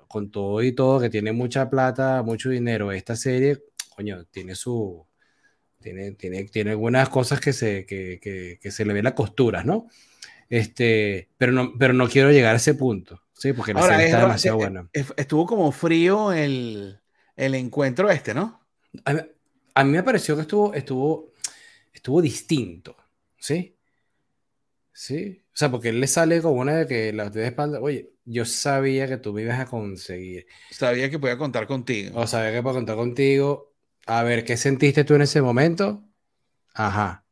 Con 0.07 0.31
todo 0.31 0.63
y 0.63 0.71
todo, 0.71 0.99
que 0.99 1.09
tiene 1.09 1.31
mucha 1.31 1.69
plata, 1.69 2.23
mucho 2.23 2.49
dinero. 2.49 2.91
Esta 2.91 3.15
serie, 3.15 3.59
coño, 3.95 4.25
tiene 4.25 4.55
su. 4.55 5.05
Tiene, 5.79 6.11
tiene, 6.13 6.45
tiene 6.45 6.71
algunas 6.71 7.09
cosas 7.09 7.39
que 7.39 7.53
se, 7.53 7.85
que, 7.85 8.19
que, 8.19 8.57
que 8.59 8.71
se 8.71 8.83
le 8.83 8.93
ve 8.93 9.03
las 9.03 9.13
costuras, 9.13 9.65
¿no? 9.65 9.87
Este, 10.49 11.29
pero 11.37 11.51
no, 11.51 11.73
pero 11.77 11.93
no 11.93 12.09
quiero 12.09 12.31
llegar 12.31 12.53
a 12.53 12.57
ese 12.57 12.73
punto, 12.73 13.21
¿sí? 13.33 13.53
Porque 13.53 13.73
la 13.73 13.83
serie 13.83 14.05
está 14.05 14.21
demasiado 14.21 14.57
eh, 14.57 14.61
buena. 14.61 14.89
Eh, 14.91 15.05
estuvo 15.15 15.45
como 15.45 15.71
frío 15.71 16.33
el, 16.33 16.99
el 17.35 17.55
encuentro 17.55 18.09
este, 18.09 18.33
¿no? 18.33 18.59
a 19.05 19.25
mí 19.83 19.91
me 19.91 20.03
pareció 20.03 20.35
que 20.35 20.41
estuvo, 20.43 20.73
estuvo, 20.73 21.33
estuvo 21.93 22.21
distinto, 22.21 22.97
¿sí? 23.37 23.77
Sí, 24.91 25.41
o 25.47 25.51
sea, 25.57 25.71
porque 25.71 25.89
él 25.89 26.01
le 26.01 26.07
sale 26.07 26.41
como 26.41 26.59
una 26.59 26.75
de 26.75 26.87
que 26.87 27.13
la 27.13 27.29
de 27.29 27.47
espalda, 27.47 27.79
oye, 27.79 28.11
yo 28.25 28.43
sabía 28.45 29.07
que 29.07 29.17
tú 29.17 29.31
me 29.33 29.43
ibas 29.43 29.59
a 29.59 29.65
conseguir. 29.65 30.45
Sabía 30.71 31.09
que 31.09 31.19
podía 31.19 31.37
contar 31.37 31.67
contigo. 31.67 32.19
O 32.19 32.27
sabía 32.27 32.51
que 32.51 32.61
podía 32.61 32.79
contar 32.79 32.95
contigo. 32.97 33.73
A 34.07 34.23
ver, 34.23 34.43
¿qué 34.43 34.57
sentiste 34.57 35.03
tú 35.05 35.15
en 35.15 35.21
ese 35.21 35.41
momento? 35.41 36.03
Ajá. 36.73 37.23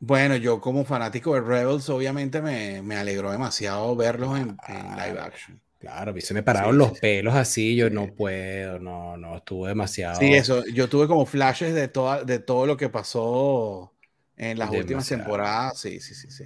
Bueno, 0.00 0.36
yo 0.36 0.60
como 0.60 0.84
fanático 0.84 1.34
de 1.34 1.40
Rebels, 1.40 1.88
obviamente 1.88 2.42
me, 2.42 2.82
me 2.82 2.96
alegró 2.96 3.30
demasiado 3.30 3.94
verlos 3.96 4.38
en, 4.38 4.56
en 4.68 4.96
live 4.96 5.18
action. 5.20 5.62
Claro, 5.82 6.14
se 6.20 6.32
me 6.32 6.44
pararon 6.44 6.78
los 6.78 6.96
pelos 7.00 7.34
así, 7.34 7.74
yo 7.74 7.90
no 7.90 8.06
puedo, 8.14 8.78
no, 8.78 9.16
no, 9.16 9.38
estuvo 9.38 9.66
demasiado. 9.66 10.20
Sí, 10.20 10.32
eso, 10.32 10.64
yo 10.66 10.88
tuve 10.88 11.08
como 11.08 11.26
flashes 11.26 11.74
de, 11.74 11.88
toda, 11.88 12.22
de 12.22 12.38
todo 12.38 12.66
lo 12.66 12.76
que 12.76 12.88
pasó 12.88 13.92
en 14.36 14.60
las 14.60 14.70
últimas 14.70 15.08
temporadas, 15.08 15.80
sí, 15.80 15.98
sí, 15.98 16.14
sí, 16.14 16.30
sí. 16.30 16.44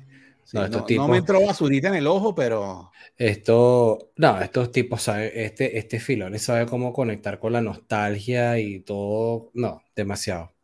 no, 0.96 1.08
me 1.08 1.18
entró 1.18 1.44
basurita 1.44 1.88
en 1.88 1.96
el 1.96 2.06
ojo, 2.06 2.34
pero... 2.34 2.90
Esto, 3.18 4.10
no, 4.16 4.40
estos 4.40 4.72
tipos, 4.72 5.02
saben, 5.02 5.30
este, 5.34 5.76
este 5.76 6.00
filón 6.00 6.38
sabe 6.38 6.64
cómo 6.64 6.94
conectar 6.94 7.38
con 7.38 7.52
la 7.52 7.60
nostalgia 7.60 8.58
y 8.58 8.80
todo, 8.80 9.50
no, 9.52 9.82
demasiado. 9.94 10.54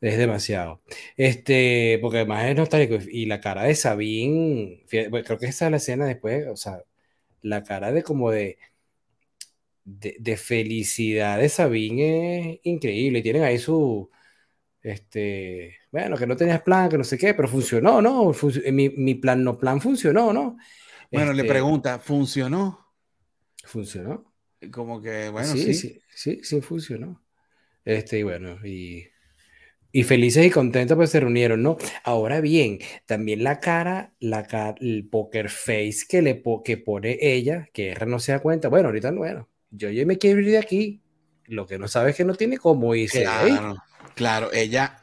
Es 0.00 0.16
demasiado. 0.16 0.80
Este, 1.14 1.98
porque 2.00 2.18
además 2.18 2.46
es 2.46 2.56
nostálgico. 2.56 3.04
Y 3.10 3.26
la 3.26 3.42
cara 3.42 3.64
de 3.64 3.74
Sabine, 3.74 4.82
creo 4.88 5.38
que 5.38 5.46
esa 5.46 5.66
es 5.66 5.70
la 5.72 5.76
escena 5.76 6.06
después, 6.06 6.46
o 6.46 6.56
sea, 6.56 6.82
la 7.42 7.62
cara 7.64 7.92
de 7.92 8.02
como 8.02 8.30
de, 8.30 8.58
de, 9.84 10.36
felicidad 10.36 11.38
de 11.38 11.48
Sabine 11.48 12.52
es 12.54 12.60
increíble. 12.64 13.22
Tienen 13.22 13.42
ahí 13.42 13.58
su, 13.58 14.10
este, 14.82 15.76
bueno, 15.90 16.16
que 16.16 16.26
no 16.26 16.36
tenías 16.36 16.62
plan, 16.62 16.88
que 16.88 16.98
no 16.98 17.04
sé 17.04 17.16
qué, 17.16 17.34
pero 17.34 17.48
funcionó, 17.48 18.02
¿no? 18.02 18.32
mi, 18.72 19.14
plan 19.14 19.42
no 19.42 19.58
plan 19.58 19.80
funcionó, 19.80 20.32
¿no? 20.32 20.58
Bueno, 21.10 21.32
le 21.32 21.42
este 21.42 21.52
pregunta, 21.52 21.98
¿funcionó? 21.98 22.94
¿Funcionó? 23.64 24.32
Como 24.70 25.00
que, 25.00 25.30
bueno, 25.30 25.48
sí. 25.48 25.72
Sí, 25.74 26.00
sí, 26.08 26.40
sí, 26.42 26.60
funcionó. 26.60 27.22
Este, 27.84 28.18
y 28.18 28.22
bueno, 28.22 28.64
y 28.66 29.08
y 29.90 30.02
felices 30.02 30.44
y 30.46 30.50
contentos 30.50 30.96
pues 30.96 31.10
se 31.10 31.20
reunieron, 31.20 31.62
¿no? 31.62 31.76
Ahora 32.04 32.40
bien, 32.40 32.78
también 33.06 33.42
la 33.42 33.60
cara, 33.60 34.12
la 34.20 34.46
cara, 34.46 34.74
el 34.80 35.08
poker 35.08 35.48
face 35.48 36.04
que 36.08 36.22
le 36.22 36.42
que 36.64 36.76
pone 36.76 37.18
ella, 37.20 37.68
que 37.72 37.90
R 37.90 38.06
no 38.06 38.18
se 38.18 38.32
da 38.32 38.40
cuenta, 38.40 38.68
bueno, 38.68 38.88
ahorita 38.88 39.10
no, 39.10 39.18
bueno, 39.18 39.48
yo 39.70 39.90
ya 39.90 40.04
me 40.04 40.18
quiero 40.18 40.40
ir 40.40 40.46
de 40.50 40.58
aquí, 40.58 41.02
lo 41.46 41.66
que 41.66 41.78
no 41.78 41.88
sabe 41.88 42.10
es 42.10 42.16
que 42.16 42.24
no 42.24 42.34
tiene 42.34 42.58
cómo 42.58 42.94
irse 42.94 43.22
claro, 43.22 43.76
Claro, 44.14 44.52
ella, 44.52 44.98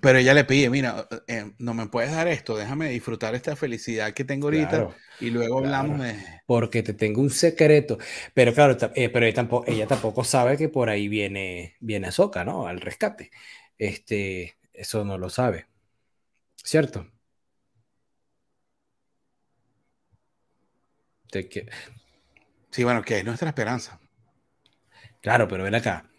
pero 0.00 0.18
ella 0.18 0.34
le 0.34 0.44
pide, 0.44 0.68
mira, 0.68 1.06
eh, 1.28 1.52
no 1.58 1.74
me 1.74 1.86
puedes 1.86 2.10
dar 2.10 2.28
esto, 2.28 2.56
déjame 2.56 2.90
disfrutar 2.90 3.34
esta 3.34 3.56
felicidad 3.56 4.12
que 4.12 4.24
tengo 4.24 4.48
ahorita 4.48 4.88
y 5.20 5.30
luego 5.30 5.58
hablamos 5.58 6.00
de... 6.00 6.16
Porque 6.44 6.82
te 6.82 6.92
tengo 6.92 7.20
un 7.20 7.30
secreto, 7.30 7.98
pero 8.34 8.52
claro, 8.52 8.76
eh, 8.94 9.08
pero 9.08 9.26
ella 9.26 9.34
tampoco, 9.34 9.64
ella 9.70 9.86
tampoco 9.86 10.24
sabe 10.24 10.56
que 10.56 10.68
por 10.68 10.90
ahí 10.90 11.08
viene, 11.08 11.76
viene 11.80 12.08
Azoka, 12.08 12.44
¿no? 12.44 12.66
Al 12.66 12.80
rescate 12.80 13.30
este, 13.78 14.56
eso 14.72 15.04
no 15.04 15.18
lo 15.18 15.30
sabe. 15.30 15.66
¿Cierto? 16.56 17.06
Sí, 22.70 22.84
bueno, 22.84 23.02
que 23.02 23.18
es 23.18 23.24
nuestra 23.24 23.48
esperanza. 23.48 23.98
Claro, 25.20 25.48
pero 25.48 25.64
ven 25.64 25.74
acá. 25.74 26.10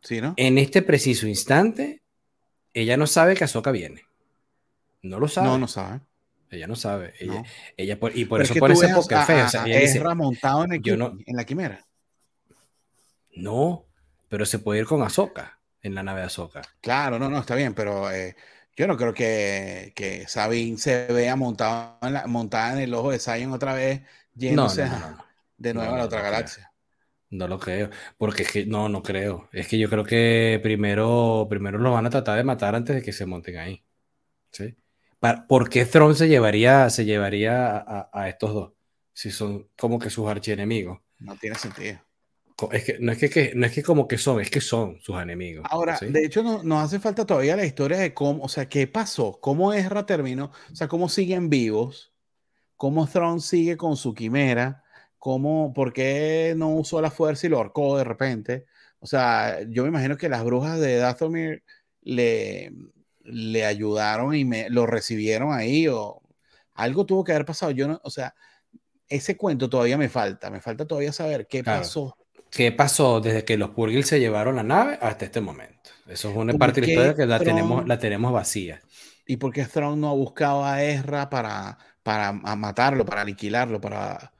Sí, 0.00 0.20
¿no? 0.20 0.34
En 0.36 0.58
este 0.58 0.82
preciso 0.82 1.26
instante, 1.26 2.02
ella 2.72 2.96
no 2.96 3.06
sabe 3.06 3.34
que 3.34 3.44
Azoka 3.44 3.70
viene. 3.70 4.04
No 5.02 5.20
lo 5.20 5.28
sabe. 5.28 5.46
No, 5.46 5.58
no 5.58 5.68
sabe. 5.68 6.00
Ella 6.50 6.66
no 6.66 6.76
sabe. 6.76 7.14
Ella, 7.20 7.42
ella 7.76 7.98
y 8.14 8.24
por 8.24 8.42
eso 8.42 8.54
por 8.54 8.72
ese 8.72 8.88
poker 8.88 9.22
feo. 9.24 9.46
O 9.46 9.48
sea, 9.48 10.14
montado 10.14 10.64
en, 10.64 10.72
el, 10.72 10.82
en 11.26 11.36
la 11.36 11.44
quimera. 11.44 11.86
No, 13.36 13.86
pero 14.28 14.46
se 14.46 14.58
puede 14.58 14.80
ir 14.80 14.86
con 14.86 15.02
Azoka 15.02 15.57
en 15.82 15.94
la 15.94 16.02
nave 16.02 16.20
de 16.20 16.26
Azoka. 16.26 16.62
Claro, 16.80 17.18
no, 17.18 17.28
no, 17.28 17.38
está 17.38 17.54
bien, 17.54 17.74
pero 17.74 18.10
eh, 18.10 18.36
yo 18.76 18.86
no 18.86 18.96
creo 18.96 19.12
que, 19.12 19.92
que 19.94 20.26
Sabine 20.28 20.78
se 20.78 21.06
vea 21.06 21.36
montado 21.36 21.98
en 22.02 22.12
la, 22.12 22.26
montada 22.26 22.74
en 22.74 22.78
el 22.80 22.94
ojo 22.94 23.10
de 23.10 23.18
Zion 23.18 23.52
otra 23.52 23.74
vez, 23.74 24.02
yéndose 24.34 24.88
de 25.56 25.74
nuevo 25.74 25.94
a 25.94 25.98
la 25.98 26.04
otra 26.04 26.22
galaxia. 26.22 26.72
No 27.30 27.46
lo 27.46 27.58
creo, 27.58 27.90
porque 28.16 28.42
es 28.44 28.52
que 28.52 28.66
no, 28.66 28.88
no 28.88 29.02
creo. 29.02 29.48
Es 29.52 29.68
que 29.68 29.78
yo 29.78 29.90
creo 29.90 30.04
que 30.04 30.60
primero, 30.62 31.46
primero 31.50 31.78
los 31.78 31.92
van 31.92 32.06
a 32.06 32.10
tratar 32.10 32.38
de 32.38 32.44
matar 32.44 32.74
antes 32.74 32.96
de 32.96 33.02
que 33.02 33.12
se 33.12 33.26
monten 33.26 33.58
ahí. 33.58 33.84
¿Sí? 34.50 34.76
¿Por 35.48 35.68
qué 35.68 35.84
Throne 35.84 36.14
se 36.14 36.28
llevaría, 36.28 36.88
se 36.90 37.04
llevaría 37.04 37.84
a, 38.12 38.28
estos 38.28 38.54
dos? 38.54 38.72
Si 39.12 39.30
son 39.30 39.68
como 39.76 39.98
que 39.98 40.10
sus 40.10 40.28
archienemigos. 40.28 41.00
No 41.18 41.36
tiene 41.36 41.56
sentido. 41.56 41.98
Es 42.72 42.84
que, 42.84 42.98
no, 42.98 43.12
es 43.12 43.18
que, 43.18 43.52
no 43.54 43.66
es 43.66 43.72
que 43.72 43.82
como 43.84 44.08
que 44.08 44.18
son, 44.18 44.40
es 44.40 44.50
que 44.50 44.60
son 44.60 45.00
sus 45.00 45.20
enemigos. 45.20 45.64
Ahora, 45.70 45.98
de 46.00 46.24
hecho, 46.24 46.42
no, 46.42 46.62
nos 46.64 46.84
hace 46.84 46.98
falta 46.98 47.24
todavía 47.24 47.56
la 47.56 47.64
historia 47.64 47.98
de 47.98 48.12
cómo, 48.12 48.42
o 48.42 48.48
sea, 48.48 48.68
qué 48.68 48.88
pasó, 48.88 49.38
cómo 49.40 49.72
Ezra 49.72 50.06
terminó, 50.06 50.50
o 50.72 50.74
sea, 50.74 50.88
cómo 50.88 51.08
siguen 51.08 51.50
vivos, 51.50 52.12
cómo 52.76 53.06
Throne 53.06 53.40
sigue 53.40 53.76
con 53.76 53.96
su 53.96 54.12
quimera, 54.12 54.82
cómo, 55.18 55.72
por 55.72 55.92
qué 55.92 56.54
no 56.56 56.70
usó 56.70 57.00
la 57.00 57.12
fuerza 57.12 57.46
y 57.46 57.50
lo 57.50 57.58
ahorcó 57.58 57.96
de 57.96 58.04
repente. 58.04 58.66
O 58.98 59.06
sea, 59.06 59.60
yo 59.68 59.84
me 59.84 59.90
imagino 59.90 60.16
que 60.16 60.28
las 60.28 60.42
brujas 60.42 60.80
de 60.80 60.96
Dathomir 60.96 61.62
le, 62.02 62.72
le 63.22 63.66
ayudaron 63.66 64.34
y 64.34 64.44
me 64.44 64.68
lo 64.68 64.84
recibieron 64.86 65.52
ahí 65.52 65.86
o 65.86 66.20
algo 66.74 67.06
tuvo 67.06 67.22
que 67.22 67.32
haber 67.32 67.44
pasado. 67.44 67.70
Yo 67.70 67.86
no, 67.86 68.00
o 68.02 68.10
sea, 68.10 68.34
ese 69.08 69.36
cuento 69.36 69.70
todavía 69.70 69.96
me 69.96 70.08
falta, 70.08 70.50
me 70.50 70.60
falta 70.60 70.86
todavía 70.86 71.12
saber 71.12 71.46
qué 71.46 71.62
pasó. 71.62 72.16
¿Qué 72.50 72.72
pasó 72.72 73.20
desde 73.20 73.44
que 73.44 73.56
los 73.56 73.70
Purgil 73.70 74.04
se 74.04 74.20
llevaron 74.20 74.56
la 74.56 74.62
nave 74.62 74.98
hasta 75.00 75.24
este 75.24 75.40
momento? 75.40 75.90
Eso 76.06 76.30
es 76.30 76.36
una 76.36 76.54
parte 76.54 76.80
de 76.80 76.86
la 76.86 76.92
historia 76.92 77.14
que 77.14 77.26
la 77.26 77.38
tenemos, 77.38 77.86
la 77.86 77.98
tenemos 77.98 78.32
vacía. 78.32 78.80
¿Y 79.26 79.36
por 79.36 79.52
qué 79.52 79.64
Strong 79.64 79.98
no 79.98 80.08
ha 80.08 80.14
buscado 80.14 80.64
a 80.64 80.82
Ezra 80.82 81.28
para, 81.28 81.78
para 82.02 82.32
matarlo, 82.32 83.04
para 83.04 83.22
aniquilarlo, 83.22 83.80
para... 83.80 84.32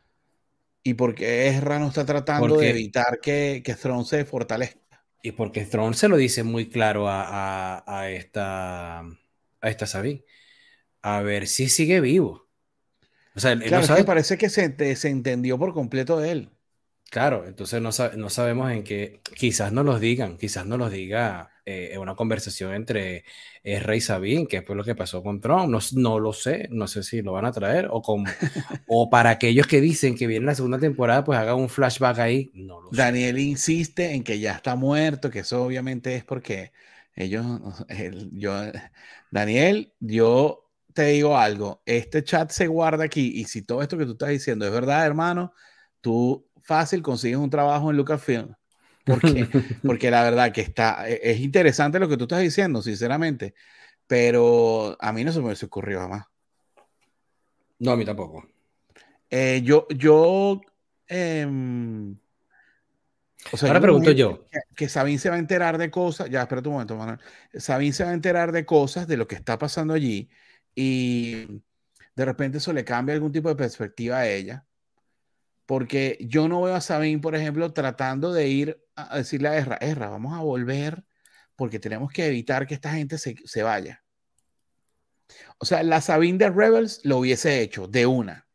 ¿Y 0.83 0.95
por 0.95 1.15
qué 1.15 1.49
Ezra 1.49 1.79
no 1.79 1.89
está 1.89 2.07
tratando 2.07 2.57
de 2.57 2.71
evitar 2.71 3.21
que, 3.21 3.63
que 3.63 3.75
se 3.75 4.25
fortalezca? 4.25 5.05
Y 5.23 5.33
porque 5.33 5.67
Throne 5.67 5.95
se 5.95 6.09
lo 6.09 6.17
dice 6.17 6.43
muy 6.43 6.71
claro 6.71 7.09
a, 7.09 7.85
a, 7.87 8.11
esta 8.11 9.01
a 9.01 9.69
esta 9.69 9.87
Sabine. 9.87 10.25
A 11.03 11.21
ver 11.21 11.47
si 11.47 11.69
sigue 11.69 12.01
vivo. 12.01 12.49
O 13.35 13.41
sea, 13.41 13.59
claro, 13.59 13.87
no 13.87 14.05
parece 14.05 14.39
que 14.39 14.49
se, 14.49 14.97
se, 14.97 15.09
entendió 15.09 15.59
por 15.59 15.75
completo 15.75 16.19
de 16.19 16.31
él. 16.33 16.51
Claro, 17.11 17.47
entonces 17.47 17.81
no, 17.81 17.91
no 18.17 18.29
sabemos 18.29 18.71
en 18.71 18.85
qué, 18.85 19.23
quizás 19.35 19.73
no 19.73 19.83
los 19.83 19.99
digan, 19.99 20.37
quizás 20.37 20.67
no 20.67 20.77
los 20.77 20.93
diga 20.93 21.51
eh, 21.65 21.97
una 21.97 22.15
conversación 22.15 22.75
entre 22.75 23.25
eh, 23.63 23.81
Rey 23.81 24.03
Sabine, 24.03 24.47
que 24.47 24.61
fue 24.61 24.77
lo 24.77 24.85
que 24.85 24.95
pasó 24.95 25.23
con 25.23 25.41
Trump, 25.41 25.71
no, 25.71 25.79
no, 25.95 26.19
lo 26.19 26.35
sé, 26.35 26.69
no 26.71 26.87
sé 26.87 27.03
si 27.03 27.23
lo 27.23 27.33
van 27.33 27.47
a 27.47 27.53
traer, 27.53 27.89
o, 27.91 28.03
con, 28.03 28.25
o 28.87 29.09
para 29.09 29.31
aquellos 29.31 29.67
que 29.67 29.81
dicen 29.81 30.17
que 30.17 30.27
viene 30.27 30.45
la 30.45 30.55
segunda 30.55 30.79
temporada, 30.79 31.25
pues 31.25 31.39
haga 31.39 31.55
un 31.55 31.71
flashback 31.71 32.19
ahí, 32.19 32.51
no 32.53 32.83
lo 32.83 32.91
Daniel 32.91 33.39
insiste 33.39 34.13
en 34.13 34.23
que 34.23 34.39
ya 34.39 34.53
está 34.53 34.77
muerto, 34.77 35.31
que 35.31 35.41
eso 35.41 35.63
obviamente 35.65 36.15
es 36.15 36.25
porque 36.25 36.73
ellos, 37.15 37.47
yo, 38.33 38.53
Daniel, 39.31 39.95
yo 39.99 40.71
te 40.93 41.05
digo 41.07 41.39
algo, 41.39 41.83
este 41.87 42.23
chat 42.23 42.51
se 42.51 42.67
guarda 42.67 43.05
aquí 43.05 43.33
y 43.35 43.45
si 43.45 43.63
todo 43.63 43.83
esto 43.83 43.97
que 43.97 44.05
tú 44.05 44.13
estás 44.13 44.29
diciendo 44.31 44.67
es 44.67 44.73
verdad, 44.73 45.07
hermano, 45.07 45.53
tú 46.01 46.48
fácil 46.69 47.03
consigues 47.03 47.39
un 47.39 47.49
trabajo 47.49 47.90
en 47.90 47.97
Lucasfilm. 47.97 48.55
Porque, 49.05 49.49
porque 49.82 50.11
la 50.11 50.23
verdad 50.23 50.53
que 50.53 50.61
está, 50.61 51.09
e, 51.09 51.19
es 51.23 51.40
interesante 51.40 51.99
lo 51.99 52.09
que 52.11 52.19
tú 52.19 52.24
estás 52.24 52.43
diciendo, 52.43 52.82
sinceramente, 52.82 53.55
pero 54.07 54.95
a 55.01 55.12
mí 55.12 55.24
no 55.24 55.32
se 55.32 55.40
me 55.40 55.51
ocurrido 55.51 56.01
jamás. 56.01 56.27
No, 57.78 57.93
a 57.93 57.97
mí 57.97 58.05
tampoco. 58.05 58.47
Eh, 59.31 59.62
yo, 59.65 59.86
yo, 59.89 60.61
em, 61.07 62.19
o 63.51 63.57
sea, 63.57 63.69
ahora 63.69 63.81
pregunto 63.81 64.11
yo. 64.11 64.45
Que, 64.51 64.61
que, 64.77 64.89
Sabine 64.90 65.19
se 65.19 65.31
va 65.31 65.36
a 65.36 65.39
enterar 65.39 65.78
de 65.78 65.90
cosas, 65.90 66.28
ya, 66.28 66.43
espera 66.43 66.61
un 66.66 66.73
momento, 66.73 66.97
Manuel. 66.97 67.19
Sabine 67.55 67.95
se 67.95 68.05
va 68.05 68.11
a 68.11 68.15
enterar 68.15 68.53
de 68.53 68.66
cosas, 68.66 69.09
de 69.09 69.16
lo 69.16 69.27
que 69.27 69.36
está 69.36 69.59
pasando 69.59 69.95
allí, 69.95 70.28
y 70.74 71.47
de 72.15 72.24
repente 72.27 72.59
eso 72.59 72.74
le 72.74 72.85
cambia 72.85 73.15
algún 73.15 73.32
tipo 73.32 73.49
de 73.49 73.57
perspectiva 73.57 74.19
a 74.19 74.28
ella 74.28 74.68
porque 75.69 76.16
yo 76.23 76.49
no 76.49 76.62
veo 76.62 76.74
a 76.74 76.81
Sabine, 76.81 77.20
por 77.20 77.36
ejemplo, 77.36 77.74
tratando 77.74 78.32
de 78.32 78.49
ir 78.49 78.82
a 78.97 79.19
decirle 79.19 79.49
a 79.49 79.59
Ezra, 79.59 79.77
Ezra, 79.82 80.09
vamos 80.09 80.32
a 80.32 80.40
volver 80.40 81.05
porque 81.57 81.78
tenemos 81.78 82.11
que 82.11 82.27
evitar 82.27 82.66
que 82.66 82.73
esta 82.73 82.93
gente 82.93 83.19
se, 83.19 83.62
vaya. 83.62 84.03
O 85.59 85.66
sea, 85.66 85.82
la 85.82 86.01
Sabine 86.01 86.39
de 86.39 86.49
Rebels 86.49 87.03
lo 87.05 87.19
hubiese 87.19 87.61
hecho 87.61 87.86
de 87.86 88.07
una. 88.07 88.49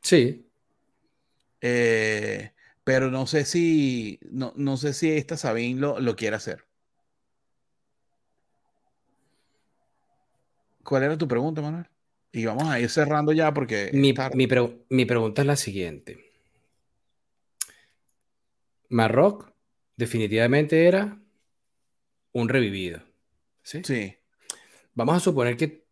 Sí. 0.00 0.50
Eh, 1.60 2.54
pero 2.82 3.10
no 3.10 3.26
sé 3.26 3.44
si, 3.44 4.18
no, 4.30 4.54
no, 4.56 4.78
sé 4.78 4.94
si 4.94 5.10
esta 5.12 5.36
Sabine 5.36 5.78
lo, 5.78 6.00
lo 6.00 6.16
quiere 6.16 6.36
hacer. 6.36 6.64
¿Cuál 10.82 11.02
era 11.02 11.18
tu 11.18 11.28
pregunta, 11.28 11.60
Manuel? 11.60 11.86
Y 12.32 12.44
vamos 12.44 12.68
a 12.68 12.78
ir 12.78 12.88
cerrando 12.88 13.32
ya 13.32 13.52
porque... 13.52 13.90
Mi, 13.92 14.14
mi, 14.88 15.04
pregunta 15.04 15.42
es 15.42 15.46
la 15.46 15.56
siguiente. 15.56 16.32
Marroc 18.88 19.52
definitivamente 19.96 20.86
era 20.86 21.20
un 22.32 22.48
revivido. 22.48 23.02
¿sí? 23.62 23.82
Sí. 23.84 24.16
Vamos 24.94 25.16
a 25.16 25.20
suponer 25.20 25.56
que 25.56 25.84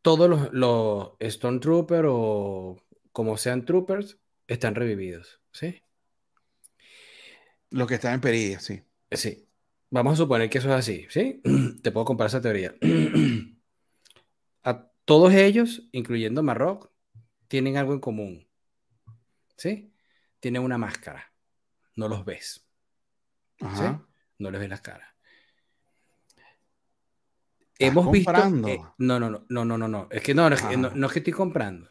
todos 0.00 0.28
los, 0.28 0.52
los 0.52 1.12
Stormtroopers 1.20 2.08
o 2.10 2.82
como 3.12 3.36
sean 3.36 3.64
troopers 3.64 4.18
están 4.46 4.74
revividos. 4.74 5.40
¿sí? 5.52 5.82
Los 7.70 7.88
que 7.88 7.94
están 7.94 8.14
en 8.14 8.20
Peridia, 8.20 8.60
sí. 8.60 8.82
Sí. 9.10 9.46
Vamos 9.90 10.14
a 10.14 10.16
suponer 10.16 10.48
que 10.48 10.58
eso 10.58 10.68
es 10.68 10.74
así, 10.74 11.06
¿sí? 11.10 11.42
Te 11.82 11.92
puedo 11.92 12.06
comprar 12.06 12.28
esa 12.28 12.40
teoría. 12.40 12.74
Todos 15.04 15.32
ellos, 15.34 15.88
incluyendo 15.92 16.42
Marroc, 16.42 16.90
tienen 17.48 17.76
algo 17.76 17.92
en 17.92 18.00
común. 18.00 18.48
¿Sí? 19.56 19.92
Tienen 20.40 20.62
una 20.62 20.78
máscara. 20.78 21.32
No 21.96 22.08
los 22.08 22.24
ves. 22.24 22.66
¿Sí? 23.58 23.84
No 24.38 24.50
les 24.50 24.60
ves 24.60 24.70
las 24.70 24.80
caras. 24.80 25.12
Hemos 27.78 28.10
visto. 28.10 28.32
Eh, 28.68 28.80
no, 28.98 29.18
no, 29.18 29.30
no, 29.30 29.44
no, 29.48 29.64
no, 29.64 29.78
no, 29.78 29.88
no. 29.88 30.08
Es 30.10 30.22
que 30.22 30.34
no, 30.34 30.48
no, 30.48 30.90
no, 30.94 31.06
es 31.06 31.12
que 31.12 31.18
estoy 31.18 31.32
comprando. 31.32 31.90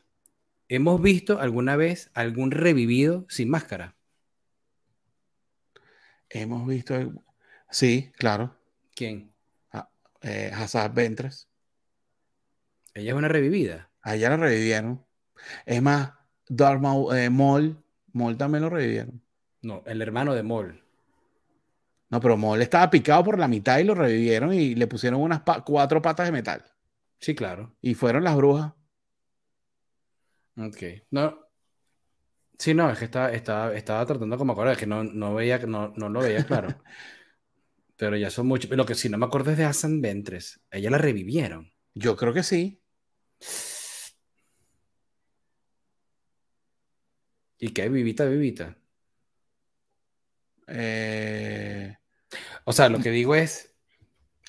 ¿Hemos 0.67 1.01
visto 1.01 1.39
alguna 1.39 1.75
vez 1.75 2.11
algún 2.13 2.51
revivido 2.51 3.25
sin 3.27 3.49
máscara? 3.49 3.97
Hemos 6.29 6.65
visto. 6.65 6.95
Sí, 7.69 8.11
claro. 8.17 8.57
¿Quién? 8.95 9.33
Ah, 9.71 9.89
eh, 10.21 10.51
Ventres. 10.93 11.50
Ella 12.93 13.11
es 13.11 13.18
una 13.18 13.27
revivida. 13.27 13.91
A 14.01 14.15
ella 14.15 14.30
la 14.31 14.38
revivieron. 14.38 15.05
Es 15.65 15.81
más, 15.81 16.13
Darth 16.47 16.81
eh, 17.13 17.30
Maul, 17.30 17.84
Maul 18.13 18.38
también 18.38 18.63
lo 18.63 18.69
revivieron. 18.69 19.22
No, 19.61 19.84
el 19.85 20.01
hermano 20.01 20.34
de 20.34 20.43
Maul. 20.43 20.84
No, 22.09 22.19
pero 22.19 22.35
Maul 22.35 22.61
estaba 22.61 22.89
picado 22.89 23.23
por 23.23 23.39
la 23.39 23.47
mitad 23.47 23.80
y 23.80 23.84
lo 23.84 23.95
revivieron 23.95 24.53
y 24.53 24.76
le 24.76 24.88
pusieron 24.88 25.22
unas 25.22 25.41
cuatro 25.65 26.01
patas 26.01 26.26
de 26.26 26.31
metal. 26.31 26.63
Sí, 27.19 27.35
claro. 27.35 27.76
Y 27.81 27.93
fueron 27.93 28.23
las 28.23 28.35
brujas. 28.35 28.73
Ok. 30.57 30.77
No. 31.11 31.39
Sí, 32.57 32.73
no, 32.73 32.89
es 32.91 32.99
que 32.99 33.05
estaba, 33.05 33.31
estaba, 33.31 33.73
estaba 33.73 34.05
tratando 34.05 34.38
como 34.38 34.53
acordar, 34.53 34.73
es 34.73 34.80
que 34.80 34.85
no, 34.85 35.03
no 35.03 35.34
veía, 35.34 35.57
no, 35.59 35.93
no 35.95 36.09
lo 36.09 36.19
veía 36.19 36.45
claro. 36.45 36.68
pero 37.95 38.18
ya 38.18 38.30
son 38.30 38.47
muchos. 38.47 38.69
Lo 38.72 38.85
que 38.85 38.95
sí 38.95 39.09
no 39.09 39.18
me 39.18 39.26
acuerdo 39.26 39.51
es 39.51 39.57
de 39.57 39.65
Hassan 39.65 40.01
Ventres. 40.01 40.59
Ella 40.72 40.89
la 40.89 40.97
revivieron. 40.97 41.72
Yo 41.93 42.15
creo 42.15 42.34
que 42.34 42.43
sí. 42.43 42.80
¿Y 47.59 47.69
qué? 47.69 47.89
¿Vivita, 47.89 48.26
vivita? 48.26 48.76
Eh, 50.68 51.95
o 52.65 52.73
sea, 52.73 52.89
lo 52.89 52.99
que 52.99 53.11
digo 53.11 53.35
es, 53.35 53.76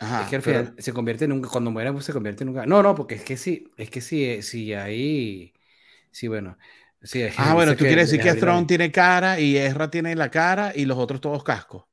es 0.00 0.28
que 0.30 0.36
al 0.36 0.42
final 0.42 0.74
se 0.78 0.92
convierte 0.92 1.26
en 1.26 1.32
un, 1.32 1.42
cuando 1.42 1.70
muera 1.70 1.92
pues 1.92 2.06
se 2.06 2.12
convierte 2.14 2.44
en 2.44 2.50
un... 2.50 2.66
No, 2.66 2.82
no, 2.82 2.94
porque 2.94 3.16
es 3.16 3.22
que 3.22 3.36
sí, 3.36 3.70
es 3.76 3.90
que 3.90 4.00
sí, 4.00 4.40
sí 4.40 4.72
ahí, 4.72 5.52
sí, 6.10 6.28
bueno. 6.28 6.56
Sí, 7.02 7.22
ah, 7.36 7.52
bueno, 7.54 7.76
tú 7.76 7.84
quieres 7.84 8.10
decir 8.10 8.22
que 8.24 8.38
Throne 8.38 8.66
tiene 8.66 8.90
cara 8.92 9.40
y 9.40 9.58
Ezra 9.58 9.90
tiene 9.90 10.14
la 10.14 10.30
cara 10.30 10.72
y 10.74 10.86
los 10.86 10.96
otros 10.96 11.20
todos 11.20 11.44
cascos. 11.44 11.84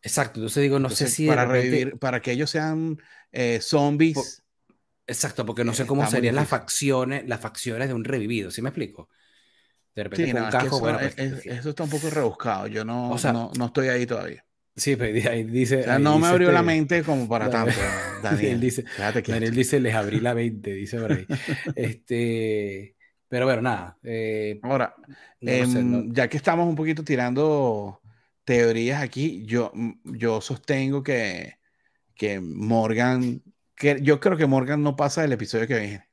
Exacto, 0.00 0.38
entonces 0.38 0.62
digo, 0.62 0.78
no 0.78 0.88
sé 0.88 1.08
si... 1.08 1.26
Para 1.26 1.44
revivir, 1.44 1.98
para 1.98 2.22
que 2.22 2.30
ellos 2.30 2.48
sean 2.48 3.02
eh, 3.32 3.58
zombies 3.60 4.45
Exacto, 5.06 5.46
porque 5.46 5.64
no 5.64 5.72
sé 5.72 5.86
cómo 5.86 6.06
serían 6.06 6.34
las 6.34 6.48
facciones, 6.48 7.26
las 7.28 7.40
facciones 7.40 7.88
de 7.88 7.94
un 7.94 8.04
revivido, 8.04 8.50
¿sí 8.50 8.60
me 8.60 8.70
explico? 8.70 9.08
De 9.94 10.04
repente 10.04 10.34
un 10.34 10.50
cajo, 10.50 10.80
bueno, 10.80 10.98
pues, 10.98 11.46
eso 11.46 11.70
está 11.70 11.84
un 11.84 11.90
poco 11.90 12.10
rebuscado, 12.10 12.66
yo 12.66 12.84
no, 12.84 13.16
no, 13.56 13.66
estoy 13.66 13.88
ahí 13.88 14.06
todavía. 14.06 14.44
Sí, 14.74 14.94
pero 14.94 15.30
ahí 15.30 15.44
dice. 15.44 15.86
no 16.00 16.18
me 16.18 16.26
abrió 16.26 16.52
la 16.52 16.60
este 16.60 16.66
mente 16.66 17.02
como 17.02 17.26
para 17.26 17.48
tanto. 17.48 17.72
Daniel 18.22 18.60
dice, 18.60 18.84
Daniel 18.98 19.54
dice, 19.54 19.80
les 19.80 19.94
abrí 19.94 20.20
la 20.20 20.34
mente, 20.34 20.74
dice 20.74 21.00
por 21.00 21.12
ahí. 21.12 21.26
este, 21.74 22.94
pero 23.28 23.46
bueno, 23.46 23.62
nada. 23.62 23.96
Eh, 24.02 24.60
Ahora, 24.62 24.94
em, 25.40 26.12
ya 26.12 26.28
que 26.28 26.36
estamos 26.36 26.68
un 26.68 26.76
poquito 26.76 27.02
tirando 27.02 28.02
teorías 28.44 29.02
aquí, 29.02 29.46
yo, 29.46 29.72
yo 30.04 30.42
sostengo 30.42 31.02
que, 31.02 31.58
que 32.14 32.38
Morgan, 32.40 33.42
que 33.76 33.98
yo 34.02 34.18
creo 34.20 34.36
que 34.36 34.46
Morgan 34.46 34.82
no 34.82 34.96
pasa 34.96 35.22
del 35.22 35.32
episodio 35.32 35.66
que 35.66 35.78
viene. 35.78 36.08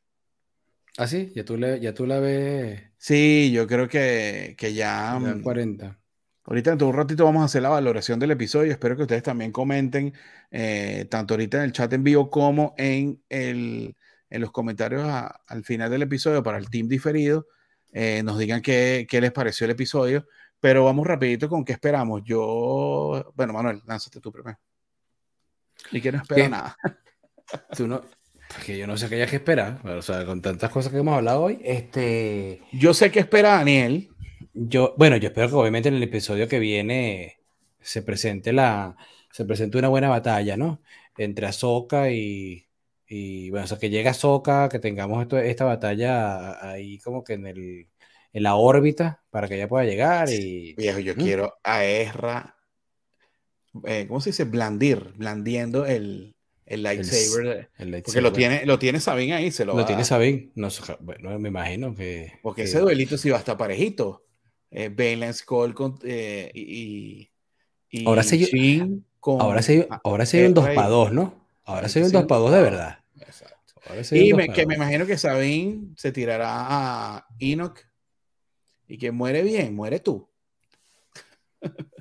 ¿Ah, 0.97 1.07
sí? 1.07 1.31
¿Ya 1.33 1.43
tú, 1.43 1.57
le, 1.57 1.79
ya 1.79 1.93
tú 1.93 2.05
la 2.05 2.19
ves? 2.19 2.81
Sí, 2.97 3.51
yo 3.51 3.65
creo 3.65 3.87
que, 3.87 4.55
que 4.57 4.73
ya... 4.73 5.19
40. 5.41 5.87
Mm, 5.87 5.95
ahorita 6.43 6.75
de 6.75 6.85
un 6.85 6.93
ratito 6.93 7.25
vamos 7.25 7.41
a 7.41 7.45
hacer 7.45 7.63
la 7.63 7.69
valoración 7.69 8.19
del 8.19 8.31
episodio. 8.31 8.71
Espero 8.71 8.95
que 8.95 9.03
ustedes 9.03 9.23
también 9.23 9.51
comenten, 9.51 10.13
eh, 10.51 11.07
tanto 11.09 11.33
ahorita 11.33 11.57
en 11.57 11.63
el 11.63 11.71
chat 11.71 11.91
en 11.93 12.03
vivo 12.03 12.29
como 12.29 12.75
en, 12.77 13.23
el, 13.29 13.95
en 14.29 14.41
los 14.41 14.51
comentarios 14.51 15.03
al 15.47 15.63
final 15.63 15.89
del 15.89 16.03
episodio 16.03 16.43
para 16.43 16.59
el 16.59 16.69
team 16.69 16.87
diferido. 16.87 17.47
Eh, 17.91 18.21
nos 18.23 18.37
digan 18.37 18.61
qué, 18.61 19.07
qué, 19.09 19.19
les 19.19 19.31
pareció 19.31 19.65
el 19.65 19.71
episodio. 19.71 20.27
Pero 20.59 20.85
vamos 20.85 21.07
rapidito 21.07 21.49
con 21.49 21.65
qué 21.65 21.73
esperamos. 21.73 22.21
Yo, 22.23 23.33
bueno, 23.35 23.53
Manuel, 23.53 23.81
lánzate 23.85 24.19
tú 24.19 24.31
primero. 24.31 24.59
Y 25.91 26.01
que 26.01 26.11
no 26.11 26.19
espero 26.19 26.49
nada. 26.49 26.77
Tú 27.75 27.87
no, 27.87 28.01
que 28.65 28.77
yo 28.77 28.87
no 28.87 28.97
sé 28.97 29.09
qué 29.09 29.21
hay 29.21 29.27
que 29.27 29.37
esperar, 29.37 29.85
o 29.87 30.01
sea, 30.01 30.25
con 30.25 30.41
tantas 30.41 30.69
cosas 30.71 30.91
que 30.91 30.99
hemos 30.99 31.15
hablado 31.15 31.43
hoy, 31.43 31.59
este... 31.63 32.61
Yo 32.71 32.93
sé 32.93 33.11
qué 33.11 33.19
espera 33.19 33.53
Daniel. 33.53 34.09
Yo, 34.53 34.93
bueno, 34.97 35.17
yo 35.17 35.27
espero 35.29 35.49
que 35.49 35.55
obviamente 35.55 35.89
en 35.89 35.95
el 35.95 36.03
episodio 36.03 36.47
que 36.47 36.59
viene 36.59 37.39
se 37.81 38.01
presente 38.03 38.53
la, 38.53 38.95
se 39.31 39.45
presente 39.45 39.77
una 39.77 39.89
buena 39.89 40.09
batalla, 40.09 40.55
¿no? 40.57 40.81
Entre 41.17 41.47
Ahsoka 41.47 42.11
y, 42.11 42.67
y 43.07 43.49
bueno, 43.49 43.65
o 43.65 43.67
sea, 43.67 43.79
que 43.79 43.89
llegue 43.89 44.09
Ahsoka, 44.09 44.69
que 44.69 44.79
tengamos 44.79 45.21
esto, 45.21 45.37
esta 45.37 45.65
batalla 45.65 46.71
ahí 46.71 46.99
como 46.99 47.23
que 47.23 47.33
en 47.33 47.47
el, 47.47 47.87
en 48.31 48.43
la 48.43 48.55
órbita 48.55 49.23
para 49.31 49.47
que 49.47 49.55
ella 49.55 49.67
pueda 49.67 49.85
llegar 49.85 50.29
y... 50.29 50.73
Viejo, 50.75 50.99
yo 50.99 51.15
quiero 51.15 51.55
a 51.63 51.83
Ezra, 51.85 52.55
eh, 53.85 54.05
¿cómo 54.07 54.21
se 54.21 54.29
dice? 54.29 54.43
Blandir, 54.43 55.13
blandiendo 55.15 55.85
el, 55.85 56.35
el 56.65 56.83
lightsaber. 56.83 57.69
porque 58.03 58.21
lo 58.21 58.31
tiene, 58.31 58.65
lo 58.65 58.79
tiene 58.79 58.99
Sabine 58.99 59.33
ahí, 59.33 59.51
se 59.51 59.65
lo, 59.65 59.75
lo 59.75 59.85
tiene 59.85 60.05
Sabine. 60.05 60.51
No, 60.55 60.69
bueno, 61.01 61.37
me 61.39 61.49
imagino 61.49 61.93
que. 61.93 62.33
Porque 62.41 62.63
ese 62.63 62.79
duelito 62.79 63.17
sí 63.17 63.29
va 63.29 63.37
a 63.37 63.39
estar 63.39 63.57
parejito. 63.57 64.25
Eh, 64.71 64.89
Balance 64.89 65.43
Call 65.47 65.73
con, 65.75 65.99
eh, 66.03 66.51
y, 66.55 67.29
y, 67.91 68.07
Ahora 68.07 68.23
se 68.23 68.39
con, 69.19 69.39
ahora 69.39 69.61
se 69.61 69.87
ahora 70.03 70.25
se 70.25 70.47
un 70.47 70.55
2 70.55 70.69
para 70.69 70.87
2, 70.87 71.13
¿no? 71.13 71.47
Ahora 71.63 71.87
se 71.89 72.01
un 72.01 72.11
2 72.11 72.25
para 72.25 72.41
2 72.41 72.51
de 72.51 72.61
verdad. 72.61 72.99
Exacto. 73.19 74.15
Y 74.15 74.33
me, 74.33 74.49
que 74.49 74.65
me 74.65 74.75
imagino 74.75 75.05
que 75.05 75.17
Sabine 75.17 75.93
se 75.95 76.11
tirará 76.11 76.49
a 76.55 77.27
Enoch 77.39 77.79
y 78.87 78.97
que 78.97 79.11
muere 79.11 79.43
bien, 79.43 79.75
muere 79.75 79.99
tú. 79.99 80.27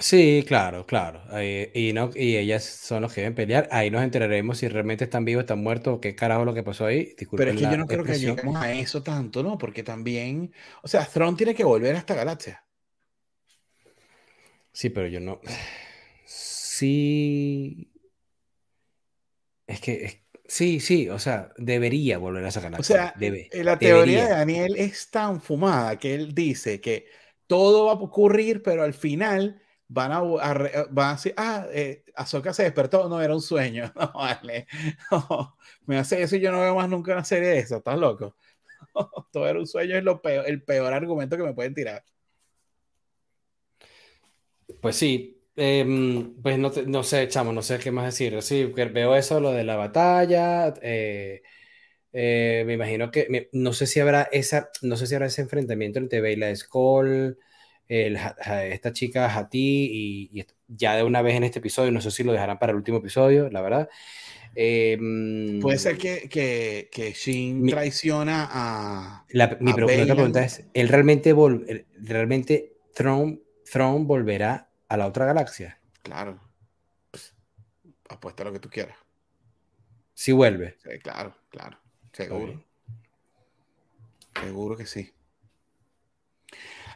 Sí, 0.00 0.44
claro, 0.48 0.86
claro. 0.86 1.22
y, 1.38 1.92
no, 1.92 2.10
y 2.14 2.38
ellas 2.38 2.64
son 2.64 3.02
los 3.02 3.12
que 3.12 3.20
deben 3.20 3.34
pelear. 3.34 3.68
Ahí 3.70 3.90
nos 3.90 4.02
enteraremos 4.02 4.56
si 4.56 4.66
realmente 4.66 5.04
están 5.04 5.26
vivos, 5.26 5.42
están 5.42 5.62
muertos, 5.62 5.94
o 5.94 6.00
qué 6.00 6.14
carajo 6.14 6.46
lo 6.46 6.54
que 6.54 6.62
pasó 6.62 6.86
ahí. 6.86 7.14
Pero 7.36 7.50
es 7.50 7.58
que 7.58 7.62
yo 7.62 7.76
no 7.76 7.86
creo 7.86 8.02
que 8.02 8.18
lleguemos 8.18 8.56
a 8.56 8.72
eso 8.72 9.02
tanto, 9.02 9.42
¿no? 9.42 9.58
Porque 9.58 9.82
también, 9.82 10.54
o 10.82 10.88
sea, 10.88 11.04
Throne 11.04 11.36
tiene 11.36 11.54
que 11.54 11.64
volver 11.64 11.94
a 11.94 11.98
esta 11.98 12.14
galaxia. 12.14 12.64
Sí, 14.72 14.88
pero 14.88 15.06
yo 15.06 15.20
no. 15.20 15.38
Sí. 16.24 17.92
Es 19.66 19.80
que 19.80 20.24
sí, 20.46 20.80
sí, 20.80 21.10
o 21.10 21.18
sea, 21.18 21.52
debería 21.58 22.16
volver 22.16 22.44
a 22.44 22.48
esa 22.48 22.62
galaxia. 22.62 22.94
O 22.94 22.98
sea, 22.98 23.14
Debe, 23.18 23.50
la 23.52 23.78
teoría 23.78 24.24
de 24.24 24.30
Daniel 24.30 24.76
es 24.78 25.10
tan 25.10 25.42
fumada 25.42 25.98
que 25.98 26.14
él 26.14 26.34
dice 26.34 26.80
que 26.80 27.06
todo 27.46 27.84
va 27.84 27.92
a 27.92 27.96
ocurrir, 27.96 28.62
pero 28.62 28.82
al 28.82 28.94
final 28.94 29.60
van 29.92 30.12
a, 30.12 30.18
a, 30.18 30.86
van 30.90 31.08
a 31.08 31.12
decir, 31.14 31.34
ah, 31.36 31.66
eh, 31.72 32.04
Azoka 32.14 32.54
se 32.54 32.62
despertó, 32.62 33.08
no 33.08 33.20
era 33.20 33.34
un 33.34 33.42
sueño, 33.42 33.92
no 33.96 34.12
vale, 34.14 34.66
me 35.86 35.98
hace 35.98 36.22
eso 36.22 36.36
y 36.36 36.40
yo 36.40 36.52
no 36.52 36.60
veo 36.60 36.76
más 36.76 36.88
nunca 36.88 37.12
una 37.12 37.24
serie 37.24 37.48
de 37.48 37.58
eso, 37.58 37.78
estás 37.78 37.98
loco. 37.98 38.36
Todo 39.32 39.48
era 39.48 39.58
un 39.58 39.66
sueño, 39.66 39.96
es 39.96 40.04
lo 40.04 40.22
peor, 40.22 40.46
el 40.46 40.62
peor 40.62 40.92
argumento 40.92 41.36
que 41.36 41.42
me 41.42 41.54
pueden 41.54 41.74
tirar. 41.74 42.04
Pues 44.80 44.94
sí, 44.94 45.42
em, 45.56 46.40
pues 46.40 46.56
no, 46.56 46.70
no, 46.86 47.02
sé, 47.02 47.26
chamo, 47.28 47.52
no 47.52 47.60
sé 47.60 47.78
qué 47.78 47.90
más 47.90 48.06
decir. 48.06 48.40
Sí, 48.42 48.64
veo 48.66 49.16
eso, 49.16 49.40
lo 49.40 49.50
de 49.50 49.64
la 49.64 49.76
batalla. 49.76 50.72
Eh, 50.80 51.42
eh, 52.12 52.62
me 52.64 52.74
imagino 52.74 53.10
que, 53.10 53.48
no 53.52 53.72
sé 53.72 53.86
si 53.86 54.00
habrá 54.00 54.22
esa, 54.30 54.70
no 54.82 54.96
sé 54.96 55.06
si 55.08 55.14
habrá 55.14 55.26
ese 55.26 55.42
enfrentamiento 55.42 55.98
entre 55.98 56.20
Bella 56.20 56.54
Skull 56.54 57.36
esta 57.90 58.92
chica 58.92 59.36
Hati 59.36 60.30
y, 60.32 60.46
ya 60.68 60.94
de 60.94 61.02
una 61.02 61.22
vez 61.22 61.34
en 61.34 61.44
este 61.44 61.58
episodio, 61.58 61.90
no 61.90 62.00
sé 62.00 62.10
si 62.12 62.22
lo 62.22 62.32
dejarán 62.32 62.58
para 62.58 62.70
el 62.70 62.76
último 62.76 62.98
episodio, 62.98 63.50
la 63.50 63.60
verdad. 63.60 63.88
Em, 64.54 65.60
Puede 65.60 65.78
ser 65.78 65.98
que, 65.98 66.28
que, 66.28 66.88
que 66.90 67.12
Shin 67.12 67.66
traiciona 67.66 68.48
a. 68.50 69.26
mi 69.60 69.72
pregunta 69.72 70.44
es: 70.44 70.64
¿él 70.72 70.88
realmente, 70.88 71.34
realmente 72.00 72.76
Throne, 72.94 73.40
Throne 73.70 74.04
volverá 74.04 74.70
a 74.88 74.96
la 74.96 75.06
otra 75.06 75.24
galaxia? 75.24 75.80
Claro. 76.02 76.40
Pues, 77.10 77.34
apuesta 78.08 78.44
lo 78.44 78.52
que 78.52 78.60
tú 78.60 78.70
quieras. 78.70 78.96
Si 80.14 80.32
vuelve. 80.32 80.76
Sí, 80.82 80.98
claro, 81.02 81.34
claro. 81.48 81.78
Seguro. 82.12 82.62
Seguro 84.40 84.76
que 84.76 84.86
sí. 84.86 85.12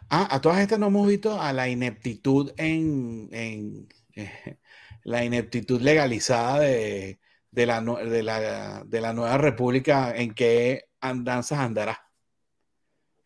Ah, 0.09 0.29
a 0.31 0.41
todas 0.41 0.61
estas 0.61 0.79
no 0.79 0.89
hemos 0.89 1.09
visto 1.09 1.41
a 1.41 1.53
la 1.53 1.69
ineptitud 1.69 2.53
en, 2.57 3.29
eh, 3.33 4.59
la 5.05 5.25
ineptitud 5.25 5.81
legalizada 5.81 6.61
de, 6.61 7.19
la, 7.53 7.81
de, 8.85 9.01
la, 9.01 9.13
nueva 9.13 9.39
república 9.39 10.15
en 10.15 10.35
qué 10.35 10.85
andanzas 11.01 11.59
andará. 11.59 12.01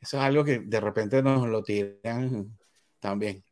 Eso 0.00 0.18
es 0.18 0.22
algo 0.22 0.44
que 0.44 0.60
de 0.60 0.80
repente 0.80 1.22
nos 1.22 1.48
lo 1.48 1.62
tiran 1.62 2.56
también. 3.00 3.44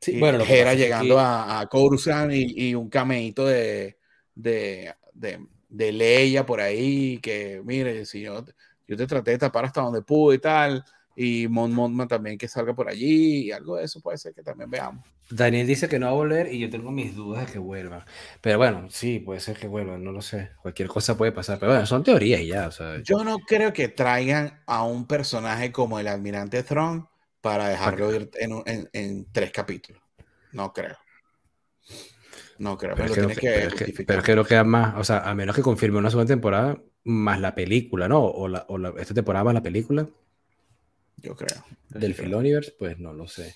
Sí, 0.00 0.18
bueno, 0.18 0.44
era 0.44 0.74
llegando 0.74 1.18
a, 1.18 1.60
a 1.60 1.66
Coruscant 1.68 2.32
y, 2.32 2.74
un 2.74 2.88
cameíto 2.88 3.46
de, 3.46 3.98
de, 4.34 4.94
de, 5.12 5.92
Leia 5.92 6.44
por 6.44 6.60
ahí, 6.60 7.18
que 7.18 7.60
mire, 7.64 8.04
si 8.04 8.20
yo, 8.22 8.44
yo 8.86 8.96
te 8.96 9.06
traté 9.06 9.32
de 9.32 9.38
tapar 9.38 9.64
hasta 9.64 9.80
donde 9.80 10.02
pude 10.02 10.36
y 10.36 10.38
tal, 10.38 10.84
y 11.18 11.48
Mon 11.48 11.72
Mothma 11.72 12.06
también 12.06 12.36
que 12.36 12.46
salga 12.46 12.74
por 12.74 12.88
allí 12.90 13.46
y 13.46 13.50
algo 13.50 13.76
de 13.76 13.84
eso 13.84 14.00
puede 14.02 14.18
ser 14.18 14.34
que 14.34 14.42
también 14.42 14.70
veamos. 14.70 15.02
Daniel 15.30 15.66
dice 15.66 15.88
que 15.88 15.98
no 15.98 16.06
va 16.06 16.12
a 16.12 16.14
volver 16.14 16.52
y 16.52 16.58
yo 16.58 16.68
tengo 16.68 16.92
mis 16.92 17.16
dudas 17.16 17.46
de 17.46 17.52
que 17.54 17.58
vuelva. 17.58 18.04
Pero 18.42 18.58
bueno, 18.58 18.88
sí, 18.90 19.18
puede 19.18 19.40
ser 19.40 19.56
que 19.56 19.66
vuelva, 19.66 19.96
no 19.96 20.12
lo 20.12 20.20
sé. 20.20 20.50
Cualquier 20.60 20.88
cosa 20.88 21.16
puede 21.16 21.32
pasar. 21.32 21.58
Pero 21.58 21.72
bueno, 21.72 21.86
son 21.86 22.04
teorías 22.04 22.44
ya. 22.44 22.68
Yo 23.02 23.24
no 23.24 23.38
creo 23.38 23.72
que 23.72 23.88
traigan 23.88 24.60
a 24.66 24.84
un 24.84 25.06
personaje 25.06 25.72
como 25.72 25.98
el 25.98 26.06
Almirante 26.06 26.62
Throne 26.62 27.06
para 27.40 27.68
dejarlo 27.68 28.14
ir 28.14 28.30
en, 28.34 28.88
en, 28.92 29.26
tres 29.32 29.52
capítulos. 29.52 30.02
No 30.52 30.72
creo. 30.72 30.96
No 32.58 32.76
creo. 32.76 32.94
Pero, 32.94 33.28
es 33.28 33.38
que, 33.38 34.04
pero, 34.06 34.22
que, 34.22 34.36
no 34.36 34.44
queda 34.44 34.64
más, 34.64 34.94
o 34.96 35.04
sea, 35.04 35.18
a 35.20 35.34
menos 35.34 35.56
que 35.56 35.62
confirme 35.62 35.98
una 35.98 36.10
segunda 36.10 36.28
temporada 36.28 36.78
más 37.04 37.40
la 37.40 37.54
película, 37.54 38.08
¿no? 38.08 38.22
O, 38.24 38.48
la, 38.48 38.66
o 38.68 38.78
la, 38.78 38.92
esta 38.98 39.14
temporada 39.14 39.44
más 39.44 39.54
la 39.54 39.62
película 39.62 40.08
yo 41.16 41.34
creo. 41.34 41.64
Del 41.88 42.14
Filoniverse, 42.14 42.74
pues 42.78 42.98
no 42.98 43.12
lo 43.12 43.26
sé. 43.28 43.54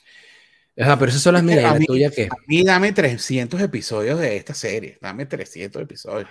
pero 0.74 1.06
esas 1.06 1.22
son 1.22 1.34
las 1.34 1.42
medidas 1.42 1.78
tuyas 1.84 2.14
que. 2.14 2.24
A 2.24 2.36
mí 2.46 2.64
dame 2.64 2.92
300 2.92 3.60
episodios 3.60 4.18
de 4.18 4.36
esta 4.36 4.54
serie. 4.54 4.98
Dame 5.00 5.26
300 5.26 5.82
episodios. 5.82 6.28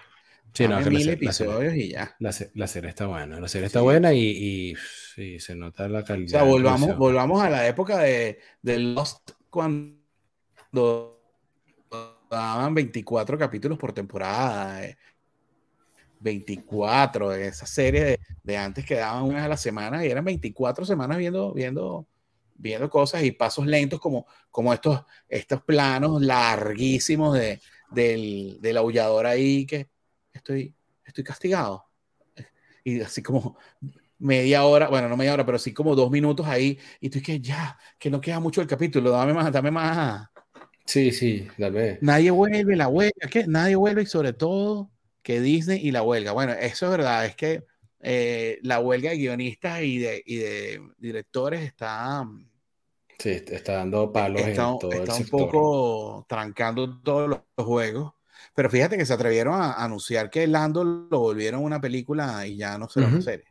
Sí, 0.54 0.68
no, 0.68 0.80
mil 0.82 1.08
episodios 1.10 1.76
y 1.76 1.90
ya. 1.90 2.16
La, 2.20 2.32
serie 2.68 2.90
está 2.90 3.06
buena. 3.06 3.40
La 3.40 3.48
serie 3.48 3.68
está 3.68 3.82
buena 3.82 4.14
y, 4.14 4.74
y 5.18 5.40
se 5.40 5.56
nota 5.56 5.88
la 5.88 6.04
calidad. 6.04 6.28
O 6.28 6.30
sea, 6.30 6.44
volvamos, 6.44 6.98
volvamos 6.98 7.42
a 7.42 7.50
la 7.50 7.68
época 7.68 8.00
de, 8.00 8.40
de 8.62 8.80
Lost 8.80 9.32
cuando 9.50 10.00
daban 12.30 12.74
24 12.74 13.38
capítulos 13.38 13.78
por 13.78 13.94
temporada. 13.94 14.84
Eh. 14.86 14.98
24, 16.20 17.34
esa 17.34 17.66
serie 17.66 18.20
de, 18.44 18.58
antes 18.58 18.86
que 18.86 18.96
daban 18.96 19.24
unas 19.24 19.44
a 19.44 19.48
la 19.48 19.58
semana 19.58 20.06
y 20.06 20.10
eran 20.10 20.26
24 20.26 20.86
semanas 20.86 21.18
viendo, 21.18 21.54
viendo, 21.54 22.08
viendo 22.56 22.90
cosas 22.90 23.24
y 23.24 23.32
pasos 23.32 23.66
lentos 23.66 24.00
como, 24.00 24.26
como 24.52 24.74
estos, 24.74 25.02
estos 25.28 25.62
planos 25.64 26.22
larguísimos 26.22 27.38
de, 27.38 27.60
del, 27.92 28.58
del 28.62 28.78
aullador 28.78 29.26
ahí 29.26 29.66
que 29.66 29.90
estoy, 30.34 30.74
estoy 31.06 31.24
castigado. 31.24 31.86
Y 32.84 33.02
así 33.02 33.22
como 33.22 33.58
media 34.20 34.66
hora, 34.66 34.90
bueno, 34.90 35.08
no 35.10 35.18
media 35.18 35.34
hora, 35.34 35.46
pero 35.46 35.58
sí 35.58 35.74
como 35.74 35.96
dos 35.96 36.12
minutos 36.12 36.46
ahí. 36.48 36.78
Y 37.00 37.10
tú 37.10 37.22
que 37.22 37.40
ya, 37.40 37.78
que 37.98 38.10
no 38.10 38.22
queda 38.22 38.40
mucho 38.40 38.62
el 38.62 38.68
capítulo, 38.68 39.12
dame 39.12 39.34
más, 39.34 39.52
dame 39.52 39.72
más. 39.72 40.30
Sí, 40.86 41.12
sí, 41.12 41.48
dame. 41.58 42.00
Nadie 42.02 42.32
vuelve, 42.32 42.76
la 42.76 42.88
huelga, 42.88 43.28
¿qué? 43.30 43.46
Nadie 43.48 43.76
vuelve 43.76 44.04
y 44.04 44.06
sobre 44.08 44.34
todo 44.34 44.90
que 45.22 45.42
Disney 45.42 45.80
y 45.86 45.92
la 45.92 46.04
huelga. 46.04 46.32
Bueno, 46.32 46.54
eso 46.54 46.86
es 46.86 46.92
verdad, 46.92 47.26
es 47.26 47.36
que 47.36 47.64
eh, 48.02 48.60
la 48.62 48.80
huelga 48.80 49.12
de 49.12 49.18
guionistas 49.18 49.82
y 49.82 49.98
de, 50.00 50.24
y 50.26 50.38
de 50.38 50.82
directores 50.98 51.62
está... 51.62 52.26
Sí, 53.18 53.32
está 53.32 53.74
dando 53.74 54.14
palos 54.14 54.42
está, 54.42 54.70
en 54.70 54.80
todo 54.80 54.92
está 54.92 55.16
un 55.16 55.28
poco 55.28 56.26
trancando 56.30 57.02
todos 57.02 57.28
los 57.28 57.66
juegos. 57.66 58.14
Pero 58.56 58.70
fíjate 58.70 58.98
que 58.98 59.06
se 59.06 59.14
atrevieron 59.14 59.56
a 59.56 59.74
anunciar 59.74 60.30
que 60.30 60.48
Lando 60.48 60.84
lo 60.84 61.20
volvieron 61.20 61.64
una 61.64 61.82
película 61.82 62.46
y 62.48 62.58
ya 62.58 62.78
no 62.78 62.90
será 62.90 63.08
una 63.08 63.22
serie. 63.22 63.46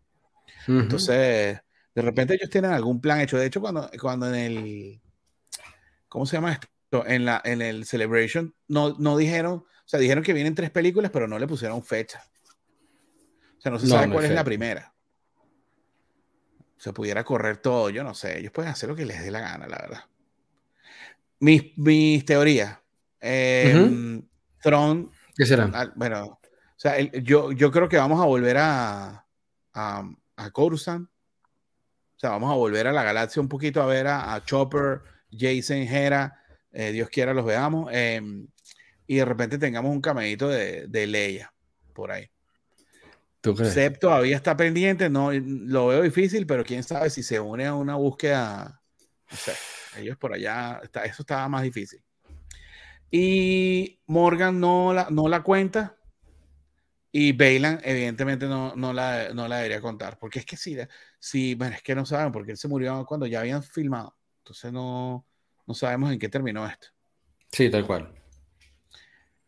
Entonces, 0.67 1.61
de 1.95 2.03
repente 2.03 2.35
ellos 2.35 2.51
tienen 2.51 2.73
algún 2.73 3.01
plan 3.01 3.21
hecho. 3.21 3.39
De 3.39 3.47
hecho, 3.47 3.61
cuando, 3.61 3.91
cuando 4.01 4.29
en 4.29 4.35
el. 4.35 5.01
¿Cómo 6.09 6.27
se 6.27 6.37
llama 6.37 6.53
esto? 6.53 7.07
En, 7.07 7.25
la, 7.25 7.41
en 7.45 7.61
el 7.63 7.85
Celebration 7.85 8.55
no, 8.67 8.97
no 8.99 9.17
dijeron. 9.17 9.65
O 9.89 9.91
sea, 9.91 9.99
dijeron 9.99 10.23
que 10.23 10.35
vienen 10.35 10.55
tres 10.55 10.71
películas, 10.71 11.11
pero 11.11 11.27
no 11.27 11.39
le 11.39 11.47
pusieron 11.47 11.83
fecha. 11.83 12.23
O 13.57 13.61
sea, 13.63 13.73
no 13.73 13.79
se 13.79 13.87
sabe 13.87 14.13
cuál 14.13 14.27
es 14.27 14.33
la 14.33 14.45
primera. 14.45 14.93
Se 16.77 16.93
pudiera 16.93 17.25
correr 17.25 17.57
todo, 17.57 17.89
yo 17.89 18.05
no 18.05 18.13
sé. 18.13 18.39
Ellos 18.39 18.53
pueden 18.53 18.71
hacer 18.71 18.91
lo 18.91 18.95
que 18.95 19.07
les 19.07 19.23
dé 19.23 19.31
la 19.31 19.41
gana, 19.41 19.67
la 19.67 19.79
verdad. 19.79 20.05
Mis, 21.41 21.79
mis 21.79 22.23
teorías. 22.27 22.79
Eh, 23.19 24.21
Tron. 24.61 25.11
¿Qué 25.35 25.47
será? 25.47 25.91
bueno, 25.97 26.27
o 26.27 26.41
sea, 26.77 27.01
yo, 27.01 27.53
yo 27.53 27.71
creo 27.71 27.89
que 27.89 27.97
vamos 27.97 28.21
a 28.21 28.27
volver 28.27 28.59
a, 28.59 29.27
a, 29.73 30.11
a 30.37 30.51
Coruscant. 30.51 31.09
O 31.09 32.21
sea, 32.21 32.29
vamos 32.29 32.53
a 32.53 32.57
volver 32.57 32.87
a 32.89 32.93
la 32.93 33.05
galaxia 33.05 33.41
un 33.41 33.49
poquito 33.49 33.81
a 33.81 33.87
ver 33.87 34.07
a, 34.07 34.39
Chopper, 34.45 35.01
Jason, 35.33 35.79
Hera. 35.79 36.39
Eh, 36.73 36.93
Dios 36.93 37.09
quiera 37.09 37.33
los 37.33 37.47
veamos. 37.47 37.89
Em, 37.91 38.49
y 39.09 39.17
de 39.17 39.25
repente 39.25 39.59
tengamos 39.59 39.91
un 39.91 40.01
camellito 40.01 40.49
de, 40.49 40.87
de 40.87 41.07
Leia 41.09 41.53
por 41.95 42.13
ahí. 42.13 42.31
¿Tú 43.41 43.55
crees? 43.55 43.99
todavía 43.99 44.37
está 44.37 44.57
pendiente, 44.57 45.09
no 45.09 45.33
lo 45.33 45.89
veo 45.89 46.03
difícil, 46.03 46.47
pero 46.47 46.63
quién 46.63 46.83
sabe 46.83 47.09
si 47.09 47.23
se 47.23 47.41
une 47.41 47.67
a 47.67 47.75
una 47.75 47.95
búsqueda. 47.97 48.83
No 49.31 49.37
sé, 49.37 49.53
ellos 49.97 50.17
por 50.19 50.35
allá, 50.35 50.81
está, 50.83 51.05
eso 51.05 51.23
estaba 51.23 51.49
más 51.49 51.63
difícil. 51.63 52.03
Y 53.11 53.99
Morgan 54.07 54.61
no 54.61 54.93
la, 54.93 55.09
no 55.11 55.27
la 55.29 55.43
cuenta. 55.43 55.97
Y 57.11 57.33
Bailan, 57.33 57.81
evidentemente, 57.85 58.47
no, 58.47 58.77
no, 58.77 58.93
la, 58.93 59.33
no 59.33 59.49
la 59.49 59.57
debería 59.57 59.81
contar. 59.81 60.19
Porque 60.19 60.41
es 60.41 60.45
que 60.45 60.59
sí, 60.59 60.77
sí, 61.19 61.55
bueno, 61.55 61.77
es 61.77 61.83
que 61.83 61.95
no 61.95 62.05
saben, 62.05 62.33
porque 62.33 62.51
él 62.53 62.59
se 62.59 62.69
murió 62.69 63.07
cuando 63.07 63.27
ya 63.27 63.41
habían 63.41 63.63
filmado. 63.63 64.15
Entonces 64.41 64.71
no, 64.71 65.27
no 65.67 65.75
sabemos 65.75 66.13
en 66.13 66.19
qué 66.19 66.29
terminó 66.29 66.67
esto. 66.67 66.89
Sí, 67.51 67.71
tal 67.71 67.87
cual. 67.87 68.18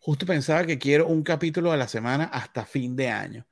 Justo 0.01 0.27
pensaba 0.27 0.67
que 0.67 0.79
quiero 0.79 1.07
un 1.09 1.23
capítulo 1.23 1.73
a 1.73 1.77
la 1.77 1.89
semana 1.89 2.25
hasta 2.25 2.65
fin 2.67 2.97
de 2.97 3.09
año. 3.09 3.47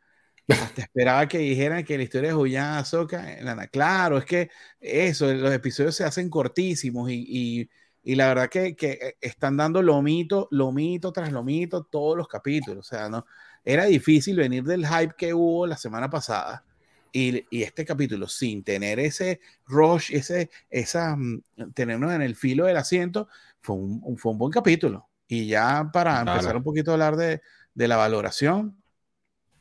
Hasta 0.49 0.83
esperaba 0.83 1.29
que 1.29 1.39
dijeran 1.39 1.85
que 1.85 1.97
la 1.97 2.05
historia 2.05 2.31
de 2.31 2.35
Julián 2.35 2.79
Azoka, 2.79 3.25
claro, 3.71 4.19
es 4.19 4.25
que 4.25 4.51
eso, 4.81 5.33
los 5.33 5.53
episodios 5.53 5.95
se 5.97 6.05
hacen 6.05 6.31
cortísimos 6.31 7.11
y 7.11 7.69
y 8.09 8.15
la 8.15 8.29
verdad 8.29 8.49
que, 8.49 8.75
que 8.75 8.93
eh, 8.93 9.17
están 9.21 9.59
dando 9.59 9.83
lomito, 9.83 10.49
lomito 10.51 11.13
tras 11.13 11.31
lomito 11.31 11.85
todos 11.85 12.17
los 12.17 12.27
capítulos. 12.27 12.87
O 12.87 12.89
sea, 12.89 13.09
no, 13.11 13.27
era 13.63 13.85
difícil 13.85 14.37
venir 14.37 14.65
del 14.65 14.87
hype 14.87 15.15
que 15.17 15.35
hubo 15.35 15.67
la 15.67 15.77
semana 15.77 16.09
pasada 16.09 16.65
y, 17.13 17.45
y 17.51 17.63
este 17.63 17.85
capítulo 17.85 18.27
sin 18.27 18.65
tener 18.65 18.99
ese 18.99 19.41
rush, 19.67 20.15
ese, 20.15 20.51
esa, 20.71 21.17
mm, 21.17 21.43
tenernos 21.75 22.13
en 22.15 22.23
el 22.23 22.35
filo 22.35 22.65
del 22.65 22.79
asiento, 22.79 23.29
fue 23.61 23.77
un, 23.77 24.17
fue 24.17 24.33
un 24.33 24.39
buen 24.39 24.53
capítulo. 24.53 25.07
Y 25.29 25.47
ya 25.47 25.91
para 25.93 26.21
empezar 26.21 26.57
un 26.57 26.65
poquito 26.65 26.91
a 26.91 26.95
hablar 26.95 27.17
de, 27.17 27.43
de 27.75 27.89
la 27.89 27.97
valoración, 27.97 28.83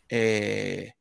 eh, 0.10 0.94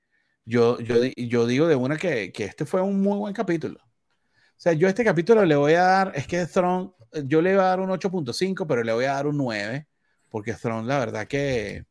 yo, 0.45 0.79
yo, 0.81 0.97
yo, 1.17 1.47
digo 1.47 1.67
de 1.67 1.77
una 1.77 1.97
que, 1.97 2.33
que, 2.33 2.45
este 2.45 2.67
fue 2.67 2.83
un 2.83 3.01
muy 3.01 3.17
buen 3.19 3.33
capítulo. 3.33 3.79
O 3.81 4.59
sea, 4.59 4.73
yo 4.73 4.87
a 4.87 4.91
este 4.91 5.05
capítulo 5.05 5.45
le 5.45 5.57
voy 5.57 5.75
a 5.75 5.83
dar, 5.83 6.13
es 6.15 6.27
que 6.27 6.45
Throne 6.47 6.91
yo 7.25 7.41
le 7.41 7.55
voy 7.55 7.65
a 7.65 7.69
dar 7.69 7.81
un 7.81 7.91
8.5, 7.91 8.67
pero 8.67 8.83
le 8.83 8.93
voy 8.93 9.05
a 9.05 9.15
dar 9.15 9.27
un 9.27 9.37
9, 9.37 9.87
porque 10.29 10.55
Throne, 10.55 10.87
la 10.87 10.99
verdad 10.99 11.27
que, 11.27 11.85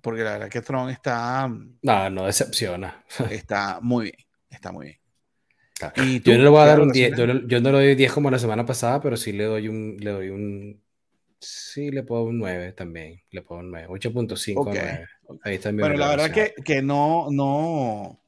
porque 0.00 0.22
la 0.22 0.32
verdad 0.32 0.48
que 0.48 0.60
Throne 0.60 0.92
está... 0.92 1.48
No, 1.82 2.10
no 2.10 2.26
decepciona. 2.26 3.04
Está 3.30 3.78
muy 3.80 4.04
bien, 4.04 4.16
está 4.50 4.72
muy 4.72 4.86
bien. 4.86 4.98
¿Y 5.96 6.20
yo 6.20 6.36
no 6.36 6.44
le 6.44 6.48
voy 6.48 6.62
a 6.62 6.66
dar 6.66 6.80
un 6.80 6.90
10, 6.90 7.16
yo, 7.16 7.26
no 7.60 7.72
le 7.72 7.78
doy 7.78 7.94
10 7.94 8.12
como 8.12 8.30
la 8.30 8.38
semana 8.38 8.64
pasada, 8.64 9.00
pero 9.00 9.16
sí 9.16 9.32
le 9.32 9.44
doy 9.44 9.68
un, 9.68 9.96
le 9.98 10.10
doy 10.10 10.28
un, 10.30 10.83
sí 11.44 11.90
le 11.90 12.02
puedo 12.02 12.24
un 12.24 12.38
9 12.38 12.72
también, 12.72 13.22
le 13.30 13.42
puedo 13.42 13.60
un 13.60 13.70
9, 13.70 13.88
8.5, 13.88 15.06
Ahí 15.42 15.54
está 15.54 15.70
Pero 15.70 15.96
la 15.96 16.08
verdad 16.08 16.30
que, 16.30 16.54
que 16.64 16.82
no, 16.82 17.28
no, 17.30 18.20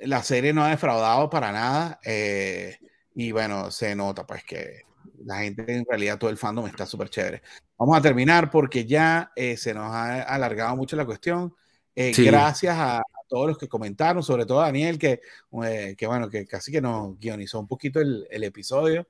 la 0.00 0.22
serie 0.22 0.52
no 0.52 0.64
ha 0.64 0.70
defraudado 0.70 1.30
para 1.30 1.52
nada, 1.52 2.00
eh, 2.04 2.78
y 3.14 3.32
bueno, 3.32 3.70
se 3.70 3.94
nota 3.94 4.26
pues 4.26 4.44
que 4.44 4.82
la 5.24 5.40
gente 5.40 5.64
en 5.68 5.84
realidad 5.88 6.18
todo 6.18 6.30
el 6.30 6.36
fandom 6.36 6.66
está 6.66 6.86
súper 6.86 7.08
chévere. 7.08 7.42
Vamos 7.78 7.96
a 7.96 8.02
terminar 8.02 8.50
porque 8.50 8.84
ya 8.84 9.32
eh, 9.36 9.56
se 9.56 9.74
nos 9.74 9.92
ha 9.92 10.22
alargado 10.22 10.76
mucho 10.76 10.96
la 10.96 11.06
cuestión. 11.06 11.54
Eh, 11.94 12.12
gracias 12.16 12.76
a, 12.78 13.02
todos 13.28 13.48
los 13.48 13.56
que 13.56 13.68
comentaron, 13.68 14.22
sobre 14.22 14.44
todo 14.44 14.60
a 14.60 14.66
Daniel, 14.66 14.98
que, 14.98 15.20
que 15.96 16.06
bueno, 16.06 16.28
que 16.28 16.46
casi 16.46 16.70
que 16.70 16.82
nos 16.82 17.18
guionizó 17.18 17.60
un 17.60 17.66
poquito 17.66 17.98
el, 17.98 18.26
el 18.30 18.44
episodio, 18.44 19.06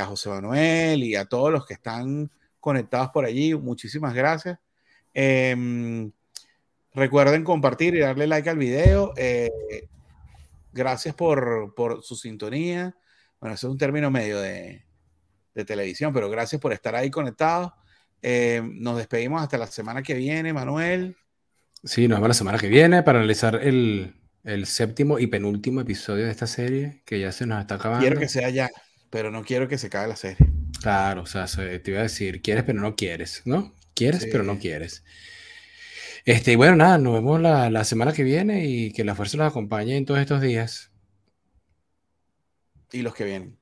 a 0.00 0.06
José 0.06 0.28
Manuel 0.28 1.02
y 1.02 1.16
a 1.16 1.24
todos 1.24 1.50
los 1.50 1.66
que 1.66 1.74
están 1.74 2.30
conectados 2.60 3.10
por 3.10 3.24
allí. 3.24 3.54
Muchísimas 3.54 4.14
gracias. 4.14 4.58
Em, 5.12 6.12
recuerden 6.94 7.44
compartir 7.44 7.94
y 7.94 8.00
darle 8.00 8.26
like 8.26 8.48
al 8.48 8.58
video. 8.58 9.12
gracias 10.72 11.14
por, 11.14 11.74
por 11.74 12.02
su 12.02 12.14
sintonía. 12.14 12.96
Bueno, 13.40 13.54
ese 13.54 13.66
es 13.66 13.70
un 13.70 13.78
término 13.78 14.10
medio 14.10 14.40
de, 14.40 14.84
de 15.54 15.64
televisión, 15.64 16.12
pero 16.12 16.30
gracias 16.30 16.60
por 16.60 16.72
estar 16.72 16.94
ahí 16.94 17.10
conectados. 17.10 17.72
Eh, 18.22 18.62
nos 18.64 18.96
despedimos 18.96 19.42
hasta 19.42 19.58
la 19.58 19.66
semana 19.66 20.02
que 20.02 20.14
viene, 20.14 20.52
Manuel. 20.52 21.16
Sí, 21.84 22.08
nos 22.08 22.18
vemos 22.18 22.28
la 22.28 22.34
semana 22.34 22.58
que 22.58 22.68
viene 22.68 23.02
para 23.02 23.18
analizar 23.18 23.56
el, 23.56 24.14
el, 24.44 24.66
séptimo 24.66 25.18
y 25.18 25.28
penúltimo 25.28 25.80
episodio 25.80 26.24
de 26.24 26.30
esta 26.30 26.46
serie, 26.46 27.02
que 27.04 27.20
ya 27.20 27.32
se 27.32 27.46
nos 27.46 27.60
está 27.60 27.76
acabando. 27.76 28.02
Quiero 28.02 28.18
que 28.18 28.28
sea 28.28 28.50
ya, 28.50 28.68
pero 29.10 29.30
no 29.30 29.44
quiero 29.44 29.68
que 29.68 29.78
se 29.78 29.88
acabe 29.88 30.08
la 30.08 30.16
serie. 30.16 30.38
Claro, 30.80 31.22
o 31.22 31.26
sea, 31.26 31.46
te 31.46 31.90
iba 31.90 32.00
a 32.00 32.04
decir, 32.04 32.40
quieres 32.42 32.64
pero 32.64 32.80
no 32.80 32.94
quieres, 32.94 33.42
¿no? 33.44 33.74
Quieres 33.94 34.26
pero 34.30 34.44
no 34.44 34.58
quieres. 34.58 35.04
Este, 36.24 36.52
y 36.52 36.56
bueno, 36.56 36.76
nada, 36.76 36.98
nos 36.98 37.14
vemos 37.14 37.40
la, 37.40 37.70
la 37.70 37.84
semana 37.84 38.12
que 38.12 38.22
viene 38.22 38.66
y 38.66 38.92
que 38.92 39.04
la 39.04 39.14
fuerza 39.14 39.38
nos 39.38 39.50
acompañe 39.50 39.96
en 39.96 40.04
todos 40.04 40.20
estos 40.20 40.40
días. 40.40 40.90
Y 42.92 43.02
los 43.02 43.14
que 43.14 43.24
vienen. 43.24 43.58